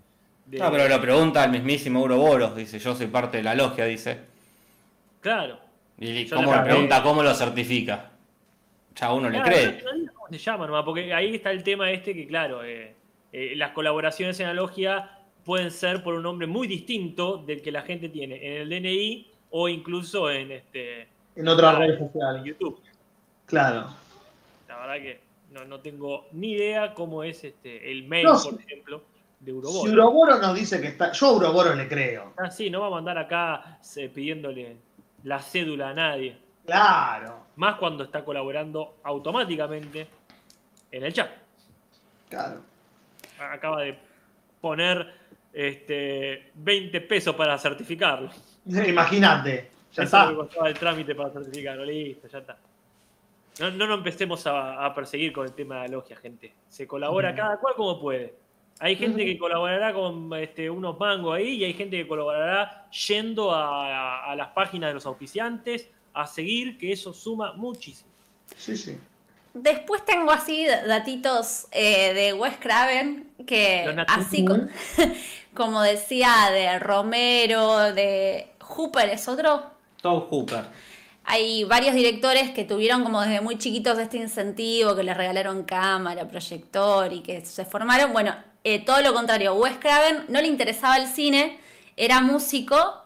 No, 0.47 0.69
pero 0.69 0.89
lo 0.89 1.01
pregunta 1.01 1.45
el 1.45 1.53
mismísimo 1.53 2.01
Ouroboros, 2.01 2.57
dice, 2.57 2.81
yo 2.81 2.93
soy 2.97 3.07
parte 3.07 3.37
de 3.37 3.45
la 3.45 3.55
logia, 3.55 3.85
dice. 3.85 4.19
Claro. 5.21 5.61
Y 5.97 6.29
cómo 6.29 6.53
le 6.53 6.61
pregunta 6.61 7.05
cómo 7.05 7.23
lo 7.23 7.33
certifica. 7.35 8.11
Ya 8.97 9.13
uno 9.13 9.31
le 9.31 9.41
cree. 9.43 9.85
¿Cómo 10.13 10.27
se 10.29 10.39
llama 10.39 10.85
Porque 10.85 11.15
ahí 11.15 11.37
está 11.37 11.53
el 11.53 11.63
tema 11.63 11.89
este 11.93 12.15
que, 12.15 12.27
claro, 12.27 12.65
eh, 12.65 12.97
eh, 13.33 13.53
las 13.55 13.71
colaboraciones 13.71 14.41
en 14.41 14.49
la 14.49 14.55
logia 14.55 15.14
pueden 15.45 15.71
ser 15.71 16.03
por 16.03 16.15
un 16.15 16.23
nombre 16.23 16.47
muy 16.47 16.67
distinto 16.67 17.39
del 17.39 17.63
que 17.63 17.71
la 17.71 17.83
gente 17.83 18.09
tiene 18.09 18.37
en 18.37 18.63
el 18.63 18.69
DNI 18.69 19.31
o 19.51 19.69
incluso 19.69 20.31
en 20.31 20.53
este 20.53 21.09
en 21.37 21.49
otras 21.49 21.79
redes 21.79 21.99
sociales. 21.99 22.41
En 22.41 22.45
YouTube. 22.45 22.81
Claro. 23.47 23.89
La 24.69 24.79
verdad 24.79 24.95
que 24.97 25.21
no, 25.51 25.81
tengo 25.81 26.27
ni 26.33 26.53
idea 26.53 26.95
cómo 26.95 27.23
es 27.23 27.45
este 27.45 27.91
el 27.93 28.05
mail, 28.09 28.27
por 28.27 28.61
ejemplo, 28.61 29.03
de 29.41 29.53
Uroboro. 29.53 29.83
Si 29.83 29.89
Uroboro 29.95 30.39
nos 30.39 30.55
dice 30.55 30.81
que 30.81 30.89
está. 30.89 31.13
Yo 31.13 31.27
a 31.27 31.33
Uroboro 31.33 31.75
le 31.75 31.89
creo. 31.89 32.33
Ah, 32.37 32.51
sí, 32.51 32.71
no 32.71 32.81
va 32.81 32.89
a 32.89 32.91
mandar 32.91 33.19
acá 33.19 33.79
pidiéndole 34.13 34.77
la 35.23 35.41
cédula 35.41 35.91
a 35.91 35.95
nadie. 35.95 36.37
Claro. 36.67 37.47
Más 37.57 37.77
cuando 37.77 38.05
está 38.05 38.25
colaborando 38.25 38.97
automáticamente 39.05 40.09
en 40.91 41.05
el 41.05 41.13
chat. 41.13 41.31
Claro. 42.29 42.63
Acaba 43.39 43.83
de 43.83 43.99
poner 44.61 45.13
este, 45.55 46.51
20 46.55 47.01
pesos 47.03 47.35
para 47.35 47.57
certificarlo. 47.59 48.31
Imagínate. 48.67 49.71
Ya 49.93 50.03
está. 50.03 50.35
el 50.67 50.75
trámite 50.75 51.15
para 51.15 51.31
certificarlo, 51.31 51.85
listo, 51.85 52.27
ya 52.27 52.39
está. 52.39 52.59
No, 53.61 53.71
no 53.71 53.87
nos 53.87 53.99
empecemos 53.99 54.45
a, 54.47 54.93
perseguir 54.95 55.33
con 55.33 55.47
el 55.47 55.53
tema 55.53 55.77
de 55.77 55.89
la 55.89 55.95
logia, 55.97 56.17
gente. 56.17 56.53
Se 56.69 56.87
colabora 56.89 57.35
cada 57.35 57.59
cual 57.59 57.75
como 57.77 58.01
puede. 58.01 58.35
Hay 58.81 58.97
gente 58.97 59.25
que 59.25 59.39
colaborará 59.39 59.93
con 59.93 60.33
este, 60.35 60.69
unos 60.69 60.99
mangos 60.99 61.37
ahí 61.37 61.51
y 61.51 61.65
hay 61.65 61.75
gente 61.75 61.97
que 61.97 62.09
colaborará 62.09 62.89
yendo 63.07 63.53
a, 63.55 64.35
las 64.37 64.49
páginas 64.49 64.91
de 64.91 64.95
los 64.95 65.07
auspiciantes 65.07 65.89
a 66.13 66.27
seguir, 66.27 66.77
que 66.77 66.93
eso 66.93 67.13
suma 67.13 67.53
muchísimo. 67.53 68.11
Sí, 68.57 68.77
sí. 68.77 68.99
Después 69.53 70.05
tengo 70.05 70.33
así 70.33 70.67
datitos 70.67 71.69
eh, 71.71 72.13
de 72.13 72.33
Wes 72.33 72.57
Craven, 72.59 73.31
que 73.47 73.95
así 74.09 74.45
como, 74.45 74.67
como 75.55 75.83
decía, 75.83 76.51
de 76.53 76.79
Romero, 76.79 77.93
de 77.93 78.53
Hooper, 78.61 79.09
¿es 79.11 79.29
otro? 79.29 79.71
Tom 80.01 80.25
Hooper. 80.31 80.65
Hay 81.25 81.65
varios 81.65 81.95
directores 81.95 82.51
que 82.51 82.65
tuvieron 82.65 83.03
como 83.03 83.23
desde 83.23 83.41
muy 83.41 83.57
chiquitos 83.57 83.99
este 83.99 84.19
incentivo, 84.19 84.95
que 84.95 85.03
les 85.03 85.17
regalaron 85.17 85.65
cámara, 85.65 86.29
proyector 86.29 87.13
y 87.13 87.21
que 87.21 87.45
se 87.47 87.65
formaron. 87.65 88.13
Bueno, 88.13 88.35
eh, 88.63 88.85
todo 88.85 89.01
lo 89.01 89.15
contrario, 89.15 89.55
Wes 89.55 89.79
Craven 89.79 90.27
no 90.29 90.41
le 90.41 90.49
interesaba 90.49 90.99
el 90.99 91.07
cine, 91.07 91.59
era 91.97 92.21
músico 92.21 93.05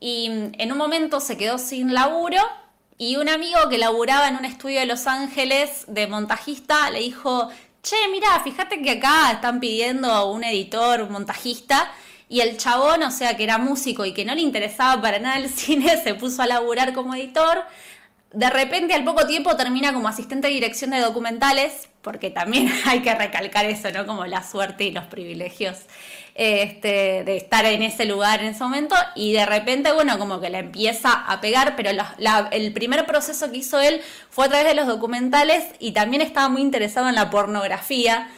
y 0.00 0.26
en 0.58 0.72
un 0.72 0.76
momento 0.76 1.20
se 1.20 1.38
quedó 1.38 1.56
sin 1.56 1.94
laburo 1.94 2.40
y 2.98 3.16
un 3.16 3.28
amigo 3.28 3.68
que 3.70 3.78
laburaba 3.78 4.28
en 4.28 4.36
un 4.36 4.44
estudio 4.44 4.80
de 4.80 4.86
Los 4.86 5.06
Ángeles 5.06 5.84
de 5.88 6.06
montajista 6.06 6.90
le 6.90 7.00
dijo, 7.00 7.48
che, 7.84 8.08
mira, 8.10 8.40
fíjate 8.42 8.80
que 8.82 8.92
acá 8.92 9.32
están 9.32 9.60
pidiendo 9.60 10.30
un 10.30 10.42
editor, 10.42 11.02
un 11.02 11.12
montajista, 11.12 11.92
y 12.28 12.40
el 12.40 12.56
chabón, 12.56 13.02
o 13.02 13.10
sea, 13.10 13.36
que 13.36 13.44
era 13.44 13.58
músico 13.58 14.06
y 14.06 14.14
que 14.14 14.24
no 14.24 14.34
le 14.34 14.40
interesaba 14.40 15.00
para 15.00 15.18
nada 15.18 15.36
el 15.36 15.50
cine, 15.60 16.02
se 16.02 16.14
puso 16.14 16.42
a 16.42 16.46
laburar 16.46 16.94
como 16.94 17.14
editor. 17.14 17.62
De 18.32 18.50
repente, 18.50 18.94
al 18.94 19.04
poco 19.04 19.26
tiempo, 19.26 19.54
termina 19.54 19.92
como 19.92 20.08
asistente 20.08 20.48
de 20.48 20.54
dirección 20.54 20.90
de 20.90 21.00
documentales, 21.00 21.88
porque 22.02 22.30
también 22.30 22.72
hay 22.86 23.02
que 23.02 23.14
recalcar 23.14 23.66
eso, 23.66 23.90
¿no? 23.92 24.06
Como 24.06 24.24
la 24.26 24.42
suerte 24.42 24.84
y 24.84 24.90
los 24.90 25.04
privilegios 25.04 25.80
este, 26.34 27.22
de 27.24 27.36
estar 27.36 27.64
en 27.64 27.82
ese 27.82 28.06
lugar 28.06 28.40
en 28.40 28.48
ese 28.48 28.64
momento. 28.64 28.96
Y 29.14 29.32
de 29.32 29.46
repente, 29.46 29.92
bueno, 29.92 30.18
como 30.18 30.40
que 30.40 30.50
la 30.50 30.58
empieza 30.58 31.12
a 31.12 31.40
pegar, 31.40 31.76
pero 31.76 31.90
el 32.50 32.72
primer 32.72 33.06
proceso 33.06 33.50
que 33.50 33.58
hizo 33.58 33.80
él 33.80 34.00
fue 34.30 34.46
a 34.46 34.48
través 34.48 34.66
de 34.66 34.74
los 34.74 34.86
documentales 34.86 35.64
y 35.78 35.92
también 35.92 36.22
estaba 36.22 36.48
muy 36.48 36.62
interesado 36.62 37.08
en 37.08 37.14
la 37.14 37.30
pornografía. 37.30 38.28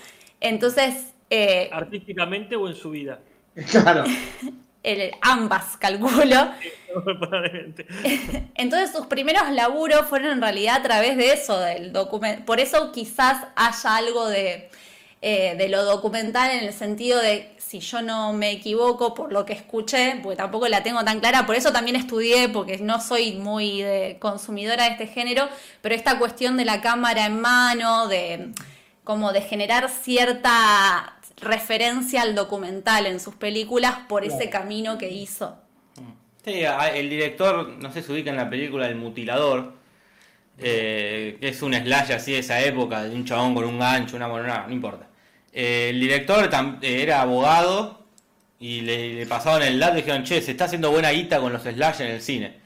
Entonces. 0.40 1.14
Eh, 1.30 1.70
¿Artísticamente 1.72 2.56
o 2.56 2.68
en 2.68 2.74
su 2.74 2.90
vida? 2.90 3.20
Claro. 3.70 4.04
ambas, 5.22 5.78
calculo. 5.78 6.12
Entonces 8.54 8.92
sus 8.92 9.06
primeros 9.06 9.50
laburos 9.50 10.06
fueron 10.06 10.32
en 10.32 10.42
realidad 10.42 10.76
a 10.76 10.82
través 10.82 11.16
de 11.16 11.32
eso, 11.32 11.58
del 11.58 11.90
documento. 11.90 12.44
Por 12.44 12.60
eso 12.60 12.92
quizás 12.92 13.46
haya 13.56 13.96
algo 13.96 14.28
de, 14.28 14.68
eh, 15.22 15.54
de 15.56 15.68
lo 15.70 15.84
documental 15.84 16.50
en 16.50 16.64
el 16.64 16.74
sentido 16.74 17.18
de, 17.20 17.55
si 17.66 17.80
yo 17.80 18.00
no 18.00 18.32
me 18.32 18.52
equivoco 18.52 19.12
por 19.12 19.32
lo 19.32 19.44
que 19.44 19.52
escuché, 19.52 20.20
porque 20.22 20.36
tampoco 20.36 20.68
la 20.68 20.84
tengo 20.84 21.04
tan 21.04 21.18
clara, 21.18 21.46
por 21.46 21.56
eso 21.56 21.72
también 21.72 21.96
estudié, 21.96 22.48
porque 22.48 22.78
no 22.78 23.00
soy 23.00 23.32
muy 23.32 23.84
consumidora 24.20 24.84
de 24.84 24.90
este 24.90 25.08
género, 25.08 25.48
pero 25.82 25.96
esta 25.96 26.16
cuestión 26.20 26.56
de 26.56 26.64
la 26.64 26.80
cámara 26.80 27.26
en 27.26 27.40
mano, 27.40 28.06
de 28.06 28.52
como 29.02 29.32
de 29.32 29.40
generar 29.40 29.88
cierta 29.88 31.18
referencia 31.40 32.22
al 32.22 32.36
documental 32.36 33.06
en 33.06 33.18
sus 33.18 33.34
películas 33.34 33.98
por 34.08 34.24
ese 34.24 34.48
camino 34.48 34.96
que 34.96 35.10
hizo. 35.10 35.56
Sí, 36.44 36.62
el 36.94 37.10
director, 37.10 37.68
no 37.68 37.92
sé 37.92 38.00
si 38.00 38.12
ubica 38.12 38.30
en 38.30 38.36
la 38.36 38.48
película 38.48 38.86
El 38.86 38.94
Mutilador, 38.94 39.72
eh, 40.58 41.36
que 41.40 41.48
es 41.48 41.60
un 41.62 41.74
slash 41.74 42.12
así 42.12 42.30
de 42.30 42.38
esa 42.38 42.60
época, 42.60 43.02
de 43.02 43.14
un 43.14 43.24
chabón 43.24 43.56
con 43.56 43.64
un 43.64 43.80
gancho, 43.80 44.14
una 44.14 44.28
moneda, 44.28 44.64
no 44.68 44.72
importa. 44.72 45.08
Eh, 45.58 45.88
el 45.88 46.00
director 46.00 46.50
eh, 46.82 47.02
era 47.02 47.22
abogado 47.22 48.02
y 48.60 48.82
le, 48.82 49.24
pasaban 49.24 49.62
el 49.62 49.80
dato 49.80 49.94
y 49.94 50.02
dijeron, 50.02 50.22
che, 50.22 50.42
se 50.42 50.50
está 50.50 50.66
haciendo 50.66 50.90
buena 50.90 51.10
guita 51.12 51.40
con 51.40 51.50
los 51.50 51.62
slash 51.62 52.02
en 52.02 52.08
el 52.08 52.20
cine. 52.20 52.58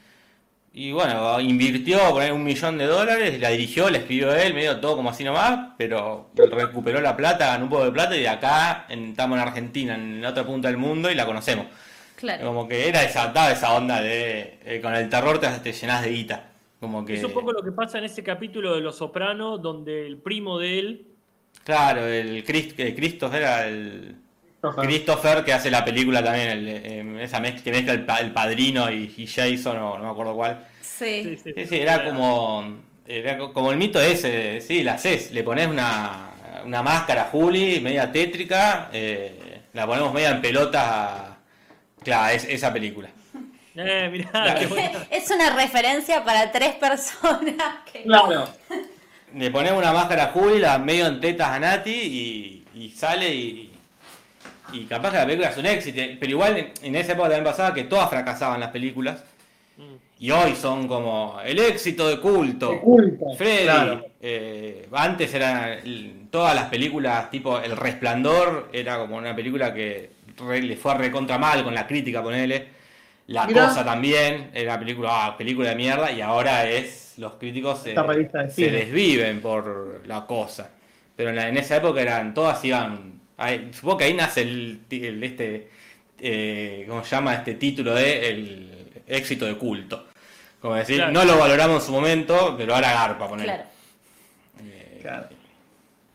Y 0.73 0.91
bueno, 0.91 1.39
invirtió 1.39 1.99
por 2.09 2.29
un 2.33 2.43
millón 2.43 2.77
de 2.77 2.87
dólares, 2.87 3.39
la 3.39 3.49
dirigió, 3.49 3.89
la 3.89 3.99
escribió 3.99 4.33
él, 4.33 4.53
medio 4.53 4.77
todo 4.81 4.97
como 4.97 5.09
así 5.09 5.23
nomás, 5.23 5.69
pero 5.77 6.31
recuperó 6.35 6.99
la 6.99 7.15
plata, 7.15 7.47
ganó 7.47 7.65
un 7.65 7.69
poco 7.69 7.85
de 7.85 7.91
plata 7.93 8.15
y 8.17 8.21
de 8.21 8.29
acá 8.29 8.87
estamos 8.89 9.37
en 9.37 9.47
Argentina, 9.47 9.95
en 9.95 10.21
la 10.21 10.29
otra 10.29 10.45
punta 10.45 10.67
del 10.67 10.77
mundo 10.77 11.09
y 11.09 11.15
la 11.15 11.25
conocemos. 11.25 11.67
Claro. 12.17 12.45
Como 12.45 12.67
que 12.67 12.89
era 12.89 13.03
esa, 13.03 13.31
esa 13.51 13.73
onda 13.73 14.01
de 14.01 14.59
eh, 14.65 14.81
con 14.81 14.93
el 14.93 15.07
terror 15.07 15.39
te, 15.39 15.47
te 15.47 15.71
llenas 15.71 16.03
de 16.03 16.09
guita. 16.09 16.51
Como 16.81 17.05
que... 17.05 17.15
Es 17.15 17.23
un 17.23 17.31
poco 17.31 17.53
lo 17.53 17.63
que 17.63 17.71
pasa 17.71 17.99
en 17.99 18.03
ese 18.03 18.21
capítulo 18.21 18.75
de 18.75 18.81
Los 18.81 18.97
Sopranos, 18.97 19.61
donde 19.61 20.05
el 20.05 20.17
primo 20.17 20.59
de 20.59 20.79
él. 20.79 21.10
Claro, 21.63 22.05
el 22.07 22.43
Christopher 22.43 23.41
era 23.41 23.67
el. 23.67 24.15
Christopher 24.77 25.43
que 25.43 25.53
hace 25.53 25.71
la 25.71 25.83
película 25.83 26.23
también, 26.23 26.49
el, 26.49 26.67
eh, 26.67 27.23
esa 27.23 27.39
mezcla, 27.39 27.63
que 27.63 27.71
mezcla 27.71 28.19
el, 28.19 28.31
padrino 28.31 28.91
y, 28.91 29.25
Jason, 29.25 29.75
no, 29.75 29.97
no, 29.97 30.03
me 30.03 30.09
acuerdo 30.11 30.35
cuál. 30.35 30.67
Sí. 30.81 31.37
Sí, 31.43 31.53
sí, 31.67 31.79
era 31.79 32.05
como 32.05 32.81
era 33.05 33.37
como 33.37 33.71
el 33.71 33.77
mito 33.77 33.99
ese, 33.99 34.61
sí, 34.61 34.83
la 34.83 34.93
haces, 34.93 35.31
le 35.31 35.43
pones 35.43 35.67
una, 35.67 36.31
una 36.65 36.81
máscara 36.81 37.25
Juli, 37.25 37.79
media 37.79 38.11
tétrica, 38.11 38.89
eh, 38.93 39.63
la 39.73 39.85
ponemos 39.87 40.13
media 40.13 40.29
en 40.29 40.41
pelota, 40.41 41.37
claro, 42.03 42.33
es 42.33 42.45
esa 42.45 42.71
película. 42.71 43.09
Eh, 43.75 44.09
mirá, 44.11 44.57
es 45.09 45.31
una 45.31 45.55
referencia 45.55 46.23
para 46.23 46.51
tres 46.51 46.75
personas. 46.75 47.79
Claro. 48.03 48.49
Le 49.35 49.49
ponemos 49.51 49.79
una 49.79 49.93
máscara 49.93 50.27
Juli, 50.33 50.59
la 50.59 50.77
medio 50.77 51.07
en 51.07 51.19
tetas 51.21 51.49
a 51.49 51.59
Nati 51.59 51.91
y, 51.91 52.65
y 52.75 52.89
sale 52.91 53.33
y, 53.33 53.71
y 54.73 54.85
capaz 54.85 55.11
que 55.11 55.17
la 55.17 55.25
película 55.25 55.49
es 55.49 55.57
un 55.57 55.65
éxito, 55.65 56.01
pero 56.19 56.31
igual 56.31 56.57
en, 56.57 56.71
en 56.81 56.95
esa 56.95 57.13
época 57.13 57.29
también 57.29 57.45
pasaba 57.45 57.73
que 57.73 57.83
todas 57.85 58.09
fracasaban 58.09 58.59
las 58.59 58.69
películas. 58.69 59.23
Mm. 59.77 59.95
Y 60.19 60.31
hoy 60.31 60.55
son 60.55 60.87
como 60.87 61.39
el 61.43 61.57
éxito 61.59 62.07
de 62.07 62.19
culto. 62.19 62.71
De 62.71 62.79
culto, 62.79 63.25
Freddy. 63.37 63.63
claro. 63.63 64.05
eh, 64.21 64.87
antes 64.91 65.33
eran 65.33 66.27
todas 66.29 66.53
las 66.55 66.65
películas 66.65 67.29
tipo 67.31 67.57
El 67.59 67.75
Resplandor, 67.75 68.69
era 68.71 68.97
como 68.99 69.15
una 69.17 69.35
película 69.35 69.73
que 69.73 70.11
re- 70.37 70.61
le 70.61 70.75
fue 70.77 70.93
recontra 70.95 71.37
mal 71.37 71.63
con 71.63 71.73
la 71.73 71.87
crítica, 71.87 72.21
ponele. 72.21 72.67
La 73.27 73.47
Mirá. 73.47 73.67
Cosa 73.69 73.83
también, 73.85 74.51
era 74.53 74.77
película, 74.77 75.25
ah, 75.25 75.37
película 75.37 75.69
de 75.69 75.75
mierda, 75.75 76.11
y 76.11 76.21
ahora 76.21 76.67
es, 76.69 77.00
los 77.21 77.33
críticos 77.35 77.79
se, 77.83 77.93
de 77.93 78.49
se 78.49 78.71
desviven 78.71 79.41
por 79.41 80.01
la 80.07 80.25
cosa. 80.25 80.71
Pero 81.15 81.29
en, 81.29 81.35
la- 81.35 81.47
en 81.49 81.57
esa 81.57 81.75
época 81.77 82.01
eran, 82.01 82.33
todas 82.33 82.63
iban, 82.65 83.21
ahí- 83.37 83.69
supongo 83.71 83.97
que 83.99 84.03
ahí 84.05 84.13
nace 84.15 84.41
el, 84.41 84.79
este, 85.23 85.69
eh, 86.19 86.83
¿cómo 86.89 87.03
se 87.03 87.11
llama? 87.11 87.35
Este 87.35 87.53
título 87.55 87.93
de 87.93 88.27
el 88.29 89.01
éxito 89.05 89.45
de 89.45 89.55
culto. 89.55 90.07
Como 90.59 90.73
decir, 90.75 90.97
Claro. 90.97 91.11
no 91.11 91.23
lo 91.25 91.37
valoramos 91.37 91.81
en 91.81 91.85
su 91.85 91.91
momento, 91.91 92.55
pero 92.57 92.73
ahora 92.73 92.91
garpa 92.91 93.27
poner. 93.27 93.45
Claro. 93.45 93.63
Claro. 95.01 95.27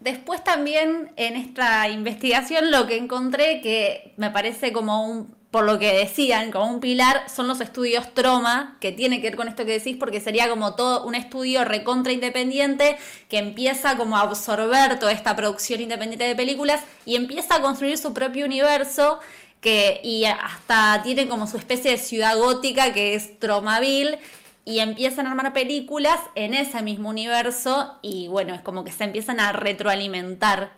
Después 0.00 0.42
también 0.44 1.12
en 1.16 1.36
esta 1.36 1.88
investigación 1.88 2.70
lo 2.70 2.86
que 2.86 2.96
encontré 2.96 3.60
que 3.60 4.12
me 4.16 4.30
parece 4.30 4.72
como 4.72 5.04
un, 5.08 5.35
por 5.50 5.64
lo 5.64 5.78
que 5.78 5.92
decían, 5.96 6.50
como 6.50 6.70
un 6.70 6.80
pilar, 6.80 7.24
son 7.34 7.48
los 7.48 7.60
estudios 7.60 8.12
Troma, 8.14 8.76
que 8.80 8.92
tiene 8.92 9.20
que 9.20 9.28
ver 9.28 9.36
con 9.36 9.48
esto 9.48 9.64
que 9.64 9.78
decís, 9.78 9.96
porque 9.98 10.20
sería 10.20 10.48
como 10.48 10.74
todo 10.74 11.04
un 11.04 11.14
estudio 11.14 11.64
recontra 11.64 12.12
independiente 12.12 12.98
que 13.28 13.38
empieza 13.38 13.96
como 13.96 14.16
a 14.16 14.22
absorber 14.22 14.98
toda 14.98 15.12
esta 15.12 15.34
producción 15.36 15.80
independiente 15.80 16.24
de 16.24 16.36
películas 16.36 16.82
y 17.04 17.16
empieza 17.16 17.56
a 17.56 17.62
construir 17.62 17.96
su 17.96 18.12
propio 18.12 18.44
universo 18.44 19.20
que, 19.60 20.00
y 20.02 20.24
hasta 20.24 21.00
tiene 21.02 21.28
como 21.28 21.46
su 21.46 21.56
especie 21.56 21.92
de 21.92 21.98
ciudad 21.98 22.36
gótica 22.36 22.92
que 22.92 23.14
es 23.14 23.38
Tromaville 23.38 24.18
y 24.64 24.80
empiezan 24.80 25.26
a 25.26 25.30
armar 25.30 25.52
películas 25.52 26.18
en 26.34 26.52
ese 26.52 26.82
mismo 26.82 27.08
universo 27.08 27.98
y 28.02 28.28
bueno, 28.28 28.52
es 28.54 28.60
como 28.60 28.84
que 28.84 28.92
se 28.92 29.04
empiezan 29.04 29.40
a 29.40 29.52
retroalimentar. 29.52 30.72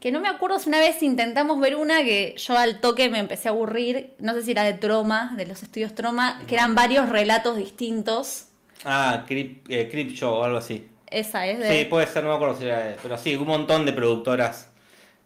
Que 0.00 0.12
no 0.12 0.20
me 0.20 0.28
acuerdo 0.28 0.58
si 0.60 0.68
una 0.68 0.78
vez 0.78 1.02
intentamos 1.02 1.58
ver 1.60 1.74
una 1.74 2.04
que 2.04 2.34
yo 2.38 2.56
al 2.56 2.80
toque 2.80 3.08
me 3.08 3.18
empecé 3.18 3.48
a 3.48 3.50
aburrir, 3.50 4.14
no 4.20 4.32
sé 4.34 4.42
si 4.42 4.52
era 4.52 4.62
de 4.62 4.74
Troma, 4.74 5.32
de 5.36 5.44
los 5.46 5.62
estudios 5.62 5.92
Troma, 5.94 6.40
que 6.46 6.54
eran 6.54 6.74
varios 6.76 7.08
relatos 7.08 7.56
distintos. 7.56 8.46
Ah, 8.84 9.24
Crip, 9.26 9.66
eh, 9.68 9.88
Crip 9.90 10.12
Show 10.12 10.34
o 10.34 10.44
algo 10.44 10.58
así. 10.58 10.86
Esa 11.10 11.46
es 11.48 11.58
de... 11.58 11.78
Sí, 11.80 11.84
puede 11.86 12.06
ser, 12.06 12.22
no 12.22 12.30
me 12.30 12.36
acuerdo 12.36 12.56
si 12.56 12.64
era 12.66 12.78
de- 12.80 12.96
Pero 13.02 13.18
sí, 13.18 13.34
un 13.34 13.46
montón 13.48 13.84
de 13.86 13.92
productoras 13.92 14.70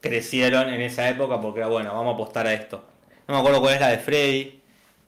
crecieron 0.00 0.68
en 0.72 0.80
esa 0.80 1.06
época 1.08 1.38
porque 1.40 1.60
era 1.60 1.68
bueno, 1.68 1.92
vamos 1.92 2.12
a 2.12 2.14
apostar 2.14 2.46
a 2.46 2.54
esto. 2.54 2.82
No 3.28 3.34
me 3.34 3.40
acuerdo 3.40 3.60
cuál 3.60 3.74
es 3.74 3.80
la 3.80 3.88
de 3.88 3.98
Freddy, 3.98 4.60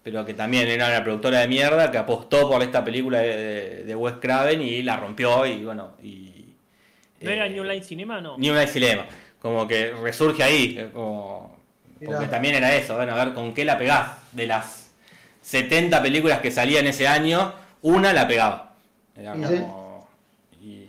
pero 0.03 0.27
que 0.27 0.35
también 0.35 0.69
era 0.69 0.89
una 0.89 1.03
productora 1.03 1.41
de 1.41 1.49
mierda 1.49 1.91
que 1.91 1.97
apostó 1.97 2.51
por 2.51 2.63
esta 2.63 2.85
película 2.85 3.19
de, 3.21 3.37
de- 3.37 3.85
de 3.85 3.95
Wes 3.97 4.17
Craven 4.21 4.61
y 4.61 4.83
la 4.83 4.99
rompió 4.99 5.47
y 5.47 5.65
bueno. 5.65 5.95
Y, 6.03 6.55
¿No 7.23 7.31
era 7.31 7.47
eh, 7.47 7.51
New 7.51 7.65
Line 7.65 7.83
Cinema? 7.83 8.21
No. 8.21 8.37
New 8.37 8.53
Line 8.53 8.67
Cinema. 8.67 9.07
Como 9.45 9.69
que 9.69 9.93
resurge 9.93 10.43
ahí. 10.43 10.75
eh, 10.79 10.89
Como, 10.91 11.55
porque 11.99 12.17
Mirá. 12.17 12.31
también 12.31 12.55
era 12.55 12.75
eso. 12.75 12.97
Bueno, 12.97 13.13
a 13.13 13.23
ver 13.23 13.35
con 13.35 13.53
qué 13.53 13.63
la 13.67 13.77
pegás. 13.77 14.13
De 14.33 14.47
las 14.47 14.87
70 15.43 16.01
películas 16.01 16.41
que 16.41 16.51
salían 16.51 16.87
ese 16.87 17.07
año, 17.07 17.53
una 17.83 18.15
la 18.15 18.27
pegaba. 18.27 18.73
Era 19.15 19.37
Y 19.37 19.43
como. 19.43 20.09
Y, 20.63 20.65
y 20.67 20.89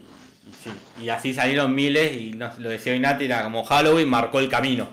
sí, 0.64 0.72
y 1.04 1.10
así 1.10 1.34
salieron 1.34 1.76
miles. 1.76 2.16
Y 2.16 2.32
no- 2.32 2.54
lo 2.58 2.70
decía 2.70 2.96
Inati, 2.96 3.26
era 3.26 3.44
como 3.44 3.66
Halloween 3.66 4.08
marcó 4.08 4.40
el 4.40 4.48
camino. 4.48 4.88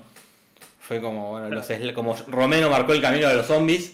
Fue 0.80 1.00
como, 1.00 1.30
bueno, 1.30 1.48
los 1.48 1.68
como 1.94 2.16
Romero 2.26 2.68
marcó 2.68 2.94
el 2.94 3.00
camino 3.00 3.28
de 3.28 3.36
los 3.36 3.46
zombies. 3.46 3.92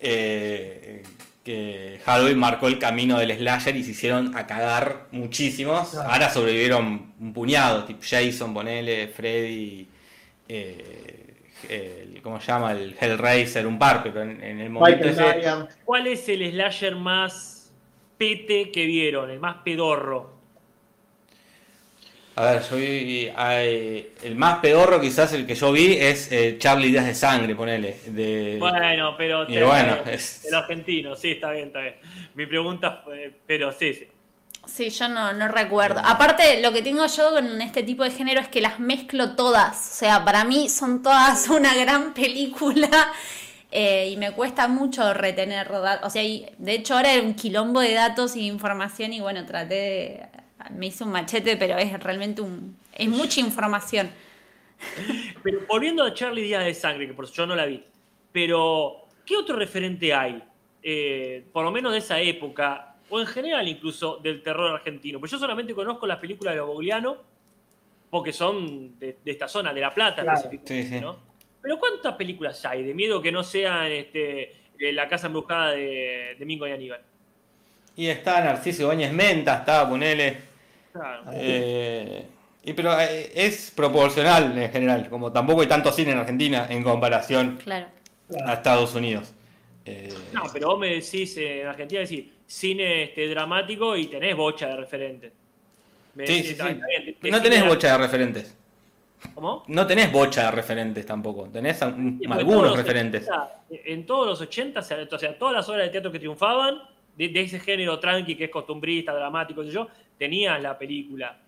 eh, 0.00 1.02
que 1.48 1.98
Halloween 2.04 2.38
marcó 2.38 2.68
el 2.68 2.78
camino 2.78 3.18
del 3.18 3.34
slasher 3.34 3.74
y 3.74 3.82
se 3.82 3.92
hicieron 3.92 4.36
a 4.36 4.46
cagar 4.46 5.06
muchísimos. 5.12 5.88
Claro. 5.88 6.10
Ahora 6.10 6.28
sobrevivieron 6.28 7.14
un 7.18 7.32
puñado, 7.32 7.84
tipo 7.84 8.00
Jason, 8.06 8.52
ponele, 8.52 9.08
Freddy, 9.08 9.88
eh, 10.46 11.36
el- 11.70 12.20
¿cómo 12.20 12.38
se 12.38 12.48
llama? 12.48 12.72
El 12.72 12.94
Hellraiser, 13.00 13.66
un 13.66 13.78
par, 13.78 14.02
pero 14.02 14.20
en, 14.24 14.44
en 14.44 14.60
el 14.60 14.68
momento 14.68 15.08
ese... 15.08 15.24
¿Cuál 15.86 16.06
es 16.08 16.28
el 16.28 16.50
slasher 16.50 16.96
más 16.96 17.72
pete 18.18 18.70
que 18.70 18.84
vieron? 18.84 19.30
El 19.30 19.40
más 19.40 19.56
pedorro. 19.64 20.37
A 22.38 22.52
ver, 22.52 22.62
yo 22.70 22.76
vi, 22.76 23.28
hay- 23.34 24.12
el 24.22 24.36
más 24.36 24.60
pedorro 24.60 25.00
quizás 25.00 25.32
el 25.32 25.44
que 25.44 25.56
yo 25.56 25.72
vi 25.72 25.94
es 25.94 26.30
eh, 26.30 26.56
Charlie 26.56 26.88
Díaz 26.92 27.06
de 27.06 27.14
Sangre, 27.16 27.56
ponele. 27.56 27.96
De, 28.06 28.56
Bueno, 28.60 29.16
pero... 29.18 29.42
Y 29.50 29.60
bueno, 29.60 29.96
es- 30.06 30.44
El 30.44 30.54
argentino, 30.54 31.16
sí, 31.16 31.32
está 31.32 31.50
bien, 31.50 31.66
está 31.66 31.80
bien. 31.80 31.96
Mi 32.34 32.46
pregunta 32.46 33.00
fue... 33.04 33.32
Pero 33.44 33.72
sí, 33.72 33.92
sí. 33.92 34.06
Sí, 34.66 34.90
yo 34.90 35.08
no, 35.08 35.32
no 35.32 35.48
recuerdo. 35.48 36.00
Aparte, 36.04 36.60
lo 36.62 36.72
que 36.72 36.80
tengo 36.82 37.04
yo 37.06 37.30
con 37.32 37.60
este 37.60 37.82
tipo 37.82 38.04
de 38.04 38.10
género 38.12 38.40
es 38.40 38.46
que 38.48 38.60
las 38.60 38.78
mezclo 38.78 39.34
todas. 39.34 39.76
O 39.76 39.94
sea, 39.96 40.24
para 40.24 40.44
mí 40.44 40.68
son 40.68 41.02
todas 41.02 41.48
una 41.48 41.74
gran 41.74 42.14
película 42.14 42.88
eh, 43.72 44.10
y 44.12 44.16
me 44.16 44.30
cuesta 44.30 44.68
mucho 44.68 45.12
retener 45.12 45.68
datos. 45.72 46.06
O 46.06 46.10
sea, 46.10 46.22
y 46.22 46.46
de 46.58 46.72
hecho 46.74 46.94
ahora 46.94 47.14
era 47.14 47.22
un 47.24 47.34
quilombo 47.34 47.80
de 47.80 47.94
datos 47.94 48.36
y 48.36 48.46
información 48.46 49.12
y 49.12 49.20
bueno, 49.20 49.44
traté 49.44 49.74
de... 49.74 50.26
Me 50.70 50.86
hice 50.86 51.04
un 51.04 51.10
machete, 51.12 51.56
pero 51.56 51.78
es 51.78 51.98
realmente 52.00 52.40
un... 52.42 52.76
Es 52.92 53.08
mucha 53.08 53.40
información. 53.40 54.10
Pero 55.42 55.60
volviendo 55.68 56.04
a 56.04 56.14
Charlie 56.14 56.42
Díaz 56.42 56.64
de 56.64 56.72
Sangre, 56.74 57.06
que 57.08 57.12
por 57.14 57.28
yo 57.30 57.46
no 57.46 57.56
la 57.56 57.66
vi, 57.66 57.82
pero 58.30 59.06
¿qué 59.26 59.36
otro 59.36 59.56
referente 59.56 60.14
hay? 60.14 60.40
Eh, 60.82 61.44
por 61.52 61.64
lo 61.64 61.72
menos 61.72 61.90
de 61.92 61.98
esa 61.98 62.20
época, 62.20 62.94
o 63.10 63.18
en 63.20 63.26
general 63.26 63.66
incluso 63.66 64.18
del 64.18 64.40
terror 64.42 64.72
argentino. 64.76 65.18
Pues 65.18 65.32
yo 65.32 65.38
solamente 65.38 65.74
conozco 65.74 66.06
las 66.06 66.18
películas 66.18 66.54
de 66.54 66.60
Bogliano, 66.60 67.16
porque 68.10 68.32
son 68.32 68.98
de, 69.00 69.16
de 69.24 69.30
esta 69.32 69.48
zona, 69.48 69.72
de 69.72 69.80
La 69.80 69.92
Plata 69.92 70.22
Claro. 70.22 70.38
específicamente, 70.38 70.88
Sí, 70.88 70.94
sí. 70.94 71.00
¿no? 71.00 71.18
Pero 71.60 71.78
¿cuántas 71.80 72.14
películas 72.14 72.64
hay 72.64 72.84
de 72.84 72.94
miedo 72.94 73.20
que 73.20 73.32
no 73.32 73.42
sean 73.42 73.90
este, 73.90 74.54
eh, 74.78 74.92
La 74.92 75.08
Casa 75.08 75.26
Embrujada 75.26 75.72
de, 75.72 76.36
de 76.38 76.46
Mingo 76.46 76.68
y 76.68 76.70
Aníbal? 76.70 77.00
Y 77.96 78.06
está 78.06 78.40
Narciso 78.44 78.84
Ibáñez 78.84 79.12
Menta, 79.12 79.56
estaba, 79.56 79.88
ponele. 79.90 80.47
Claro. 80.98 81.22
eh, 81.32 82.26
y 82.64 82.72
pero 82.72 82.98
eh, 83.00 83.30
es 83.34 83.70
proporcional 83.74 84.56
en 84.58 84.70
general, 84.70 85.08
como 85.08 85.32
tampoco 85.32 85.60
hay 85.62 85.66
tanto 85.68 85.90
cine 85.92 86.12
en 86.12 86.18
Argentina 86.18 86.66
en 86.68 86.82
comparación 86.82 87.58
Claro. 87.62 87.86
a 88.44 88.54
Estados 88.54 88.94
Unidos. 88.94 89.32
Eh, 89.84 90.12
No, 90.32 90.42
pero 90.52 90.68
vos 90.68 90.78
me 90.78 90.88
decís, 90.88 91.36
eh, 91.38 91.62
en 91.62 91.68
Argentina 91.68 92.00
decís 92.02 92.26
cine 92.46 93.04
este, 93.04 93.28
dramático 93.28 93.96
y 93.96 94.06
tenés 94.06 94.36
bocha 94.36 94.68
de 94.68 94.76
referentes. 94.76 95.32
Me 96.14 96.26
sí, 96.26 96.32
decís, 96.34 96.48
sí, 96.50 96.54
sí. 96.56 96.60
"Ah, 96.62 96.70
está 96.70 96.86
bien, 96.86 97.16
¿qué 97.22 97.30
No 97.30 97.40
tenés 97.42 97.66
bocha 97.66 97.92
de 97.92 97.98
referentes. 97.98 98.54
¿Cómo? 99.34 99.64
No 99.66 99.86
tenés 99.86 100.12
bocha 100.12 100.44
de 100.44 100.50
referentes 100.52 101.04
tampoco. 101.06 101.48
Tenés 101.52 101.80
un- 101.82 102.20
algunos 102.30 102.76
referentes. 102.76 103.22
80, 103.28 103.62
en 103.70 104.06
todos 104.06 104.26
los 104.26 104.40
80, 104.40 104.80
o 104.80 104.82
sea, 105.18 105.38
todas 105.38 105.54
las 105.54 105.68
obras 105.68 105.86
de 105.86 105.90
teatro 105.90 106.12
que 106.12 106.18
triunfaban, 106.18 106.78
de, 107.16 107.28
de 107.28 107.40
ese 107.40 107.58
género 107.58 107.98
tranqui 107.98 108.36
que 108.36 108.44
es 108.44 108.50
costumbrista, 108.50 109.12
dramático, 109.12 109.60
qué 109.62 109.68
sé 109.68 109.74
yo, 109.74 109.88
tenías 110.18 110.60
la 110.60 110.78
película. 110.78 111.38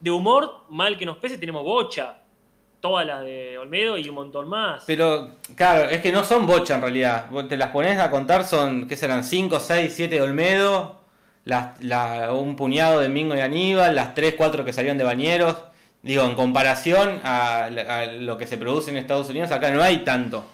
De 0.00 0.10
humor, 0.10 0.64
mal 0.70 0.98
que 0.98 1.06
nos 1.06 1.18
pese, 1.18 1.38
tenemos 1.38 1.62
bocha. 1.62 2.18
Todas 2.80 3.06
las 3.06 3.22
de 3.22 3.56
Olmedo 3.58 3.96
y 3.96 4.08
un 4.08 4.16
montón 4.16 4.48
más. 4.48 4.82
Pero, 4.86 5.36
claro, 5.54 5.88
es 5.88 6.00
que 6.00 6.10
no 6.10 6.24
son 6.24 6.46
bocha 6.46 6.74
en 6.74 6.80
realidad. 6.82 7.26
Te 7.48 7.56
las 7.56 7.70
pones 7.70 7.98
a 7.98 8.10
contar, 8.10 8.44
son, 8.44 8.88
¿qué 8.88 8.96
serán? 8.96 9.22
5, 9.22 9.60
6, 9.60 9.92
7 9.94 10.16
de 10.16 10.22
Olmedo, 10.22 11.00
un 12.32 12.56
puñado 12.56 13.00
de 13.00 13.08
Mingo 13.08 13.36
y 13.36 13.40
Aníbal, 13.40 13.94
las 13.94 14.14
3, 14.14 14.34
4 14.36 14.64
que 14.64 14.72
salieron 14.72 14.98
de 14.98 15.04
Bañeros. 15.04 15.56
Digo, 16.02 16.24
en 16.24 16.34
comparación 16.34 17.20
a, 17.22 17.66
a 17.66 18.06
lo 18.06 18.36
que 18.36 18.48
se 18.48 18.56
produce 18.56 18.90
en 18.90 18.96
Estados 18.96 19.28
Unidos, 19.28 19.52
acá 19.52 19.70
no 19.70 19.80
hay 19.80 19.98
tanto. 19.98 20.44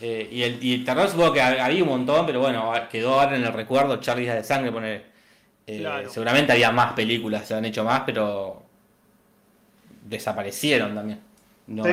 Eh, 0.00 0.28
y, 0.30 0.42
el, 0.42 0.62
y 0.62 0.74
el 0.74 0.84
terror 0.84 1.08
supongo 1.08 1.32
que 1.32 1.40
había 1.40 1.82
un 1.82 1.88
montón, 1.88 2.26
pero 2.26 2.40
bueno, 2.40 2.72
quedó 2.90 3.20
ahora 3.20 3.36
en 3.36 3.44
el 3.44 3.52
recuerdo 3.52 3.96
Charlie 3.98 4.26
de 4.26 4.44
Sangre, 4.44 4.72
poner. 4.72 5.15
Claro. 5.66 6.08
Seguramente 6.10 6.52
había 6.52 6.70
más 6.70 6.92
películas, 6.92 7.46
se 7.46 7.54
han 7.54 7.64
hecho 7.64 7.82
más, 7.84 8.02
pero 8.06 8.62
desaparecieron 10.04 10.94
también. 10.94 11.20
No, 11.66 11.84
Sí. 11.84 11.90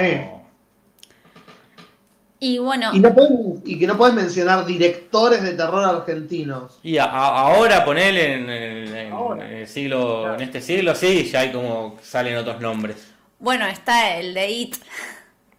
Y 2.39 2.57
bueno, 2.57 2.91
Y, 2.93 2.99
no 2.99 3.13
pueden- 3.13 3.61
y 3.63 3.79
que 3.79 3.87
no 3.87 3.97
puedes 3.97 4.13
mencionar 4.13 4.65
directores 4.65 5.41
de 5.43 5.53
terror 5.53 5.83
argentinos. 5.85 6.77
Y 6.83 6.97
a- 6.97 7.05
a- 7.05 7.39
ahora 7.53 7.85
ponele 7.85 8.33
en, 8.33 8.49
en- 8.49 9.39
el 9.41 9.67
siglo, 9.67 10.19
Claro. 10.23 10.35
en 10.35 10.41
este 10.41 10.59
siglo 10.61 10.93
sí, 10.93 11.23
ya 11.23 11.39
hay 11.39 11.51
como 11.53 11.97
salen 12.03 12.35
otros 12.37 12.59
nombres. 12.59 13.09
bueno, 13.39 13.65
está 13.65 14.17
el 14.17 14.33
de 14.33 14.49
It. 14.51 14.75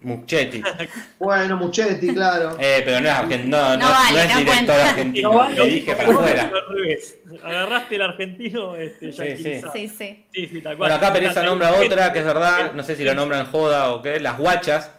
Muchetti. 0.05 0.63
Bueno, 1.19 1.57
Muchetti, 1.57 2.13
claro. 2.15 2.57
Eh, 2.61 2.83
pero 2.85 3.01
no 3.01 3.09
es 3.09 3.15
argentino, 3.15 3.57
no, 3.59 3.69
No 3.71 3.77
no 3.77 3.91
vale, 3.91 4.21
es 4.23 4.29
no 4.29 4.39
director 4.39 4.65
cuenta. 4.67 4.91
argentino. 4.91 5.33
No 5.33 5.39
vale, 5.39 5.55
le 5.57 5.67
dije 5.67 5.97
para 5.97 6.09
afuera. 6.11 6.51
Agarraste 7.43 7.95
el 7.97 8.03
argentino, 8.03 8.77
este, 8.77 9.13
Sí. 9.13 9.37
Sí, 9.73 9.89
sí. 9.89 10.27
Sí, 10.33 10.47
sí, 10.49 10.61
tal 10.61 10.77
cual. 10.77 10.91
Bueno, 10.91 10.95
acá 10.97 11.13
Pereza 11.13 11.43
nombra 11.43 11.73
otra 11.73 12.13
que 12.13 12.19
es 12.21 12.25
verdad, 12.25 12.73
no 12.75 12.83
sé 12.83 12.95
si 12.97 13.05
la 13.05 13.15
nombra 13.15 13.41
en 13.41 13.47
joda 13.47 13.93
o 13.93 14.03
qué, 14.03 14.21
las 14.21 14.39
guachas, 14.39 14.91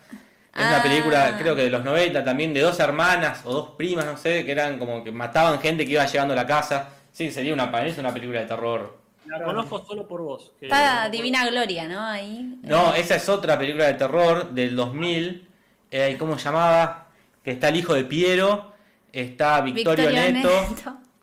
Es 0.57 0.61
una 0.61 0.79
Ah. 0.79 0.83
película, 0.83 1.35
creo 1.37 1.53
que 1.53 1.63
de 1.63 1.69
los 1.69 1.83
90 1.83 2.23
también, 2.23 2.53
de 2.53 2.61
dos 2.61 2.79
hermanas 2.79 3.41
o 3.43 3.51
dos 3.51 3.69
primas, 3.77 4.05
no 4.05 4.15
sé, 4.15 4.45
que 4.45 4.53
eran 4.53 4.79
como 4.79 5.03
que 5.03 5.11
mataban 5.11 5.59
gente 5.59 5.85
que 5.85 5.91
iba 5.91 6.05
llegando 6.05 6.33
a 6.33 6.37
la 6.37 6.45
casa. 6.47 6.89
Sí, 7.11 7.29
sería 7.29 7.53
una, 7.53 7.65
es 7.85 7.97
una 7.97 8.13
película 8.13 8.39
de 8.39 8.45
terror. 8.45 8.97
La 9.27 9.43
conozco 9.43 9.83
solo 9.85 10.07
por 10.07 10.21
vos. 10.21 10.51
que- 10.59 10.65
Está 10.67 11.09
Divina 11.09 11.47
Gloria, 11.49 11.87
¿no? 11.87 12.01
Ahí. 12.01 12.59
No, 12.63 12.93
esa 12.93 13.15
es 13.15 13.27
otra 13.29 13.57
película 13.57 13.85
de 13.85 13.93
terror 13.95 14.51
del 14.51 14.75
2000. 14.75 15.47
Eh, 15.91 16.15
¿Cómo 16.19 16.37
se 16.37 16.45
llamaba? 16.45 17.07
Que 17.43 17.51
está 17.51 17.69
el 17.69 17.77
hijo 17.77 17.93
de 17.93 18.03
Piero, 18.05 18.73
está 19.11 19.61
Victorio, 19.61 20.09
Neto, 20.11 20.49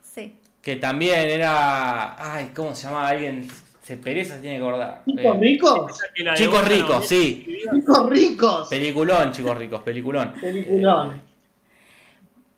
Sí. 0.02 0.36
que 0.60 0.76
también 0.76 1.28
era... 1.30 2.34
Ay, 2.34 2.50
¿cómo 2.54 2.74
se 2.74 2.86
llamaba? 2.86 3.08
Alguien... 3.08 3.48
Se 3.82 3.96
pereza, 3.96 4.36
se 4.36 4.42
tiene 4.42 4.58
que 4.58 4.62
acordar. 4.62 5.02
¿Chicos 5.04 5.24
Eh, 5.24 5.38
ricos? 5.40 6.00
Chicos 6.36 6.68
ricos, 6.68 7.08
sí. 7.08 7.46
Chicos 7.74 8.08
ricos. 8.08 8.68
peliculón, 8.68 9.32
chicos 9.32 9.58
ricos, 9.58 9.82
peliculón. 9.82 10.32
Peliculón. 10.40 11.20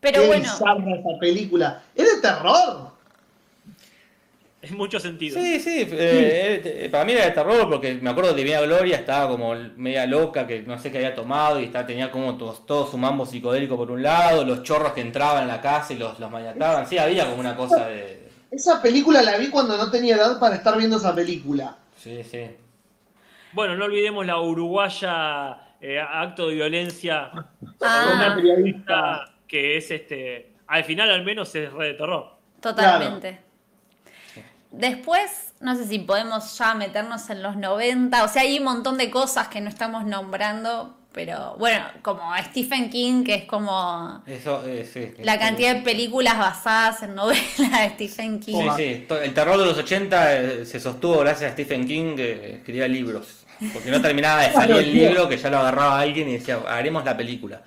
Pero 0.00 0.20
Qué 0.20 0.26
bueno, 0.26 0.44
esa 0.44 1.18
película. 1.18 1.82
¿Es 1.94 2.16
de 2.16 2.20
terror? 2.20 2.83
En 4.70 4.76
muchos 4.76 5.02
sentidos. 5.02 5.42
Sí, 5.42 5.60
sí, 5.60 5.88
eh, 5.90 6.62
eh, 6.64 6.88
para 6.90 7.04
mí 7.04 7.12
era 7.12 7.26
de 7.26 7.30
terror 7.32 7.68
porque 7.68 7.94
me 7.94 8.10
acuerdo 8.10 8.30
de 8.32 8.36
Divina 8.36 8.60
Gloria, 8.60 8.96
estaba 8.96 9.28
como 9.28 9.54
media 9.76 10.06
loca, 10.06 10.46
que 10.46 10.62
no 10.62 10.78
sé 10.78 10.90
qué 10.90 10.98
había 10.98 11.14
tomado 11.14 11.60
y 11.60 11.64
estaba, 11.64 11.86
tenía 11.86 12.10
como 12.10 12.36
todo, 12.36 12.52
todo 12.52 12.90
su 12.90 12.96
mambo 12.98 13.26
psicodélico 13.26 13.76
por 13.76 13.90
un 13.90 14.02
lado, 14.02 14.44
los 14.44 14.62
chorros 14.62 14.92
que 14.92 15.00
entraban 15.00 15.42
en 15.42 15.48
la 15.48 15.60
casa 15.60 15.92
y 15.92 15.96
los, 15.96 16.18
los 16.18 16.30
maniataban, 16.30 16.86
sí, 16.86 16.98
había 16.98 17.26
como 17.26 17.40
una 17.40 17.56
cosa 17.56 17.88
de... 17.88 18.28
Esa 18.50 18.80
película 18.80 19.22
la 19.22 19.36
vi 19.36 19.48
cuando 19.50 19.76
no 19.76 19.90
tenía 19.90 20.14
edad 20.16 20.38
para 20.38 20.56
estar 20.56 20.76
viendo 20.78 20.96
esa 20.96 21.14
película. 21.14 21.76
Sí, 21.98 22.22
sí. 22.22 22.46
Bueno, 23.52 23.76
no 23.76 23.84
olvidemos 23.84 24.24
la 24.26 24.40
uruguaya 24.40 25.58
eh, 25.80 26.00
acto 26.00 26.48
de 26.48 26.54
violencia 26.54 27.30
Ah. 27.80 28.12
Una 28.14 28.34
periodista. 28.34 29.30
que 29.46 29.76
es 29.76 29.90
este. 29.90 30.52
Al 30.66 30.84
final 30.84 31.10
al 31.10 31.24
menos 31.24 31.54
es 31.54 31.72
re 31.72 31.88
de 31.88 31.94
terror. 31.94 32.36
totalmente. 32.60 33.40
Después, 34.78 35.52
no 35.60 35.76
sé 35.76 35.86
si 35.86 35.98
podemos 36.00 36.58
ya 36.58 36.74
meternos 36.74 37.28
en 37.30 37.42
los 37.42 37.56
90, 37.56 38.24
o 38.24 38.28
sea, 38.28 38.42
hay 38.42 38.58
un 38.58 38.64
montón 38.64 38.98
de 38.98 39.10
cosas 39.10 39.48
que 39.48 39.60
no 39.60 39.68
estamos 39.68 40.04
nombrando, 40.04 40.96
pero 41.12 41.54
bueno, 41.58 41.84
como 42.02 42.22
Stephen 42.46 42.90
King, 42.90 43.22
que 43.24 43.34
es 43.34 43.44
como 43.44 44.22
Eso, 44.26 44.64
eh, 44.66 44.88
sí. 44.92 45.12
la 45.22 45.38
cantidad 45.38 45.76
de 45.76 45.82
películas 45.82 46.36
basadas 46.38 47.02
en 47.04 47.14
novelas 47.14 47.56
de 47.56 47.90
Stephen 47.94 48.40
King. 48.40 48.68
Sí, 48.76 48.82
sí. 48.94 49.04
To- 49.08 49.22
El 49.22 49.32
terror 49.32 49.56
de 49.58 49.64
los 49.66 49.78
80 49.78 50.36
eh, 50.36 50.66
se 50.66 50.80
sostuvo 50.80 51.18
gracias 51.20 51.50
a 51.50 51.52
Stephen 51.54 51.86
King 51.86 52.16
que 52.16 52.56
escribía 52.56 52.88
libros. 52.88 53.40
Porque 53.72 53.90
no 53.92 54.02
terminaba 54.02 54.42
de 54.42 54.52
salir 54.52 54.76
el 54.76 54.92
libro 54.92 55.28
que 55.28 55.36
ya 55.38 55.48
lo 55.48 55.58
agarraba 55.58 56.00
alguien 56.00 56.28
y 56.28 56.32
decía, 56.34 56.58
haremos 56.68 57.04
la 57.04 57.16
película. 57.16 57.62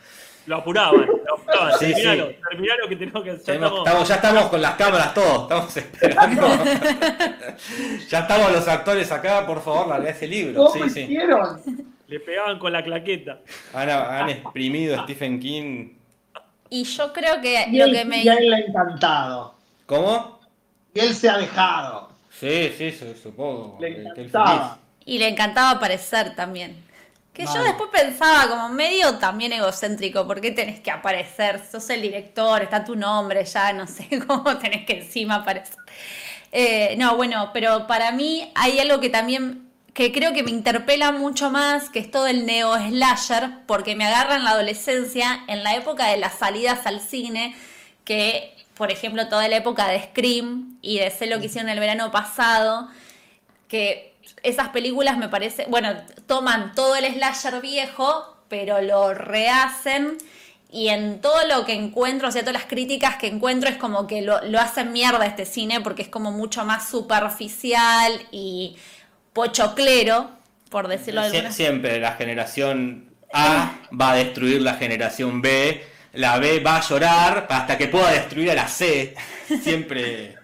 Lo 0.45 0.57
apuraban, 0.57 1.07
lo 1.27 1.35
apuraban. 1.35 1.73
Sí, 1.79 1.85
terminalo, 1.93 2.27
sí. 2.29 2.35
terminalo 2.49 2.87
que 2.89 2.95
tenemos 2.95 3.23
que 3.23 3.29
hacer. 3.31 3.45
Tenemos- 3.45 3.79
estamos- 3.79 4.07
ya 4.07 4.15
estamos 4.15 4.45
con 4.45 4.61
las 4.61 4.73
cámaras 4.75 5.13
todos, 5.13 5.41
estamos 5.43 5.77
esperando. 5.77 6.47
ya 8.09 8.19
estamos 8.19 8.51
los 8.51 8.67
actores 8.67 9.11
acá, 9.11 9.45
por 9.45 9.61
favor, 9.61 9.87
larga 9.87 10.09
ese 10.09 10.27
libro. 10.27 10.65
¿Cómo 10.65 10.83
Sí, 10.89 10.89
sí. 11.07 11.17
Le 12.07 12.19
pegaban 12.21 12.57
con 12.57 12.71
la 12.71 12.83
claqueta. 12.83 13.39
Han, 13.73 13.89
han 13.89 14.29
exprimido 14.29 14.97
a 14.99 15.03
Stephen 15.03 15.39
King. 15.39 15.89
Y 16.69 16.83
yo 16.85 17.11
creo 17.13 17.41
que 17.41 17.65
Y 17.69 17.77
lo 17.77 17.85
él, 17.85 17.91
que 17.93 18.05
me... 18.05 18.23
y 18.23 18.29
a 18.29 18.33
él 18.35 18.49
le 18.49 18.55
ha 18.55 18.59
encantado. 18.59 19.55
¿Cómo? 19.85 20.39
Y 20.93 20.99
él 21.01 21.13
se 21.13 21.29
ha 21.29 21.37
dejado. 21.37 22.09
Sí, 22.29 22.71
sí, 22.77 22.91
su- 22.91 23.13
supongo. 23.21 23.77
Le 23.81 24.01
encantaba. 24.03 24.77
Y 25.05 25.17
le 25.19 25.27
encantaba 25.27 25.71
aparecer 25.71 26.33
también. 26.35 26.81
Que 27.37 27.45
yo 27.45 27.63
después 27.63 27.91
pensaba 27.91 28.49
como 28.49 28.67
medio 28.69 29.19
también 29.19 29.53
egocéntrico, 29.53 30.25
¿por 30.25 30.41
qué 30.41 30.49
tenés 30.49 30.79
que 30.79 30.89
aparecer? 30.89 31.61
Sos 31.71 31.87
el 31.91 32.01
director, 32.01 32.63
está 32.63 32.83
tu 32.83 32.95
nombre 32.95 33.45
ya, 33.45 33.73
no 33.73 33.85
sé 33.85 34.07
cómo 34.27 34.57
tenés 34.57 34.87
que 34.87 35.01
encima 35.01 35.35
aparecer. 35.35 35.77
Eh, 36.51 36.95
no, 36.97 37.15
bueno, 37.15 37.51
pero 37.53 37.85
para 37.85 38.11
mí 38.11 38.51
hay 38.55 38.79
algo 38.79 38.99
que 38.99 39.11
también, 39.11 39.69
que 39.93 40.11
creo 40.11 40.33
que 40.33 40.41
me 40.41 40.49
interpela 40.49 41.11
mucho 41.11 41.51
más, 41.51 41.91
que 41.91 41.99
es 41.99 42.09
todo 42.09 42.25
el 42.25 42.47
neo-slasher, 42.47 43.59
porque 43.67 43.95
me 43.95 44.07
agarra 44.07 44.37
en 44.37 44.43
la 44.43 44.49
adolescencia, 44.49 45.43
en 45.47 45.61
la 45.63 45.75
época 45.75 46.07
de 46.07 46.17
las 46.17 46.39
salidas 46.39 46.87
al 46.87 47.01
cine, 47.01 47.55
que, 48.03 48.55
por 48.73 48.91
ejemplo, 48.91 49.27
toda 49.27 49.47
la 49.47 49.57
época 49.57 49.87
de 49.89 50.01
Scream 50.05 50.79
y 50.81 50.97
de 50.97 51.11
Sé 51.11 51.27
lo 51.27 51.39
que 51.39 51.45
hicieron 51.45 51.69
el 51.69 51.79
verano 51.79 52.09
pasado, 52.09 52.89
que 53.67 54.16
esas 54.43 54.69
películas 54.69 55.17
me 55.17 55.29
parece, 55.29 55.65
bueno, 55.69 55.93
toman 56.27 56.73
todo 56.75 56.95
el 56.95 57.05
slasher 57.13 57.61
viejo, 57.61 58.37
pero 58.49 58.81
lo 58.81 59.13
rehacen 59.13 60.17
y 60.71 60.89
en 60.89 61.21
todo 61.21 61.45
lo 61.47 61.65
que 61.65 61.73
encuentro, 61.73 62.27
o 62.27 62.31
sea, 62.31 62.41
todas 62.41 62.53
las 62.55 62.65
críticas 62.65 63.15
que 63.17 63.27
encuentro 63.27 63.69
es 63.69 63.77
como 63.77 64.05
que 64.07 64.21
lo, 64.21 64.41
lo 64.43 64.59
hacen 64.59 64.91
mierda 64.91 65.25
este 65.25 65.45
cine 65.45 65.81
porque 65.81 66.01
es 66.03 66.09
como 66.09 66.31
mucho 66.31 66.65
más 66.65 66.89
superficial 66.89 68.11
y 68.31 68.77
pochoclero, 69.33 70.31
por 70.69 70.87
decirlo 70.87 71.21
de 71.21 71.29
Sie- 71.29 71.35
alguna 71.37 71.51
siempre 71.53 71.99
la 71.99 72.13
generación 72.13 73.09
A 73.33 73.75
va 73.99 74.11
a 74.11 74.15
destruir 74.15 74.61
la 74.61 74.75
generación 74.75 75.41
B, 75.41 75.83
la 76.13 76.39
B 76.39 76.59
va 76.61 76.77
a 76.77 76.81
llorar 76.81 77.47
hasta 77.49 77.77
que 77.77 77.87
pueda 77.87 78.11
destruir 78.11 78.51
a 78.51 78.55
la 78.55 78.67
C. 78.67 79.15
Siempre 79.61 80.36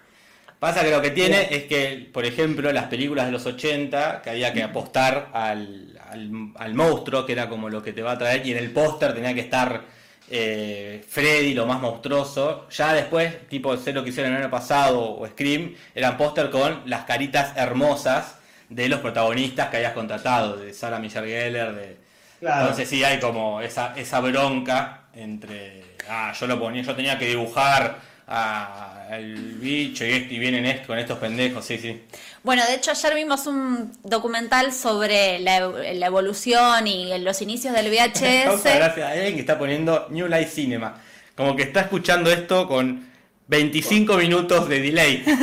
pasa 0.64 0.82
que 0.84 0.90
lo 0.90 1.00
que 1.02 1.10
tiene 1.10 1.48
es 1.54 1.64
que, 1.64 2.08
por 2.12 2.24
ejemplo, 2.24 2.72
las 2.72 2.84
películas 2.86 3.26
de 3.26 3.32
los 3.32 3.46
80, 3.46 4.22
que 4.22 4.30
había 4.30 4.52
que 4.52 4.62
apostar 4.62 5.28
al, 5.32 5.98
al- 6.10 6.52
al 6.56 6.74
monstruo, 6.74 7.24
que 7.26 7.32
era 7.32 7.48
como 7.48 7.68
lo 7.70 7.82
que 7.82 7.92
te 7.92 8.02
va 8.02 8.12
a 8.12 8.18
traer, 8.18 8.46
y 8.46 8.52
en 8.52 8.58
el 8.58 8.70
póster 8.72 9.14
tenía 9.14 9.34
que 9.34 9.40
estar 9.40 9.82
eh, 10.30 11.04
Freddy, 11.08 11.54
lo 11.54 11.66
más 11.66 11.80
monstruoso. 11.80 12.66
Ya 12.70 12.92
después, 12.94 13.46
tipo 13.48 13.76
sé 13.76 13.92
lo 13.92 14.02
que 14.02 14.10
hicieron 14.10 14.32
el 14.32 14.38
año 14.42 14.50
pasado 14.50 15.00
o 15.18 15.26
Scream, 15.26 15.74
eran 15.94 16.16
póster 16.16 16.50
con 16.50 16.82
las 16.86 17.04
caritas 17.04 17.52
hermosas 17.56 18.36
de 18.68 18.88
los 18.88 19.00
protagonistas 19.00 19.68
que 19.68 19.76
habías 19.76 19.92
contratado, 19.92 20.56
de 20.56 20.72
Sarah 20.72 20.98
Michelle 20.98 21.26
Gellar, 21.28 21.74
de... 21.74 21.96
Claro. 22.40 22.62
Entonces 22.62 22.88
sí 22.88 23.02
hay 23.04 23.20
como 23.20 23.60
esa, 23.60 23.94
esa 23.96 24.20
bronca 24.20 25.04
entre, 25.14 25.82
ah, 26.08 26.32
yo 26.38 26.46
lo 26.46 26.58
ponía, 26.58 26.82
yo 26.82 26.94
tenía 26.94 27.18
que 27.18 27.26
dibujar 27.28 27.98
a- 28.26 28.93
al 29.14 29.34
bicho 29.34 30.04
y, 30.04 30.10
este, 30.12 30.34
y 30.34 30.38
vienen 30.38 30.64
est- 30.66 30.86
con 30.86 30.98
estos 30.98 31.18
pendejos, 31.18 31.64
sí, 31.64 31.78
sí. 31.78 32.02
Bueno, 32.42 32.62
de 32.66 32.74
hecho 32.74 32.90
ayer 32.90 33.14
vimos 33.14 33.46
un 33.46 33.92
documental 34.02 34.72
sobre 34.72 35.38
la, 35.40 35.58
ev- 35.60 35.94
la 35.94 36.06
evolución 36.06 36.86
y 36.86 37.16
los 37.18 37.40
inicios 37.42 37.74
del 37.74 37.90
VHS. 37.90 38.62
gracia 38.64 39.08
a 39.08 39.12
alguien 39.12 39.34
que 39.34 39.40
está 39.40 39.58
poniendo 39.58 40.06
New 40.10 40.26
Life 40.28 40.50
Cinema, 40.50 41.00
como 41.36 41.56
que 41.56 41.62
está 41.64 41.80
escuchando 41.82 42.30
esto 42.30 42.66
con 42.68 43.06
25 43.48 44.16
minutos 44.16 44.68
de 44.68 44.80
delay. 44.80 45.24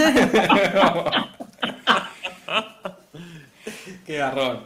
Qué 4.05 4.17
garrón. 4.17 4.63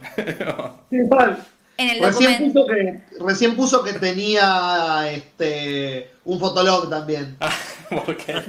Igual. 1.78 1.90
En 1.90 1.90
el 1.90 2.02
Recién 2.02 2.52
puso, 2.52 2.66
que, 2.66 3.00
recién 3.20 3.56
puso 3.56 3.84
que 3.84 3.92
tenía 3.94 5.10
este 5.10 6.10
un 6.24 6.40
fotolog 6.40 6.88
también. 6.88 7.36
Porque 8.06 8.34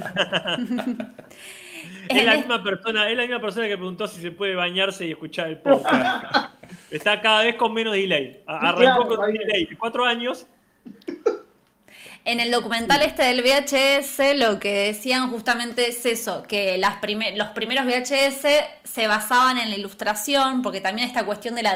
Es 2.08 2.24
la 2.24 2.36
misma 2.36 2.62
persona, 2.62 3.10
es 3.10 3.16
la 3.16 3.22
misma 3.22 3.40
persona 3.40 3.68
que 3.68 3.76
preguntó 3.76 4.08
si 4.08 4.20
se 4.20 4.30
puede 4.30 4.54
bañarse 4.54 5.06
y 5.06 5.10
escuchar 5.10 5.48
el 5.48 5.58
podcast. 5.58 6.52
Está 6.90 7.20
cada 7.20 7.42
vez 7.42 7.56
con 7.56 7.74
menos 7.74 7.92
delay. 7.92 8.42
Arrancó 8.46 8.78
Claro, 8.78 9.08
con 9.08 9.32
delay 9.32 9.66
de 9.66 9.76
cuatro 9.76 10.04
años. 10.04 10.46
En 12.24 12.40
el 12.40 12.50
documental 12.50 13.00
este 13.02 13.22
del 13.22 13.42
VHS 13.42 14.36
lo 14.36 14.58
que 14.60 14.88
decían 14.92 15.30
justamente 15.30 15.88
es 15.88 16.04
eso, 16.04 16.42
que 16.42 16.76
las 16.76 16.96
prime- 16.96 17.34
los 17.36 17.48
primeros 17.48 17.86
VHS 17.86 18.46
se 18.84 19.06
basaban 19.06 19.56
en 19.58 19.70
la 19.70 19.76
ilustración, 19.76 20.60
porque 20.60 20.80
también 20.82 21.08
esta 21.08 21.24
cuestión 21.24 21.54
de 21.54 21.62
la 21.62 21.74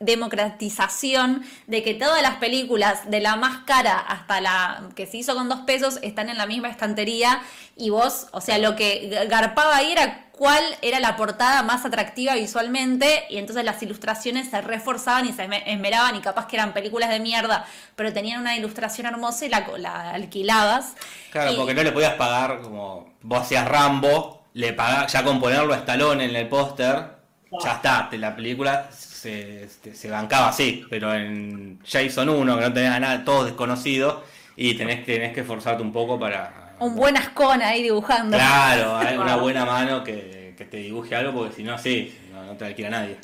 democratización, 0.00 1.44
de 1.66 1.82
que 1.82 1.94
todas 1.94 2.20
las 2.22 2.36
películas, 2.36 3.08
de 3.10 3.20
la 3.20 3.36
más 3.36 3.58
cara 3.64 3.98
hasta 3.98 4.40
la 4.40 4.88
que 4.96 5.06
se 5.06 5.18
hizo 5.18 5.34
con 5.34 5.48
dos 5.48 5.60
pesos, 5.60 5.98
están 6.02 6.30
en 6.30 6.38
la 6.38 6.46
misma 6.46 6.68
estantería 6.68 7.40
y 7.76 7.90
vos, 7.90 8.26
o 8.32 8.40
sea, 8.40 8.58
lo 8.58 8.74
que 8.74 9.26
garpaba 9.28 9.76
ahí 9.76 9.92
era 9.92 10.25
cuál 10.36 10.62
era 10.82 11.00
la 11.00 11.16
portada 11.16 11.62
más 11.62 11.84
atractiva 11.86 12.34
visualmente 12.34 13.24
y 13.30 13.38
entonces 13.38 13.64
las 13.64 13.82
ilustraciones 13.82 14.50
se 14.50 14.60
reforzaban 14.60 15.26
y 15.26 15.32
se 15.32 15.48
esme- 15.48 15.62
esmeraban 15.66 16.14
y 16.14 16.20
capaz 16.20 16.46
que 16.46 16.56
eran 16.56 16.72
películas 16.74 17.08
de 17.08 17.20
mierda, 17.20 17.66
pero 17.96 18.12
tenían 18.12 18.40
una 18.42 18.54
ilustración 18.56 19.06
hermosa 19.06 19.46
y 19.46 19.48
la, 19.48 19.66
la 19.78 20.10
alquilabas. 20.10 20.94
Claro, 21.32 21.52
Y- 21.52 21.56
porque 21.56 21.74
no 21.74 21.82
le 21.82 21.92
podías 21.92 22.14
pagar 22.14 22.60
como 22.60 23.14
vos 23.22 23.40
hacías 23.40 23.66
Rambo, 23.66 24.44
le 24.52 24.72
pagás, 24.74 25.12
ya 25.12 25.24
con 25.24 25.40
ponerlo 25.40 25.72
a 25.74 25.78
Stallone 25.78 26.24
en 26.26 26.36
el 26.36 26.48
póster, 26.48 27.16
ya 27.64 27.72
está, 27.72 28.08
te- 28.10 28.18
la 28.18 28.36
película 28.36 28.90
se, 28.92 29.68
se- 29.70 29.94
se 29.94 30.10
bancaba 30.10 30.48
así, 30.48 30.84
pero 30.90 31.14
en 31.14 31.80
Jason 31.86 32.28
1, 32.28 32.56
que 32.56 32.60
no 32.62 32.72
tenés 32.72 32.90
a 32.90 33.00
nada, 33.00 33.24
todo 33.24 33.44
desconocido, 33.44 34.22
y 34.54 34.74
tenés, 34.74 35.04
tenés 35.06 35.32
que 35.34 35.40
esforzarte 35.40 35.82
un 35.82 35.92
poco 35.92 36.18
para... 36.18 36.65
Un 36.78 36.94
buen 36.94 37.16
ascón 37.16 37.62
ahí 37.62 37.82
dibujando. 37.82 38.36
Claro, 38.36 38.96
hay 38.98 39.16
una 39.16 39.36
buena 39.36 39.64
mano 39.64 40.04
que, 40.04 40.54
que 40.56 40.64
te 40.64 40.78
dibuje 40.78 41.14
algo, 41.14 41.32
porque 41.32 41.54
si 41.54 41.62
no, 41.62 41.78
sí, 41.78 42.16
no, 42.32 42.44
no 42.44 42.56
te 42.56 42.64
alquila 42.64 42.90
nadie. 42.90 43.16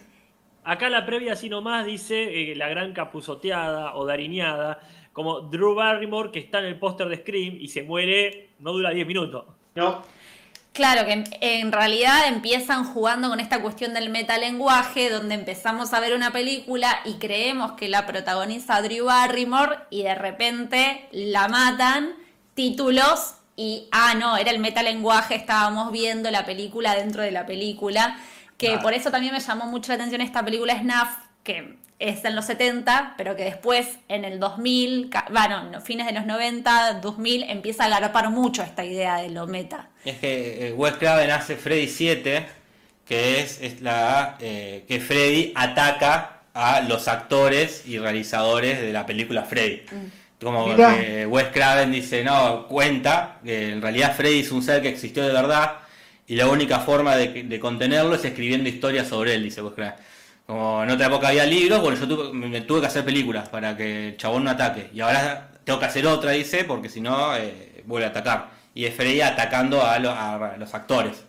Acá 0.65 0.89
la 0.89 1.05
previa 1.05 1.33
así 1.33 1.49
nomás 1.49 1.85
dice 1.85 2.53
eh, 2.53 2.55
la 2.55 2.69
gran 2.69 2.93
capuzoteada 2.93 3.97
o 3.97 4.07
dariñada, 4.07 4.81
como 5.13 5.41
Drew 5.41 5.75
Barrymore 5.75 6.31
que 6.31 6.39
está 6.39 6.61
en 6.61 6.67
el 6.67 6.79
póster 6.79 7.09
de 7.09 7.17
Scream 7.17 7.57
y 7.61 7.69
se 7.69 7.83
muere, 7.83 8.51
no 8.61 8.73
dura 8.73 8.91
10 8.91 9.07
minutos. 9.07 9.45
No. 9.75 10.03
Claro, 10.73 11.05
que 11.05 11.13
en, 11.13 11.25
en 11.41 11.73
realidad 11.73 12.29
empiezan 12.29 12.85
jugando 12.85 13.29
con 13.29 13.41
esta 13.41 13.61
cuestión 13.61 13.93
del 13.93 14.09
metalenguaje, 14.09 15.11
donde 15.11 15.35
empezamos 15.35 15.93
a 15.93 16.01
ver 16.01 16.15
una 16.15 16.31
película 16.31 17.01
y 17.05 17.15
creemos 17.15 17.73
que 17.73 17.89
la 17.89 18.07
protagoniza 18.07 18.81
Drew 18.81 19.07
Barrymore 19.07 19.81
y 19.91 20.05
de 20.05 20.15
repente 20.15 21.09
la 21.11 21.49
matan, 21.49 22.15
títulos 22.55 23.35
y, 23.57 23.89
ah, 23.93 24.15
no, 24.15 24.37
era 24.37 24.51
el 24.51 24.59
metalenguaje, 24.59 25.35
estábamos 25.35 25.93
viendo 25.93 26.31
la 26.31 26.45
película 26.45 26.95
dentro 26.95 27.23
de 27.23 27.31
la 27.31 27.45
película, 27.47 28.17
que 28.57 28.67
Claro. 28.69 28.83
por 28.83 28.95
eso 28.95 29.11
también 29.11 29.33
me 29.35 29.41
llamó 29.41 29.67
mucho 29.67 29.89
la 29.91 29.97
atención 29.97 30.21
esta 30.21 30.45
película 30.45 30.79
Snuff, 30.79 31.09
que 31.43 31.77
es 31.99 32.25
en 32.25 32.35
los 32.35 32.47
70, 32.47 33.15
pero 33.17 33.37
que 33.37 33.45
después 33.45 33.87
en 34.09 34.25
el 34.25 34.41
2000, 34.41 35.09
ca- 35.11 35.27
bueno, 35.31 35.71
no, 35.71 35.81
fines 35.81 36.07
de 36.07 36.13
los 36.13 36.27
90, 36.27 36.95
2000, 36.95 37.45
empieza 37.45 37.85
a 37.85 37.87
agarpar 37.87 38.31
mucho 38.31 38.63
esta 38.63 38.85
idea 38.85 39.17
de 39.17 39.29
lo 39.31 39.47
meta. 39.47 39.89
Es 40.05 40.19
que 40.19 40.69
eh, 40.69 40.73
Wes 40.73 40.95
Craven 40.95 41.31
hace 41.31 41.57
Freddy 41.57 41.89
7, 41.89 42.47
que 43.07 43.41
es, 43.41 43.61
es 43.61 43.81
la 43.83 44.37
eh, 44.41 44.85
que 44.89 44.99
Freddy 45.01 45.53
ataca 45.55 46.41
a 46.55 46.81
los 46.81 47.07
actores 47.09 47.85
y 47.87 47.99
realizadores 47.99 48.81
de 48.81 48.93
la 48.93 49.07
película 49.07 49.43
Freddy. 49.45 49.83
Como 50.43 50.67
que 50.97 51.27
Wes 51.27 51.47
Craven 51.53 51.93
dice, 51.93 52.25
no, 52.25 52.67
cuenta 52.69 53.39
que 53.45 53.71
en 53.73 53.83
realidad 53.83 54.15
Freddy 54.17 54.41
es 54.41 54.51
un 54.53 54.63
ser 54.63 54.83
que 54.83 54.89
existió 54.89 55.23
de 55.25 55.33
verdad 55.33 55.77
y 56.27 56.35
la 56.37 56.49
única 56.49 56.81
forma 56.81 57.17
de, 57.17 57.45
de 57.45 57.61
contenerlo 57.61 58.15
es 58.15 58.25
escribiendo 58.25 58.69
historias 58.69 59.09
sobre 59.09 59.35
él, 59.35 59.45
dice 59.45 59.63
Wes 59.63 59.75
Craven. 59.75 59.95
Como 60.47 60.83
en 60.83 60.91
otra 60.91 61.07
época 61.07 61.29
había 61.29 61.47
libros, 61.47 61.81
bueno, 61.81 61.97
yo 61.99 62.07
tuve- 62.09 62.33
me, 62.33 62.49
me 62.49 62.61
tuve 62.63 62.81
que 62.81 62.87
hacer 62.89 63.05
películas 63.05 63.49
para 63.49 63.77
que 63.77 64.09
el 64.09 64.17
chabón 64.17 64.45
no 64.45 64.51
ataque. 64.51 64.91
Y 64.93 65.01
ahora 65.01 65.51
tengo 65.65 65.79
que 65.79 65.87
hacer 65.87 66.07
otra, 66.07 66.33
dice, 66.33 66.65
porque 66.65 66.89
si 66.89 67.01
no, 67.01 67.37
eh, 67.37 67.83
vuelve 67.87 68.07
a 68.07 68.11
atacar. 68.11 68.51
Y 68.75 68.85
es 68.87 68.95
Freddy 68.95 69.21
atacando 69.21 69.83
a, 69.85 69.99
lo- 70.01 70.11
a 70.11 70.57
los 70.59 70.75
actores. 70.75 71.25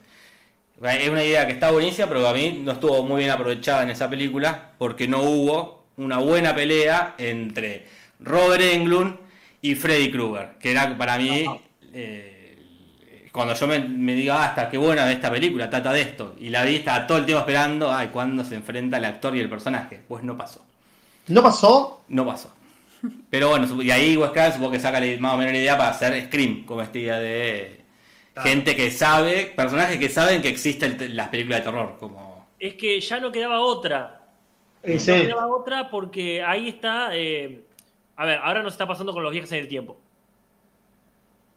Es 0.81 1.09
una 1.09 1.23
idea 1.23 1.45
que 1.47 1.53
está 1.53 1.71
buenísima, 1.71 2.07
pero 2.07 2.27
a 2.27 2.33
mí 2.33 2.59
no 2.63 2.73
estuvo 2.73 3.03
muy 3.03 3.19
bien 3.19 3.31
aprovechada 3.31 3.83
en 3.83 3.89
esa 3.91 4.09
película, 4.09 4.71
porque 4.77 5.07
no 5.07 5.21
hubo 5.21 5.85
una 5.97 6.17
buena 6.17 6.53
pelea 6.55 7.15
entre 7.17 7.85
Robert 8.19 8.61
Englund 8.63 9.17
y 9.61 9.75
Freddy 9.75 10.11
Krueger, 10.11 10.57
que 10.59 10.71
era 10.71 10.97
para 10.97 11.17
mí, 11.17 11.61
eh, 11.93 12.57
cuando 13.31 13.53
yo 13.55 13.67
me, 13.67 13.79
me 13.79 14.13
diga, 14.15 14.43
hasta 14.45 14.69
qué 14.69 14.77
buena 14.77 15.11
esta 15.11 15.31
película, 15.31 15.69
trata 15.69 15.93
de 15.93 16.01
esto, 16.01 16.35
y 16.39 16.49
la 16.49 16.63
vi, 16.65 16.75
estaba 16.77 17.07
todo 17.07 17.17
el 17.19 17.25
tiempo 17.25 17.41
esperando, 17.41 17.91
ay, 17.93 18.09
cuándo 18.09 18.43
se 18.45 18.55
enfrenta 18.55 18.97
el 18.97 19.05
actor 19.05 19.35
y 19.35 19.39
el 19.41 19.49
personaje. 19.49 20.01
Pues 20.07 20.23
no 20.23 20.37
pasó, 20.37 20.65
¿No 21.27 21.41
pasó? 21.43 22.05
no 22.07 22.25
pasó. 22.25 22.53
Pero 23.29 23.49
bueno, 23.49 23.83
y 23.83 23.91
ahí 23.91 24.17
Wes 24.17 24.31
Craven 24.31 24.53
supongo 24.53 24.71
que 24.73 24.79
saca 24.81 24.99
la- 25.01 25.19
más 25.19 25.33
o 25.35 25.37
menos 25.37 25.53
la 25.53 25.59
idea 25.59 25.77
para 25.77 25.91
hacer 25.91 26.25
Scream, 26.27 26.65
como 26.65 26.81
esta 26.81 26.99
idea 26.99 27.19
de 27.19 27.85
gente 28.37 28.75
que 28.75 28.91
sabe, 28.91 29.53
personajes 29.55 29.99
que 29.99 30.09
saben 30.09 30.41
que 30.41 30.49
existen 30.49 30.97
las 31.15 31.29
películas 31.29 31.59
de 31.61 31.65
terror, 31.65 31.97
como... 31.99 32.47
Es 32.59 32.75
que 32.75 32.99
ya 33.01 33.19
no 33.19 33.31
quedaba 33.31 33.59
otra. 33.61 34.21
Eh, 34.83 34.99
No 34.99 34.99
sí. 34.99 35.13
quedaba 35.19 35.47
otra 35.47 35.89
porque 35.89 36.43
ahí 36.43 36.69
está. 36.69 37.15
eh, 37.15 37.62
a 38.15 38.25
ver, 38.25 38.39
ahora 38.43 38.61
nos 38.61 38.73
está 38.73 38.87
pasando 38.87 39.13
con 39.13 39.23
los 39.23 39.31
viajes 39.31 39.51
en 39.51 39.59
el 39.59 39.67
tiempo. 39.67 39.99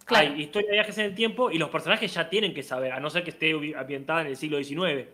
Claro. 0.04 0.32
Hay 0.32 0.42
historia 0.42 0.70
de 0.70 0.76
viajes 0.76 0.98
en 0.98 1.06
el 1.06 1.14
tiempo 1.14 1.50
y 1.50 1.58
los 1.58 1.68
personajes 1.68 2.14
ya 2.14 2.28
tienen 2.30 2.54
que 2.54 2.62
saber, 2.62 2.92
a 2.92 3.00
no 3.00 3.10
ser 3.10 3.24
que 3.24 3.30
esté 3.30 3.52
ambientada 3.76 4.20
en 4.22 4.28
el 4.28 4.36
siglo 4.36 4.62
XIX. 4.62 5.08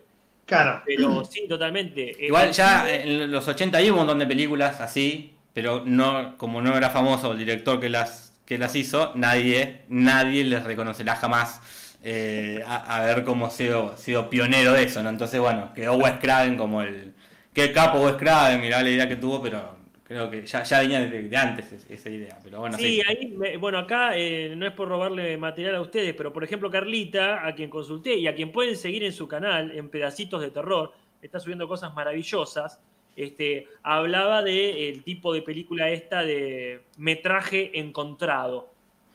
Claro. 0.45 0.83
Pero 0.85 1.25
sí, 1.25 1.49
totalmente. 1.49 2.11
Eh, 2.11 2.27
Igual 2.27 2.53
ya 2.53 2.91
en 2.93 3.31
los 3.31 3.49
80 3.49 3.79
hay 3.79 3.91
un 3.91 3.97
montón 3.97 4.19
de 4.19 4.27
películas 4.27 4.81
así, 4.81 5.35
pero 5.55 5.83
no 5.85 6.37
como 6.37 6.61
no 6.61 6.77
era 6.77 6.91
famoso 6.91 7.33
el 7.33 7.39
director 7.39 7.81
que 7.81 7.89
las 7.89 8.31
que 8.45 8.59
las 8.59 8.75
hizo, 8.75 9.13
nadie 9.15 9.83
nadie 9.89 10.45
les 10.45 10.65
reconocerá 10.65 11.17
jamás 11.17 11.61
eh, 12.03 12.63
a, 12.67 12.97
a 12.97 13.07
ver 13.07 13.25
cómo 13.25 13.49
sido 13.51 13.97
sido 13.97 14.29
pionero 14.29 14.73
de 14.73 14.83
eso, 14.83 15.03
¿no? 15.03 15.09
Entonces, 15.09 15.41
bueno, 15.41 15.73
quedó 15.75 15.95
Wes 15.95 16.15
Craven 16.21 16.57
como 16.57 16.83
el 16.83 17.15
qué 17.55 17.73
capo 17.73 18.01
Wes 18.01 18.17
Craven, 18.17 18.61
mirá 18.61 18.83
la 18.83 18.91
idea 18.91 19.09
que 19.09 19.17
tuvo, 19.17 19.41
pero 19.41 19.77
creo 20.13 20.31
que 20.31 20.47
ya, 20.47 20.63
ya 20.63 20.81
venía 20.81 21.01
de, 21.01 21.23
de 21.23 21.37
antes 21.37 21.73
es- 21.73 21.91
esa 21.91 22.09
idea, 22.11 22.39
pero 22.43 22.61
bueno, 22.61 22.77
sí. 22.77 22.85
Sí, 22.85 23.03
ahí, 23.07 23.27
me- 23.37 23.57
bueno, 23.57 23.79
acá 23.79 24.17
eh, 24.17 24.55
no 24.57 24.67
es 24.67 24.73
por 24.73 24.89
robarle 24.89 25.37
material 25.37 25.75
a 25.77 25.81
ustedes, 25.81 26.15
pero 26.15 26.33
por 26.33 26.45
ejemplo 26.45 26.71
Carlita, 26.71 27.47
a 27.47 27.55
quien 27.55 27.69
consulté 27.71 28.15
y 28.17 28.27
a 28.27 28.35
quien 28.35 28.53
pueden 28.53 28.77
seguir 28.77 29.05
en 29.05 29.13
su 29.13 29.27
canal, 29.29 29.71
en 29.73 29.89
Pedacitos 29.89 30.41
de 30.41 30.51
Terror, 30.51 30.93
está 31.21 31.39
subiendo 31.41 31.67
cosas 31.69 31.93
maravillosas, 31.95 32.81
este, 33.17 33.67
hablaba 33.83 34.43
de 34.43 34.89
el 34.89 35.03
tipo 35.05 35.33
de 35.35 35.43
película 35.43 35.91
esta 35.91 36.23
de 36.25 36.83
metraje 36.97 37.79
encontrado, 37.79 38.71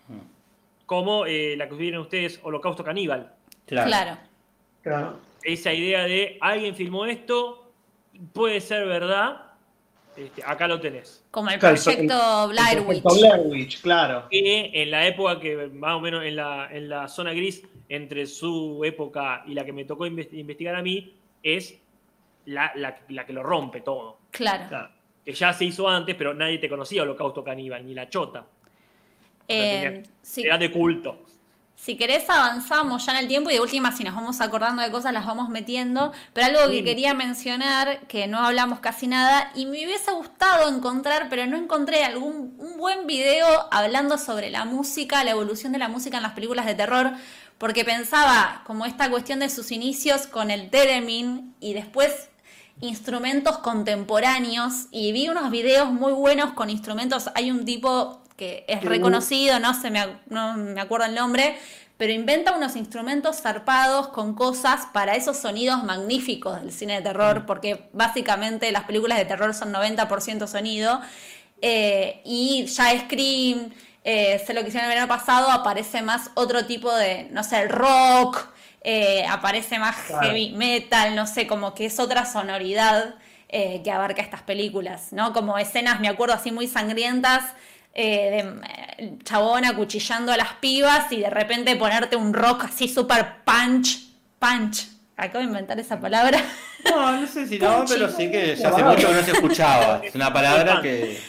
Mm, 0.08 0.20
como 0.86 1.26
eh, 1.26 1.56
la 1.58 1.68
que 1.68 1.76
vieron 1.76 2.02
ustedes, 2.02 2.40
Holocausto 2.44 2.84
Caníbal. 2.84 3.34
Claro. 3.66 3.88
claro. 3.90 4.18
Claro. 4.84 5.20
Esa 5.44 5.74
idea 5.74 6.04
de 6.06 6.38
alguien 6.40 6.76
filmó 6.76 7.06
esto, 7.06 7.72
puede 8.34 8.62
ser 8.62 8.86
verdad, 8.88 9.47
este, 10.18 10.44
acá 10.44 10.68
lo 10.68 10.80
tenés. 10.82 11.24
Como 11.32 11.50
el 11.50 11.60
proyecto 11.60 12.48
Blair 12.50 12.78
El 12.80 12.86
Witch. 12.86 13.02
proyecto 13.04 13.28
Blair 13.36 13.48
Witch, 13.48 13.82
claro. 13.82 14.28
que 14.30 14.72
en 14.74 14.92
la 14.92 15.08
época 15.08 15.40
que 15.40 15.56
más 15.68 15.94
o 15.96 16.00
menos 16.00 16.24
en 16.26 16.36
la, 16.36 16.68
en 16.72 16.90
la 16.90 17.08
zona 17.08 17.34
gris 17.34 17.64
entre 17.90 18.26
su 18.26 18.82
época 18.84 19.44
y 19.48 19.54
la 19.54 19.64
que 19.64 19.72
me 19.74 19.86
tocó 19.86 20.06
inves- 20.08 20.34
investigar 20.34 20.76
a 20.76 20.82
mí 20.82 21.14
es 21.44 21.80
la, 22.46 22.72
la- 22.76 22.98
la 23.10 23.26
que 23.26 23.34
lo 23.34 23.44
rompe 23.44 23.82
todo. 23.82 24.18
Claro. 24.32 24.90
Que 25.24 25.34
ya 25.34 25.54
se 25.54 25.66
hizo 25.66 25.88
antes, 25.88 26.16
pero 26.16 26.34
nadie 26.34 26.58
te 26.58 26.68
conocía 26.70 27.04
Holocausto 27.04 27.44
Caníbal, 27.44 27.86
ni 27.86 27.94
la 27.94 28.10
chota. 28.10 28.46
Eh, 29.48 30.04
tenía- 30.34 30.46
Era 30.46 30.58
de 30.58 30.72
culto. 30.72 31.20
Si 31.78 31.96
querés 31.96 32.30
avanzamos 32.30 33.06
ya 33.06 33.14
en 33.14 33.20
el 33.20 33.28
tiempo 33.28 33.50
y 33.50 33.54
de 33.54 33.62
última 33.62 33.96
si 33.96 34.04
nos 34.04 34.16
vamos 34.16 34.42
acordando 34.42 34.82
de 34.82 34.92
cosas 34.92 35.14
las 35.14 35.26
vamos 35.26 35.48
metiendo, 35.48 36.12
pero 36.34 36.48
algo 36.48 36.72
que 36.72 36.84
quería 36.84 37.14
mencionar, 37.14 38.02
que 38.08 38.28
no 38.28 38.40
hablamos 38.40 38.80
casi 38.80 39.08
nada, 39.08 39.52
y 39.56 39.68
me 39.68 39.86
hubiese 39.86 40.12
gustado 40.12 40.68
encontrar, 40.68 41.28
pero 41.30 41.46
no 41.46 41.56
encontré 41.56 42.04
algún 42.04 42.56
un 42.58 42.78
buen 42.78 43.06
video 43.08 43.48
hablando 43.72 44.18
sobre 44.18 44.50
la 44.50 44.66
música, 44.66 45.24
la 45.24 45.32
evolución 45.32 45.72
de 45.72 45.78
la 45.78 45.88
música 45.88 46.18
en 46.18 46.24
las 46.24 46.34
películas 46.34 46.66
de 46.66 46.76
terror, 46.76 47.14
porque 47.58 47.86
pensaba 47.86 48.64
como 48.66 48.86
esta 48.86 49.10
cuestión 49.10 49.40
de 49.40 49.50
sus 49.50 49.72
inicios 49.72 50.28
con 50.28 50.52
el 50.52 50.70
Theremin 50.70 51.56
y 51.60 51.74
después 51.74 52.30
instrumentos 52.82 53.60
contemporáneos 53.60 54.88
y 54.92 55.12
vi 55.12 55.30
unos 55.30 55.50
videos 55.52 55.92
muy 55.92 56.14
buenos 56.14 56.54
con 56.54 56.70
instrumentos. 56.70 57.30
Hay 57.36 57.50
un 57.50 57.66
tipo 57.66 58.22
que 58.38 58.64
es 58.68 58.84
reconocido, 58.86 59.60
no 59.60 59.74
se 59.80 59.92
me, 59.92 60.06
no 60.30 60.54
me 60.56 60.80
acuerdo 60.80 61.08
el 61.08 61.16
nombre, 61.16 61.58
pero 61.98 62.14
inventa 62.14 62.56
unos 62.56 62.76
instrumentos 62.76 63.42
zarpados 63.42 64.10
con 64.10 64.36
cosas 64.36 64.86
para 64.94 65.16
esos 65.16 65.38
sonidos 65.38 65.84
magníficos 65.84 66.62
del 66.62 66.72
cine 66.72 66.96
de 66.98 67.02
terror, 67.02 67.46
porque 67.48 67.90
básicamente 67.94 68.72
las 68.72 68.84
películas 68.84 69.18
de 69.18 69.26
terror 69.26 69.54
son 69.56 69.72
90% 69.74 70.48
sonido. 70.48 71.02
eh, 71.62 72.22
y 72.24 72.66
ya 72.68 72.92
Scream, 73.00 73.72
eh, 74.04 74.42
sé 74.46 74.54
lo 74.54 74.62
que 74.62 74.68
hicieron 74.70 74.90
el 74.90 74.96
verano 74.96 75.08
pasado, 75.08 75.50
aparece 75.52 76.02
más 76.04 76.30
otro 76.36 76.66
tipo 76.66 76.94
de, 76.96 77.28
no 77.32 77.44
sé, 77.44 77.60
el 77.62 77.70
rock, 77.70 78.48
eh, 78.82 79.26
aparece 79.28 79.80
más 79.80 79.96
Claro. 80.06 80.22
heavy 80.28 80.52
metal, 80.52 81.16
no 81.16 81.26
sé, 81.28 81.48
como 81.48 81.74
que 81.74 81.86
es 81.88 82.00
otra 82.00 82.26
sonoridad 82.26 83.16
eh, 83.50 83.82
que 83.84 83.92
abarca 83.92 84.22
estas 84.22 84.44
películas, 84.44 85.12
¿no? 85.14 85.34
Como 85.34 85.58
escenas, 85.58 86.00
me 86.00 86.10
acuerdo, 86.10 86.36
así 86.36 86.52
muy 86.52 86.68
sangrientas, 86.68 87.44
eh, 87.98 88.30
de 88.98 89.06
eh, 89.06 89.18
chabón 89.24 89.66
acuchillando 89.66 90.32
a 90.32 90.38
las 90.38 90.54
pibas 90.62 91.12
y 91.12 91.20
de 91.22 91.30
repente 91.30 91.76
ponerte 91.76 92.16
un 92.16 92.34
rock 92.34 92.66
así 92.66 92.88
súper 92.88 93.44
punch, 93.44 94.08
punch. 94.40 94.88
Acabo 95.18 95.40
de 95.40 95.46
inventar 95.46 95.80
esa 95.80 96.00
palabra. 96.00 96.40
No, 96.86 97.12
no 97.20 97.28
sé 97.28 97.48
si 97.48 97.58
no, 97.58 97.78
Punchy. 97.78 97.94
pero 97.96 98.10
sí 98.12 98.32
que 98.32 98.56
ya 98.56 98.70
hace 98.70 98.84
mucho 98.84 99.08
que 99.10 99.14
no 99.16 99.24
se 99.24 99.32
escuchaba. 99.32 100.00
Es 100.04 100.14
una 100.16 100.32
palabra 100.32 100.80
que 100.82 101.20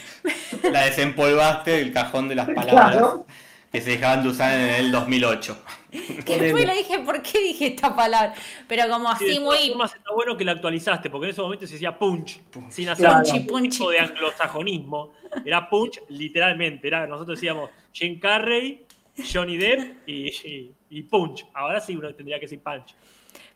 la 0.71 0.85
desempolvaste 0.85 1.71
del 1.71 1.91
cajón 1.91 2.29
de 2.29 2.35
las 2.35 2.45
palabras 2.47 2.91
Claro. 2.91 3.25
que 3.71 3.81
se 3.81 3.89
dejaban 3.89 4.21
de 4.23 4.29
usar 4.29 4.53
en 4.53 4.69
el 4.75 4.91
2008. 4.91 5.57
Que 6.25 6.37
después 6.37 6.65
le 6.65 6.75
dije, 6.75 6.99
¿por 6.99 7.21
qué 7.21 7.39
dije 7.39 7.67
esta 7.67 7.95
palabra? 7.95 8.33
Pero 8.67 8.87
como 8.89 9.15
Sí, 9.17 9.25
de 9.25 9.31
así 9.31 9.39
todas 9.39 9.59
muy... 9.59 9.69
formas, 9.69 9.95
está 9.95 10.11
bueno 10.13 10.37
que 10.37 10.45
la 10.45 10.51
actualizaste, 10.53 11.09
porque 11.09 11.25
en 11.27 11.31
ese 11.31 11.41
momento 11.41 11.65
se 11.67 11.73
decía 11.73 11.97
punch, 11.97 12.39
sin 12.69 12.89
hacer 12.89 13.07
Punchy, 13.09 13.39
punchy. 13.41 13.69
tipo 13.77 13.89
de 13.91 13.99
anglosajonismo. 13.99 15.13
Era 15.45 15.69
punch 15.69 15.99
literalmente. 16.09 16.87
Era, 16.87 17.07
nosotros 17.07 17.37
decíamos 17.39 17.69
Jim 17.91 18.19
Carrey, 18.19 18.85
Johnny 19.33 19.57
Depp 19.57 20.07
y, 20.07 20.27
y- 20.47 20.75
y 20.91 21.01
punch. 21.03 21.45
Ahora 21.53 21.79
sí 21.81 21.95
uno 21.95 22.13
tendría 22.13 22.37
que 22.39 22.45
decir 22.45 22.61
punch. 22.61 22.93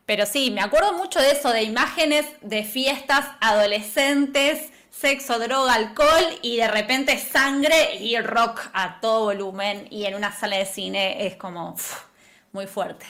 Pero 0.05 0.25
sí, 0.25 0.51
me 0.51 0.61
acuerdo 0.61 0.93
mucho 0.93 1.19
de 1.19 1.31
eso, 1.31 1.49
de 1.51 1.63
imágenes 1.63 2.25
de 2.41 2.63
fiestas 2.63 3.25
adolescentes, 3.39 4.71
sexo, 4.89 5.39
droga, 5.39 5.73
alcohol 5.73 6.23
y 6.41 6.57
de 6.57 6.67
repente 6.67 7.17
sangre 7.17 7.95
y 7.99 8.17
rock 8.19 8.69
a 8.73 8.99
todo 8.99 9.25
volumen 9.25 9.87
y 9.89 10.05
en 10.05 10.15
una 10.15 10.31
sala 10.31 10.57
de 10.57 10.65
cine 10.65 11.25
es 11.25 11.35
como 11.37 11.75
muy 12.53 12.67
fuerte. 12.67 13.05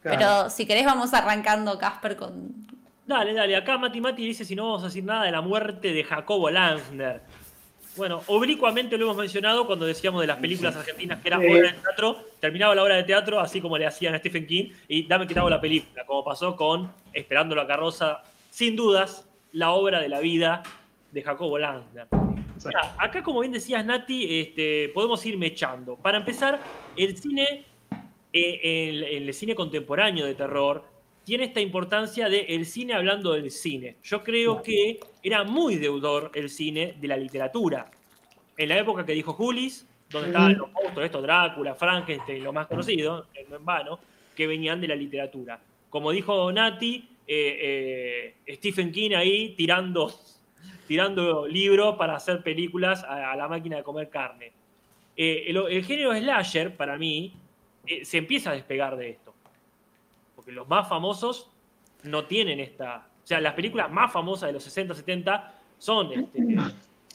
Claro. 0.00 0.18
Pero 0.18 0.50
si 0.50 0.66
querés 0.66 0.84
vamos 0.84 1.14
arrancando, 1.14 1.78
Casper, 1.78 2.16
con 2.16 2.66
Dale, 3.06 3.34
dale, 3.34 3.56
acá 3.56 3.78
Mati 3.78 4.00
Mati 4.00 4.24
dice 4.24 4.44
si 4.44 4.54
no 4.56 4.64
vamos 4.64 4.82
a 4.82 4.86
decir 4.86 5.04
nada 5.04 5.24
de 5.24 5.30
la 5.32 5.40
muerte 5.40 5.92
de 5.92 6.02
Jacobo 6.02 6.50
Lansner. 6.50 7.20
Bueno, 7.96 8.22
oblicuamente 8.26 8.96
lo 8.96 9.04
hemos 9.04 9.16
mencionado 9.18 9.66
cuando 9.66 9.84
decíamos 9.84 10.22
de 10.22 10.26
las 10.26 10.38
películas 10.38 10.74
argentinas 10.74 11.20
que 11.20 11.28
era 11.28 11.38
Sí. 11.38 11.46
obra 11.46 11.72
de 11.72 11.74
teatro, 11.74 12.24
terminaba 12.40 12.74
la 12.74 12.82
obra 12.82 12.96
de 12.96 13.02
teatro 13.02 13.38
así 13.38 13.60
como 13.60 13.76
le 13.76 13.86
hacían 13.86 14.14
a 14.14 14.18
Stephen 14.18 14.46
King 14.46 14.70
y 14.88 15.06
dame 15.06 15.26
que 15.26 15.34
te 15.34 15.40
hago 15.40 15.50
la 15.50 15.60
película, 15.60 16.06
como 16.06 16.24
pasó 16.24 16.56
con 16.56 16.90
Esperando 17.12 17.54
la 17.54 17.66
carroza, 17.66 18.22
sin 18.48 18.74
dudas, 18.74 19.28
la 19.52 19.72
obra 19.72 20.00
de 20.00 20.08
la 20.08 20.20
vida 20.20 20.62
de 21.10 21.22
Jacobo 21.22 21.58
Lansner. 21.58 22.06
Mirá, 22.64 22.94
acá, 22.96 23.22
como 23.22 23.40
bien 23.40 23.52
decías, 23.52 23.84
Nati, 23.84 24.40
este, 24.40 24.90
podemos 24.94 25.24
ir 25.26 25.36
mechando. 25.36 25.96
Para 25.96 26.16
empezar, 26.16 26.60
el 26.96 27.18
cine, 27.18 27.66
el, 28.32 29.04
el 29.04 29.34
cine 29.34 29.54
contemporáneo 29.54 30.26
de 30.26 30.34
terror, 30.34 30.84
tiene 31.24 31.44
esta 31.44 31.60
importancia 31.60 32.28
de 32.28 32.40
el 32.40 32.66
cine 32.66 32.94
hablando 32.94 33.32
del 33.32 33.50
cine. 33.50 33.96
Yo 34.02 34.22
creo 34.22 34.62
que 34.62 34.98
era 35.22 35.44
muy 35.44 35.76
deudor 35.76 36.32
el 36.34 36.50
cine 36.50 36.94
de 37.00 37.08
la 37.08 37.16
literatura. 37.16 37.90
En 38.56 38.68
la 38.68 38.78
época 38.78 39.06
que 39.06 39.12
dijo 39.12 39.32
Julis, 39.34 39.86
donde 40.10 40.28
estaban 40.28 40.58
los 40.58 40.70
monstruos, 40.72 41.04
estos 41.06 41.22
Drácula, 41.22 41.74
Frankenstein, 41.74 42.44
lo 42.44 42.52
más 42.52 42.66
conocido, 42.66 43.26
eh, 43.34 43.46
no 43.48 43.56
en 43.56 43.64
vano, 43.64 43.98
que 44.34 44.46
venían 44.46 44.80
de 44.80 44.88
la 44.88 44.94
literatura. 44.96 45.60
Como 45.88 46.10
dijo 46.10 46.50
Nati, 46.52 47.08
eh, 47.26 48.34
eh, 48.46 48.54
Stephen 48.56 48.90
King 48.92 49.12
ahí 49.12 49.54
tirando 49.56 50.12
tirando 50.88 51.46
libros 51.46 51.96
para 51.96 52.16
hacer 52.16 52.42
películas 52.42 53.04
a, 53.04 53.32
a 53.32 53.36
la 53.36 53.48
máquina 53.48 53.76
de 53.76 53.82
comer 53.82 54.10
carne. 54.10 54.52
Eh, 55.16 55.44
el, 55.46 55.56
el 55.56 55.84
género 55.84 56.14
slasher, 56.14 56.76
para 56.76 56.98
mí, 56.98 57.32
eh, 57.86 58.04
se 58.04 58.18
empieza 58.18 58.50
a 58.50 58.54
despegar 58.54 58.96
de 58.96 59.10
esto. 59.10 59.34
Porque 60.34 60.52
los 60.52 60.68
más 60.68 60.88
famosos 60.88 61.50
no 62.04 62.24
tienen 62.24 62.60
esta... 62.60 63.06
O 63.22 63.26
sea, 63.26 63.40
las 63.40 63.54
películas 63.54 63.90
más 63.90 64.12
famosas 64.12 64.48
de 64.48 64.54
los 64.54 64.64
60, 64.64 64.94
70 64.94 65.54
son 65.78 66.12
este, 66.12 66.56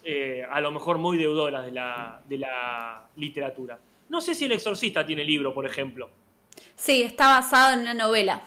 eh, 0.03 0.45
a 0.49 0.61
lo 0.61 0.71
mejor 0.71 0.97
muy 0.97 1.17
deudoras 1.17 1.65
de 1.65 1.71
la, 1.71 2.21
de 2.25 2.37
la 2.37 3.07
literatura. 3.17 3.79
No 4.09 4.21
sé 4.21 4.35
si 4.35 4.45
El 4.45 4.53
Exorcista 4.53 5.05
tiene 5.05 5.23
libro, 5.23 5.53
por 5.53 5.65
ejemplo. 5.65 6.09
Sí, 6.75 7.03
está 7.03 7.27
basado 7.27 7.73
en 7.73 7.81
una 7.81 7.93
novela. 7.93 8.41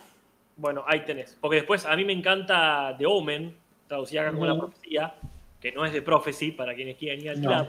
Bueno, 0.56 0.84
ahí 0.86 1.04
tenés. 1.04 1.36
Porque 1.40 1.56
después 1.56 1.84
a 1.84 1.96
mí 1.96 2.04
me 2.04 2.12
encanta 2.12 2.94
The 2.96 3.06
Omen, 3.06 3.56
traducida 3.86 4.22
acá 4.22 4.32
como 4.32 4.46
La. 4.46 4.58
Profecía, 4.58 5.14
que 5.60 5.72
no 5.72 5.84
es 5.84 5.92
de 5.92 6.02
Prophecy, 6.02 6.52
para 6.52 6.74
quienes 6.74 6.96
quieran 6.96 7.20
ir 7.20 7.30
al 7.30 7.42
No. 7.42 7.66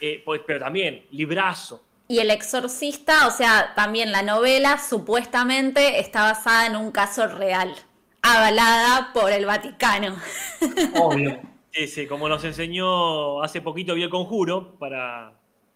Eh, 0.00 0.22
pues, 0.24 0.40
pero 0.46 0.60
también, 0.60 1.06
librazo. 1.12 1.83
Y 2.06 2.18
El 2.18 2.30
Exorcista, 2.30 3.26
o 3.26 3.30
sea, 3.30 3.72
también 3.74 4.12
la 4.12 4.22
novela 4.22 4.78
supuestamente 4.78 6.00
está 6.00 6.22
basada 6.24 6.66
en 6.66 6.76
un 6.76 6.90
caso 6.92 7.26
real, 7.28 7.74
avalada 8.22 9.10
por 9.14 9.32
el 9.32 9.46
Vaticano. 9.46 10.16
Obvio. 11.00 11.40
Sí, 11.72 11.88
sí, 11.88 12.06
como 12.06 12.28
nos 12.28 12.44
enseñó 12.44 13.42
hace 13.42 13.60
poquito 13.60 13.94
vi 13.94 14.02
el 14.04 14.10
conjuro, 14.10 14.76
para, 14.78 15.32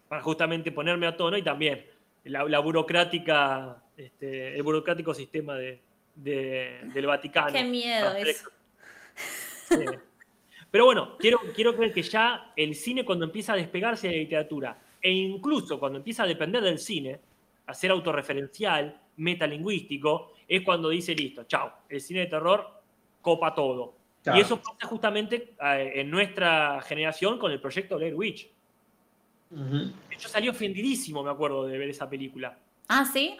para 0.07 0.21
justamente 0.21 0.71
ponerme 0.71 1.07
a 1.07 1.17
tono 1.17 1.35
y 1.35 1.43
también 1.43 1.85
la, 2.23 2.43
la 2.45 2.59
burocrática, 2.59 3.83
este, 3.97 4.55
el 4.55 4.63
burocrático 4.63 5.13
sistema 5.13 5.55
de, 5.55 5.81
de- 6.15 6.79
del 6.93 7.05
Vaticano. 7.07 7.51
Qué 7.51 7.63
miedo 7.63 8.15
eso. 8.15 8.49
Sí. 9.67 9.83
Pero 10.71 10.85
bueno, 10.85 11.17
quiero, 11.17 11.39
quiero 11.55 11.75
creer 11.75 11.91
que 11.91 12.03
ya 12.03 12.53
el 12.55 12.75
cine 12.75 13.03
cuando 13.03 13.25
empieza 13.25 13.53
a 13.53 13.55
despegarse 13.57 14.07
de 14.07 14.13
la 14.13 14.19
literatura 14.19 14.77
e 15.01 15.11
incluso 15.11 15.79
cuando 15.79 15.97
empieza 15.97 16.23
a 16.23 16.27
depender 16.27 16.61
del 16.63 16.79
cine, 16.79 17.19
a 17.65 17.73
ser 17.73 17.91
autorreferencial, 17.91 18.99
metalingüístico, 19.17 20.33
es 20.47 20.61
cuando 20.63 20.89
dice, 20.89 21.13
listo, 21.13 21.43
chao, 21.43 21.71
el 21.87 22.01
cine 22.01 22.21
de 22.21 22.25
terror 22.27 22.81
copa 23.21 23.53
todo. 23.53 23.95
Claro. 24.23 24.37
Y 24.37 24.41
eso 24.41 24.57
pasa 24.61 24.87
justamente 24.87 25.53
eh, 25.61 25.93
en 25.95 26.09
nuestra 26.09 26.81
generación 26.81 27.37
con 27.37 27.51
el 27.51 27.61
proyecto 27.61 27.97
Blair 27.97 28.15
Witch. 28.15 28.49
Ujú. 29.51 29.91
Yo 30.19 30.29
salí 30.29 30.49
ofendidísimo, 30.49 31.23
me 31.23 31.31
acuerdo, 31.31 31.65
de 31.65 31.77
ver 31.77 31.89
esa 31.89 32.09
película. 32.09 32.57
Ah, 32.87 33.05
¿sí? 33.05 33.37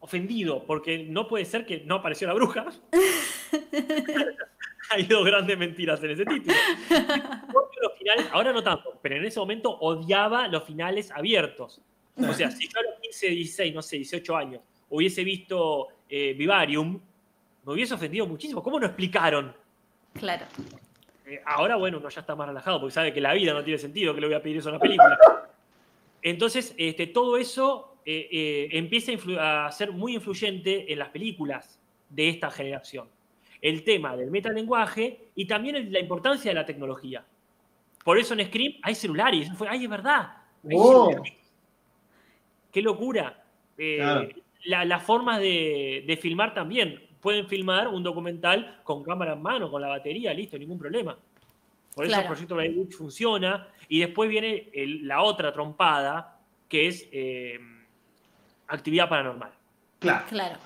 Ofendido, 0.00 0.64
porque 0.64 1.04
no 1.04 1.28
puede 1.28 1.44
ser 1.44 1.66
que 1.66 1.82
no 1.84 1.96
apareció 1.96 2.26
la 2.26 2.34
bruja. 2.34 2.66
Hay 4.90 5.04
dos 5.04 5.24
grandes 5.24 5.56
mentiras 5.56 6.02
en 6.02 6.10
ese 6.10 6.24
título. 6.24 6.54
Ahora 8.32 8.52
no 8.52 8.62
tanto, 8.62 8.98
pero 9.02 9.16
en 9.16 9.24
ese 9.24 9.38
momento 9.38 9.70
odiaba 9.70 10.48
los 10.48 10.64
finales 10.64 11.10
abiertos. 11.10 11.80
O 12.16 12.32
sea, 12.32 12.50
si 12.50 12.68
yo 12.68 12.80
a 12.80 12.82
los 12.82 13.00
15, 13.00 13.28
16, 13.28 13.74
no 13.74 13.82
sé, 13.82 13.96
18 13.96 14.36
años 14.36 14.60
hubiese 14.90 15.24
visto 15.24 15.88
eh, 16.08 16.34
Vivarium, 16.34 17.00
me 17.64 17.72
hubiese 17.72 17.94
ofendido 17.94 18.26
muchísimo. 18.26 18.62
¿Cómo 18.62 18.78
no 18.78 18.86
explicaron? 18.86 19.54
Claro. 20.14 20.46
Eh, 21.26 21.40
ahora, 21.46 21.76
bueno, 21.76 21.98
uno 21.98 22.08
ya 22.08 22.20
está 22.20 22.34
más 22.34 22.48
relajado 22.48 22.80
porque 22.80 22.92
sabe 22.92 23.12
que 23.12 23.20
la 23.20 23.32
vida 23.32 23.52
no 23.52 23.62
tiene 23.62 23.78
sentido 23.78 24.14
que 24.14 24.20
le 24.20 24.26
voy 24.26 24.36
a 24.36 24.42
pedir 24.42 24.58
eso 24.58 24.68
a 24.68 24.72
una 24.72 24.80
película. 24.80 25.18
Entonces, 26.22 26.74
este, 26.76 27.06
todo 27.06 27.36
eso 27.36 27.96
eh, 28.04 28.68
empieza 28.72 29.12
a, 29.38 29.66
a 29.66 29.72
ser 29.72 29.92
muy 29.92 30.14
influyente 30.14 30.92
en 30.92 30.98
las 30.98 31.10
películas 31.10 31.78
de 32.08 32.28
esta 32.28 32.50
generación. 32.50 33.08
El 33.62 33.84
tema 33.84 34.16
del 34.16 34.30
metalenguaje 34.30 35.28
y 35.34 35.46
también 35.46 35.92
la 35.92 36.00
importancia 36.00 36.50
de 36.50 36.54
la 36.54 36.66
tecnología. 36.66 37.24
Por 38.04 38.18
eso 38.18 38.34
en 38.34 38.46
Scream 38.46 38.74
hay 38.82 38.94
celulares. 38.94 39.50
¡Ay, 39.68 39.84
es 39.84 39.90
verdad! 39.90 40.32
Oh. 40.72 41.14
¡Qué 42.72 42.82
locura! 42.82 43.42
Eh, 43.76 43.96
Claro. 43.98 44.28
la- 44.64 44.84
las 44.84 45.02
formas 45.02 45.40
de, 45.40 46.04
de 46.06 46.16
filmar 46.16 46.54
también. 46.54 47.02
Pueden 47.20 47.46
filmar 47.48 47.88
un 47.88 48.02
documental 48.02 48.80
con 48.84 49.02
cámara 49.02 49.34
en 49.34 49.42
mano, 49.42 49.70
con 49.70 49.82
la 49.82 49.88
batería, 49.88 50.32
listo, 50.32 50.58
ningún 50.58 50.78
problema. 50.78 51.16
Por 51.94 52.04
eso 52.06 52.12
Claro. 52.14 52.22
el 52.34 52.46
proyecto 52.46 52.80
Witch 52.80 52.94
funciona. 52.96 53.68
Y 53.88 54.00
después 54.00 54.30
viene 54.30 54.70
el- 54.72 55.06
la 55.06 55.22
otra 55.22 55.52
trompada, 55.52 56.38
que 56.68 56.86
es 56.86 57.06
eh, 57.12 57.58
actividad 58.68 59.08
paranormal. 59.08 59.52
Claro. 59.98 60.24
Claro. 60.28 60.56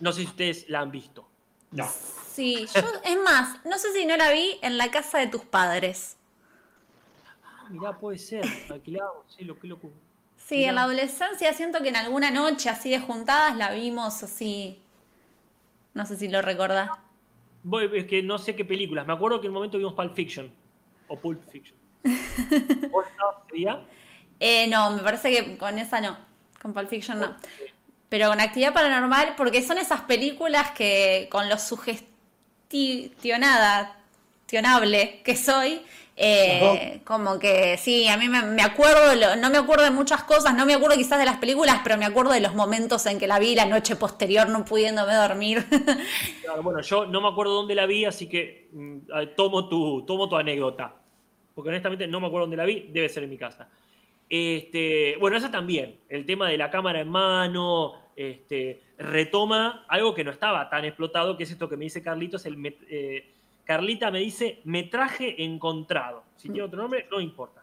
No 0.00 0.12
sé 0.12 0.22
si 0.22 0.26
ustedes 0.28 0.68
la 0.70 0.80
han 0.80 0.90
visto. 0.90 1.27
No. 1.70 1.88
Sí, 2.32 2.66
yo, 2.74 2.82
es 3.04 3.18
más, 3.22 3.64
no 3.64 3.78
sé 3.78 3.92
si 3.92 4.06
no 4.06 4.16
la 4.16 4.30
vi 4.30 4.58
en 4.62 4.78
la 4.78 4.90
casa 4.90 5.18
de 5.18 5.26
tus 5.26 5.44
padres. 5.44 6.16
Ah, 7.44 7.66
mirá, 7.70 7.98
puede 7.98 8.18
ser. 8.18 8.44
Alquilado, 8.70 9.24
sí, 9.28 9.44
lo 9.44 9.58
que 9.58 9.66
loco. 9.66 9.90
Sí, 10.36 10.58
Mirá. 10.58 10.68
en 10.68 10.74
la 10.76 10.82
adolescencia 10.84 11.52
siento 11.52 11.82
que 11.82 11.88
en 11.88 11.96
alguna 11.96 12.30
noche 12.30 12.70
así 12.70 12.90
de 12.90 13.00
juntadas 13.00 13.56
la 13.56 13.72
vimos 13.72 14.22
así. 14.22 14.80
No 15.94 16.06
sé 16.06 16.16
si 16.16 16.28
lo 16.28 16.40
recordás. 16.40 16.90
Voy, 17.64 17.90
es 17.92 18.06
que 18.06 18.22
no 18.22 18.38
sé 18.38 18.54
qué 18.54 18.64
películas. 18.64 19.06
Me 19.06 19.12
acuerdo 19.12 19.40
que 19.40 19.46
en 19.46 19.50
un 19.50 19.54
momento 19.54 19.76
vimos 19.76 19.94
Pulp 19.94 20.14
Fiction. 20.14 20.50
O 21.08 21.18
Pulp 21.18 21.42
Fiction. 21.50 21.76
¿Vos 22.90 23.04
día? 23.52 23.84
Eh, 24.40 24.68
no, 24.68 24.90
me 24.92 25.02
parece 25.02 25.30
que 25.30 25.58
con 25.58 25.78
esa 25.78 26.00
no. 26.00 26.16
Con 26.62 26.72
Pulp 26.72 26.88
Fiction 26.88 27.18
no. 27.18 27.36
Pero 28.08 28.28
con 28.30 28.40
actividad 28.40 28.72
paranormal, 28.72 29.34
porque 29.36 29.62
son 29.62 29.78
esas 29.78 30.00
películas 30.02 30.70
que 30.72 31.28
con 31.30 31.48
lo 31.48 31.58
sugestionada, 31.58 33.96
tionable 34.46 35.20
que 35.24 35.36
soy, 35.36 35.82
eh, 36.16 37.00
como 37.04 37.38
que 37.38 37.76
sí, 37.78 38.08
a 38.08 38.16
mí 38.16 38.28
me, 38.28 38.42
me 38.42 38.62
acuerdo, 38.62 39.14
lo- 39.14 39.36
no 39.36 39.50
me 39.50 39.58
acuerdo 39.58 39.84
de 39.84 39.90
muchas 39.90 40.24
cosas, 40.24 40.54
no 40.54 40.66
me 40.66 40.74
acuerdo 40.74 40.96
quizás 40.96 41.18
de 41.18 41.24
las 41.26 41.36
películas, 41.38 41.80
pero 41.84 41.96
me 41.96 42.06
acuerdo 42.06 42.32
de 42.32 42.40
los 42.40 42.54
momentos 42.54 43.06
en 43.06 43.18
que 43.18 43.26
la 43.26 43.38
vi 43.38 43.54
la 43.54 43.66
noche 43.66 43.94
posterior 43.96 44.48
no 44.48 44.64
pudiéndome 44.64 45.14
dormir. 45.14 45.66
Claro, 46.40 46.62
bueno, 46.62 46.80
yo 46.80 47.06
no 47.06 47.20
me 47.20 47.28
acuerdo 47.28 47.54
dónde 47.54 47.74
la 47.74 47.86
vi, 47.86 48.04
así 48.04 48.28
que 48.28 48.68
mm, 48.72 48.98
tomo, 49.36 49.68
tu, 49.68 50.04
tomo 50.06 50.28
tu 50.28 50.36
anécdota. 50.36 50.94
Porque 51.54 51.70
honestamente 51.70 52.06
no 52.06 52.20
me 52.20 52.28
acuerdo 52.28 52.44
dónde 52.44 52.56
la 52.56 52.64
vi, 52.64 52.88
debe 52.92 53.08
ser 53.08 53.24
en 53.24 53.30
mi 53.30 53.36
casa. 53.38 53.68
Este, 54.28 55.16
bueno, 55.18 55.36
esa 55.36 55.50
también, 55.50 55.96
el 56.08 56.26
tema 56.26 56.48
de 56.48 56.58
la 56.58 56.70
cámara 56.70 57.00
en 57.00 57.08
mano, 57.08 57.94
este, 58.14 58.82
retoma 58.98 59.84
algo 59.88 60.14
que 60.14 60.24
no 60.24 60.30
estaba 60.30 60.68
tan 60.68 60.84
explotado, 60.84 61.36
que 61.36 61.44
es 61.44 61.50
esto 61.50 61.68
que 61.68 61.76
me 61.76 61.84
dice 61.84 62.02
Carlitos, 62.02 62.44
eh, 62.46 63.32
Carlita 63.64 64.10
me 64.10 64.20
dice 64.20 64.60
metraje 64.64 65.42
encontrado. 65.42 66.24
Si 66.36 66.48
tiene 66.48 66.62
otro 66.62 66.80
nombre, 66.80 67.06
no 67.10 67.20
importa. 67.20 67.62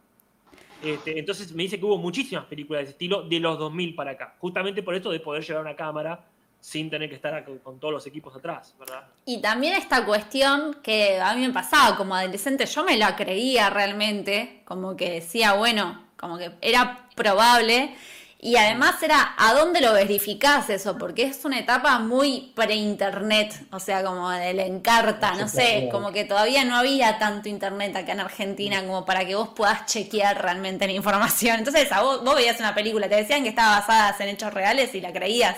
Este, 0.84 1.18
entonces 1.18 1.52
me 1.54 1.64
dice 1.64 1.80
que 1.80 1.86
hubo 1.86 1.98
muchísimas 1.98 2.46
películas 2.46 2.80
de 2.80 2.84
ese 2.84 2.92
estilo 2.92 3.24
de 3.24 3.40
los 3.40 3.58
2000 3.58 3.96
para 3.96 4.12
acá, 4.12 4.36
justamente 4.40 4.84
por 4.84 4.94
esto 4.96 5.12
de 5.12 5.20
poder 5.20 5.44
llevar 5.44 5.64
una 5.64 5.76
cámara 5.76 6.26
sin 6.60 6.90
tener 6.90 7.10
que 7.10 7.16
estar 7.16 7.46
con 7.64 7.80
todos 7.80 7.94
los 7.94 8.08
equipos 8.08 8.36
atrás, 8.36 8.76
¿verdad? 8.80 9.08
Y 9.26 9.40
también 9.40 9.74
esta 9.76 10.06
cuestión 10.06 10.78
que 10.82 11.20
a 11.20 11.34
mí 11.36 11.42
me 11.42 11.54
pasaba 11.54 11.96
como 11.96 12.16
adolescente, 12.16 12.66
yo 12.66 12.84
me 12.84 12.98
la 12.98 13.16
creía 13.16 13.70
realmente, 13.70 14.62
como 14.66 14.96
que 14.96 15.12
decía, 15.12 15.54
bueno, 15.54 16.05
como 16.18 16.38
que 16.38 16.52
era 16.62 17.08
probable. 17.16 17.96
Y 18.40 18.58
además 18.58 19.02
era, 19.02 19.34
¿a 19.40 19.54
dónde 19.54 19.82
lo 19.82 19.92
verificás 19.94 20.70
eso? 20.70 21.00
Porque 21.00 21.24
es 21.24 21.46
una 21.46 21.58
etapa 21.58 21.98
muy 21.98 22.52
pre-internet, 22.54 23.66
o 23.72 23.80
sea, 23.80 24.04
como 24.04 24.30
del 24.30 24.60
encarta, 24.60 25.34
no 25.34 25.48
sé, 25.48 25.90
como 25.92 26.12
que 26.12 26.26
todavía 26.26 26.64
no 26.64 26.76
había 26.76 27.18
tanto 27.18 27.50
internet 27.50 27.96
acá 27.96 28.12
en 28.12 28.20
Argentina 28.20 28.86
como 28.86 29.04
para 29.04 29.26
que 29.26 29.34
vos 29.34 29.50
puedas 29.56 29.88
chequear 29.88 30.44
realmente 30.44 30.86
la 30.86 30.94
información. 30.94 31.58
Entonces, 31.58 31.92
a 31.92 32.04
vos, 32.04 32.24
vos 32.24 32.36
veías 32.36 32.60
una 32.60 32.76
película, 32.76 33.10
te 33.10 33.16
decían 33.16 33.42
que 33.42 33.50
estaba 33.50 33.80
basada 33.80 34.16
en 34.20 34.30
hechos 34.30 34.54
reales 34.54 34.94
y 34.94 35.02
la 35.02 35.12
creías. 35.12 35.58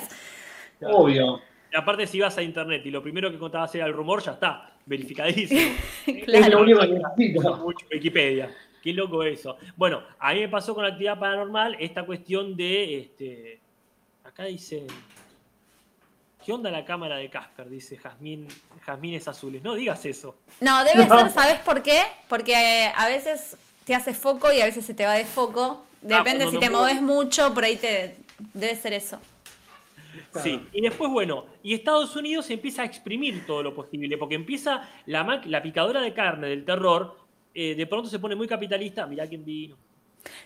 Obvio. 0.81 1.41
Aparte, 1.75 2.07
si 2.07 2.19
vas 2.21 2.37
a 2.37 2.41
internet 2.41 2.83
y 2.85 2.91
lo 2.91 3.03
primero 3.03 3.29
que 3.29 3.37
contabas 3.37 3.73
era 3.75 3.85
el 3.85 3.93
rumor, 3.93 4.23
ya 4.23 4.31
está, 4.31 4.71
verificadísimo. 4.85 5.75
Es 6.07 6.49
lo 6.49 6.61
único 6.61 6.79
que 6.79 6.87
necesito. 6.87 7.57
Mucho 7.57 7.85
Wikipedia. 7.91 8.49
Qué 8.87 8.93
loco 8.93 9.21
eso. 9.21 9.57
Bueno, 9.75 10.01
a 10.17 10.33
mí 10.33 10.39
me 10.39 10.47
pasó 10.47 10.73
con 10.73 10.81
la 10.81 10.91
actividad 10.91 11.19
paranormal 11.19 11.75
esta 11.77 12.05
cuestión 12.05 12.55
de. 12.55 12.99
Este, 12.99 13.59
acá 14.23 14.45
dice. 14.45 14.87
¿Qué 16.45 16.53
onda 16.53 16.71
la 16.71 16.85
cámara 16.85 17.17
de 17.17 17.29
Casper? 17.29 17.67
Dice 17.67 17.97
Jazmín, 17.97 18.47
Jazmines 18.85 19.27
Azules. 19.27 19.61
No 19.61 19.75
digas 19.75 20.05
eso. 20.05 20.37
No, 20.61 20.85
debe 20.85 21.05
ser, 21.05 21.31
¿sabes 21.31 21.59
por 21.59 21.83
qué? 21.83 22.01
Porque 22.29 22.53
eh, 22.53 22.93
a 22.95 23.09
veces 23.09 23.57
te 23.83 23.93
hace 23.93 24.13
foco 24.13 24.53
y 24.53 24.61
a 24.61 24.65
veces 24.65 24.85
se 24.85 24.93
te 24.93 25.05
va 25.05 25.15
de 25.15 25.25
foco. 25.25 25.83
Depende 26.01 26.45
cuando 26.45 26.49
si 26.51 26.55
no 26.55 26.59
te 26.61 26.67
puedo. 26.67 26.81
moves 26.83 27.01
mucho, 27.01 27.53
por 27.53 27.65
ahí 27.65 27.75
te 27.75 28.15
debe 28.53 28.77
ser 28.77 28.93
eso. 28.93 29.19
Sí, 30.41 30.65
y 30.71 30.79
después, 30.79 31.11
bueno, 31.11 31.43
y 31.61 31.73
Estados 31.73 32.15
Unidos 32.15 32.49
empieza 32.51 32.83
a 32.83 32.85
exprimir 32.85 33.45
todo 33.45 33.63
lo 33.63 33.75
posible, 33.75 34.17
porque 34.17 34.35
empieza 34.35 34.89
la, 35.07 35.41
la 35.43 35.61
picadora 35.61 35.99
de 35.99 36.13
carne 36.13 36.47
del 36.47 36.63
terror, 36.63 37.26
eh, 37.59 37.73
de 37.75 37.87
pronto 37.87 38.07
se 38.09 38.19
pone 38.19 38.35
muy 38.35 38.47
capitalista. 38.47 39.07
Mirá 39.07 39.25
quién 39.27 39.43
vino. 39.43 39.75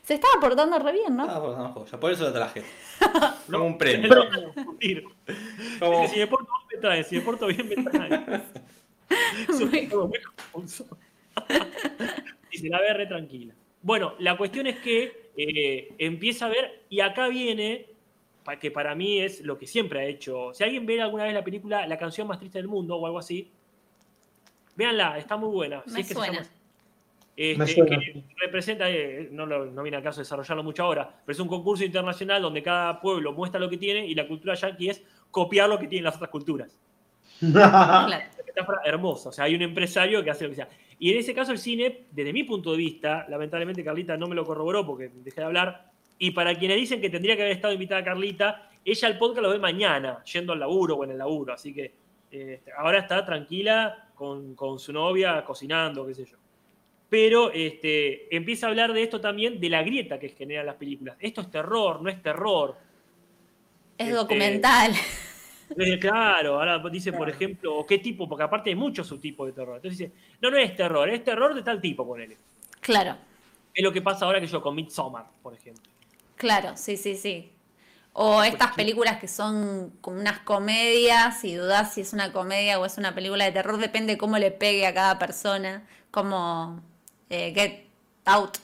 Se 0.04 0.14
estaba 0.14 0.40
portando 0.40 0.78
re 0.80 0.92
bien, 0.94 1.16
¿no? 1.16 1.26
Bueno, 1.26 1.58
no, 1.64 1.70
joya, 1.74 2.00
por 2.00 2.12
eso 2.12 2.24
lo 2.26 2.34
traje. 2.34 2.64
Como 3.52 3.66
un 3.66 3.78
premio. 3.78 4.10
Como- 5.80 6.08
si 6.08 6.20
me 6.20 6.28
porto 6.28 6.48
mal, 6.52 6.62
me 6.72 6.78
traen, 6.80 7.04
si 7.04 7.16
me 7.16 7.22
porto 7.22 7.48
bien, 7.48 7.68
me 7.68 7.76
Muy- 9.60 9.90
confuso. 10.52 10.86
Y 12.52 12.58
se 12.60 12.70
la 12.70 12.80
ve 12.80 12.94
re 12.94 13.08
tranquila. 13.08 13.54
Bueno, 13.82 14.14
la 14.20 14.38
cuestión 14.38 14.68
es 14.68 14.80
que 14.80 15.32
eh, 15.36 15.94
empieza 15.98 16.46
a 16.46 16.50
ver, 16.50 16.84
y 16.90 17.00
acá 17.02 17.28
viene, 17.28 17.88
que 18.60 18.70
para 18.72 18.94
mí 18.96 19.20
es 19.20 19.42
lo 19.42 19.58
que 19.58 19.66
siempre 19.68 20.00
ha 20.02 20.06
hecho. 20.06 20.54
Si 20.54 20.64
alguien 20.64 20.86
ve 20.86 21.02
alguna 21.02 21.24
vez 21.24 21.34
la 21.34 21.44
película 21.44 21.88
La 21.88 21.98
canción 21.98 22.28
más 22.28 22.38
triste 22.40 22.60
del 22.60 22.68
mundo 22.68 22.96
o 22.98 23.06
algo 23.06 23.18
así, 23.20 23.50
véanla, 24.76 25.18
está 25.18 25.38
muy 25.38 25.50
buena. 25.50 25.84
si 25.88 25.92
Me 25.94 26.02
es 26.02 26.08
que 26.08 26.14
se 26.14 26.20
suena. 26.20 26.34
llama. 26.44 26.50
Este, 27.36 27.86
que 27.86 28.24
representa, 28.42 28.90
eh, 28.90 29.30
no, 29.32 29.46
lo- 29.46 29.66
no 29.66 29.82
viene 29.84 29.98
al 29.98 30.04
caso 30.04 30.18
de 30.20 30.24
desarrollarlo 30.24 30.64
mucho 30.64 30.84
ahora, 30.84 31.10
pero 31.26 31.34
es 31.34 31.40
un 31.40 31.48
concurso 31.48 31.84
internacional 31.84 32.42
donde 32.42 32.62
cada 32.62 33.00
pueblo 33.00 33.32
muestra 33.34 33.60
lo 33.60 33.70
que 33.70 33.78
tiene 33.78 34.06
y 34.06 34.14
la 34.14 34.28
cultura 34.28 34.54
yanqui 34.54 34.90
es 34.90 35.04
copiar 35.32 35.70
lo 35.70 35.80
que 35.80 35.88
tienen 35.88 36.04
las 36.06 36.16
otras 36.16 36.30
culturas. 36.30 36.78
Claro. 37.40 38.10
metáfora 38.46 38.82
hermosa. 38.86 39.30
O 39.30 39.32
sea, 39.32 39.46
hay 39.46 39.56
un 39.56 39.62
empresario 39.62 40.24
que 40.24 40.30
hace 40.30 40.44
lo 40.44 40.50
que 40.52 40.58
sea. 40.58 40.70
Y 41.00 41.12
en 41.14 41.20
ese 41.20 41.34
caso, 41.34 41.52
el 41.52 41.58
cine, 41.58 42.06
desde 42.12 42.34
mi 42.34 42.44
punto 42.44 42.72
de 42.72 42.78
vista, 42.78 43.26
lamentablemente 43.30 43.84
Carlita 43.84 44.18
no 44.18 44.28
me 44.28 44.36
lo 44.36 44.46
corroboró 44.46 44.86
porque 44.86 45.10
dejé 45.14 45.42
de 45.42 45.48
hablar. 45.48 45.90
Y 46.20 46.32
para 46.32 46.54
quienes 46.54 46.78
dicen 46.78 47.02
que 47.02 47.10
tendría 47.10 47.36
que 47.36 47.42
haber 47.44 47.56
estado 47.56 47.74
invitada 47.74 48.04
Carlita, 48.04 48.70
ella 48.86 49.08
el 49.08 49.18
podcast 49.18 49.42
lo 49.42 49.50
ve 49.50 49.58
mañana, 49.58 50.24
yendo 50.26 50.54
al 50.54 50.60
laburo 50.60 50.96
o 50.98 51.04
en 51.06 51.12
el 51.12 51.18
laburo. 51.18 51.54
Así 51.54 51.74
que 51.74 51.94
eh, 52.32 52.62
ahora 52.78 53.00
está 53.00 53.26
tranquila 53.26 54.10
con, 54.14 54.54
con 54.54 54.78
su 54.78 54.94
novia, 54.94 55.44
cocinando, 55.44 56.06
qué 56.06 56.14
sé 56.14 56.26
yo. 56.26 56.38
Pero 57.12 57.52
este, 57.54 58.36
empieza 58.36 58.68
a 58.68 58.72
hablar 58.72 58.94
de 58.94 59.04
esto 59.04 59.22
también, 59.22 59.62
de 59.62 59.70
la 59.70 59.84
grieta 59.84 60.20
que 60.20 60.30
generan 60.32 60.66
las 60.68 60.78
películas. 60.78 61.18
Esto 61.22 61.42
es 61.44 61.52
terror, 61.52 62.02
no 62.02 62.10
es 62.10 62.24
terror. 62.24 62.80
Es 63.98 64.10
Este, 64.10 64.16
documental. 64.16 64.94
Eh, 65.78 66.00
Claro, 66.00 66.60
ahora 66.60 66.80
dice, 66.90 67.14
por 67.14 67.30
ejemplo, 67.30 67.76
o 67.78 67.86
qué 67.86 67.98
tipo, 68.00 68.28
porque 68.28 68.44
aparte 68.44 68.70
hay 68.70 68.76
muchos 68.76 69.08
subtipos 69.08 69.48
de 69.48 69.54
terror. 69.54 69.78
Entonces 69.78 69.98
dice, 70.00 70.14
no, 70.42 70.52
no 70.52 70.58
es 70.58 70.76
terror, 70.76 71.10
es 71.10 71.24
terror 71.24 71.54
de 71.56 71.64
tal 71.64 71.80
tipo, 71.82 72.06
ponele. 72.06 72.40
Claro, 72.82 73.18
Es 73.74 73.84
lo 73.84 73.92
que 73.92 74.02
pasa 74.02 74.26
ahora 74.26 74.40
que 74.40 74.48
yo 74.48 74.62
con 74.62 74.76
Midsommar, 74.76 75.30
por 75.42 75.54
ejemplo. 75.54 75.92
claro, 76.36 76.76
sí, 76.78 76.98
sí, 76.98 77.16
sí. 77.16 77.52
O 78.14 78.44
estas 78.44 78.74
películas 78.76 79.20
que 79.20 79.28
son 79.28 79.92
como 80.02 80.20
unas 80.20 80.40
comedias 80.42 81.44
y 81.46 81.56
dudás 81.56 81.94
si 81.96 82.02
es 82.02 82.14
una 82.14 82.34
comedia 82.34 82.80
o 82.80 82.86
es 82.86 82.98
una 82.98 83.16
película 83.16 83.46
de 83.46 83.52
terror, 83.54 83.78
depende 83.78 84.18
cómo 84.18 84.38
le 84.38 84.52
pegue 84.52 84.86
a 84.88 84.94
cada 84.94 85.20
persona, 85.20 85.88
como 86.12 86.84
eh, 87.32 87.54
Get 87.56 87.86
Out. 88.26 88.58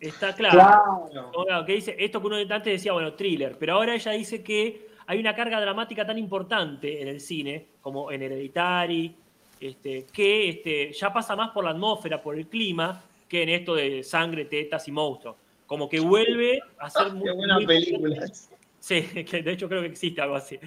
Está 0.00 0.34
claro. 0.34 1.08
Claro. 1.10 1.64
Que 1.64 1.74
dice, 1.74 1.96
esto 1.98 2.20
que 2.20 2.26
uno 2.26 2.36
antes 2.36 2.64
decía, 2.64 2.92
bueno, 2.92 3.14
thriller, 3.14 3.56
pero 3.58 3.74
ahora 3.74 3.94
ella 3.94 4.12
dice 4.12 4.42
que 4.42 4.88
hay 5.06 5.18
una 5.18 5.34
carga 5.34 5.60
dramática 5.60 6.04
tan 6.04 6.18
importante 6.18 7.00
en 7.00 7.08
el 7.08 7.20
cine, 7.20 7.66
como 7.80 8.10
en 8.10 8.22
Hereditary, 8.22 9.14
este, 9.60 10.04
que 10.12 10.48
este, 10.50 10.92
ya 10.92 11.12
pasa 11.12 11.34
más 11.36 11.50
por 11.50 11.64
la 11.64 11.70
atmósfera, 11.70 12.20
por 12.20 12.36
el 12.36 12.46
clima, 12.46 13.02
que 13.28 13.42
en 13.42 13.48
esto 13.50 13.74
de 13.74 14.02
sangre, 14.02 14.44
tetas 14.46 14.86
y 14.88 14.92
monstruos. 14.92 15.36
Como 15.66 15.88
que 15.88 15.98
vuelve 16.00 16.60
a 16.78 16.90
ser 16.90 17.12
muy, 17.12 17.24
Qué 17.24 17.32
buena 17.32 17.54
muy- 17.54 17.66
película. 17.66 18.26
Sí, 18.78 19.02
que 19.24 19.42
de 19.42 19.52
hecho 19.52 19.68
creo 19.68 19.80
que 19.80 19.88
existe 19.88 20.20
algo 20.20 20.36
así. 20.36 20.58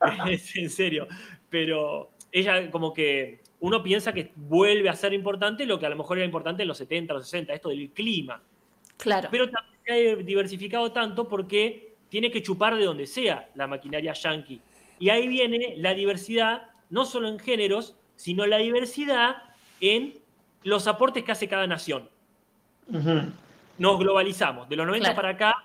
Es 0.28 0.56
en 0.56 0.68
serio. 0.70 1.06
Pero 1.48 2.10
ella 2.32 2.70
como 2.70 2.92
que 2.92 3.40
uno 3.62 3.80
piensa 3.80 4.12
que 4.12 4.32
vuelve 4.34 4.88
a 4.88 4.94
ser 4.94 5.12
importante 5.12 5.64
lo 5.66 5.78
que 5.78 5.86
a 5.86 5.88
lo 5.88 5.94
mejor 5.94 6.18
era 6.18 6.24
importante 6.26 6.62
en 6.62 6.68
los 6.68 6.78
70, 6.78 7.14
los 7.14 7.28
60, 7.28 7.52
esto 7.54 7.68
del 7.68 7.90
clima. 7.90 8.42
Claro, 8.96 9.28
Pero 9.30 9.48
también 9.48 9.76
se 9.86 9.92
ha 10.10 10.16
diversificado 10.16 10.90
tanto 10.90 11.28
porque 11.28 11.94
tiene 12.08 12.32
que 12.32 12.42
chupar 12.42 12.74
de 12.76 12.84
donde 12.84 13.06
sea 13.06 13.48
la 13.54 13.68
maquinaria 13.68 14.14
yankee. 14.14 14.60
Y 14.98 15.10
ahí 15.10 15.28
viene 15.28 15.74
la 15.76 15.94
diversidad, 15.94 16.70
no 16.90 17.04
solo 17.04 17.28
en 17.28 17.38
géneros, 17.38 17.94
sino 18.16 18.46
la 18.46 18.58
diversidad 18.58 19.36
en 19.80 20.18
los 20.64 20.88
aportes 20.88 21.22
que 21.22 21.30
hace 21.30 21.46
cada 21.48 21.66
nación 21.68 22.08
Ujú. 22.88 23.30
nos 23.78 23.98
globalizamos. 24.00 24.68
De 24.68 24.74
los 24.74 24.86
90 24.88 25.04
Claro. 25.04 25.16
para 25.16 25.28
acá 25.30 25.64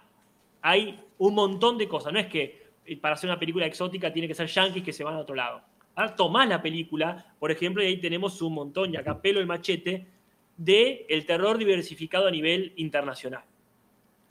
hay 0.62 1.00
un 1.18 1.34
montón 1.34 1.80
de 1.80 1.88
cosas. 1.88 2.14
No 2.14 2.20
es 2.20 2.28
que 2.28 2.68
eh, 2.86 2.96
para 2.98 3.16
hacer 3.16 3.28
una 3.28 3.40
película 3.40 3.66
exótica 3.66 4.14
tiene 4.14 4.28
que 4.28 4.36
ser 4.36 4.46
yankees 4.48 4.84
que 4.84 4.94
se 4.94 5.04
van 5.04 5.16
a 5.16 5.20
otro 5.20 5.34
lado. 5.36 5.62
Ahora 5.98 6.16
tomás 6.16 6.48
la 6.48 6.62
película, 6.62 7.34
por 7.40 7.50
ejemplo, 7.50 7.82
y 7.82 7.88
ahí 7.88 7.98
tenemos 7.98 8.40
un 8.44 8.54
montón, 8.54 8.94
y 8.94 8.98
acá 8.98 9.20
pelo 9.20 9.40
el 9.40 9.48
machete, 9.48 10.06
de 10.56 11.08
el 11.10 11.26
terror 11.26 11.58
diversificado 11.58 12.28
a 12.28 12.32
nivel 12.32 12.72
internacional. 12.76 13.44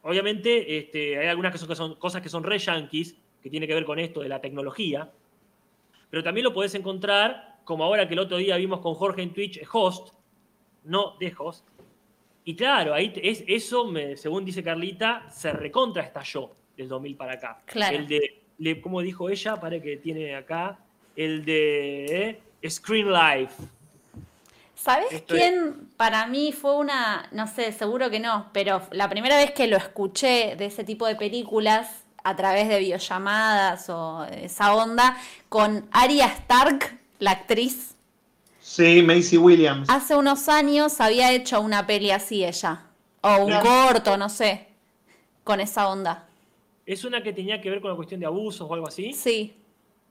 Obviamente 0.03 0.79
este, 0.79 1.19
hay 1.19 1.27
algunas 1.27 1.51
que 1.51 1.59
son, 1.59 1.69
que 1.69 1.75
son 1.75 1.95
cosas 1.97 2.23
que 2.23 2.29
son 2.29 2.45
re 2.45 2.59
yankees, 2.61 3.17
que 3.43 3.51
tiene 3.51 3.67
que 3.67 3.75
ver 3.75 3.85
con 3.85 3.99
esto 3.99 4.21
de 4.21 4.29
la 4.29 4.41
tecnología, 4.41 5.11
pero 6.09 6.23
también 6.23 6.45
lo 6.45 6.53
podés 6.55 6.73
encontrar, 6.77 7.59
como 7.65 7.83
ahora 7.83 8.07
que 8.07 8.15
el 8.15 8.21
otro 8.21 8.37
día 8.37 8.57
vimos 8.57 8.79
con 8.79 8.95
Jorge 8.95 9.23
en 9.23 9.33
Twitch, 9.33 9.61
Host, 9.73 10.15
no 10.85 11.17
de 11.19 11.35
Host, 11.37 11.67
y 12.45 12.55
claro, 12.55 12.95
ahí 12.95 13.13
es, 13.17 13.43
eso, 13.49 13.87
me- 13.91 14.17
según 14.17 14.45
dice 14.45 14.63
Carlita, 14.63 15.29
se 15.31 15.51
recontra 15.53 16.05
estalló 16.05 16.53
del 16.77 16.87
2000 16.89 17.17
para 17.17 17.33
acá. 17.33 17.61
Claro. 17.67 17.97
El 17.97 18.07
de, 18.07 18.43
le- 18.59 18.81
como 18.81 19.01
dijo 19.03 19.29
ella, 19.29 19.57
para 19.59 19.83
que 19.83 19.97
tiene 19.97 20.37
acá, 20.37 20.79
el 21.17 21.45
de 21.45 22.41
eh, 22.63 22.71
Screen 22.71 23.13
Life. 23.13 23.55
¿Sabes 24.75 25.25
quién 25.27 25.89
para 25.97 26.27
mí 26.27 26.53
fue 26.53 26.77
una, 26.77 27.29
no 27.33 27.47
sé, 27.49 27.73
seguro 27.73 28.09
que 28.11 28.21
no, 28.21 28.47
pero 28.53 28.83
la 28.93 29.09
primera 29.09 29.37
vez 29.37 29.51
que 29.51 29.67
lo 29.67 29.77
escuché 29.77 30.55
de 30.57 30.67
ese 30.67 30.85
tipo 30.85 31.07
de 31.07 31.17
películas 31.17 32.05
a 32.23 32.37
través 32.37 32.69
de 32.69 32.79
videollamadas 32.79 33.89
o 33.89 34.25
esa 34.27 34.75
onda, 34.75 35.17
con 35.49 35.89
Arya 35.93 36.27
Stark, 36.27 36.99
la 37.19 37.33
actriz, 37.33 37.95
Sí, 38.61 39.01
Macy 39.03 39.39
Williams. 39.39 39.89
hace 39.89 40.15
unos 40.17 40.49
años 40.49 41.01
había 41.01 41.33
hecho 41.33 41.61
una 41.61 41.87
peli 41.87 42.11
así 42.11 42.45
ella, 42.45 42.83
o 43.23 43.39
un 43.39 43.47
Claro. 43.47 43.67
corto, 43.89 44.17
no 44.17 44.29
sé, 44.29 44.67
con 45.45 45.61
esa 45.61 45.89
onda. 45.89 46.27
¿Es 46.85 47.05
una 47.05 47.23
que 47.23 47.33
tenía 47.33 47.61
que 47.61 47.71
ver 47.71 47.81
con 47.81 47.91
la 47.91 47.97
cuestión 47.97 48.21
de 48.21 48.27
abusos 48.27 48.69
o 48.69 48.75
algo 48.75 48.87
así? 48.89 49.13
Sí, 49.13 49.55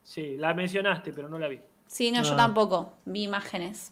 Sí, 0.06 0.38
la 0.38 0.54
mencionaste, 0.54 1.12
pero 1.12 1.28
no 1.28 1.38
la 1.40 1.48
vi. 1.48 1.60
sí, 1.88 2.12
no, 2.12 2.22
yo 2.24 2.34
Ah. 2.34 2.38
tampoco, 2.38 2.94
vi 3.06 3.24
imágenes. 3.24 3.92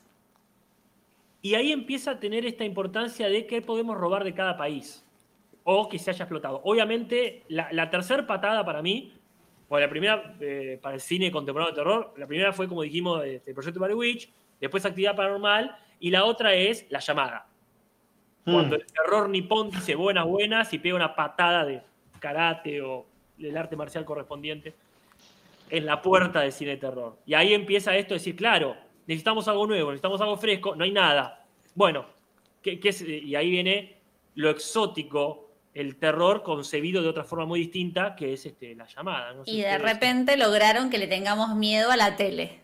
Y 1.42 1.56
ahí 1.56 1.72
empieza 1.72 2.12
a 2.12 2.20
tener 2.20 2.46
esta 2.46 2.64
importancia 2.64 3.28
de 3.28 3.46
qué 3.46 3.62
podemos 3.62 3.98
robar 3.98 4.24
de 4.24 4.34
cada 4.34 4.56
país 4.56 5.04
o 5.66 5.90
que 5.90 6.00
se 6.00 6.12
haya 6.12 6.24
explotado. 6.24 6.62
Obviamente, 6.64 7.44
la, 7.50 7.68
la 7.74 7.90
tercera 7.90 8.26
patada 8.26 8.64
para 8.66 8.82
mí, 8.82 9.12
o 9.70 9.78
la 9.80 9.90
primera 9.90 10.36
eh, 10.40 10.80
para 10.82 10.96
el 10.96 11.02
cine 11.02 11.32
contemporáneo 11.32 11.72
de 11.74 11.76
terror, 11.78 12.14
la 12.18 12.28
primera 12.28 12.54
fue, 12.54 12.68
como 12.68 12.82
dijimos, 12.84 13.24
este, 13.26 13.52
el 13.52 13.56
proyecto 13.56 13.80
Blair 13.80 13.96
Witch, 13.96 14.30
después 14.62 14.86
Actividad 14.86 15.16
Paranormal, 15.16 15.76
y 16.00 16.12
la 16.12 16.26
otra 16.26 16.54
es 16.54 16.86
La 16.90 17.00
Llamada. 17.00 17.48
Cuando 18.46 18.76
Mm. 18.78 18.80
el 18.82 18.86
terror 18.86 19.30
nipón 19.30 19.70
dice 19.72 19.96
buenas, 19.96 20.26
buenas 20.26 20.72
y 20.74 20.80
pega 20.80 20.96
una 20.96 21.16
patada 21.16 21.66
de 21.66 21.82
karate 22.20 22.82
o 22.82 23.06
del 23.38 23.56
arte 23.58 23.76
marcial 23.76 24.06
correspondiente 24.06 24.74
en 25.76 25.86
la 25.88 26.02
puerta 26.02 26.42
del 26.42 26.52
cine 26.52 26.72
de 26.72 26.78
terror. 26.78 27.18
Y 27.26 27.34
ahí 27.34 27.54
empieza 27.54 27.96
esto 27.98 28.14
de 28.14 28.20
decir, 28.20 28.36
claro, 28.36 28.78
necesitamos 29.08 29.48
algo 29.48 29.66
nuevo, 29.66 29.90
necesitamos 29.90 30.22
algo 30.22 30.38
fresco, 30.38 30.76
no 30.76 30.84
hay 30.84 30.92
nada. 30.92 31.46
Bueno, 31.74 32.06
¿qué, 32.62 32.80
qué 32.80 32.90
es? 32.90 33.02
y 33.02 33.36
ahí 33.36 33.50
viene 33.50 33.98
lo 34.36 34.52
exótico, 34.52 35.50
el 35.74 35.96
terror 35.98 36.44
concebido 36.44 37.02
de 37.02 37.10
otra 37.10 37.24
forma 37.24 37.46
muy 37.48 37.60
distinta, 37.62 38.16
que 38.16 38.34
es 38.34 38.46
este, 38.46 38.76
la 38.76 38.86
llamada. 38.86 39.34
No 39.34 39.46
sé 39.46 39.50
Y 39.52 39.62
de 39.62 39.70
ustedes- 39.72 39.82
repente 39.82 40.38
lograron 40.38 40.92
que 40.92 41.00
le 41.00 41.08
tengamos 41.08 41.56
miedo 41.56 41.90
a 41.90 41.98
la 41.98 42.16
tele. 42.16 42.60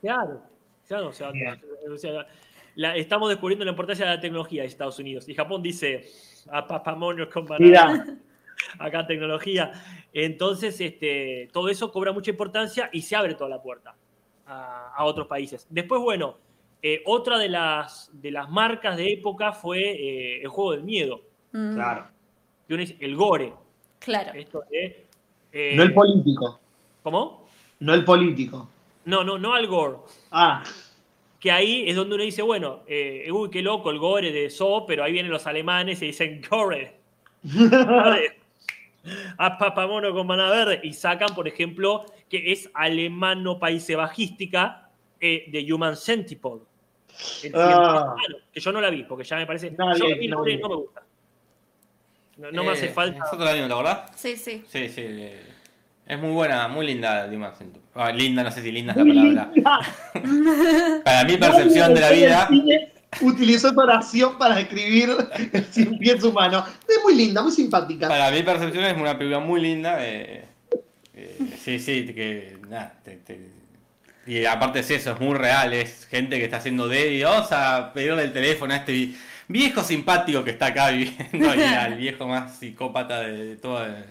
Claro, 0.00 0.42
claro, 0.88 1.08
o 1.08 1.12
sea, 1.12 1.30
Bien. 1.30 1.60
o 1.92 1.96
sea, 1.98 2.26
la- 2.76 2.96
estamos 2.96 3.28
descubriendo 3.28 3.66
la 3.66 3.72
importancia 3.72 4.06
de 4.06 4.14
la 4.14 4.20
tecnología 4.20 4.62
de 4.62 4.68
Estados 4.68 4.98
Unidos. 4.98 5.28
Y 5.28 5.34
Japón 5.34 5.62
dice, 5.62 6.08
a 6.50 6.66
papamoños 6.66 7.28
con 7.28 7.44
banana. 7.44 7.66
Mira, 7.66 8.16
acá 8.78 9.06
tecnología. 9.06 9.72
Entonces, 10.12 10.80
este, 10.80 11.48
todo 11.52 11.68
eso 11.68 11.90
cobra 11.92 12.12
mucha 12.12 12.30
importancia 12.30 12.88
y 12.92 13.02
se 13.02 13.16
abre 13.16 13.34
toda 13.34 13.50
la 13.50 13.62
puerta 13.62 13.94
a, 14.46 14.92
a 14.96 15.04
otros 15.04 15.26
países. 15.26 15.66
Después, 15.70 16.00
bueno, 16.00 16.38
eh, 16.82 17.02
otra 17.06 17.38
de 17.38 17.48
las, 17.48 18.10
de 18.12 18.30
las 18.30 18.50
marcas 18.50 18.96
de 18.96 19.12
época 19.12 19.52
fue 19.52 19.80
eh, 19.80 20.42
el 20.42 20.48
juego 20.48 20.72
del 20.72 20.82
miedo. 20.84 21.22
Mm, 21.52 21.74
Claro. 21.74 22.06
el 22.68 23.16
gore. 23.16 23.52
Claro. 24.00 24.32
Esto 24.34 24.62
de, 24.70 25.06
eh, 25.52 25.72
No 25.76 25.82
el 25.82 25.94
político. 25.94 26.60
¿Cómo? 27.02 27.48
No 27.80 27.94
el 27.94 28.04
político. 28.04 28.68
No, 29.06 29.24
no, 29.24 29.38
no 29.38 29.54
al 29.54 29.66
gore. 29.66 29.98
Ah, 30.30 30.62
Que 31.40 31.50
ahí 31.50 31.88
es 31.88 31.96
donde 31.96 32.14
uno 32.14 32.24
dice, 32.24 32.42
bueno, 32.42 32.80
eh, 32.86 33.28
uy, 33.30 33.50
qué 33.50 33.60
loco 33.62 33.90
el 33.90 33.98
gore 33.98 34.32
de 34.32 34.48
So, 34.50 34.84
pero 34.86 35.04
ahí 35.04 35.12
vienen 35.12 35.30
los 35.32 35.46
alemanes 35.46 36.00
y 36.02 36.06
dicen 36.06 36.42
gore. 36.50 36.96
A 39.38 39.58
papamono 39.58 40.12
con 40.12 40.26
manada 40.26 40.50
verde. 40.64 40.80
Y 40.82 40.92
sacan, 40.92 41.34
por 41.34 41.46
ejemplo, 41.48 42.04
que 42.28 42.52
es 42.52 42.70
alemano 42.74 43.58
países 43.58 43.96
bajística 43.96 44.88
eh, 45.20 45.44
de 45.48 45.72
Human 45.72 45.96
Centipede. 45.96 46.60
El 47.42 47.52
Ah. 47.54 48.14
que 48.52 48.60
yo 48.60 48.72
no 48.72 48.80
la 48.80 48.90
vi, 48.90 49.04
porque 49.04 49.24
ya 49.24 49.36
me 49.36 49.46
parece. 49.46 49.70
Nadie, 49.70 49.98
yo 50.10 50.18
vi 50.18 50.28
no 50.28 50.42
me 50.42 50.56
gusta. 50.56 51.02
No, 52.36 52.50
no 52.50 52.64
me 52.64 52.70
hace 52.72 52.86
Eh, 52.86 52.90
falta. 52.90 53.18
Nosotros 53.20 53.44
la 53.44 53.52
vimos, 53.52 53.68
¿te 53.68 53.72
acordás? 53.74 54.10
Sí, 54.16 54.36
sí. 54.36 54.64
Sí, 54.66 54.88
sí. 54.88 55.30
Es 56.06 56.18
muy 56.18 56.32
buena, 56.32 56.66
muy 56.68 56.86
linda 56.86 57.28
Centu. 57.56 57.80
Ah, 57.94 58.10
linda, 58.10 58.42
no 58.42 58.50
sé 58.50 58.60
si 58.60 58.72
linda 58.72 58.92
es 58.92 58.98
la 58.98 59.04
palabra. 59.04 59.50
Para 61.04 61.24
mi 61.24 61.36
percepción 61.36 61.94
de 61.94 62.00
la 62.00 62.10
vida, 62.10 62.48
Utilizó 63.20 63.68
esa 63.68 63.80
oración 63.82 64.38
para 64.38 64.56
describir 64.56 65.10
el 65.52 65.64
cien 65.66 65.98
pies 65.98 66.22
humano. 66.22 66.64
Es 66.88 66.98
muy 67.02 67.14
linda, 67.14 67.42
muy 67.42 67.52
simpática. 67.52 68.08
para 68.08 68.30
mi 68.30 68.42
percepción 68.42 68.84
es 68.84 68.96
una 68.96 69.16
película 69.18 69.40
muy 69.40 69.60
linda. 69.60 69.96
eh, 70.00 70.44
eh, 71.14 71.38
sí, 71.62 71.78
sí, 71.78 72.06
que 72.14 72.58
nada, 72.68 72.94
te- 73.04 73.16
te- 73.18 73.54
y 74.26 74.44
aparte 74.46 74.80
es 74.80 74.90
eso, 74.90 75.12
es 75.12 75.20
muy 75.20 75.34
real, 75.36 75.72
es 75.74 76.06
gente 76.06 76.38
que 76.38 76.44
está 76.44 76.56
haciendo 76.56 76.88
dedo 76.88 77.10
y 77.10 77.22
vamos 77.22 77.52
a 77.52 77.92
pedirle 77.92 78.24
el 78.24 78.32
teléfono 78.32 78.72
a 78.72 78.78
este 78.78 78.92
vi- 78.92 79.16
viejo 79.48 79.82
simpático 79.84 80.42
que 80.42 80.50
está 80.50 80.66
acá 80.66 80.88
viviendo 80.90 81.54
y 81.54 81.60
era 81.60 81.86
el 81.86 81.94
viejo 81.98 82.26
más 82.26 82.56
psicópata 82.56 83.20
de, 83.20 83.44
de 83.48 83.56
toda 83.56 84.06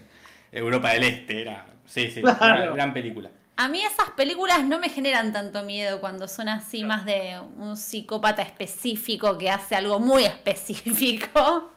Europa 0.52 0.90
del 0.92 1.02
Este. 1.04 1.42
Era, 1.42 1.66
sí, 1.84 2.10
sí, 2.12 2.20
una 2.20 2.66
gran 2.74 2.94
película. 2.94 3.30
A 3.56 3.68
mí 3.68 3.80
esas 3.84 4.10
películas 4.10 4.64
no 4.64 4.78
me 4.80 4.88
generan 4.88 5.32
tanto 5.32 5.62
miedo 5.62 6.00
cuando 6.00 6.26
son 6.26 6.48
así 6.48 6.82
más 6.82 7.04
de 7.04 7.38
un 7.56 7.76
psicópata 7.76 8.42
específico 8.42 9.38
que 9.38 9.48
hace 9.50 9.76
algo 9.76 10.00
muy 10.00 10.24
específico. 10.34 11.70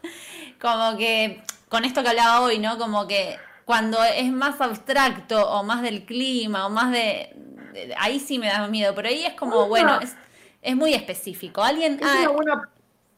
Como 0.59 0.97
que, 0.97 1.43
con 1.69 1.85
esto 1.85 2.01
que 2.01 2.09
hablaba 2.09 2.41
hoy, 2.41 2.57
¿no? 2.59 2.77
Como 2.79 3.05
que 3.07 3.37
cuando 3.65 4.03
es 4.03 4.31
más 4.31 4.59
abstracto 4.59 5.49
o 5.51 5.63
más 5.63 5.81
del 5.83 6.05
clima 6.05 6.65
o 6.65 6.69
más 6.69 6.91
de... 6.91 7.35
de- 7.73 7.93
ahí 7.99 8.19
sí 8.19 8.39
me 8.39 8.47
da 8.47 8.67
miedo, 8.67 8.95
pero 8.95 9.09
ahí 9.09 9.23
es 9.25 9.33
como, 9.35 9.67
bueno, 9.67 9.99
es, 10.01 10.15
es 10.63 10.75
muy 10.75 10.93
específico. 10.95 11.61
Alguien... 11.63 11.99
Es 12.01 12.07
Ah, 12.07 12.21
una 12.21 12.31
buena. 12.31 12.69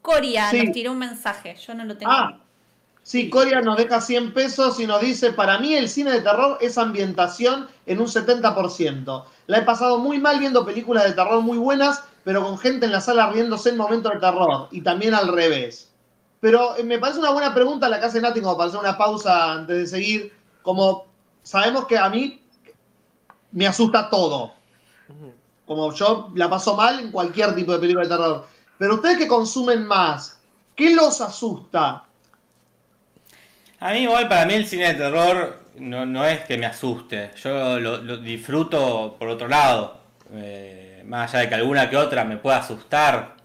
Coria 0.01 0.49
Sí. 0.49 0.63
nos 0.63 0.73
tiró 0.73 0.91
un 0.91 0.97
mensaje, 0.97 1.55
yo 1.55 1.73
no 1.75 1.85
lo 1.85 1.97
tengo. 1.97 2.11
Ah, 2.11 2.37
sí, 3.09 3.27
Coria 3.27 3.59
nos 3.61 3.75
deja 3.77 3.99
100 3.99 4.33
pesos 4.33 4.79
y 4.79 4.85
nos 4.85 5.01
dice: 5.01 5.33
Para 5.33 5.57
mí, 5.57 5.73
el 5.73 5.89
cine 5.89 6.11
de 6.11 6.21
terror 6.21 6.59
es 6.61 6.77
ambientación 6.77 7.67
en 7.87 7.99
un 7.99 8.05
70%. 8.05 9.23
La 9.47 9.57
he 9.57 9.61
pasado 9.63 9.97
muy 9.97 10.19
mal 10.19 10.37
viendo 10.37 10.63
películas 10.63 11.05
de 11.05 11.13
terror 11.13 11.41
muy 11.41 11.57
buenas, 11.57 12.03
pero 12.23 12.43
con 12.43 12.59
gente 12.59 12.85
en 12.85 12.91
la 12.91 13.01
sala 13.01 13.31
riéndose 13.31 13.69
en 13.69 13.77
momentos 13.77 14.13
de 14.13 14.19
terror. 14.19 14.67
Y 14.69 14.81
también 14.81 15.15
al 15.15 15.33
revés. 15.33 15.91
Pero 16.39 16.77
eh, 16.77 16.83
me 16.83 16.99
parece 16.99 17.19
una 17.19 17.31
buena 17.31 17.51
pregunta 17.51 17.89
la 17.89 17.99
que 17.99 18.05
hace 18.05 18.21
Nati, 18.21 18.41
como 18.41 18.55
para 18.55 18.69
hacer 18.69 18.79
una 18.79 18.97
pausa 18.97 19.53
antes 19.53 19.75
de 19.75 19.87
seguir. 19.87 20.33
Como 20.61 21.07
sabemos 21.41 21.87
que 21.87 21.97
a 21.97 22.09
mí 22.09 22.43
me 23.51 23.65
asusta 23.65 24.07
todo. 24.09 24.53
Como 25.65 25.93
yo 25.93 26.31
la 26.35 26.47
paso 26.47 26.75
mal 26.75 26.99
en 26.99 27.11
cualquier 27.11 27.55
tipo 27.55 27.73
de 27.73 27.79
película 27.79 28.03
de 28.03 28.09
terror. 28.09 28.47
Pero 28.77 28.95
ustedes 28.95 29.17
que 29.17 29.27
consumen 29.27 29.85
más, 29.85 30.39
¿qué 30.75 30.93
los 30.93 31.19
asusta? 31.21 32.05
A 33.81 33.91
mí 33.93 33.99
igual, 33.99 34.27
para 34.27 34.45
mí 34.45 34.53
el 34.53 34.65
cine 34.67 34.87
de 34.89 34.93
terror 34.95 35.59
no, 35.77 36.05
no 36.05 36.25
es 36.25 36.41
que 36.41 36.57
me 36.57 36.65
asuste. 36.65 37.31
Yo 37.41 37.79
lo, 37.79 37.97
lo 37.97 38.17
disfruto 38.17 39.15
por 39.17 39.29
otro 39.29 39.47
lado. 39.47 39.99
Eh, 40.33 41.01
más 41.05 41.33
allá 41.33 41.43
de 41.43 41.49
que 41.49 41.55
alguna 41.55 41.89
que 41.89 41.97
otra 41.97 42.23
me 42.25 42.37
pueda 42.37 42.57
asustar, 42.57 43.35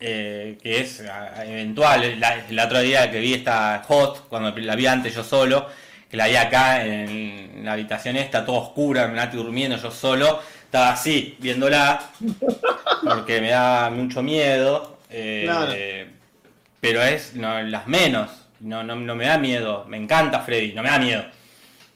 eh, 0.00 0.58
que 0.62 0.80
es 0.80 1.02
eventual. 1.46 2.18
La- 2.20 2.44
el 2.48 2.58
otro 2.58 2.80
día 2.80 3.10
que 3.10 3.20
vi 3.20 3.34
esta 3.34 3.82
Hot, 3.86 4.28
cuando 4.28 4.50
la 4.58 4.74
vi 4.74 4.86
antes 4.86 5.14
yo 5.14 5.22
solo, 5.22 5.66
que 6.10 6.16
la 6.16 6.26
vi 6.26 6.36
acá 6.36 6.84
en, 6.84 7.64
la 7.64 7.72
habitación 7.72 8.16
esta, 8.16 8.44
toda 8.44 8.58
oscura, 8.58 9.06
me 9.08 9.14
Nati 9.14 9.36
durmiendo 9.36 9.76
yo 9.76 9.90
solo, 9.90 10.40
estaba 10.64 10.90
así, 10.90 11.36
viéndola, 11.40 12.00
porque 13.04 13.40
me 13.40 13.50
da 13.50 13.90
mucho 13.90 14.22
miedo. 14.22 14.98
eh, 15.10 15.42
Claro. 15.46 15.72
Pero 16.80 17.02
es 17.02 17.34
no, 17.34 17.60
las 17.62 17.86
menos. 17.86 18.30
No, 18.60 18.82
no, 18.82 18.96
no 18.96 19.14
me 19.14 19.26
da 19.26 19.38
miedo. 19.38 19.84
Me 19.88 19.96
encanta 19.96 20.40
Freddy, 20.40 20.72
no 20.72 20.82
me 20.82 20.90
da 20.90 20.98
miedo. 20.98 21.24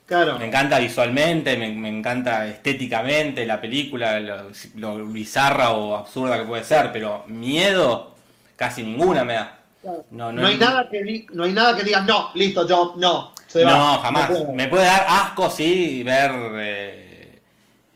Claro. 0.06 0.38
Me 0.38 0.46
encanta 0.46 0.78
visualmente, 0.80 1.56
me, 1.56 1.68
me 1.70 1.88
encanta 1.88 2.46
estéticamente 2.46 3.46
la 3.46 3.60
película, 3.60 4.18
lo, 4.18 4.50
lo 4.76 5.06
bizarra 5.06 5.70
o 5.70 5.94
absurda 5.96 6.36
que 6.38 6.44
puede 6.44 6.64
ser, 6.64 6.90
pero 6.92 7.24
miedo 7.28 8.14
casi 8.56 8.82
ninguna 8.82 9.24
me 9.24 9.34
da. 9.34 9.56
No, 10.10 10.32
No 10.32 10.46
hay 10.46 10.58
nada 10.58 10.88
que 10.90 11.02
di- 11.02 11.26
no 11.32 11.44
hay 11.44 11.52
nada 11.52 11.76
que 11.76 11.84
digas, 11.84 12.04
no, 12.04 12.30
listo, 12.34 12.66
yo, 12.68 12.94
no. 12.96 13.32
Se 13.46 13.64
va. 13.64 13.70
No, 13.70 13.98
jamás. 14.00 14.30
Me 14.52 14.68
puede 14.68 14.84
dar 14.84 15.06
asco, 15.08 15.48
sí, 15.48 16.02
ver 16.02 16.30
eh, 16.56 17.40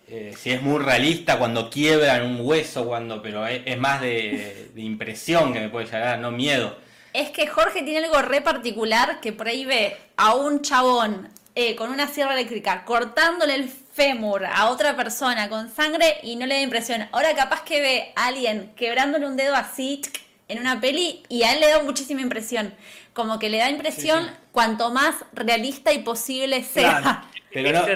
eh, 0.08 0.34
si 0.38 0.50
es 0.52 0.62
muy 0.62 0.78
realista 0.82 1.38
cuando 1.38 1.68
quiebran 1.68 2.22
un 2.24 2.38
hueso, 2.40 2.86
cuando, 2.86 3.20
pero 3.20 3.46
es, 3.46 3.62
es 3.66 3.78
más 3.78 4.00
de, 4.00 4.70
de 4.72 4.82
impresión 4.82 5.52
que 5.52 5.60
me 5.60 5.68
puede 5.68 5.86
llegar, 5.86 6.18
no 6.20 6.30
miedo. 6.30 6.76
Es 7.14 7.30
que 7.30 7.46
Jorge 7.46 7.82
tiene 7.82 8.04
algo 8.06 8.20
re 8.22 8.40
particular 8.42 9.20
que 9.20 9.32
por 9.32 9.46
ahí 9.46 9.64
ve 9.64 9.96
a 10.16 10.34
un 10.34 10.62
chabón 10.62 11.30
eh, 11.54 11.76
con 11.76 11.90
una 11.90 12.08
sierra 12.08 12.34
eléctrica 12.34 12.84
cortándole 12.84 13.54
el 13.54 13.68
fémur 13.68 14.44
a 14.44 14.68
otra 14.68 14.96
persona 14.96 15.48
con 15.48 15.70
sangre 15.72 16.18
y 16.24 16.34
no 16.34 16.44
le 16.46 16.56
da 16.56 16.60
impresión. 16.60 17.08
Ahora 17.12 17.32
capaz 17.36 17.62
que 17.62 17.80
ve 17.80 18.12
a 18.16 18.26
alguien 18.26 18.72
quebrándole 18.74 19.28
un 19.28 19.36
dedo 19.36 19.54
así 19.54 20.02
en 20.48 20.58
una 20.58 20.80
peli 20.80 21.22
y 21.28 21.44
a 21.44 21.52
él 21.52 21.60
le 21.60 21.68
da 21.70 21.82
muchísima 21.84 22.20
impresión. 22.20 22.74
Como 23.12 23.38
que 23.38 23.48
le 23.48 23.58
da 23.58 23.70
impresión 23.70 24.24
Sí, 24.24 24.30
sí. 24.30 24.36
cuanto 24.50 24.90
más 24.90 25.14
realista 25.32 25.92
y 25.92 26.00
posible 26.00 26.64
sea. 26.64 27.00
Claro. 27.00 27.20
Pero 27.52 27.70
no, 27.70 27.86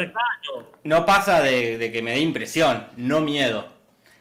no 0.84 1.04
pasa 1.04 1.40
de, 1.42 1.76
de 1.76 1.90
que 1.90 2.02
me 2.02 2.12
dé 2.12 2.20
impresión, 2.20 2.86
no 2.96 3.20
miedo. 3.20 3.66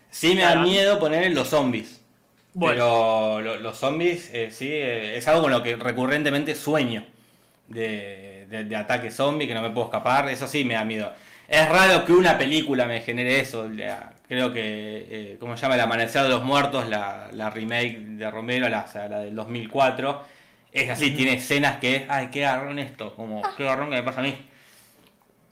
Sí 0.10 0.34
me 0.34 0.42
da 0.42 0.56
miedo 0.56 0.98
poner 1.00 1.24
en 1.24 1.36
los 1.36 1.50
zombies. 1.50 1.97
Bueno. 2.60 2.74
Pero 2.74 3.42
lo- 3.42 3.58
los 3.58 3.78
zombies, 3.78 4.32
eh, 4.34 4.50
sí, 4.52 4.68
eh, 4.72 5.16
es 5.16 5.28
algo 5.28 5.44
con 5.44 5.52
lo 5.52 5.62
que 5.62 5.76
recurrentemente 5.76 6.56
sueño. 6.56 7.06
De, 7.68 8.48
de, 8.50 8.64
de 8.64 8.76
ataque 8.76 9.12
zombie, 9.12 9.46
que 9.48 9.54
no 9.54 9.62
me 9.62 9.70
puedo 9.70 9.88
escapar. 9.88 10.28
Eso 10.30 10.48
sí 10.48 10.64
me 10.66 10.74
da 10.74 10.84
miedo. 10.86 11.14
Es 11.48 11.68
raro 11.70 12.04
que 12.06 12.14
una 12.14 12.36
película 12.38 12.86
me 12.86 13.02
genere 13.02 13.40
eso. 13.42 13.70
la- 13.70 14.12
creo 14.28 14.52
que, 14.54 14.64
eh, 15.10 15.38
¿cómo 15.40 15.56
se 15.56 15.62
llama? 15.62 15.76
El 15.76 15.82
Amanecer 15.82 16.24
de 16.24 16.30
los 16.30 16.44
Muertos, 16.44 16.88
la, 16.90 17.30
la 17.32 17.50
remake 17.52 18.00
de 18.00 18.32
Romero, 18.32 18.68
la, 18.70 18.88
la 19.10 19.20
del 19.20 19.36
2004. 19.36 20.24
Es 20.72 20.90
así, 20.90 21.12
tiene 21.12 21.34
escenas 21.36 21.78
que 21.78 21.96
es, 21.98 22.04
ay, 22.10 22.28
qué 22.32 22.42
garrón 22.42 22.80
esto, 22.80 23.16
como, 23.16 23.42
qué 23.56 23.66
garrón 23.66 23.90
que 23.92 23.98
me 23.98 24.04
pasa 24.04 24.22
a 24.22 24.24
mí. 24.24 24.36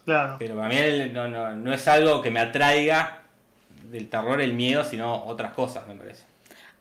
Claro. 0.05 0.37
Pero 0.39 0.55
para 0.55 0.69
mí 0.69 0.75
el- 0.77 1.13
no, 1.13 1.27
no, 1.27 1.55
no 1.55 1.73
es 1.73 1.87
algo 1.87 2.21
que 2.21 2.31
me 2.31 2.39
atraiga 2.39 3.19
del 3.91 4.09
terror, 4.09 4.41
el 4.41 4.53
miedo, 4.53 4.83
sino 4.83 5.23
otras 5.25 5.53
cosas, 5.53 5.87
me 5.87 5.95
parece. 5.95 6.23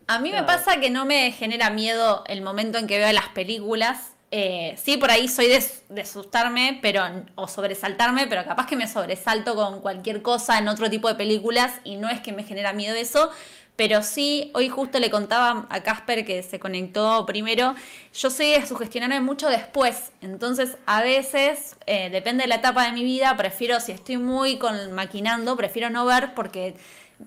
A 0.06 0.18
mí 0.18 0.30
me 0.30 0.42
pasa 0.42 0.80
que 0.80 0.90
no 0.90 1.06
me 1.06 1.32
genera 1.32 1.70
miedo 1.70 2.24
el 2.26 2.42
momento 2.42 2.78
en 2.78 2.86
que 2.86 2.98
veo 2.98 3.12
las 3.12 3.28
películas. 3.28 4.10
Eh, 4.30 4.76
sí, 4.82 4.96
por 4.96 5.10
ahí 5.10 5.28
soy 5.28 5.46
de, 5.46 5.64
de 5.88 6.00
asustarme 6.02 6.78
pero, 6.82 7.04
o 7.36 7.46
sobresaltarme, 7.46 8.26
pero 8.26 8.44
capaz 8.44 8.66
que 8.66 8.76
me 8.76 8.88
sobresalto 8.88 9.54
con 9.54 9.80
cualquier 9.80 10.22
cosa 10.22 10.58
en 10.58 10.68
otro 10.68 10.90
tipo 10.90 11.08
de 11.08 11.14
películas 11.14 11.72
y 11.84 11.96
no 11.96 12.08
es 12.10 12.20
que 12.20 12.32
me 12.32 12.42
genera 12.42 12.72
miedo 12.72 12.96
eso. 12.96 13.30
Pero 13.76 14.02
sí, 14.02 14.52
hoy 14.54 14.68
justo 14.68 15.00
le 15.00 15.10
contaba 15.10 15.66
a 15.68 15.82
Casper 15.82 16.24
que 16.24 16.44
se 16.44 16.60
conectó 16.60 17.26
primero, 17.26 17.74
yo 18.14 18.30
soy 18.30 18.52
de 18.52 18.64
sugestionarme 18.64 19.20
mucho 19.20 19.48
después. 19.48 20.12
Entonces, 20.20 20.76
a 20.86 21.02
veces, 21.02 21.74
eh, 21.86 22.08
depende 22.10 22.42
de 22.42 22.48
la 22.48 22.56
etapa 22.56 22.84
de 22.84 22.92
mi 22.92 23.02
vida, 23.02 23.36
prefiero, 23.36 23.80
si 23.80 23.90
estoy 23.90 24.18
muy 24.18 24.58
con, 24.58 24.92
maquinando, 24.92 25.56
prefiero 25.56 25.90
no 25.90 26.04
ver 26.04 26.34
porque 26.34 26.76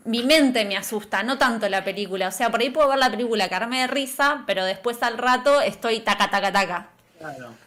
mi 0.05 0.23
mente 0.23 0.65
me 0.65 0.77
asusta, 0.77 1.23
no 1.23 1.37
tanto 1.37 1.67
la 1.69 1.83
película. 1.83 2.27
O 2.27 2.31
sea, 2.31 2.49
por 2.49 2.61
ahí 2.61 2.69
puedo 2.69 2.89
ver 2.89 2.99
la 2.99 3.09
película, 3.11 3.49
cagarme 3.49 3.81
de 3.81 3.87
risa, 3.87 4.43
pero 4.45 4.65
después 4.65 5.01
al 5.03 5.17
rato 5.17 5.61
estoy 5.61 6.01
taca, 6.01 6.29
taca, 6.29 6.51
taca. 6.51 6.89
claro. 7.17 7.57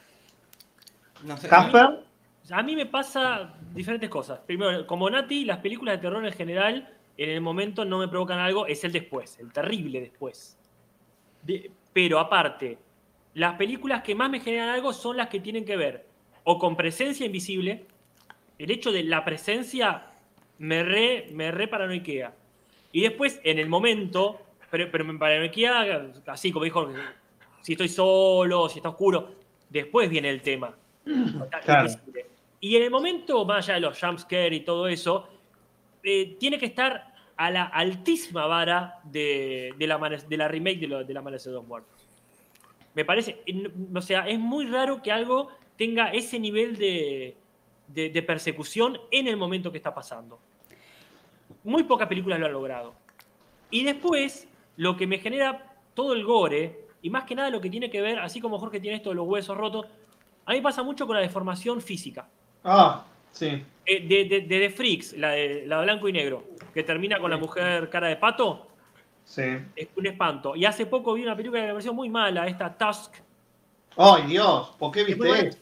No 1.22 1.36
sé, 1.36 1.48
Casper, 1.48 2.04
A 2.50 2.62
mí 2.62 2.74
me 2.76 2.86
pasa 2.86 3.54
diferentes 3.74 4.08
cosas. 4.08 4.40
Primero, 4.46 4.86
como 4.86 5.08
Nati, 5.10 5.44
las 5.44 5.58
películas 5.58 5.96
de 5.96 6.02
terror 6.02 6.24
en 6.26 6.32
general, 6.32 6.88
en 7.16 7.30
el 7.30 7.40
momento 7.40 7.84
no 7.84 7.98
me 7.98 8.08
provocan 8.08 8.38
algo, 8.38 8.66
es 8.66 8.82
el 8.84 8.92
después, 8.92 9.38
el 9.38 9.52
terrible 9.52 10.00
después. 10.00 10.56
De- 11.42 11.70
pero 11.92 12.18
aparte, 12.18 12.78
las 13.34 13.54
películas 13.56 14.02
que 14.02 14.14
más 14.14 14.30
me 14.30 14.40
generan 14.40 14.70
algo 14.70 14.92
son 14.92 15.16
las 15.16 15.28
que 15.28 15.40
tienen 15.40 15.64
que 15.64 15.76
ver 15.76 16.06
o 16.44 16.58
con 16.58 16.76
presencia 16.76 17.26
invisible, 17.26 17.86
el 18.58 18.70
hecho 18.70 18.92
de 18.92 19.04
la 19.04 19.24
presencia 19.24 20.06
me 20.60 20.82
re, 20.82 21.28
me 21.32 21.50
re 21.50 21.68
paranoiquea. 21.68 22.34
Y 22.92 23.00
después, 23.02 23.40
en 23.44 23.58
el 23.58 23.68
momento, 23.68 24.40
pero, 24.70 24.90
pero 24.90 25.04
me 25.04 25.18
paranoiquea, 25.18 26.12
así 26.26 26.52
como 26.52 26.64
dijo, 26.64 26.88
si 27.62 27.72
estoy 27.72 27.88
solo, 27.88 28.68
si 28.68 28.78
está 28.78 28.90
oscuro, 28.90 29.34
después 29.68 30.08
viene 30.10 30.28
el 30.28 30.42
tema. 30.42 30.76
Claro. 31.64 31.90
Y 32.60 32.76
en 32.76 32.82
el 32.82 32.90
momento, 32.90 33.44
más 33.46 33.64
allá 33.64 33.76
de 33.76 33.80
los 33.80 33.98
jumpscare 33.98 34.54
y 34.54 34.60
todo 34.60 34.86
eso, 34.86 35.28
eh, 36.02 36.36
tiene 36.38 36.58
que 36.58 36.66
estar 36.66 37.14
a 37.36 37.50
la 37.50 37.64
altísima 37.64 38.46
vara 38.46 39.00
de, 39.04 39.72
de 39.78 39.86
la, 39.86 39.98
de 40.28 40.36
la 40.36 40.46
remake 40.46 40.80
de, 40.80 40.88
lo, 40.88 41.04
de 41.04 41.14
La 41.14 41.20
Amanecer 41.20 41.52
de 41.52 41.54
dos 41.54 41.66
Muertos. 41.66 42.06
Me 42.94 43.06
parece, 43.06 43.40
o 43.94 44.02
sea, 44.02 44.28
es 44.28 44.38
muy 44.38 44.66
raro 44.66 45.00
que 45.00 45.10
algo 45.10 45.50
tenga 45.78 46.10
ese 46.10 46.38
nivel 46.38 46.76
de, 46.76 47.34
de- 47.94 48.10
de 48.10 48.22
persecución 48.22 48.98
en 49.10 49.26
el 49.28 49.36
momento 49.36 49.70
que 49.70 49.78
está 49.78 49.94
pasando. 49.94 50.38
Muy 51.64 51.82
pocas 51.84 52.08
películas 52.08 52.38
lo 52.40 52.46
han 52.46 52.52
logrado. 52.52 52.94
Y 53.70 53.84
después, 53.84 54.48
lo 54.76 54.96
que 54.96 55.06
me 55.06 55.18
genera 55.18 55.74
todo 55.94 56.12
el 56.12 56.24
gore, 56.24 56.86
y 57.02 57.10
más 57.10 57.24
que 57.24 57.34
nada 57.34 57.50
lo 57.50 57.60
que 57.60 57.70
tiene 57.70 57.90
que 57.90 58.00
ver, 58.00 58.18
así 58.18 58.40
como 58.40 58.58
Jorge 58.58 58.80
tiene 58.80 58.96
esto 58.96 59.10
de 59.10 59.16
los 59.16 59.26
huesos 59.26 59.56
rotos, 59.56 59.86
a 60.46 60.52
mí 60.52 60.60
pasa 60.60 60.82
mucho 60.82 61.06
con 61.06 61.16
la 61.16 61.22
deformación 61.22 61.80
física. 61.80 62.28
Ah, 62.64 63.04
sí. 63.30 63.62
Eh, 63.86 64.06
de, 64.06 64.24
de, 64.24 64.40
de 64.42 64.58
The 64.68 64.70
Freaks, 64.70 65.12
la 65.14 65.30
de, 65.30 65.66
la 65.66 65.78
de 65.78 65.84
blanco 65.84 66.08
y 66.08 66.12
negro, 66.12 66.44
que 66.72 66.82
termina 66.82 67.18
con 67.18 67.30
la 67.30 67.36
mujer 67.36 67.88
cara 67.90 68.08
de 68.08 68.16
pato, 68.16 68.66
Sí. 69.24 69.42
es 69.76 69.88
un 69.96 70.06
espanto. 70.06 70.56
Y 70.56 70.64
hace 70.64 70.86
poco 70.86 71.14
vi 71.14 71.22
una 71.22 71.36
película 71.36 71.60
que 71.60 71.66
me 71.68 71.72
pareció 71.72 71.92
muy 71.94 72.08
mala, 72.08 72.46
esta 72.48 72.76
Tusk. 72.76 73.14
Ay, 73.96 74.24
Dios, 74.26 74.74
¿por 74.78 74.90
qué 74.90 75.02
Es 75.02 75.16
muy 75.16 75.28
viste 75.30 75.48
eso? 75.48 75.58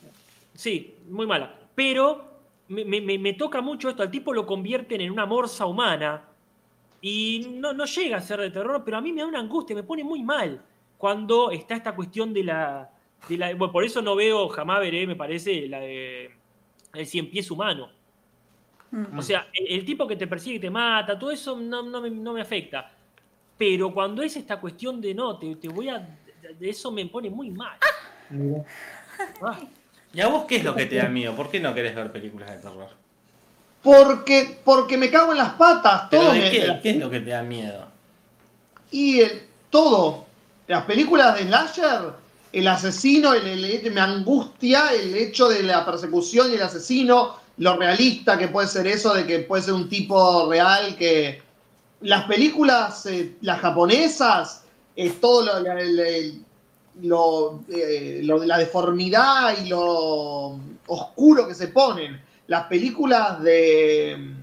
Sí, 0.55 0.95
muy 1.11 1.27
mala. 1.27 1.55
Pero 1.79 2.25
me, 2.67 2.85
me- 2.85 3.01
me- 3.01 3.19
me 3.21 3.35
toca 3.35 3.61
mucho 3.61 3.89
esto, 3.89 4.03
al 4.03 4.11
tipo 4.11 4.33
lo 4.35 4.45
convierten 4.45 5.01
en 5.01 5.13
una 5.13 5.27
morsa 5.27 5.65
humana 5.65 6.25
y 7.01 7.47
no, 7.55 7.73
no 7.73 7.85
llega 7.85 8.17
a 8.17 8.21
ser 8.21 8.41
de 8.41 8.51
terror, 8.51 8.83
pero 8.85 8.97
a 8.97 9.01
mí 9.01 9.13
me 9.13 9.21
da 9.21 9.29
una 9.29 9.39
angustia, 9.39 9.77
me 9.77 9.85
pone 9.85 10.03
muy 10.03 10.25
mal 10.25 10.61
cuando 10.97 11.53
está 11.53 11.77
esta 11.77 11.95
cuestión 11.95 12.35
de 12.35 12.43
la... 12.43 12.91
de 13.29 13.39
la- 13.39 13.55
bueno, 13.55 13.71
por 13.73 13.85
eso 13.85 14.03
no 14.03 14.17
veo, 14.17 14.49
jamás 14.49 14.81
veré, 14.81 15.07
me 15.07 15.15
parece, 15.15 15.69
la 15.69 15.79
de 15.79 16.33
el 16.95 17.07
cien 17.07 17.31
pies 17.31 17.49
humano. 17.49 17.91
Mm. 18.91 19.17
O 19.17 19.23
sea, 19.23 19.47
el, 19.53 19.79
el 19.79 19.85
tipo 19.85 20.05
que 20.09 20.17
te 20.17 20.27
persigue 20.27 20.57
y 20.57 20.61
te 20.61 20.71
mata, 20.71 21.17
todo 21.17 21.31
eso 21.31 21.57
no, 21.57 21.83
no 21.85 22.01
me, 22.01 22.11
no 22.11 22.33
me 22.33 22.41
afecta. 22.41 22.91
Pero 23.57 23.95
cuando 23.95 24.21
es 24.23 24.37
esta 24.37 24.59
cuestión 24.59 25.01
de 25.01 25.15
no, 25.15 25.39
te, 25.39 25.55
te 25.55 25.69
voy 25.69 25.89
a. 25.91 25.99
de- 26.01 26.55
de 26.59 26.71
eso 26.71 26.91
me 26.91 27.07
pone 27.07 27.31
muy 27.31 27.51
mal. 27.53 27.79
Ah, 29.43 29.61
¿Y 30.13 30.21
a 30.21 30.29
vos 30.29 30.45
qué 30.47 30.57
es 30.57 30.65
lo 30.65 30.75
que 30.75 30.87
te 30.87 30.97
da 30.97 31.09
miedo? 31.09 31.35
¿Por 31.37 31.51
qué 31.51 31.61
no 31.61 31.75
querés 31.75 31.95
ver 31.95 32.11
películas 32.11 32.51
de 32.51 32.57
terror? 32.57 32.89
Porque, 33.83 34.59
porque 34.65 34.97
me 34.97 35.11
cago 35.11 35.33
en 35.33 35.39
las 35.39 35.51
patas. 35.55 36.05
¿Pero 36.11 36.23
Todo 36.25 36.33
de 36.33 36.41
me- 36.41 36.51
qué? 36.51 36.79
¿Qué 36.83 36.91
es 36.91 36.97
lo 36.97 37.11
que 37.11 37.21
te 37.21 37.31
da 37.31 37.43
miedo? 37.43 37.87
Y 38.91 39.21
el- 39.21 39.43
todo. 39.71 40.27
Las 40.67 40.85
películas 40.85 41.35
de 41.37 41.45
Slasher, 41.45 42.13
el 42.53 42.69
asesino, 42.69 43.35
el, 43.35 43.47
el- 43.65 43.93
me 43.93 44.01
angustia 44.01 44.93
el 44.93 45.15
hecho 45.15 45.49
de 45.49 45.63
la 45.63 45.85
persecución 45.85 46.51
y 46.51 46.55
el 46.55 46.63
asesino, 46.63 47.37
lo 47.59 47.77
realista 47.77 48.37
que 48.39 48.49
puede 48.49 48.69
ser 48.69 48.87
eso, 48.87 49.15
de 49.15 49.27
que 49.27 49.41
puede 49.41 49.63
ser 49.63 49.75
un 49.75 49.89
tipo 49.89 50.49
real 50.51 50.97
que. 50.97 51.43
Las 52.01 52.25
películas, 52.27 53.07
eh, 53.07 53.35
las 53.41 53.61
japonesas, 53.61 54.63
es 54.95 55.21
todo 55.21 55.43
lo, 55.63 55.73
el- 55.79 56.45
lo, 57.03 57.61
eh, 57.69 58.21
lo 58.25 58.39
de 58.41 58.47
la 58.47 58.59
deformidad 58.59 59.57
y 59.63 59.69
lo 59.69 60.59
oscuro 60.87 61.47
que 61.49 61.55
se 61.55 61.69
ponen. 61.69 62.21
Las 62.47 62.65
películas 62.65 63.43
de 63.43 64.35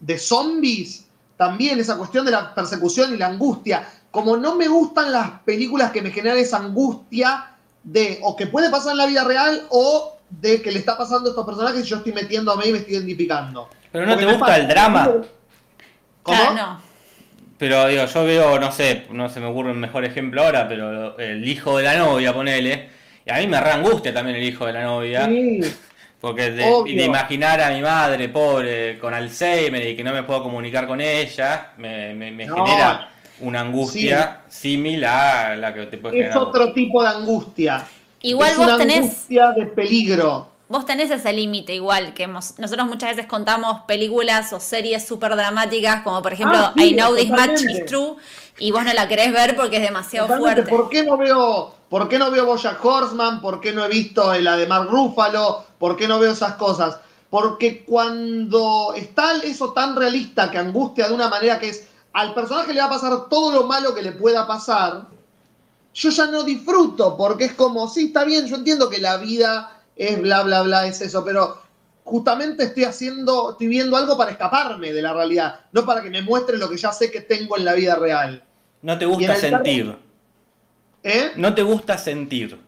de 0.00 0.18
zombies, 0.18 1.06
también 1.36 1.78
esa 1.78 1.96
cuestión 1.96 2.24
de 2.26 2.30
la 2.32 2.54
persecución 2.54 3.14
y 3.14 3.16
la 3.16 3.28
angustia. 3.28 3.88
Como 4.10 4.36
no 4.36 4.54
me 4.54 4.68
gustan 4.68 5.10
las 5.10 5.40
películas 5.40 5.90
que 5.92 6.02
me 6.02 6.10
generan 6.10 6.38
esa 6.38 6.58
angustia 6.58 7.56
de 7.82 8.20
o 8.22 8.36
que 8.36 8.46
puede 8.46 8.70
pasar 8.70 8.92
en 8.92 8.98
la 8.98 9.06
vida 9.06 9.24
real 9.24 9.66
o 9.70 10.16
de 10.28 10.60
que 10.62 10.70
le 10.72 10.78
está 10.78 10.96
pasando 10.96 11.28
a 11.28 11.30
estos 11.30 11.46
personajes 11.46 11.84
y 11.84 11.88
yo 11.88 11.96
estoy 11.96 12.12
metiendo 12.12 12.52
a 12.52 12.56
mí 12.56 12.64
y 12.66 12.72
me 12.72 12.78
estoy 12.78 12.94
identificando. 12.94 13.68
¿Pero 13.90 14.04
no 14.06 14.12
Porque 14.12 14.26
te 14.26 14.32
gusta 14.32 14.46
pasa- 14.46 14.58
el 14.60 14.68
drama? 14.68 15.04
¿Cómo? 16.22 16.36
Claro, 16.36 16.54
no. 16.54 16.80
Pero 17.58 17.86
digo, 17.88 18.04
yo 18.04 18.24
veo, 18.24 18.58
no 18.58 18.72
sé, 18.72 19.04
no 19.10 19.28
se 19.28 19.40
me 19.40 19.46
ocurre 19.46 19.70
un 19.70 19.78
mejor 19.80 20.04
ejemplo 20.04 20.42
ahora, 20.44 20.68
pero 20.68 21.18
el 21.18 21.46
hijo 21.48 21.78
de 21.78 21.84
la 21.84 21.96
novia, 21.96 22.32
ponele. 22.32 22.88
Y 23.26 23.30
a 23.30 23.36
mí 23.36 23.46
me 23.46 23.60
re 23.60 23.70
angustia 23.70 24.12
también 24.12 24.36
el 24.36 24.42
hijo 24.44 24.66
de 24.66 24.72
la 24.72 24.82
novia. 24.82 25.26
Sí, 25.26 25.60
Porque 26.20 26.50
de, 26.52 26.64
de 26.86 27.04
imaginar 27.04 27.60
a 27.60 27.70
mi 27.70 27.82
madre 27.82 28.28
pobre 28.30 28.98
con 28.98 29.12
Alzheimer 29.12 29.86
y 29.86 29.94
que 29.94 30.02
no 30.02 30.12
me 30.12 30.22
puedo 30.22 30.42
comunicar 30.42 30.86
con 30.86 31.00
ella, 31.00 31.72
me, 31.76 32.14
me- 32.14 32.30
me 32.30 32.46
No. 32.46 32.64
genera 32.64 33.10
una 33.40 33.60
angustia 33.60 34.40
similar 34.48 35.52
a 35.52 35.56
la 35.56 35.74
que 35.74 35.84
te 35.86 35.98
puede 35.98 36.16
es 36.16 36.22
generar. 36.22 36.38
vos. 36.38 36.48
otro 36.48 36.72
tipo 36.72 37.02
de 37.02 37.08
angustia. 37.10 37.84
Igual 38.22 38.50
es 38.52 38.56
vos 38.56 38.66
una 38.66 38.78
tenés, 38.78 38.98
angustia 39.00 39.50
de 39.52 39.66
peligro. 39.66 40.50
Vos 40.74 40.86
tenés 40.86 41.08
ese 41.12 41.32
límite 41.32 41.72
igual, 41.72 42.14
que 42.14 42.24
hemos- 42.24 42.58
nosotros 42.58 42.88
muchas 42.88 43.10
veces 43.10 43.26
contamos 43.26 43.82
películas 43.86 44.52
o 44.52 44.58
series 44.58 45.06
súper 45.06 45.36
dramáticas, 45.36 46.02
como 46.02 46.20
por 46.20 46.32
ejemplo 46.32 46.58
Ah, 46.58 46.72
sí, 46.76 46.84
I 46.90 46.94
Know 46.96 47.14
This 47.14 47.30
Much 47.30 47.38
totalmente. 47.40 47.72
Is 47.72 47.86
True, 47.86 48.16
y 48.58 48.72
vos 48.72 48.84
no 48.84 48.92
la 48.92 49.06
querés 49.06 49.32
ver 49.32 49.54
porque 49.54 49.76
es 49.76 49.82
demasiado 49.82 50.26
Totalmente. 50.26 50.62
fuerte. 50.62 50.76
¿Por 50.76 50.88
qué 50.90 51.04
no 51.04 51.16
veo, 51.16 51.74
por 51.88 52.08
qué 52.08 52.18
no 52.18 52.28
veo 52.32 52.44
Bojack 52.46 52.84
Horseman? 52.84 53.40
¿Por 53.40 53.60
qué 53.60 53.72
no 53.72 53.84
he 53.84 53.88
visto 53.88 54.34
la 54.34 54.56
de 54.56 54.66
Mark 54.66 54.88
Ruffalo? 54.90 55.64
¿Por 55.78 55.96
qué 55.96 56.08
no 56.08 56.18
veo 56.18 56.32
esas 56.32 56.54
cosas? 56.54 56.98
Porque 57.30 57.84
cuando 57.84 58.94
está 58.96 59.36
eso 59.44 59.72
tan 59.72 59.94
realista 59.94 60.50
que 60.50 60.58
angustia 60.58 61.06
de 61.08 61.14
una 61.14 61.28
manera 61.28 61.60
que 61.60 61.68
es 61.68 61.86
al 62.12 62.34
personaje 62.34 62.74
le 62.74 62.80
va 62.80 62.86
a 62.86 62.90
pasar 62.90 63.28
todo 63.28 63.52
lo 63.52 63.64
malo 63.64 63.94
que 63.94 64.02
le 64.02 64.12
pueda 64.12 64.44
pasar, 64.44 65.06
yo 65.94 66.10
ya 66.10 66.26
no 66.26 66.42
disfruto, 66.42 67.16
porque 67.16 67.44
es 67.44 67.52
como, 67.52 67.88
sí, 67.88 68.06
está 68.06 68.24
bien, 68.24 68.46
yo 68.46 68.56
entiendo 68.56 68.90
que 68.90 68.98
la 68.98 69.16
vida 69.18 69.73
es 69.96 70.20
bla, 70.20 70.42
bla, 70.42 70.62
bla, 70.62 70.86
es 70.86 71.00
eso, 71.00 71.24
pero 71.24 71.62
justamente 72.04 72.64
estoy 72.64 72.84
haciendo, 72.84 73.52
estoy 73.52 73.66
viendo 73.68 73.96
algo 73.96 74.16
para 74.16 74.30
escaparme 74.32 74.92
de 74.92 75.00
la 75.02 75.12
realidad, 75.12 75.60
no 75.72 75.84
para 75.86 76.02
que 76.02 76.10
me 76.10 76.22
muestre 76.22 76.58
lo 76.58 76.68
que 76.68 76.76
ya 76.76 76.92
sé 76.92 77.10
que 77.10 77.20
tengo 77.22 77.56
en 77.56 77.64
la 77.64 77.74
vida 77.74 77.96
real. 77.96 78.42
No 78.82 78.98
te 78.98 79.06
gusta 79.06 79.34
sentir. 79.36 79.96
¿Eh? 81.02 81.32
No 81.36 81.54
te 81.54 81.62
gusta 81.62 81.96
sentir. 81.98 82.58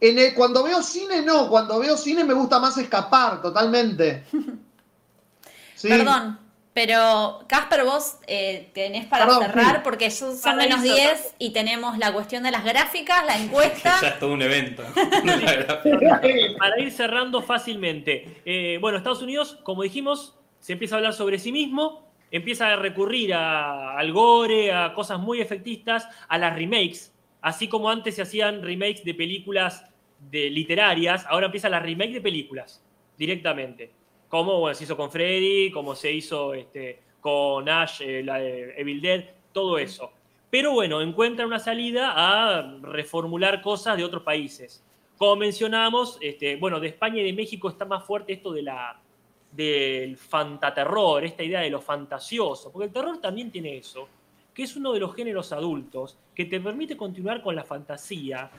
En 0.00 0.18
el- 0.18 0.34
cuando 0.34 0.62
veo 0.62 0.82
cine, 0.82 1.22
no. 1.22 1.48
Cuando 1.48 1.78
veo 1.78 1.96
cine 1.96 2.22
me 2.24 2.34
gusta 2.34 2.58
más 2.58 2.76
escapar, 2.78 3.40
totalmente. 3.42 4.24
Sí. 5.74 5.88
Perdón, 5.88 6.38
pero 6.76 7.38
Casper, 7.48 7.84
vos 7.84 8.18
eh, 8.26 8.68
tenés 8.74 9.06
para 9.06 9.24
Perdón, 9.24 9.44
cerrar, 9.46 9.76
sí. 9.76 9.80
porque 9.82 10.10
son 10.10 10.38
Para 10.38 10.56
menos 10.58 10.82
cerrando. 10.82 10.94
10 11.14 11.34
y 11.38 11.50
tenemos 11.54 11.96
la 11.96 12.12
cuestión 12.12 12.42
de 12.42 12.50
las 12.50 12.64
gráficas, 12.64 13.24
la 13.24 13.38
encuesta. 13.42 13.96
Ya 14.02 14.08
es 14.08 14.18
todo 14.18 14.34
un 14.34 14.42
evento. 14.42 14.82
Para 16.58 16.78
ir 16.78 16.92
cerrando 16.92 17.40
fácilmente. 17.40 18.42
Eh, 18.44 18.76
bueno, 18.78 18.98
Estados 18.98 19.22
Unidos, 19.22 19.58
como 19.62 19.84
dijimos, 19.84 20.34
se 20.60 20.74
empieza 20.74 20.96
a 20.96 20.98
hablar 20.98 21.14
sobre 21.14 21.38
sí 21.38 21.50
mismo, 21.50 22.06
empieza 22.30 22.66
a 22.70 22.76
recurrir 22.76 23.32
a- 23.32 23.96
al 23.96 24.12
gore, 24.12 24.70
a 24.74 24.92
cosas 24.92 25.18
muy 25.18 25.40
efectistas, 25.40 26.06
a 26.28 26.36
las 26.36 26.54
remakes. 26.54 27.10
Así 27.40 27.68
como 27.68 27.88
antes 27.88 28.16
se 28.16 28.20
hacían 28.22 28.62
remakes 28.62 29.02
de 29.02 29.14
películas 29.14 29.82
de 30.30 30.50
literarias, 30.50 31.24
ahora 31.26 31.46
empieza 31.46 31.70
la 31.70 31.80
remake 31.80 32.12
de 32.12 32.20
películas 32.20 32.82
directamente. 33.16 33.92
Como 34.36 34.60
bueno, 34.60 34.74
se 34.74 34.84
hizo 34.84 34.98
con 34.98 35.10
Freddy, 35.10 35.70
como 35.70 35.94
se 35.94 36.12
hizo 36.12 36.52
este, 36.52 37.00
con 37.22 37.66
Ash, 37.70 38.02
eh, 38.02 38.22
la 38.22 38.36
de 38.36 38.74
Evil 38.76 39.00
Dead, 39.00 39.24
todo 39.50 39.78
eso. 39.78 40.12
Pero 40.50 40.72
bueno, 40.72 41.00
encuentra 41.00 41.46
una 41.46 41.58
salida 41.58 42.12
a 42.14 42.60
reformular 42.82 43.62
cosas 43.62 43.96
de 43.96 44.04
otros 44.04 44.22
países. 44.22 44.84
Como 45.16 45.36
mencionamos, 45.36 46.18
este, 46.20 46.56
bueno, 46.56 46.80
de 46.80 46.88
España 46.88 47.22
y 47.22 47.24
de 47.24 47.32
México 47.32 47.70
está 47.70 47.86
más 47.86 48.04
fuerte 48.04 48.34
esto 48.34 48.52
de 48.52 48.60
la, 48.60 49.00
del 49.52 50.18
fantaterror, 50.18 51.24
esta 51.24 51.42
idea 51.42 51.60
de 51.60 51.70
lo 51.70 51.80
fantasioso, 51.80 52.70
porque 52.70 52.88
el 52.88 52.92
terror 52.92 53.18
también 53.22 53.50
tiene 53.50 53.78
eso, 53.78 54.06
que 54.52 54.64
es 54.64 54.76
uno 54.76 54.92
de 54.92 55.00
los 55.00 55.14
géneros 55.14 55.50
adultos 55.52 56.18
que 56.34 56.44
te 56.44 56.60
permite 56.60 56.94
continuar 56.94 57.40
con 57.40 57.56
la 57.56 57.64
fantasía 57.64 58.50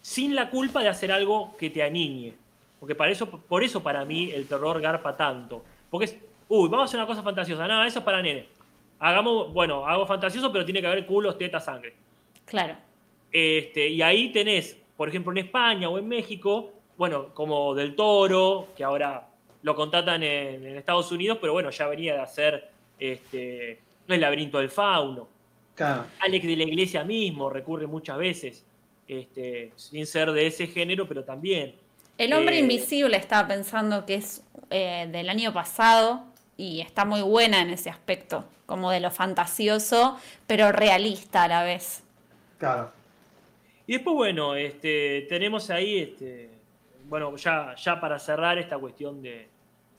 sin 0.00 0.34
la 0.34 0.48
culpa 0.48 0.82
de 0.82 0.88
hacer 0.88 1.12
algo 1.12 1.54
que 1.58 1.68
te 1.68 1.82
aniñe. 1.82 2.45
Porque 2.78 2.94
para 2.94 3.10
eso, 3.10 3.30
por 3.30 3.62
eso 3.64 3.82
para 3.82 4.04
mí 4.04 4.30
el 4.30 4.46
terror 4.46 4.80
garpa 4.80 5.16
tanto. 5.16 5.64
Porque 5.90 6.06
es, 6.06 6.16
uy, 6.48 6.68
vamos 6.68 6.82
a 6.82 6.84
hacer 6.84 7.00
una 7.00 7.06
cosa 7.06 7.22
fantasiosa. 7.22 7.66
No, 7.66 7.84
eso 7.84 8.00
es 8.00 8.04
para 8.04 8.22
nene. 8.22 8.46
Hagamos, 8.98 9.52
bueno, 9.52 9.86
hago 9.86 10.06
fantasioso, 10.06 10.52
pero 10.52 10.64
tiene 10.64 10.80
que 10.80 10.86
haber 10.86 11.06
culos, 11.06 11.38
tetas, 11.38 11.64
sangre. 11.64 11.94
Claro. 12.44 12.76
Este, 13.30 13.88
y 13.88 14.02
ahí 14.02 14.32
tenés, 14.32 14.78
por 14.96 15.08
ejemplo, 15.08 15.32
en 15.32 15.38
España 15.38 15.88
o 15.88 15.98
en 15.98 16.08
México, 16.08 16.72
bueno, 16.96 17.34
como 17.34 17.74
Del 17.74 17.94
Toro, 17.94 18.68
que 18.76 18.84
ahora 18.84 19.28
lo 19.62 19.74
contratan 19.74 20.22
en, 20.22 20.66
en 20.66 20.76
Estados 20.76 21.10
Unidos, 21.12 21.38
pero 21.40 21.52
bueno, 21.52 21.70
ya 21.70 21.88
venía 21.88 22.14
de 22.14 22.20
hacer 22.20 22.70
este, 22.98 23.80
El 24.08 24.20
laberinto 24.20 24.58
del 24.58 24.70
fauno. 24.70 25.28
Claro. 25.74 26.06
Alex 26.20 26.46
de 26.46 26.56
la 26.56 26.64
Iglesia 26.64 27.04
mismo 27.04 27.50
recurre 27.50 27.86
muchas 27.86 28.16
veces 28.16 28.64
este, 29.06 29.72
sin 29.76 30.06
ser 30.06 30.32
de 30.32 30.46
ese 30.46 30.66
género, 30.66 31.06
pero 31.06 31.24
también. 31.24 31.74
El 32.18 32.32
hombre 32.32 32.56
Eh, 32.56 32.60
invisible 32.60 33.16
estaba 33.16 33.46
pensando 33.48 34.06
que 34.06 34.14
es 34.16 34.42
eh, 34.70 35.08
del 35.10 35.28
año 35.28 35.52
pasado 35.52 36.24
y 36.56 36.80
está 36.80 37.04
muy 37.04 37.22
buena 37.22 37.60
en 37.60 37.70
ese 37.70 37.90
aspecto, 37.90 38.44
como 38.64 38.90
de 38.90 39.00
lo 39.00 39.10
fantasioso, 39.10 40.18
pero 40.46 40.72
realista 40.72 41.44
a 41.44 41.48
la 41.48 41.62
vez. 41.64 42.02
Claro. 42.58 42.90
Y 43.86 43.94
después, 43.94 44.16
bueno, 44.16 44.54
este, 44.54 45.26
tenemos 45.28 45.70
ahí, 45.70 45.98
este, 45.98 46.50
bueno, 47.08 47.36
ya, 47.36 47.74
ya 47.76 48.00
para 48.00 48.18
cerrar 48.18 48.58
esta 48.58 48.78
cuestión 48.78 49.22
de, 49.22 49.48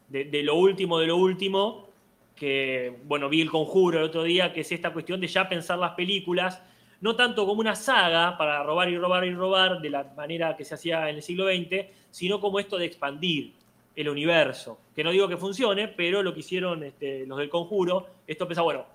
de- 0.09 0.25
de 0.25 0.43
lo 0.43 0.55
último 0.55 0.99
de 0.99 1.07
lo 1.07 1.17
último, 1.17 1.87
que, 2.35 2.97
bueno, 3.05 3.29
vi 3.29 3.41
el 3.41 3.49
conjuro 3.49 3.99
el 3.99 4.05
otro 4.05 4.23
día, 4.23 4.53
que 4.53 4.61
es 4.61 4.71
esta 4.71 4.91
cuestión 4.91 5.21
de 5.21 5.27
ya 5.27 5.47
pensar 5.47 5.77
las 5.79 5.91
películas, 5.93 6.61
no 6.99 7.15
tanto 7.15 7.45
como 7.45 7.61
una 7.61 7.75
saga 7.75 8.37
para 8.37 8.61
robar 8.63 8.89
y 8.89 8.97
robar 8.97 9.23
y 9.25 9.33
robar 9.33 9.79
de 9.81 9.89
la 9.89 10.03
manera 10.15 10.57
que 10.57 10.65
se 10.65 10.75
hacía 10.75 11.09
en 11.09 11.15
el 11.17 11.21
siglo 11.23 11.45
XX, 11.45 11.85
sino 12.17 12.39
como 12.41 12.59
esto 12.59 12.77
de 12.79 12.85
expandir 12.85 13.53
el 13.95 14.09
universo. 14.09 14.79
Que 14.95 15.03
no 15.03 15.11
digo 15.11 15.27
que 15.27 15.37
funcione, 15.37 15.87
pero 15.87 16.23
lo 16.23 16.33
que 16.33 16.39
hicieron 16.39 16.83
este, 16.83 17.27
los 17.27 17.37
del 17.37 17.47
conjuro, 17.47 18.07
esto 18.25 18.47
pensaba, 18.47 18.63
bueno, 18.65 18.85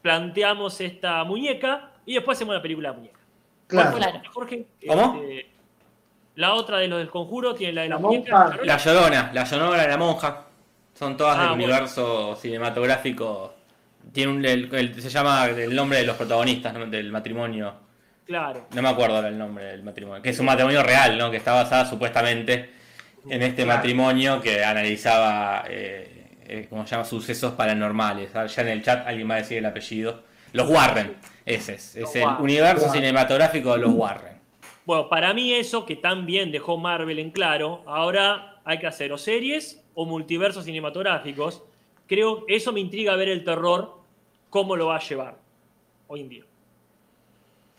planteamos 0.00 0.80
esta 0.80 1.22
muñeca 1.24 1.90
y 2.06 2.14
después 2.14 2.38
hacemos 2.38 2.54
la 2.54 2.62
película 2.62 2.88
de 2.88 2.94
la 2.94 2.98
muñeca. 3.00 3.18
Claro. 3.66 3.90
¿Cuál 3.90 3.92
fue 3.92 4.00
la 4.00 4.06
Claro. 4.06 4.18
otra, 4.20 4.32
Jorge? 4.32 4.66
¿Cómo? 4.86 5.22
Este, 5.22 5.46
la 6.36 6.54
otra 6.54 6.78
de 6.78 6.88
los 6.88 6.98
del 7.00 7.10
conjuro 7.10 7.54
tiene 7.54 7.74
la 7.74 7.82
de 7.82 7.88
la, 7.90 7.94
La 7.96 8.00
muñeca. 8.00 8.38
monja. 8.44 8.58
La 8.64 8.76
Llorona, 8.78 9.30
la 9.34 9.44
Llorona 9.44 9.86
la 9.86 9.96
Monja. 9.98 10.46
Son 10.94 11.16
todas 11.16 11.36
Ah, 11.36 11.40
del 11.40 11.48
bueno. 11.50 11.64
universo 11.64 12.36
cinematográfico. 12.36 13.54
Tiene 14.12 14.32
un, 14.32 14.44
el- 14.44 14.74
el- 14.74 15.02
se 15.02 15.10
llama 15.10 15.46
el 15.46 15.74
nombre 15.74 15.98
de 15.98 16.06
los 16.06 16.16
protagonistas 16.16 16.72
¿no? 16.74 16.86
del 16.86 17.10
matrimonio. 17.12 17.74
Claro. 18.26 18.66
No 18.74 18.82
me 18.82 18.88
acuerdo 18.88 19.16
ahora 19.16 19.28
el 19.28 19.38
nombre 19.38 19.64
del 19.64 19.82
matrimonio. 19.82 20.22
Que 20.22 20.30
es 20.30 20.38
un 20.38 20.46
matrimonio 20.46 20.82
real, 20.82 21.18
¿no? 21.18 21.30
Que 21.30 21.36
está 21.38 21.52
basada 21.52 21.84
supuestamente 21.86 22.70
en 23.28 23.42
este 23.42 23.64
Claro. 23.64 23.78
matrimonio 23.78 24.40
que 24.40 24.64
analizaba, 24.64 25.64
eh, 25.68 26.38
eh, 26.46 26.66
¿cómo 26.70 26.86
se 26.86 26.92
llama? 26.92 27.04
Sucesos 27.04 27.52
paranormales. 27.54 28.34
Ah, 28.34 28.46
Ya 28.46 28.62
en 28.62 28.68
el 28.68 28.82
chat 28.82 29.06
alguien 29.06 29.28
va 29.30 29.34
a 29.34 29.38
decir 29.38 29.58
el 29.58 29.66
apellido. 29.66 30.22
Los 30.52 30.68
Warren. 30.68 31.16
Ese 31.44 31.74
es. 31.74 31.96
Es 31.96 32.02
Los 32.02 32.16
el 32.16 32.22
Warren. 32.24 32.42
universo 32.42 32.86
Warren. 32.86 33.00
cinematográfico 33.02 33.72
de 33.72 33.78
los 33.78 33.92
Warren. 33.92 34.32
Bueno, 34.84 35.08
para 35.08 35.32
mí 35.34 35.52
eso 35.54 35.84
que 35.86 35.96
tan 35.96 36.26
bien 36.26 36.50
dejó 36.50 36.76
Marvel 36.78 37.18
en 37.18 37.30
claro, 37.30 37.82
ahora 37.86 38.60
hay 38.64 38.78
que 38.78 38.86
hacer 38.86 39.12
o 39.12 39.18
series 39.18 39.82
o 39.94 40.06
multiversos 40.06 40.64
cinematográficos. 40.64 41.62
Creo 42.08 42.44
que 42.46 42.56
eso 42.56 42.72
me 42.72 42.80
intriga 42.80 43.14
ver 43.16 43.28
el 43.28 43.44
terror, 43.44 43.98
cómo 44.50 44.74
lo 44.76 44.86
va 44.88 44.96
a 44.96 45.00
llevar 45.00 45.36
hoy 46.08 46.20
en 46.20 46.28
día. 46.28 46.44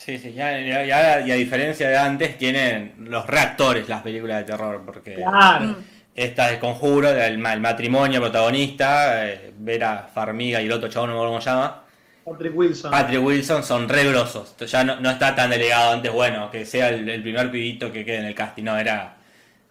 Sí, 0.03 0.17
sí, 0.17 0.33
ya, 0.33 0.59
ya- 0.59 0.83
ya- 0.85 1.21
y 1.21 1.31
a 1.31 1.35
diferencia 1.35 1.87
de 1.87 1.97
antes, 1.97 2.37
tienen 2.37 2.93
los 2.99 3.25
reactores 3.25 3.87
las 3.87 4.01
películas 4.01 4.39
de 4.39 4.43
terror, 4.43 4.81
porque 4.85 5.15
Claro. 5.15 5.75
Esta 6.15 6.49
de 6.51 6.59
Conjuro, 6.59 7.09
ma- 7.39 7.53
el 7.53 7.59
matrimonio 7.61 8.19
protagonista, 8.21 9.27
eh, 9.27 9.51
Vera 9.57 10.07
Farmiga 10.13 10.61
y 10.61 10.65
el 10.65 10.71
otro 10.73 10.87
chabón, 10.89 11.09
no 11.11 11.19
me 11.21 11.25
cómo 11.27 11.41
se 11.41 11.49
llama, 11.49 11.83
Patrick 12.25 12.55
Wilson. 12.55 12.91
Patrick 12.91 13.23
Wilson, 13.23 13.63
son 13.63 13.89
re 13.89 14.03
grosos. 14.05 14.51
Entonces 14.51 14.71
Ya 14.71 14.83
no, 14.83 14.99
no 14.99 15.09
está 15.09 15.33
tan 15.35 15.49
delegado 15.49 15.91
antes, 15.93 16.11
bueno, 16.11 16.51
que 16.51 16.65
sea 16.65 16.89
el, 16.89 17.07
el 17.09 17.21
primer 17.23 17.49
pibito 17.51 17.91
que 17.91 18.05
quede 18.05 18.17
en 18.19 18.25
el 18.25 18.35
casting, 18.35 18.63
no, 18.63 18.77
era 18.77 19.15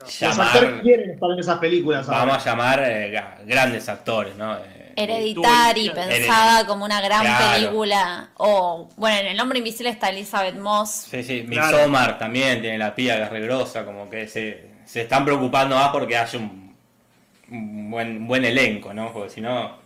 Los 0.01 0.23
actores 0.23 0.37
llamar, 0.71 0.83
quieren 0.83 1.11
estar 1.11 1.31
en 1.31 1.39
esas 1.39 1.59
películas. 1.59 2.09
ahora. 2.09 2.19
vamos 2.25 2.47
a 2.47 2.51
llamar 2.51 2.83
eh, 2.87 3.23
grandes 3.47 3.89
actores, 3.89 4.35
¿no? 4.37 4.57
Eh, 4.57 4.82
Hereditary, 4.97 5.89
Tuvo- 5.89 5.95
pensada 5.95 6.67
como 6.67 6.85
una 6.85 7.01
gran 7.01 7.23
Claro. 7.23 7.53
película. 7.55 8.31
O, 8.37 8.89
bueno, 8.97 9.19
en 9.21 9.27
El 9.29 9.41
Hombre 9.41 9.59
Invisible 9.59 9.91
está 9.91 10.09
Elizabeth 10.11 10.57
Moss. 10.57 10.91
Sí, 11.11 11.23
sí, 11.23 11.45
Claro. 11.49 11.77
Midsommar 11.79 12.19
también 12.19 12.61
tiene 12.61 12.79
la 12.79 12.95
pía 12.95 13.17
que 13.17 13.23
es 13.25 13.31
re 13.31 13.41
grosa, 13.41 13.85
como 13.85 14.09
que 14.11 14.27
se, 14.29 14.71
se 14.85 15.03
están 15.03 15.25
preocupando 15.25 15.77
más 15.77 15.89
porque 15.91 16.17
haya 16.17 16.39
un, 16.39 16.75
un 17.51 17.91
buen, 17.91 18.17
un 18.19 18.27
buen 18.29 18.45
elenco, 18.45 18.93
¿no? 18.95 19.13
Porque 19.13 19.31
si 19.31 19.41
no, 19.41 19.81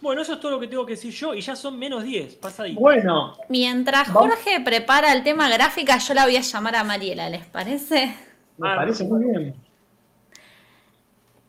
Bueno, 0.00 0.22
eso 0.22 0.32
es 0.32 0.40
todo 0.40 0.52
lo 0.52 0.60
que 0.60 0.66
tengo 0.66 0.86
que 0.86 0.92
decir 0.92 1.12
yo 1.12 1.34
y 1.34 1.42
ya 1.42 1.54
son 1.54 1.78
menos 1.78 2.02
10, 2.04 2.36
pasadito. 2.36 2.80
Bueno, 2.80 3.36
Mientras 3.50 4.10
Vamos. 4.12 4.30
Jorge 4.34 4.60
prepara 4.60 5.12
el 5.12 5.22
tema 5.22 5.48
gráfica, 5.50 5.98
yo 5.98 6.14
la 6.14 6.24
voy 6.24 6.36
a 6.36 6.40
llamar 6.40 6.76
a 6.76 6.84
Mariela, 6.84 7.28
¿les 7.28 7.44
parece? 7.44 8.14
me 8.56 8.68
Ah, 8.70 8.76
parece 8.76 9.04
muy 9.04 9.24
bien. 9.24 9.54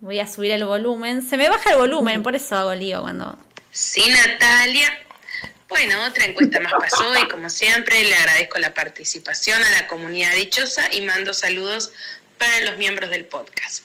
Voy 0.02 0.20
a 0.20 0.26
subir 0.26 0.52
el 0.52 0.66
volumen. 0.66 1.22
Se 1.22 1.38
me 1.38 1.48
baja 1.48 1.72
el 1.72 1.78
volumen, 1.78 2.24
por 2.24 2.36
eso 2.36 2.56
hago 2.56 2.74
lío 2.74 3.02
cuando. 3.02 3.38
Sí, 3.70 4.04
Natalia. 4.10 5.06
Bueno, 5.70 6.04
otra 6.06 6.26
encuesta 6.26 6.60
más 6.60 6.74
pasó 6.74 7.18
y 7.20 7.28
como 7.28 7.50
siempre 7.52 8.04
le 8.04 8.16
agradezco 8.16 8.58
la 8.58 8.74
participación 8.74 9.64
a 9.64 9.70
la 9.70 9.88
comunidad 9.88 10.34
dichosa 10.34 10.92
y 10.92 11.02
mando 11.02 11.36
saludos 11.36 11.94
para 12.40 12.62
los 12.62 12.78
miembros 12.78 13.12
del 13.12 13.26
podcast. 13.26 13.84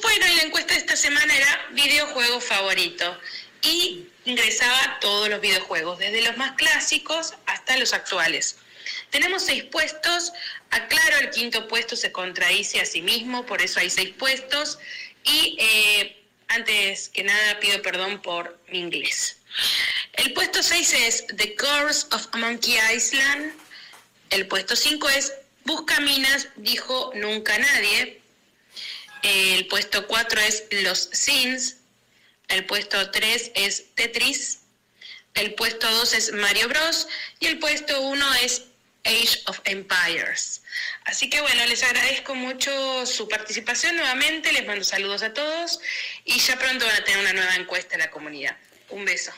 Bueno, 0.00 0.26
y 0.26 0.36
la 0.36 0.42
encuesta 0.44 0.72
de 0.72 0.80
esta 0.80 0.96
semana 0.96 1.36
era 1.36 1.60
videojuego 1.72 2.40
favorito 2.40 3.20
y 3.60 4.08
ingresaba 4.24 4.98
todos 5.00 5.28
los 5.28 5.42
videojuegos, 5.42 5.98
desde 5.98 6.22
los 6.22 6.38
más 6.38 6.52
clásicos 6.52 7.34
hasta 7.44 7.76
los 7.76 7.92
actuales. 7.92 8.56
Tenemos 9.10 9.44
seis 9.44 9.64
puestos, 9.64 10.32
aclaro, 10.70 11.18
el 11.18 11.30
quinto 11.30 11.68
puesto 11.68 11.94
se 11.94 12.10
contradice 12.10 12.80
a 12.80 12.86
sí 12.86 13.02
mismo, 13.02 13.44
por 13.44 13.60
eso 13.60 13.80
hay 13.80 13.90
seis 13.90 14.10
puestos. 14.18 14.78
Y 15.24 15.56
eh, 15.58 16.24
antes 16.48 17.08
que 17.08 17.22
nada 17.22 17.60
pido 17.60 17.80
perdón 17.82 18.20
por 18.22 18.58
mi 18.68 18.78
inglés. 18.78 19.36
El 20.14 20.32
puesto 20.32 20.62
6 20.62 20.92
es 20.94 21.26
The 21.36 21.54
Curse 21.56 22.06
of 22.12 22.28
Monkey 22.34 22.78
Island. 22.94 23.52
El 24.30 24.46
puesto 24.46 24.76
5 24.76 25.08
es 25.10 25.32
Buscaminas, 25.64 26.48
dijo 26.56 27.12
nunca 27.14 27.58
nadie. 27.58 28.20
El 29.22 29.66
puesto 29.66 30.06
4 30.06 30.40
es 30.40 30.64
Los 30.70 31.10
Sims. 31.12 31.76
El 32.48 32.64
puesto 32.66 33.10
3 33.10 33.52
es 33.54 33.94
Tetris. 33.94 34.60
El 35.34 35.54
puesto 35.54 35.88
2 35.90 36.14
es 36.14 36.32
Mario 36.32 36.68
Bros. 36.68 37.06
Y 37.38 37.46
el 37.46 37.58
puesto 37.58 38.00
1 38.00 38.34
es 38.42 38.62
Age 39.04 39.42
of 39.46 39.60
Empires. 39.64 40.59
Así 41.10 41.28
que 41.28 41.40
bueno, 41.40 41.66
les 41.68 41.82
agradezco 41.82 42.34
mucho 42.36 42.70
su 43.04 43.28
participación 43.28 43.96
nuevamente, 43.96 44.52
les 44.52 44.64
mando 44.66 44.84
saludos 44.84 45.22
a 45.24 45.34
todos 45.34 45.80
y 46.24 46.38
ya 46.38 46.56
pronto 46.56 46.84
van 46.86 46.94
a 47.02 47.04
tener 47.04 47.20
una 47.20 47.32
nueva 47.32 47.56
encuesta 47.56 47.96
en 47.96 48.00
la 48.00 48.10
comunidad. 48.10 48.56
Un 48.90 49.04
beso. 49.04 49.32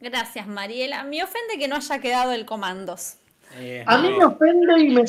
Gracias, 0.00 0.46
Mariela. 0.46 1.04
Me 1.04 1.22
ofende 1.22 1.58
que 1.58 1.68
no 1.68 1.76
haya 1.76 1.98
quedado 2.00 2.32
el 2.32 2.46
comandos. 2.46 3.16
eh, 3.56 3.84
A 3.86 3.98
mí 3.98 4.10
me 4.10 4.24
ofende 4.24 4.80
y 4.80 4.88
me, 4.88 5.04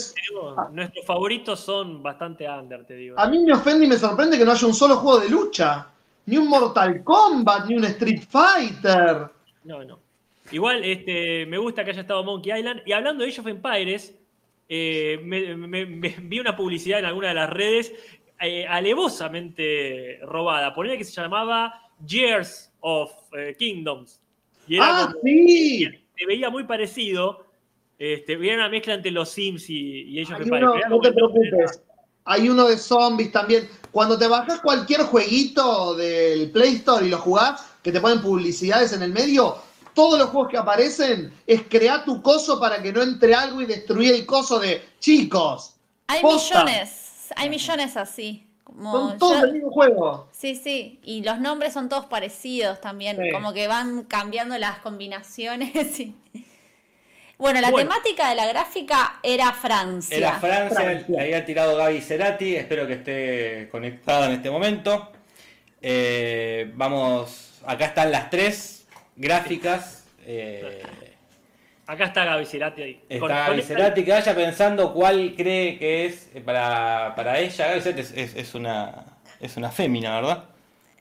Nuestros 0.71 1.05
favoritos 1.05 1.59
son 1.61 2.03
bastante 2.03 2.49
under, 2.49 2.85
te 2.85 2.95
digo. 2.95 3.17
a 3.17 3.27
mí 3.29 3.39
me 3.39 3.53
ofende 3.53 3.85
y 3.85 3.87
me 3.87 3.97
sorprende 3.97 4.37
que 4.37 4.43
no 4.43 4.51
haya 4.51 4.67
un 4.67 4.73
solo 4.75 4.97
juego 4.97 5.19
de 5.21 5.29
lucha. 5.29 5.87
Ni 6.25 6.37
un 6.37 6.47
Mortal 6.47 7.01
Kombat, 7.03 7.65
ni 7.67 7.75
un 7.77 7.85
Street 7.85 8.23
Fighter. 8.29 9.29
No, 9.63 9.83
no. 9.85 9.99
Igual 10.51 10.83
este, 10.83 11.45
me 11.45 11.57
gusta 11.57 11.85
que 11.85 11.91
haya 11.91 12.01
estado 12.01 12.23
Monkey 12.23 12.51
Island. 12.59 12.81
Y 12.85 12.91
hablando 12.91 13.23
de 13.23 13.29
Age 13.31 13.41
of 13.41 13.47
Empires, 13.47 14.13
eh, 14.69 15.19
me, 15.23 15.55
me- 15.57 15.85
me- 15.85 16.15
vi 16.21 16.39
una 16.39 16.55
publicidad 16.55 16.99
en 16.99 17.05
alguna 17.05 17.29
de 17.29 17.33
las 17.33 17.49
redes 17.49 17.91
eh, 18.39 18.65
alevosamente 18.67 20.19
robada. 20.23 20.73
Ponía 20.73 20.97
que 20.97 21.03
se 21.03 21.19
llamaba 21.21 21.73
Years 22.05 22.71
of 22.79 23.11
eh, 23.37 23.55
Kingdoms. 23.57 24.21
Y 24.67 24.75
era 24.75 24.85
Ah, 25.03 25.05
como- 25.11 25.21
sí. 25.23 25.85
se 26.17 26.25
veía 26.25 26.49
muy 26.49 26.63
parecido. 26.63 27.45
Este, 27.97 28.33
era 28.33 28.55
una 28.55 28.69
mezcla 28.69 28.93
entre 28.93 29.11
los 29.11 29.29
Sims 29.29 29.69
y, 29.69 30.21
of 30.21 30.31
Hay 30.31 30.35
Empires. 30.43 30.63
uno, 30.63 30.75
no 30.89 30.99
te 31.01 31.07
era- 31.07 31.15
preocupes. 31.15 31.83
Hay 32.25 32.47
uno 32.47 32.67
de 32.67 32.77
zombies 32.77 33.31
también. 33.31 33.67
Cuando 33.91 34.17
te 34.17 34.27
bajas 34.27 34.61
cualquier 34.61 35.01
jueguito 35.01 35.95
del 35.95 36.51
Play 36.51 36.75
Store 36.75 37.05
y 37.05 37.09
lo 37.09 37.17
jugás, 37.17 37.77
que 37.81 37.91
te 37.91 37.99
ponen 37.99 38.21
publicidades 38.21 38.93
en 38.93 39.01
el 39.01 39.11
medio, 39.11 39.55
todos 39.93 40.17
los 40.19 40.29
juegos 40.29 40.49
que 40.49 40.57
aparecen 40.57 41.33
es 41.47 41.63
crear 41.69 42.05
tu 42.05 42.21
coso 42.21 42.59
para 42.59 42.81
que 42.81 42.91
no 42.93 43.01
entre 43.01 43.33
algo 43.35 43.61
y 43.61 43.65
destruir 43.65 44.13
el 44.15 44.25
coso 44.25 44.59
de 44.59 44.83
chicos. 44.99 45.75
Hay 46.07 46.21
Posta. 46.21 46.63
millones, 46.63 47.27
hay 47.35 47.49
millones 47.49 47.97
así. 47.97 48.45
Como 48.63 48.91
Son 48.91 49.17
todos 49.17 49.39
yo- 49.39 49.45
el 49.47 49.53
mismo 49.53 49.71
juego. 49.71 50.27
Sí, 50.31 50.55
sí, 50.55 50.99
y 51.03 51.23
los 51.23 51.39
nombres 51.39 51.73
son 51.73 51.89
todos 51.89 52.05
parecidos 52.05 52.79
también, 52.79 53.17
Sí. 53.21 53.31
como 53.31 53.51
que 53.51 53.67
van 53.67 54.03
cambiando 54.03 54.57
las 54.59 54.77
combinaciones. 54.79 55.71
y- 55.99 56.15
Bueno, 57.37 57.61
la 57.61 57.71
Bueno. 57.71 57.89
temática 57.89 58.29
de 58.29 58.35
la 58.35 58.45
gráfica 58.47 59.19
era 59.23 59.53
Francia. 59.53 60.15
Era 60.17 60.33
Francia, 60.39 60.75
Francia. 60.75 61.21
había 61.21 61.45
tirado 61.45 61.77
Gaby 61.77 62.01
Cerati, 62.01 62.55
espero 62.57 62.85
que 62.85 62.93
esté 62.93 63.69
conectado 63.71 64.25
en 64.25 64.31
este 64.33 64.51
momento. 64.51 65.09
Eh, 65.81 66.71
vamos, 66.75 67.53
acá 67.65 67.85
están 67.85 68.11
las 68.11 68.29
tres 68.29 68.78
gráficas. 69.19 70.07
eh, 70.25 70.81
Acá 71.85 72.05
está 72.05 72.23
Gaby 72.23 72.45
Cerati 72.45 72.81
ahí. 72.83 73.01
está 73.09 73.19
Con- 73.19 73.29
Gaby 73.29 73.61
Cerati, 73.63 74.03
que 74.03 74.11
vaya 74.11 74.35
pensando 74.35 74.93
cuál 74.93 75.33
cree 75.35 75.77
que 75.77 76.05
es 76.05 76.29
eh, 76.33 76.41
para, 76.41 77.13
para 77.15 77.39
ella. 77.39 77.67
Gaby 77.67 77.81
Cerati 77.81 78.01
es, 78.01 78.11
es- 78.15 78.35
es 78.35 78.55
una, 78.55 79.05
es 79.39 79.57
una 79.57 79.69
fémina, 79.71 80.15
¿verdad? 80.15 80.43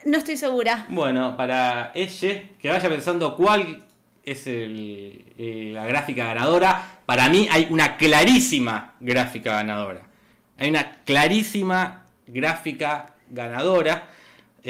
No 0.05 0.17
estoy 0.19 0.37
segura. 0.37 0.87
Bueno, 0.89 1.37
para 1.37 1.93
ella, 1.95 2.43
que 2.61 2.69
vaya 2.71 2.89
pensando 2.89 3.37
cuál 3.37 3.85
es 4.25 4.47
el- 4.47 5.73
la 5.75 5.87
gráfica 5.87 6.25
ganadora. 6.27 7.01
Para 7.07 7.29
mí 7.29 7.49
hay 7.51 7.67
una 7.71 7.97
clarísima 7.97 8.95
gráfica 9.01 9.53
ganadora. 9.57 10.03
Hay 10.59 10.71
una 10.71 10.97
clarísima 11.05 12.07
gráfica 12.27 13.15
ganadora. 13.29 14.05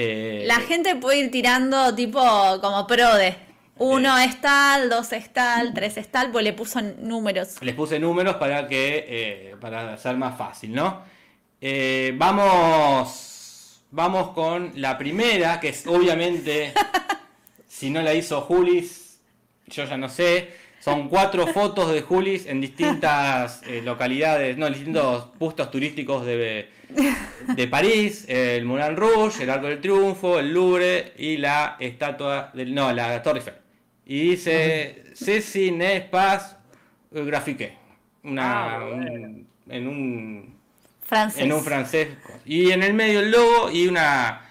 Eh, 0.00 0.44
La 0.46 0.60
gente 0.60 0.94
puede 0.94 1.18
ir 1.18 1.30
tirando 1.32 1.92
tipo 1.92 2.20
como 2.60 2.86
prode. 2.86 3.36
Uno 3.78 4.16
es 4.16 4.40
tal, 4.40 4.88
dos 4.88 5.12
es 5.12 5.32
tal, 5.32 5.74
tres 5.74 5.96
es 5.96 6.06
tal, 6.08 6.30
pues 6.30 6.44
le 6.44 6.52
puso 6.52 6.80
números. 6.80 7.56
Les 7.62 7.74
puse 7.74 7.98
números 7.98 8.36
para 8.36 8.68
que 8.68 9.04
eh, 9.08 9.56
para 9.60 9.94
hacer 9.94 10.16
más 10.16 10.38
fácil, 10.38 10.72
¿no? 10.72 11.02
Eh, 11.60 12.12
vamos 12.16 13.82
vamos 13.90 14.30
con 14.30 14.70
la 14.76 14.96
primera, 14.96 15.58
que 15.58 15.70
es 15.70 15.84
obviamente 15.84 16.72
si 17.66 17.90
no 17.90 18.00
la 18.00 18.14
hizo 18.14 18.40
Julis, 18.42 19.18
yo 19.66 19.84
ya 19.84 19.96
no 19.96 20.08
sé. 20.08 20.68
Son 20.78 21.08
cuatro 21.08 21.48
fotos 21.48 21.92
de 21.92 22.02
Julis 22.02 22.46
en 22.46 22.60
distintas 22.60 23.62
eh, 23.66 23.82
localidades, 23.82 24.56
no, 24.56 24.68
en 24.68 24.74
distintos 24.74 25.30
puestos 25.40 25.72
turísticos 25.72 26.24
de, 26.24 26.70
de 27.54 27.68
París, 27.68 28.24
el 28.28 28.64
Moulin 28.64 28.96
Rouge, 28.96 29.42
el 29.42 29.50
Arco 29.50 29.66
del 29.68 29.80
Triunfo, 29.80 30.38
el 30.38 30.52
Louvre 30.52 31.12
y 31.18 31.36
la 31.36 31.76
estatua 31.78 32.50
del 32.54 32.74
no, 32.74 32.92
la 32.92 33.22
Torre 33.22 33.38
Eiffel. 33.40 33.54
Y 34.06 34.30
dice 34.30 35.04
Ceci 35.14 35.70
n'est 35.72 36.08
pas 36.10 36.56
graphique. 37.10 37.72
Una 38.24 38.76
Ah, 38.76 38.84
bueno. 38.84 39.02
un- 39.12 39.46
en 39.70 39.86
un 39.88 40.54
Francés. 41.04 41.42
en 41.42 41.52
un 41.52 41.62
francés. 41.62 42.08
Y 42.44 42.70
en 42.70 42.82
el 42.82 42.94
medio 42.94 43.20
el 43.20 43.30
logo 43.30 43.70
y 43.70 43.86
una 43.86 44.42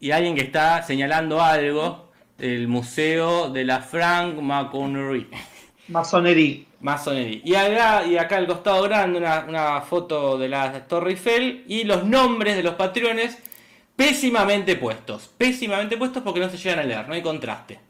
y 0.00 0.10
alguien 0.10 0.34
que 0.34 0.42
está 0.42 0.82
señalando 0.82 1.40
algo 1.42 2.12
del 2.38 2.68
Museo 2.68 3.48
de 3.50 3.64
la 3.64 3.80
Frank 3.80 4.34
Maconnerie. 4.40 5.26
Masonería. 5.88 6.64
Masonería. 6.80 7.40
Y 7.44 7.54
acá, 7.54 8.06
y 8.06 8.16
acá 8.18 8.36
al 8.36 8.46
costado 8.46 8.82
grande 8.82 9.18
una, 9.18 9.44
una 9.48 9.80
foto 9.82 10.38
de 10.38 10.48
la 10.48 10.86
Torre 10.86 11.10
Eiffel 11.12 11.64
y 11.66 11.84
los 11.84 12.04
nombres 12.04 12.56
de 12.56 12.62
los 12.62 12.74
patrones 12.74 13.38
pésimamente 13.96 14.76
puestos. 14.76 15.28
Pésimamente 15.38 15.96
puestos 15.96 16.22
porque 16.22 16.40
no 16.40 16.50
se 16.50 16.58
llegan 16.58 16.80
a 16.80 16.84
leer, 16.84 17.08
no 17.08 17.14
hay 17.14 17.22
contraste. 17.22 17.80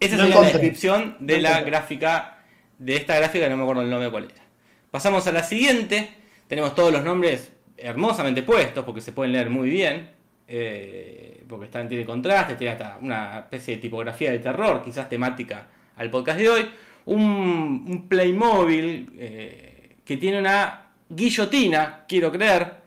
Esa 0.00 0.16
No 0.16 0.18
sería 0.18 0.36
la 0.40 0.42
descripción 0.42 1.16
de 1.20 1.38
No 1.38 1.40
la 1.40 1.60
encontré. 1.60 1.64
gráfica, 1.64 2.44
de 2.78 2.96
esta 2.96 3.16
gráfica, 3.16 3.48
no 3.48 3.56
me 3.56 3.62
acuerdo 3.62 3.82
el 3.82 3.90
nombre 3.90 4.10
cuál 4.10 4.24
era. 4.24 4.42
Pasamos 4.90 5.26
a 5.26 5.32
la 5.32 5.42
siguiente. 5.42 6.10
Tenemos 6.48 6.74
todos 6.74 6.92
los 6.92 7.02
nombres 7.04 7.52
hermosamente 7.76 8.42
puestos 8.42 8.84
porque 8.84 9.00
se 9.00 9.12
pueden 9.12 9.32
leer 9.32 9.50
muy 9.50 9.70
bien. 9.70 10.10
eh, 10.46 11.44
porque 11.48 11.66
están, 11.66 11.88
tiene 11.88 12.04
contraste, 12.04 12.54
tiene 12.56 12.72
hasta 12.74 12.98
una 13.00 13.38
especie 13.40 13.76
de 13.76 13.82
tipografía 13.82 14.30
de 14.30 14.38
terror, 14.40 14.82
quizás 14.84 15.08
temática 15.08 15.68
al 15.96 16.10
podcast 16.10 16.38
de 16.38 16.48
hoy. 16.48 16.70
Un, 17.06 17.84
un 17.86 18.08
Playmobil 18.08 19.12
eh, 19.18 19.96
que 20.04 20.16
tiene 20.16 20.38
una 20.38 20.86
guillotina, 21.08 22.04
quiero 22.08 22.32
creer. 22.32 22.84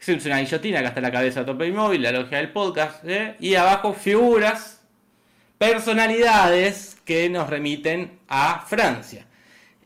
Es 0.00 0.26
una 0.26 0.40
guillotina 0.40 0.80
que 0.80 0.86
hasta 0.86 1.00
la 1.00 1.12
cabeza 1.12 1.40
de 1.40 1.42
otro 1.42 1.58
Playmobil, 1.58 2.02
la 2.02 2.12
logia 2.12 2.38
del 2.38 2.50
podcast. 2.50 3.04
¿eh? 3.06 3.36
Y 3.40 3.54
abajo 3.54 3.92
figuras, 3.92 4.80
personalidades 5.58 6.96
que 7.04 7.28
nos 7.28 7.50
remiten 7.50 8.20
a 8.28 8.64
Francia. 8.66 9.26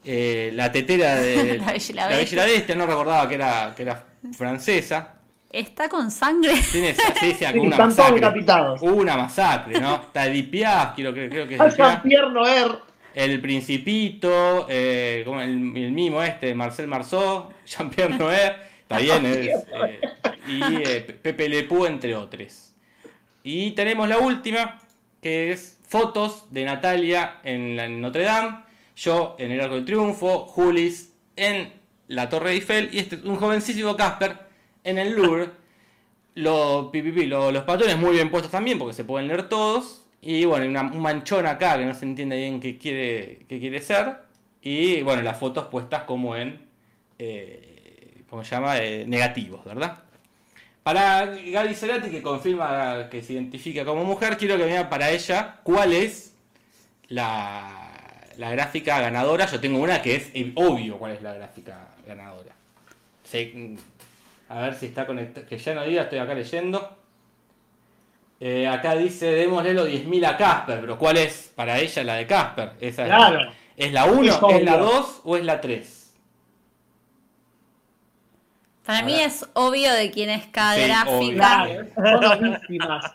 Eh, 0.05 0.51
la 0.55 0.71
tetera 0.71 1.17
de 1.17 1.59
La 1.59 1.73
Bella 1.73 2.37
la 2.37 2.45
Bestia, 2.45 2.75
no 2.75 2.87
recordaba 2.87 3.29
que 3.29 3.35
era, 3.35 3.73
que 3.75 3.83
era 3.83 4.05
francesa. 4.37 5.14
Está 5.55 5.89
con 5.89 6.11
sangre. 6.11 6.53
Tiene 6.73 6.95
sí, 6.95 7.03
sí, 7.21 7.35
Sí, 7.35 7.45
una 7.45 7.71
están 7.71 7.77
todos 7.77 7.97
masacre. 7.99 8.15
decapitados. 8.17 8.83
Hubo 8.83 8.95
una 8.97 9.17
masacre, 9.17 9.81
¿no? 9.81 9.95
Está 9.97 10.27
Edith 10.27 10.51
Piaf, 10.51 10.95
creo, 10.95 11.15
que- 11.15 11.29
creo 11.29 11.47
que 11.49 11.55
es. 11.57 11.77
Jean-Pierre 11.77 12.31
Noer. 12.31 12.73
El 13.15 13.41
Principito, 13.41 14.67
eh, 14.69 15.23
como 15.25 15.41
el, 15.41 15.51
el 15.77 15.93
mimo 15.93 16.21
este, 16.23 16.55
Marcel 16.55 16.89
Marceau, 16.89 17.51
Jean-Pierre 17.67 18.19
Noer, 18.19 18.57
está 18.83 18.99
bien, 18.99 19.25
es, 19.27 19.47
eh, 19.47 20.01
y 20.49 20.61
eh, 20.63 21.19
Pepe 21.23 21.49
Le 21.49 21.63
Pew, 21.63 21.87
entre 21.87 22.17
otros. 22.17 22.75
Y 23.45 23.71
tenemos 23.73 24.09
la 24.09 24.19
última, 24.19 24.81
que 25.23 25.53
es 25.53 25.79
fotos 25.87 26.47
de 26.51 26.65
Natalia 26.65 27.37
en, 27.45 27.77
la- 27.77 27.85
en 27.85 28.01
Notre 28.01 28.25
Dame, 28.25 28.65
yo 28.97 29.37
en 29.39 29.53
el 29.53 29.61
Arco 29.61 29.77
del 29.77 29.85
Triunfo, 29.85 30.47
Julis 30.47 31.13
en 31.37 31.73
la 32.09 32.29
Torre 32.29 32.51
Eiffel 32.53 32.89
y 32.93 32.99
este, 32.99 33.17
un 33.25 33.37
jovencísimo 33.37 33.97
Casper 33.97 34.39
en 34.85 34.99
el 34.99 35.15
Louvre. 35.15 35.51
Los, 36.35 36.91
patrones 37.65 37.97
muy 37.99 38.13
bien 38.13 38.31
puestos 38.31 38.51
también 38.51 38.79
porque 38.79 38.95
se 38.95 39.05
pueden 39.05 39.29
leer 39.29 39.49
todos. 39.49 40.05
Y 40.21 40.45
bueno, 40.45 40.67
una- 40.67 40.83
un 40.83 41.01
manchón 41.01 41.47
acá 41.47 41.77
que 41.79 41.85
no 41.85 41.95
se 41.95 42.05
entiende 42.05 42.37
bien 42.37 42.61
qué 42.61 42.79
quiere, 42.79 43.45
qué 43.49 43.59
quiere 43.61 43.81
ser. 43.81 44.19
Y 44.63 45.03
bueno, 45.03 45.23
las 45.23 45.39
fotos 45.39 45.67
puestas 45.67 46.05
como 46.05 46.37
en, 46.37 46.67
eh, 47.19 48.23
¿cómo 48.31 48.45
se 48.45 48.53
llama? 48.53 48.79
Eh, 48.79 49.05
negativos, 49.07 49.65
¿verdad? 49.65 50.05
Para 50.83 51.27
Gaby 51.27 51.75
Cerati, 51.75 52.11
que 52.11 52.23
confirma 52.23 53.09
que 53.11 53.23
se 53.23 53.35
identifica 53.35 53.85
como 53.87 54.05
mujer, 54.05 54.37
quiero 54.37 54.59
que 54.59 54.67
diga 54.67 54.91
para 54.91 55.11
ella 55.11 55.61
cuál 55.63 55.95
es 55.95 56.35
la, 57.09 57.91
gráfica 58.37 59.01
ganadora. 59.01 59.47
Yo 59.47 59.61
tengo 59.61 59.79
una 59.79 60.03
que 60.03 60.17
es 60.17 60.31
obvio 60.55 60.99
cuál 60.99 61.13
es 61.13 61.23
la 61.23 61.35
gráfica 61.35 61.89
ganadora. 62.07 62.55
Sí, 63.25 63.79
a 64.49 64.61
ver 64.63 64.75
si 64.75 64.87
está 64.87 65.07
conectado. 65.07 65.47
Que 65.47 65.59
ya 65.59 65.75
no 65.75 65.85
diga, 65.85 66.03
estoy 66.03 66.19
acá 66.19 66.35
leyendo. 66.35 66.97
Eh, 68.41 68.67
acá 68.69 68.95
dice, 68.97 69.27
démosle 69.27 69.73
los 69.75 69.89
10.000 69.89 70.27
a 70.27 70.37
Casper, 70.37 70.81
pero 70.81 70.99
¿cuál 70.99 71.17
es 71.17 71.53
para 71.55 71.79
ella 71.79 72.05
la 72.05 72.15
de 72.17 72.27
Casper? 72.27 72.73
¿Esa 72.81 73.03
es, 73.05 73.09
Claro. 73.09 73.39
la, 73.41 73.55
¿Es 73.77 73.93
la 73.93 74.05
1, 74.07 74.23
Es 74.23 74.35
es 74.51 74.65
la 74.65 74.77
obvio. 74.77 74.85
2 74.85 75.21
o 75.25 75.37
es 75.37 75.45
la 75.45 75.61
3? 75.61 76.15
Para 78.85 79.03
mí 79.03 79.15
es 79.19 79.47
obvio 79.55 79.93
de 79.95 80.11
quién 80.11 80.29
es 80.31 80.47
cada 80.47 80.75
Sí, 80.75 80.83
gráfica. 80.83 81.67
Claro. 81.97 83.15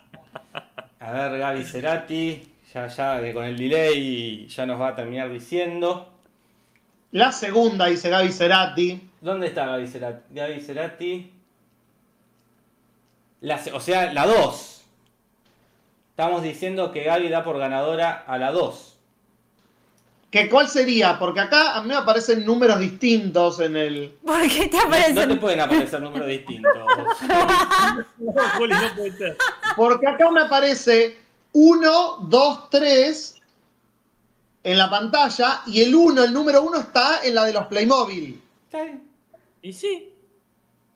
A 1.00 1.12
ver, 1.12 1.38
Gaby 1.38 1.64
Cerati, 1.64 2.52
ya, 2.74 2.86
ya 2.88 3.20
que 3.20 3.32
con 3.32 3.44
el 3.44 3.56
delay 3.56 4.46
ya 4.48 4.66
nos 4.66 4.80
va 4.80 4.88
a 4.88 4.94
terminar 4.96 5.30
diciendo. 5.30 6.08
La 7.12 7.32
segunda, 7.32 7.86
dice 7.86 8.10
Gaby 8.10 8.32
Cerati. 8.32 9.09
¿Dónde 9.20 9.48
está 9.48 9.66
Gaby 9.66 9.86
Cerati? 9.86 10.34
Gaby 10.34 10.60
Cerati. 10.60 11.32
La 13.40 13.60
o 13.72 13.80
sea, 13.80 14.12
la 14.12 14.26
2. 14.26 14.84
Estamos 16.10 16.42
diciendo 16.42 16.92
que 16.92 17.04
Gaby 17.04 17.28
da 17.28 17.44
por 17.44 17.58
ganadora 17.58 18.24
a 18.26 18.38
la 18.38 18.50
2. 18.52 18.86
¿Que 20.30 20.48
¿Cuál 20.48 20.68
sería? 20.68 21.18
Porque 21.18 21.40
acá 21.40 21.74
a 21.74 21.82
mí 21.82 21.88
me 21.88 21.96
aparecen 21.96 22.46
números 22.46 22.78
distintos 22.78 23.58
en 23.60 23.76
el. 23.76 24.16
¿Por 24.24 24.40
qué 24.42 24.68
te 24.68 24.76
No, 24.76 24.84
no 24.84 24.90
te 24.92 24.96
aparecen? 24.96 25.40
pueden 25.40 25.60
aparecer 25.60 26.00
números 26.00 26.28
distintos. 26.28 26.72
Porque 29.76 30.06
acá 30.06 30.30
me 30.30 30.42
aparece 30.42 31.18
1, 31.52 32.16
2, 32.28 32.70
3 32.70 33.36
en 34.62 34.78
la 34.78 34.88
pantalla 34.88 35.62
y 35.66 35.80
el 35.82 35.94
1, 35.94 36.24
el 36.24 36.32
número 36.32 36.62
1 36.62 36.78
está 36.78 37.24
en 37.24 37.34
la 37.34 37.44
de 37.44 37.52
los 37.52 37.66
Playmobil. 37.66 38.40
Está 38.66 38.84
bien. 38.84 39.09
Y 39.62 39.72
sí. 39.72 40.14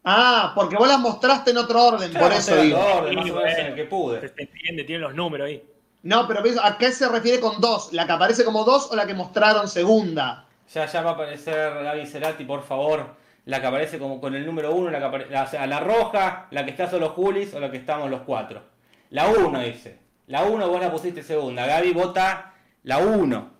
Ah, 0.05 0.53
porque 0.55 0.77
vos 0.77 0.87
las 0.87 0.99
mostraste 0.99 1.51
en 1.53 1.57
otro 1.59 1.83
orden, 1.83 2.11
por 2.13 2.21
Claro, 2.21 2.35
eso 2.35 2.51
estoy 2.53 2.67
digo. 2.69 2.79
orden, 2.79 3.15
más 3.17 3.31
o 3.31 3.35
menos 3.37 3.59
en 3.59 3.67
el 3.67 3.75
que 3.75 3.85
pude. 3.85 4.21
Se 4.29 4.43
entiende, 4.43 4.85
tienen 4.85 5.03
los 5.03 5.15
números 5.15 5.47
ahí. 5.47 5.63
No, 6.03 6.29
pero 6.29 6.43
¿a 6.63 6.77
qué 6.77 6.93
se 6.93 7.09
refiere 7.09 7.41
con 7.41 7.61
2? 7.61 7.95
¿La 7.95 8.05
que 8.07 8.13
aparece 8.13 8.45
como 8.45 8.65
2 8.65 8.91
o 8.93 8.97
la 8.97 9.07
que 9.07 9.15
mostraron 9.15 9.67
segunda? 9.69 10.45
Ya, 10.75 10.85
ya 10.87 11.01
va 11.03 11.11
a 11.11 11.15
aparecer 11.15 11.73
Gaby 11.83 12.07
Cerati, 12.07 12.45
por 12.45 12.63
favor. 12.63 13.17
La 13.47 13.61
que 13.61 13.67
aparece 13.67 13.99
como 13.99 14.21
con 14.21 14.35
el 14.35 14.45
número 14.45 14.75
1, 14.75 14.91
la, 14.91 14.99
que 14.99 15.05
apare- 15.05 15.29
la, 15.31 15.45
o 15.45 15.47
sea, 15.47 15.67
la 15.67 15.81
roja, 15.81 16.47
la 16.51 16.65
que 16.65 16.71
está 16.71 16.91
solo 16.91 17.11
Julis 17.11 17.55
o 17.55 17.61
la 17.61 17.71
que 17.71 17.77
estamos 17.79 18.11
los 18.11 18.23
cuatro. 18.23 18.63
La 19.11 19.29
1 19.29 19.59
dice. 19.61 19.99
La 20.27 20.45
1 20.45 20.69
vos 20.69 20.81
la 20.81 20.91
pusiste 20.91 21.23
segunda. 21.23 21.67
Gaby 21.67 21.93
vota 21.93 22.53
la 22.83 22.99
1, 22.99 23.51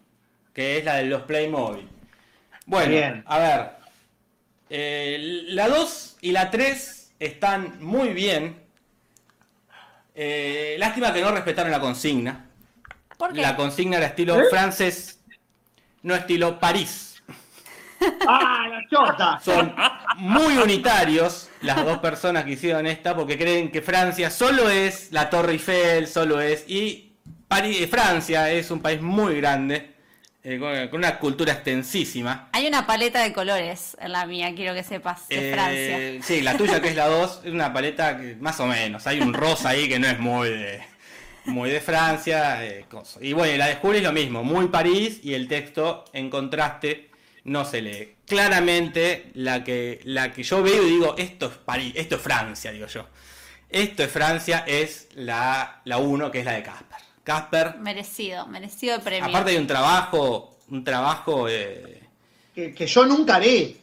que 0.53 0.79
es 0.79 0.85
la 0.85 0.97
de 0.97 1.05
los 1.05 1.23
Playmobil. 1.23 1.89
Bueno, 2.67 2.91
Bien. 2.91 3.23
a 3.27 3.39
ver. 3.39 3.71
Eh, 4.77 5.45
la 5.51 5.69
2 5.69 6.17
y 6.23 6.33
la 6.33 6.51
3 6.51 7.13
están 7.21 7.81
muy 7.81 8.09
bien. 8.09 8.61
Eh, 10.17 10.75
lástima 10.81 11.13
que 11.13 11.23
no 11.23 11.31
respetaron 11.31 11.71
la 11.71 11.79
consigna. 11.79 12.47
¿Por 13.17 13.33
qué? 13.33 13.41
La 13.41 13.55
consigna 13.55 13.99
era 13.99 14.07
estilo 14.07 14.37
francés, 14.51 15.21
no 16.03 16.17
estilo 16.17 16.59
París. 16.59 17.23
¡Ah, 18.27 18.67
la 18.69 18.81
chota! 18.91 19.41
Son 19.45 19.73
muy 20.17 20.57
unitarios 20.57 21.51
las 21.61 21.85
dos 21.85 21.99
personas 21.99 22.45
que 22.45 22.55
hicieron 22.55 22.85
esta 22.89 23.15
porque 23.15 23.39
creen 23.39 23.71
que 23.71 23.81
Francia 23.81 24.29
solo 24.29 24.69
es 24.69 25.13
la 25.13 25.31
Torre 25.31 25.53
Eiffel, 25.53 26.09
solo 26.09 26.41
es. 26.41 26.65
Y 26.69 27.13
París, 27.47 27.89
Francia 27.89 28.51
es 28.51 28.73
un 28.73 28.83
país 28.83 29.01
muy 29.01 29.37
grande, 29.37 29.94
eh, 30.45 30.59
con, 30.59 30.89
con 30.89 30.99
una 30.99 31.19
cultura 31.19 31.53
extensísima. 31.55 32.49
Hay 32.53 32.67
una 32.67 32.87
paleta 32.87 33.23
de 33.23 33.33
colores 33.33 33.97
en 34.01 34.13
la 34.13 34.27
mía, 34.27 34.53
quiero 34.55 34.75
que 34.75 34.83
sepas, 34.85 35.27
de 35.29 35.51
Eh, 35.51 35.53
Francia. 35.53 36.23
Sí, 36.27 36.43
la 36.43 36.57
tuya 36.57 36.81
que 36.81 36.89
es 36.89 36.97
la 36.97 37.07
2 37.09 37.41
es 37.45 37.53
una 37.53 37.73
paleta 37.73 38.17
que 38.19 38.37
más 38.37 38.61
o 38.61 38.67
menos. 38.67 39.07
Hay 39.07 39.21
un 39.21 39.33
rosa 39.35 39.71
ahí 39.71 39.89
que 39.89 39.99
no 39.99 40.07
es 40.07 40.19
muy 40.19 40.49
de. 40.51 40.83
muy 41.47 41.71
de 41.71 41.81
Francia. 41.81 42.65
eh. 42.65 42.85
Y 43.21 43.33
bueno, 43.33 43.57
la 43.59 43.67
de 43.69 43.77
Juli 43.77 43.99
es 43.99 44.05
lo 44.05 44.13
mismo, 44.13 44.43
muy 44.45 44.69
París 44.69 45.21
y 45.23 45.35
el 45.35 45.49
texto 45.49 46.05
en 46.13 46.31
contraste 46.31 47.11
no 47.45 47.65
se 47.65 47.83
lee. 47.83 48.15
Claramente 48.27 49.31
la 49.35 49.63
que, 49.65 50.01
la 50.05 50.33
que 50.33 50.43
yo 50.43 50.63
veo 50.63 50.83
y 50.87 50.91
digo, 50.93 51.15
esto 51.19 51.47
es 51.47 51.53
París, 51.59 51.93
esto 51.97 52.17
es 52.17 52.23
Francia, 52.23 52.71
digo 52.73 52.87
yo. 52.87 53.07
Esto 53.69 54.03
es 54.05 54.11
Francia, 54.11 54.65
es 54.67 55.09
la 55.15 55.83
1, 55.85 56.31
que 56.31 56.39
es 56.39 56.45
la 56.47 56.53
de 56.53 56.63
Casper. 56.63 56.99
Casper, 57.25 57.79
Merecido, 57.79 58.47
merecido 58.47 58.95
el 58.97 59.01
premio. 59.01 59.25
aparte 59.25 59.51
de 59.53 59.59
un 59.59 59.67
trabajo, 59.67 60.57
un 60.69 60.85
trabajo, 60.85 61.49
eh, 61.49 62.03
Que, 62.55 62.73
que 62.75 62.87
yo 62.87 63.05
nunca 63.07 63.37
haré. 63.37 63.77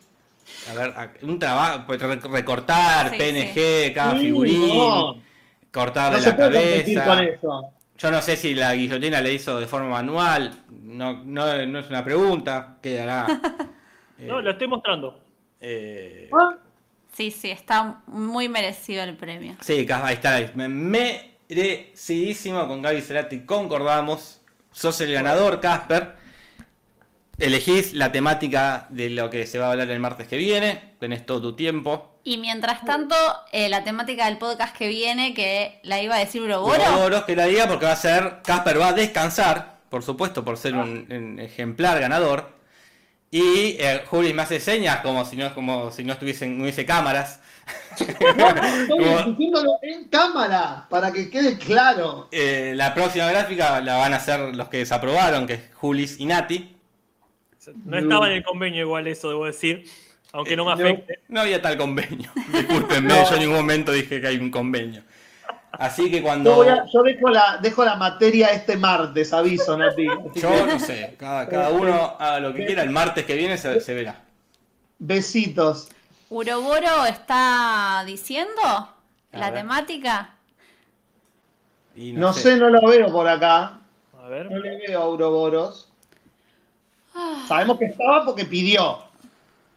a 0.70 0.74
ver, 0.74 0.94
un 1.24 1.40
trabajo, 1.40 1.84
pues, 1.88 2.00
re- 2.02 2.16
recortar, 2.18 3.10
Sí, 3.10 3.18
PNG, 3.18 3.94
cada 3.94 4.16
Sí, 4.16 4.22
figurín, 4.28 4.78
no. 4.78 5.16
cortarle 5.72 6.18
No 6.20 6.24
se 6.24 6.30
la 6.30 6.36
puede 6.36 6.52
competir 6.52 6.98
cabeza. 7.00 7.16
con 7.16 7.24
eso. 7.60 7.74
Yo 7.98 8.12
no 8.12 8.22
sé 8.22 8.36
si 8.36 8.54
la 8.56 8.74
guillotina 8.74 9.22
le 9.22 9.34
hizo 9.34 9.60
de 9.60 9.68
forma 9.68 9.90
manual, 9.90 10.64
no, 10.70 11.24
no, 11.24 11.66
no 11.66 11.80
es 11.80 11.90
una 11.90 12.04
pregunta, 12.04 12.78
quedará. 12.82 13.28
eh, 14.20 14.28
No, 14.28 14.42
lo 14.42 14.52
estoy 14.52 14.68
mostrando. 14.68 15.20
eh, 15.60 16.30
Ah, 16.34 16.58
Sí, 17.14 17.30
sí, 17.30 17.52
está 17.52 18.02
muy 18.08 18.48
merecido 18.48 19.04
el 19.04 19.16
premio. 19.18 19.56
sí, 19.62 19.86
ahí 19.92 20.14
está, 20.14 20.40
me- 20.56 21.31
merecidísimo 21.52 22.66
con 22.68 22.82
Gaby 22.82 23.02
Cerati, 23.02 23.42
concordamos, 23.42 24.40
sos 24.72 25.02
el 25.02 25.12
ganador, 25.12 25.60
Casper. 25.60 26.16
Elegís 27.38 27.94
la 27.94 28.12
temática 28.12 28.88
de 28.90 29.10
lo 29.10 29.30
que 29.30 29.46
se 29.48 29.60
va 29.60 29.68
a 29.68 29.72
hablar 29.72 29.90
el 29.90 30.00
martes 30.00 30.28
que 30.28 30.38
viene, 30.38 30.94
tenés 31.00 31.26
todo 31.26 31.42
tu 31.42 31.56
tiempo. 31.56 32.20
Y 32.24 32.38
mientras 32.38 32.86
tanto, 32.86 33.16
eh, 33.52 33.68
la 33.68 33.84
temática 33.84 34.28
del 34.28 34.38
podcast 34.38 34.78
que 34.78 34.88
viene, 34.88 35.34
que 35.34 35.80
la 35.84 36.02
iba 36.02 36.16
a 36.16 36.20
decir 36.20 36.42
Uroboro. 36.42 36.82
Uroboros 36.82 37.24
que 37.24 37.36
la 37.36 37.48
diga 37.48 37.68
porque 37.68 37.86
va 37.86 37.94
a 37.94 37.98
ser, 37.98 38.42
Casper 38.44 38.80
va 38.80 38.90
a 38.90 38.94
descansar, 38.94 39.80
por 39.90 40.04
supuesto, 40.04 40.46
por 40.46 40.58
ser 40.58 40.76
un, 40.76 41.08
un 41.12 41.40
ejemplar 41.40 42.00
ganador. 42.00 42.56
Y 43.32 43.78
eh, 43.80 44.04
Juli 44.08 44.34
me 44.34 44.44
hace 44.44 44.60
señas 44.60 45.02
como 45.02 45.26
si 45.26 45.36
no, 45.36 45.54
como 45.54 45.92
si 45.92 46.04
no 46.04 46.14
estuviesen, 46.14 46.58
no 46.58 46.64
hubiese 46.64 46.86
cámaras. 46.86 47.41
Estoy 48.00 48.88
Como- 48.88 49.24
diciéndolo 49.24 49.78
en 49.82 50.06
cámara, 50.06 50.88
para 50.90 51.12
que 51.12 51.30
quede 51.30 51.58
claro. 51.58 52.28
Eh, 52.32 52.74
la 52.76 52.94
próxima 52.94 53.28
gráfica 53.28 53.80
la 53.82 53.98
van 53.98 54.14
a 54.14 54.18
hacer 54.18 54.56
los 54.56 54.70
que 54.70 54.78
desaprobaron, 54.78 55.46
que 55.46 55.54
es 55.54 55.62
Julis 55.76 56.20
y 56.20 56.26
Nati. 56.26 56.76
No 57.86 57.98
estaba 58.00 58.28
en 58.28 58.34
el 58.38 58.44
convenio 58.44 58.82
igual 58.82 59.08
eso, 59.08 59.30
debo 59.30 59.46
decir. 59.46 59.86
Aunque 60.34 60.56
no 60.56 60.64
me 60.66 60.72
No. 60.76 60.76
afecte. 60.88 61.20
No 61.28 61.42
había 61.42 61.62
tal 61.62 61.78
convenio. 61.78 62.32
Discúlpenme, 62.54 63.08
No. 63.10 63.30
yo 63.30 63.34
en 63.36 63.40
ningún 63.42 63.58
momento 63.58 63.92
dije 63.92 64.20
que 64.22 64.28
hay 64.28 64.38
un 64.38 64.50
convenio. 64.50 65.04
Así 65.74 66.10
que 66.10 66.22
cuando. 66.22 66.62
a- 66.64 66.86
yo 66.92 67.04
dejo, 67.04 67.30
la, 67.30 67.60
dejo 67.62 67.86
la 67.86 67.96
materia 67.96 68.48
este 68.48 68.78
martes, 68.78 69.32
aviso, 69.34 69.78
Nati. 69.78 70.06
Yo 70.06 70.32
que, 70.34 70.66
no 70.66 70.80
sé, 70.80 71.16
cada, 71.20 71.48
cada 71.48 71.70
uno 71.70 72.16
haga 72.20 72.40
lo 72.40 72.54
que 72.54 72.66
quiera, 72.66 72.82
el 72.84 72.90
martes 72.90 73.26
que 73.26 73.36
viene 73.36 73.58
se, 73.58 73.80
se 73.82 73.94
verá. 73.94 74.22
Besitos. 75.00 75.90
Uroboro 76.32 77.06
está 77.08 78.04
diciendo 78.06 78.62
la 79.34 79.52
ver. 79.52 79.60
temática. 79.62 80.30
Y 81.94 82.14
No 82.14 82.32
sé, 82.32 82.56
no 82.56 82.70
lo 82.70 82.88
veo 82.88 83.12
por 83.12 83.28
acá. 83.28 83.80
A 84.24 84.28
ver. 84.30 84.50
No 84.50 84.58
le 84.58 84.78
veo 84.78 85.02
a 85.02 85.06
Ouroboros. 85.06 85.90
Sabemos 87.50 87.78
que 87.78 87.86
estaba 87.86 88.24
porque 88.24 88.46
pidió. 88.46 89.00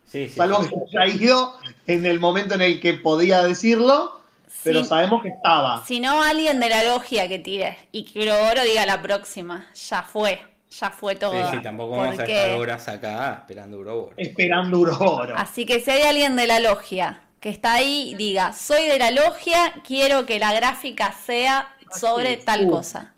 Sí, 0.07 0.29
sí. 0.29 0.37
Salvo 0.37 0.61
que 0.61 0.69
se 0.93 0.97
haya 0.97 1.07
ido 1.13 1.59
en 1.89 2.07
el 2.07 2.21
momento 2.21 2.55
en 2.55 2.63
el 2.63 2.81
que 2.81 2.95
podía 2.95 3.43
decirlo, 3.43 4.21
pero 4.63 4.83
Sí. 4.85 4.89
sabemos 4.91 5.23
que 5.23 5.31
estaba. 5.31 5.85
Si 5.85 5.99
no, 5.99 6.23
alguien 6.23 6.61
de 6.61 6.69
la 6.69 6.85
logia 6.85 7.27
que 7.27 7.41
tire. 7.41 7.89
Y 7.91 8.05
que 8.05 8.21
Uroboro 8.23 8.63
diga 8.63 8.87
la 8.87 9.03
próxima. 9.03 9.67
Ya 9.89 10.05
fue. 10.05 10.41
Ya 10.81 10.91
fue 10.91 11.15
todo. 11.15 11.33
Sí, 11.33 11.57
sí, 11.57 11.63
tampoco 11.63 11.97
vamos 11.97 12.19
a 12.19 12.25
estar 12.25 12.59
horas 12.59 12.89
acá 12.89 13.35
esperando 13.41 13.79
Uroboro. 13.79 14.15
Esperando 14.17 14.79
Ouroboros. 14.79 15.39
Así 15.41 15.65
que 15.67 15.81
si 15.81 15.91
hay 15.91 16.03
alguien 16.03 16.35
de 16.37 16.47
la 16.47 16.59
logia 16.61 17.21
que 17.41 17.49
está 17.51 17.75
ahí, 17.75 18.15
diga, 18.17 18.53
soy 18.53 18.89
de 18.89 18.99
la 18.99 19.11
logia, 19.11 19.75
quiero 19.87 20.27
que 20.27 20.39
la 20.39 20.53
gráfica 20.53 21.13
sea 21.13 21.69
sobre 21.93 22.39
tal 22.39 22.67
Uh. 22.67 22.71
cosa. 22.71 23.15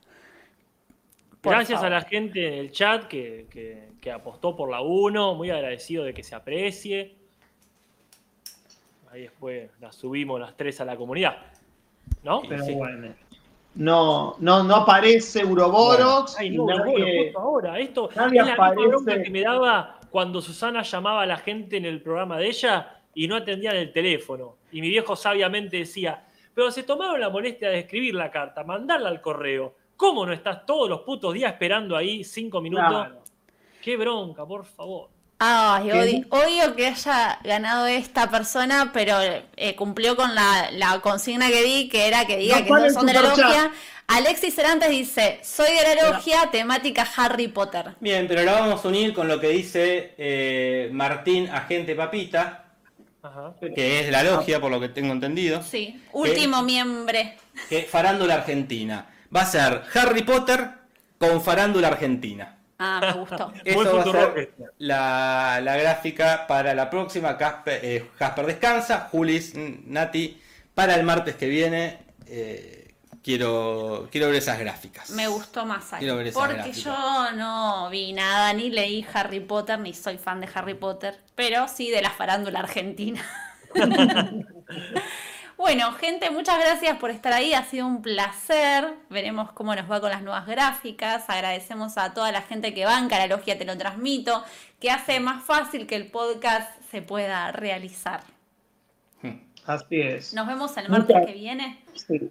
Por 1.40 1.52
Gracias 1.54 1.78
favor. 1.80 1.94
a 1.94 2.00
la 2.00 2.04
gente 2.06 2.46
en 2.48 2.54
el 2.54 2.72
chat 2.72 3.04
que, 3.06 3.46
que- 3.50 3.86
que 4.00 4.10
apostó 4.12 4.54
por 4.56 4.70
la 4.70 4.80
1, 4.82 5.34
muy 5.34 5.50
agradecido 5.50 6.04
de 6.04 6.12
que 6.12 6.22
se 6.22 6.34
aprecie. 6.34 7.16
Ahí 9.10 9.22
después 9.22 9.70
las 9.80 9.96
subimos 9.96 10.40
las 10.40 10.56
tres 10.56 10.80
a 10.80 10.84
la 10.84 10.96
comunidad. 10.96 11.38
¿No? 12.22 12.40
Sí. 12.42 12.46
Pero 12.50 12.64
bueno. 12.66 13.14
No, 13.76 14.36
no, 14.38 14.62
no 14.62 14.76
aparece 14.76 15.44
Ouroboros. 15.44 16.36
Ay, 16.38 16.50
no, 16.50 16.66
nadie- 16.66 17.32
ahora. 17.36 17.78
Esto 17.78 18.08
es 18.10 18.16
la 18.16 18.28
misma 18.28 18.52
aparece. 18.54 18.86
bronca 18.88 19.22
que 19.22 19.30
me 19.30 19.42
daba 19.42 20.00
cuando 20.10 20.40
Susana 20.40 20.82
llamaba 20.82 21.22
a 21.22 21.26
la 21.26 21.36
gente 21.36 21.76
en 21.76 21.84
el 21.84 22.00
programa 22.00 22.38
de 22.38 22.46
ella 22.48 23.00
y 23.14 23.28
no 23.28 23.36
atendían 23.36 23.76
el 23.76 23.92
teléfono. 23.92 24.56
Y 24.72 24.80
mi 24.80 24.88
viejo 24.88 25.14
sabiamente 25.14 25.76
decía, 25.76 26.24
pero 26.54 26.70
se 26.70 26.82
tomaron 26.84 27.20
la 27.20 27.28
molestia 27.28 27.68
de 27.68 27.80
escribir 27.80 28.14
la 28.14 28.30
carta, 28.30 28.64
mandarla 28.64 29.10
al 29.10 29.20
correo. 29.20 29.74
¿Cómo 29.96 30.24
no 30.24 30.32
estás 30.32 30.64
todos 30.64 30.88
los 30.88 31.00
putos 31.00 31.34
días 31.34 31.52
esperando 31.52 31.96
ahí 31.96 32.24
cinco 32.24 32.60
minutos? 32.62 32.86
Claro. 32.88 33.22
Qué 33.82 33.96
bronca, 33.96 34.44
por 34.46 34.64
favor. 34.64 35.10
Ay, 35.38 35.92
odio, 35.92 36.24
odio 36.30 36.74
que 36.76 36.86
haya 36.86 37.38
ganado 37.44 37.86
esta 37.86 38.30
persona, 38.30 38.90
pero 38.94 39.18
eh, 39.56 39.74
cumplió 39.76 40.16
con 40.16 40.34
la, 40.34 40.70
la 40.72 41.00
consigna 41.00 41.48
que 41.48 41.62
di, 41.62 41.88
que 41.88 42.08
era 42.08 42.26
que 42.26 42.38
diga 42.38 42.56
No, 42.56 42.62
que 42.62 42.68
¿cuál 42.68 42.86
no 42.86 42.90
son 42.94 43.06
de 43.06 43.12
la 43.12 43.20
logia. 43.22 43.70
Alexis 44.08 44.54
Cerantes 44.54 44.88
dice, 44.88 45.40
soy 45.42 45.66
de 45.74 45.94
la 45.96 46.10
logia, 46.10 46.48
temática 46.50 47.06
Harry 47.16 47.48
Potter. 47.48 47.96
Bien, 48.00 48.26
pero 48.26 48.40
ahora 48.40 48.60
vamos 48.60 48.84
a 48.84 48.88
unir 48.88 49.12
con 49.12 49.28
lo 49.28 49.38
que 49.40 49.48
dice 49.48 50.14
eh, 50.16 50.88
Martín, 50.92 51.50
agente 51.50 51.94
Papita, 51.94 52.64
Ajá. 53.22 53.54
que 53.74 54.00
es 54.00 54.06
de 54.06 54.12
la 54.12 54.22
logia, 54.22 54.58
por 54.60 54.70
lo 54.70 54.80
que 54.80 54.88
tengo 54.88 55.12
entendido, 55.12 55.62
Sí, 55.62 56.00
último 56.12 56.62
miembro. 56.62 57.18
que 57.68 57.82
Farándula 57.82 58.36
Argentina. 58.36 59.06
Va 59.34 59.42
a 59.42 59.46
ser 59.46 59.82
Harry 59.94 60.22
Potter 60.22 60.70
con 61.18 61.42
Farándula 61.42 61.88
Argentina. 61.88 62.55
Ah, 62.78 63.00
me 63.00 63.12
gustó. 63.20 63.52
Eso 63.64 63.96
va 63.96 64.02
a 64.02 64.04
ser 64.04 64.38
este. 64.38 64.64
la, 64.78 65.60
la 65.62 65.76
gráfica 65.76 66.46
para 66.46 66.74
la 66.74 66.90
próxima. 66.90 67.36
Casper, 67.36 67.80
eh, 67.82 68.10
Jasper 68.18 68.46
descansa, 68.46 69.08
Julis, 69.10 69.54
Nati, 69.54 70.40
para 70.74 70.94
el 70.94 71.02
martes 71.04 71.36
que 71.36 71.48
viene. 71.48 71.98
eh, 72.26 72.86
quiero, 73.26 74.08
quiero 74.12 74.28
ver 74.28 74.36
esas 74.36 74.58
gráficas. 74.58 75.10
Me 75.10 75.26
gustó 75.26 75.66
más 75.66 75.92
ahí. 75.92 76.08
Porque 76.32 76.72
yo 76.72 77.32
no 77.32 77.90
vi 77.90 78.12
nada, 78.12 78.52
ni 78.52 78.70
leí 78.70 79.04
Harry 79.12 79.40
Potter, 79.40 79.80
ni 79.80 79.94
soy 79.94 80.16
fan 80.16 80.40
de 80.40 80.48
Harry 80.54 80.74
Potter, 80.74 81.18
pero 81.34 81.66
sí 81.66 81.90
de 81.90 82.02
la 82.02 82.10
farándula 82.10 82.60
argentina. 82.60 83.20
bueno, 85.56 85.92
gente, 85.92 86.30
muchas 86.30 86.58
gracias 86.58 86.98
por 86.98 87.10
estar 87.10 87.32
ahí. 87.32 87.54
Ha 87.54 87.64
sido 87.64 87.86
un 87.86 88.02
placer. 88.02 88.94
Veremos 89.08 89.52
cómo 89.52 89.74
nos 89.74 89.90
va 89.90 90.00
con 90.00 90.10
las 90.10 90.22
nuevas 90.22 90.46
gráficas. 90.46 91.24
Agradecemos 91.28 91.96
a 91.96 92.12
toda 92.12 92.30
la 92.30 92.42
gente 92.42 92.74
que 92.74 92.84
banca 92.84 93.18
la 93.18 93.26
logia 93.26 93.56
Te 93.58 93.64
lo 93.64 93.76
transmito, 93.78 94.44
que 94.80 94.90
hace 94.90 95.18
más 95.20 95.44
fácil 95.44 95.86
que 95.86 95.96
el 95.96 96.10
podcast 96.10 96.70
se 96.90 97.02
pueda 97.02 97.50
realizar. 97.52 98.22
Así 99.66 100.00
es. 100.00 100.34
Nos 100.34 100.46
vemos 100.46 100.76
el 100.76 100.88
martes 100.88 101.16
Muchas- 101.16 101.26
que 101.26 101.32
viene. 101.38 101.84
Sí. 101.94 102.30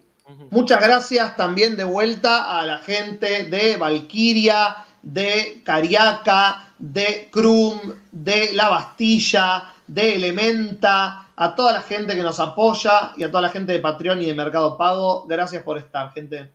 Muchas 0.50 0.82
gracias 0.82 1.36
también 1.36 1.76
de 1.78 1.84
vuelta 1.84 2.60
a 2.60 2.66
la 2.66 2.80
gente 2.80 3.44
de 3.44 3.78
Valquiria, 3.78 4.78
de 5.04 5.62
Cariaca, 5.64 6.70
de 6.80 7.30
Crum, 7.32 7.80
de 8.12 8.52
La 8.54 8.70
Bastilla, 8.70 9.76
de 9.86 10.16
Elementa, 10.16 11.25
a 11.36 11.56
toda 11.56 11.74
la 11.74 11.82
gente 11.82 12.16
que 12.16 12.24
nos 12.24 12.40
apoya 12.40 13.14
y 13.18 13.24
a 13.24 13.30
toda 13.30 13.42
la 13.42 13.50
gente 13.50 13.74
de 13.74 13.80
Patreon 13.80 14.22
y 14.22 14.26
de 14.28 14.34
Mercado 14.34 14.78
Pago. 14.78 15.26
Gracias 15.28 15.64
por 15.64 15.78
estar, 15.78 16.12
gente. 16.14 16.52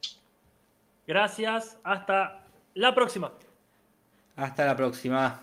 Gracias, 1.07 1.79
hasta 1.83 2.43
la 2.75 2.95
próxima. 2.95 3.33
Hasta 4.37 4.65
la 4.65 4.77
próxima. 4.77 5.41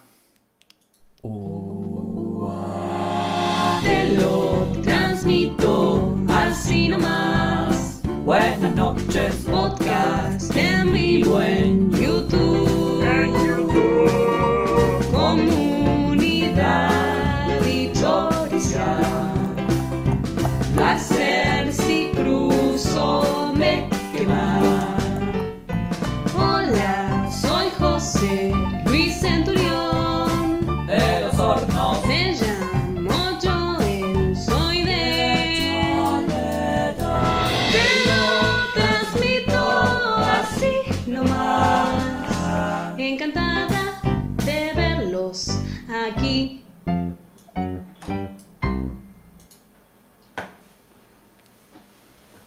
Te 3.81 4.15
lo 4.15 4.67
transmito 4.81 6.15
así 6.29 6.89
nomás. 6.89 8.01
Buenas 8.23 8.75
noches, 8.75 9.45
podcast 9.49 10.55
en 10.55 10.93
vivo 10.93 11.41
en 11.41 11.91
YouTube. 11.91 13.66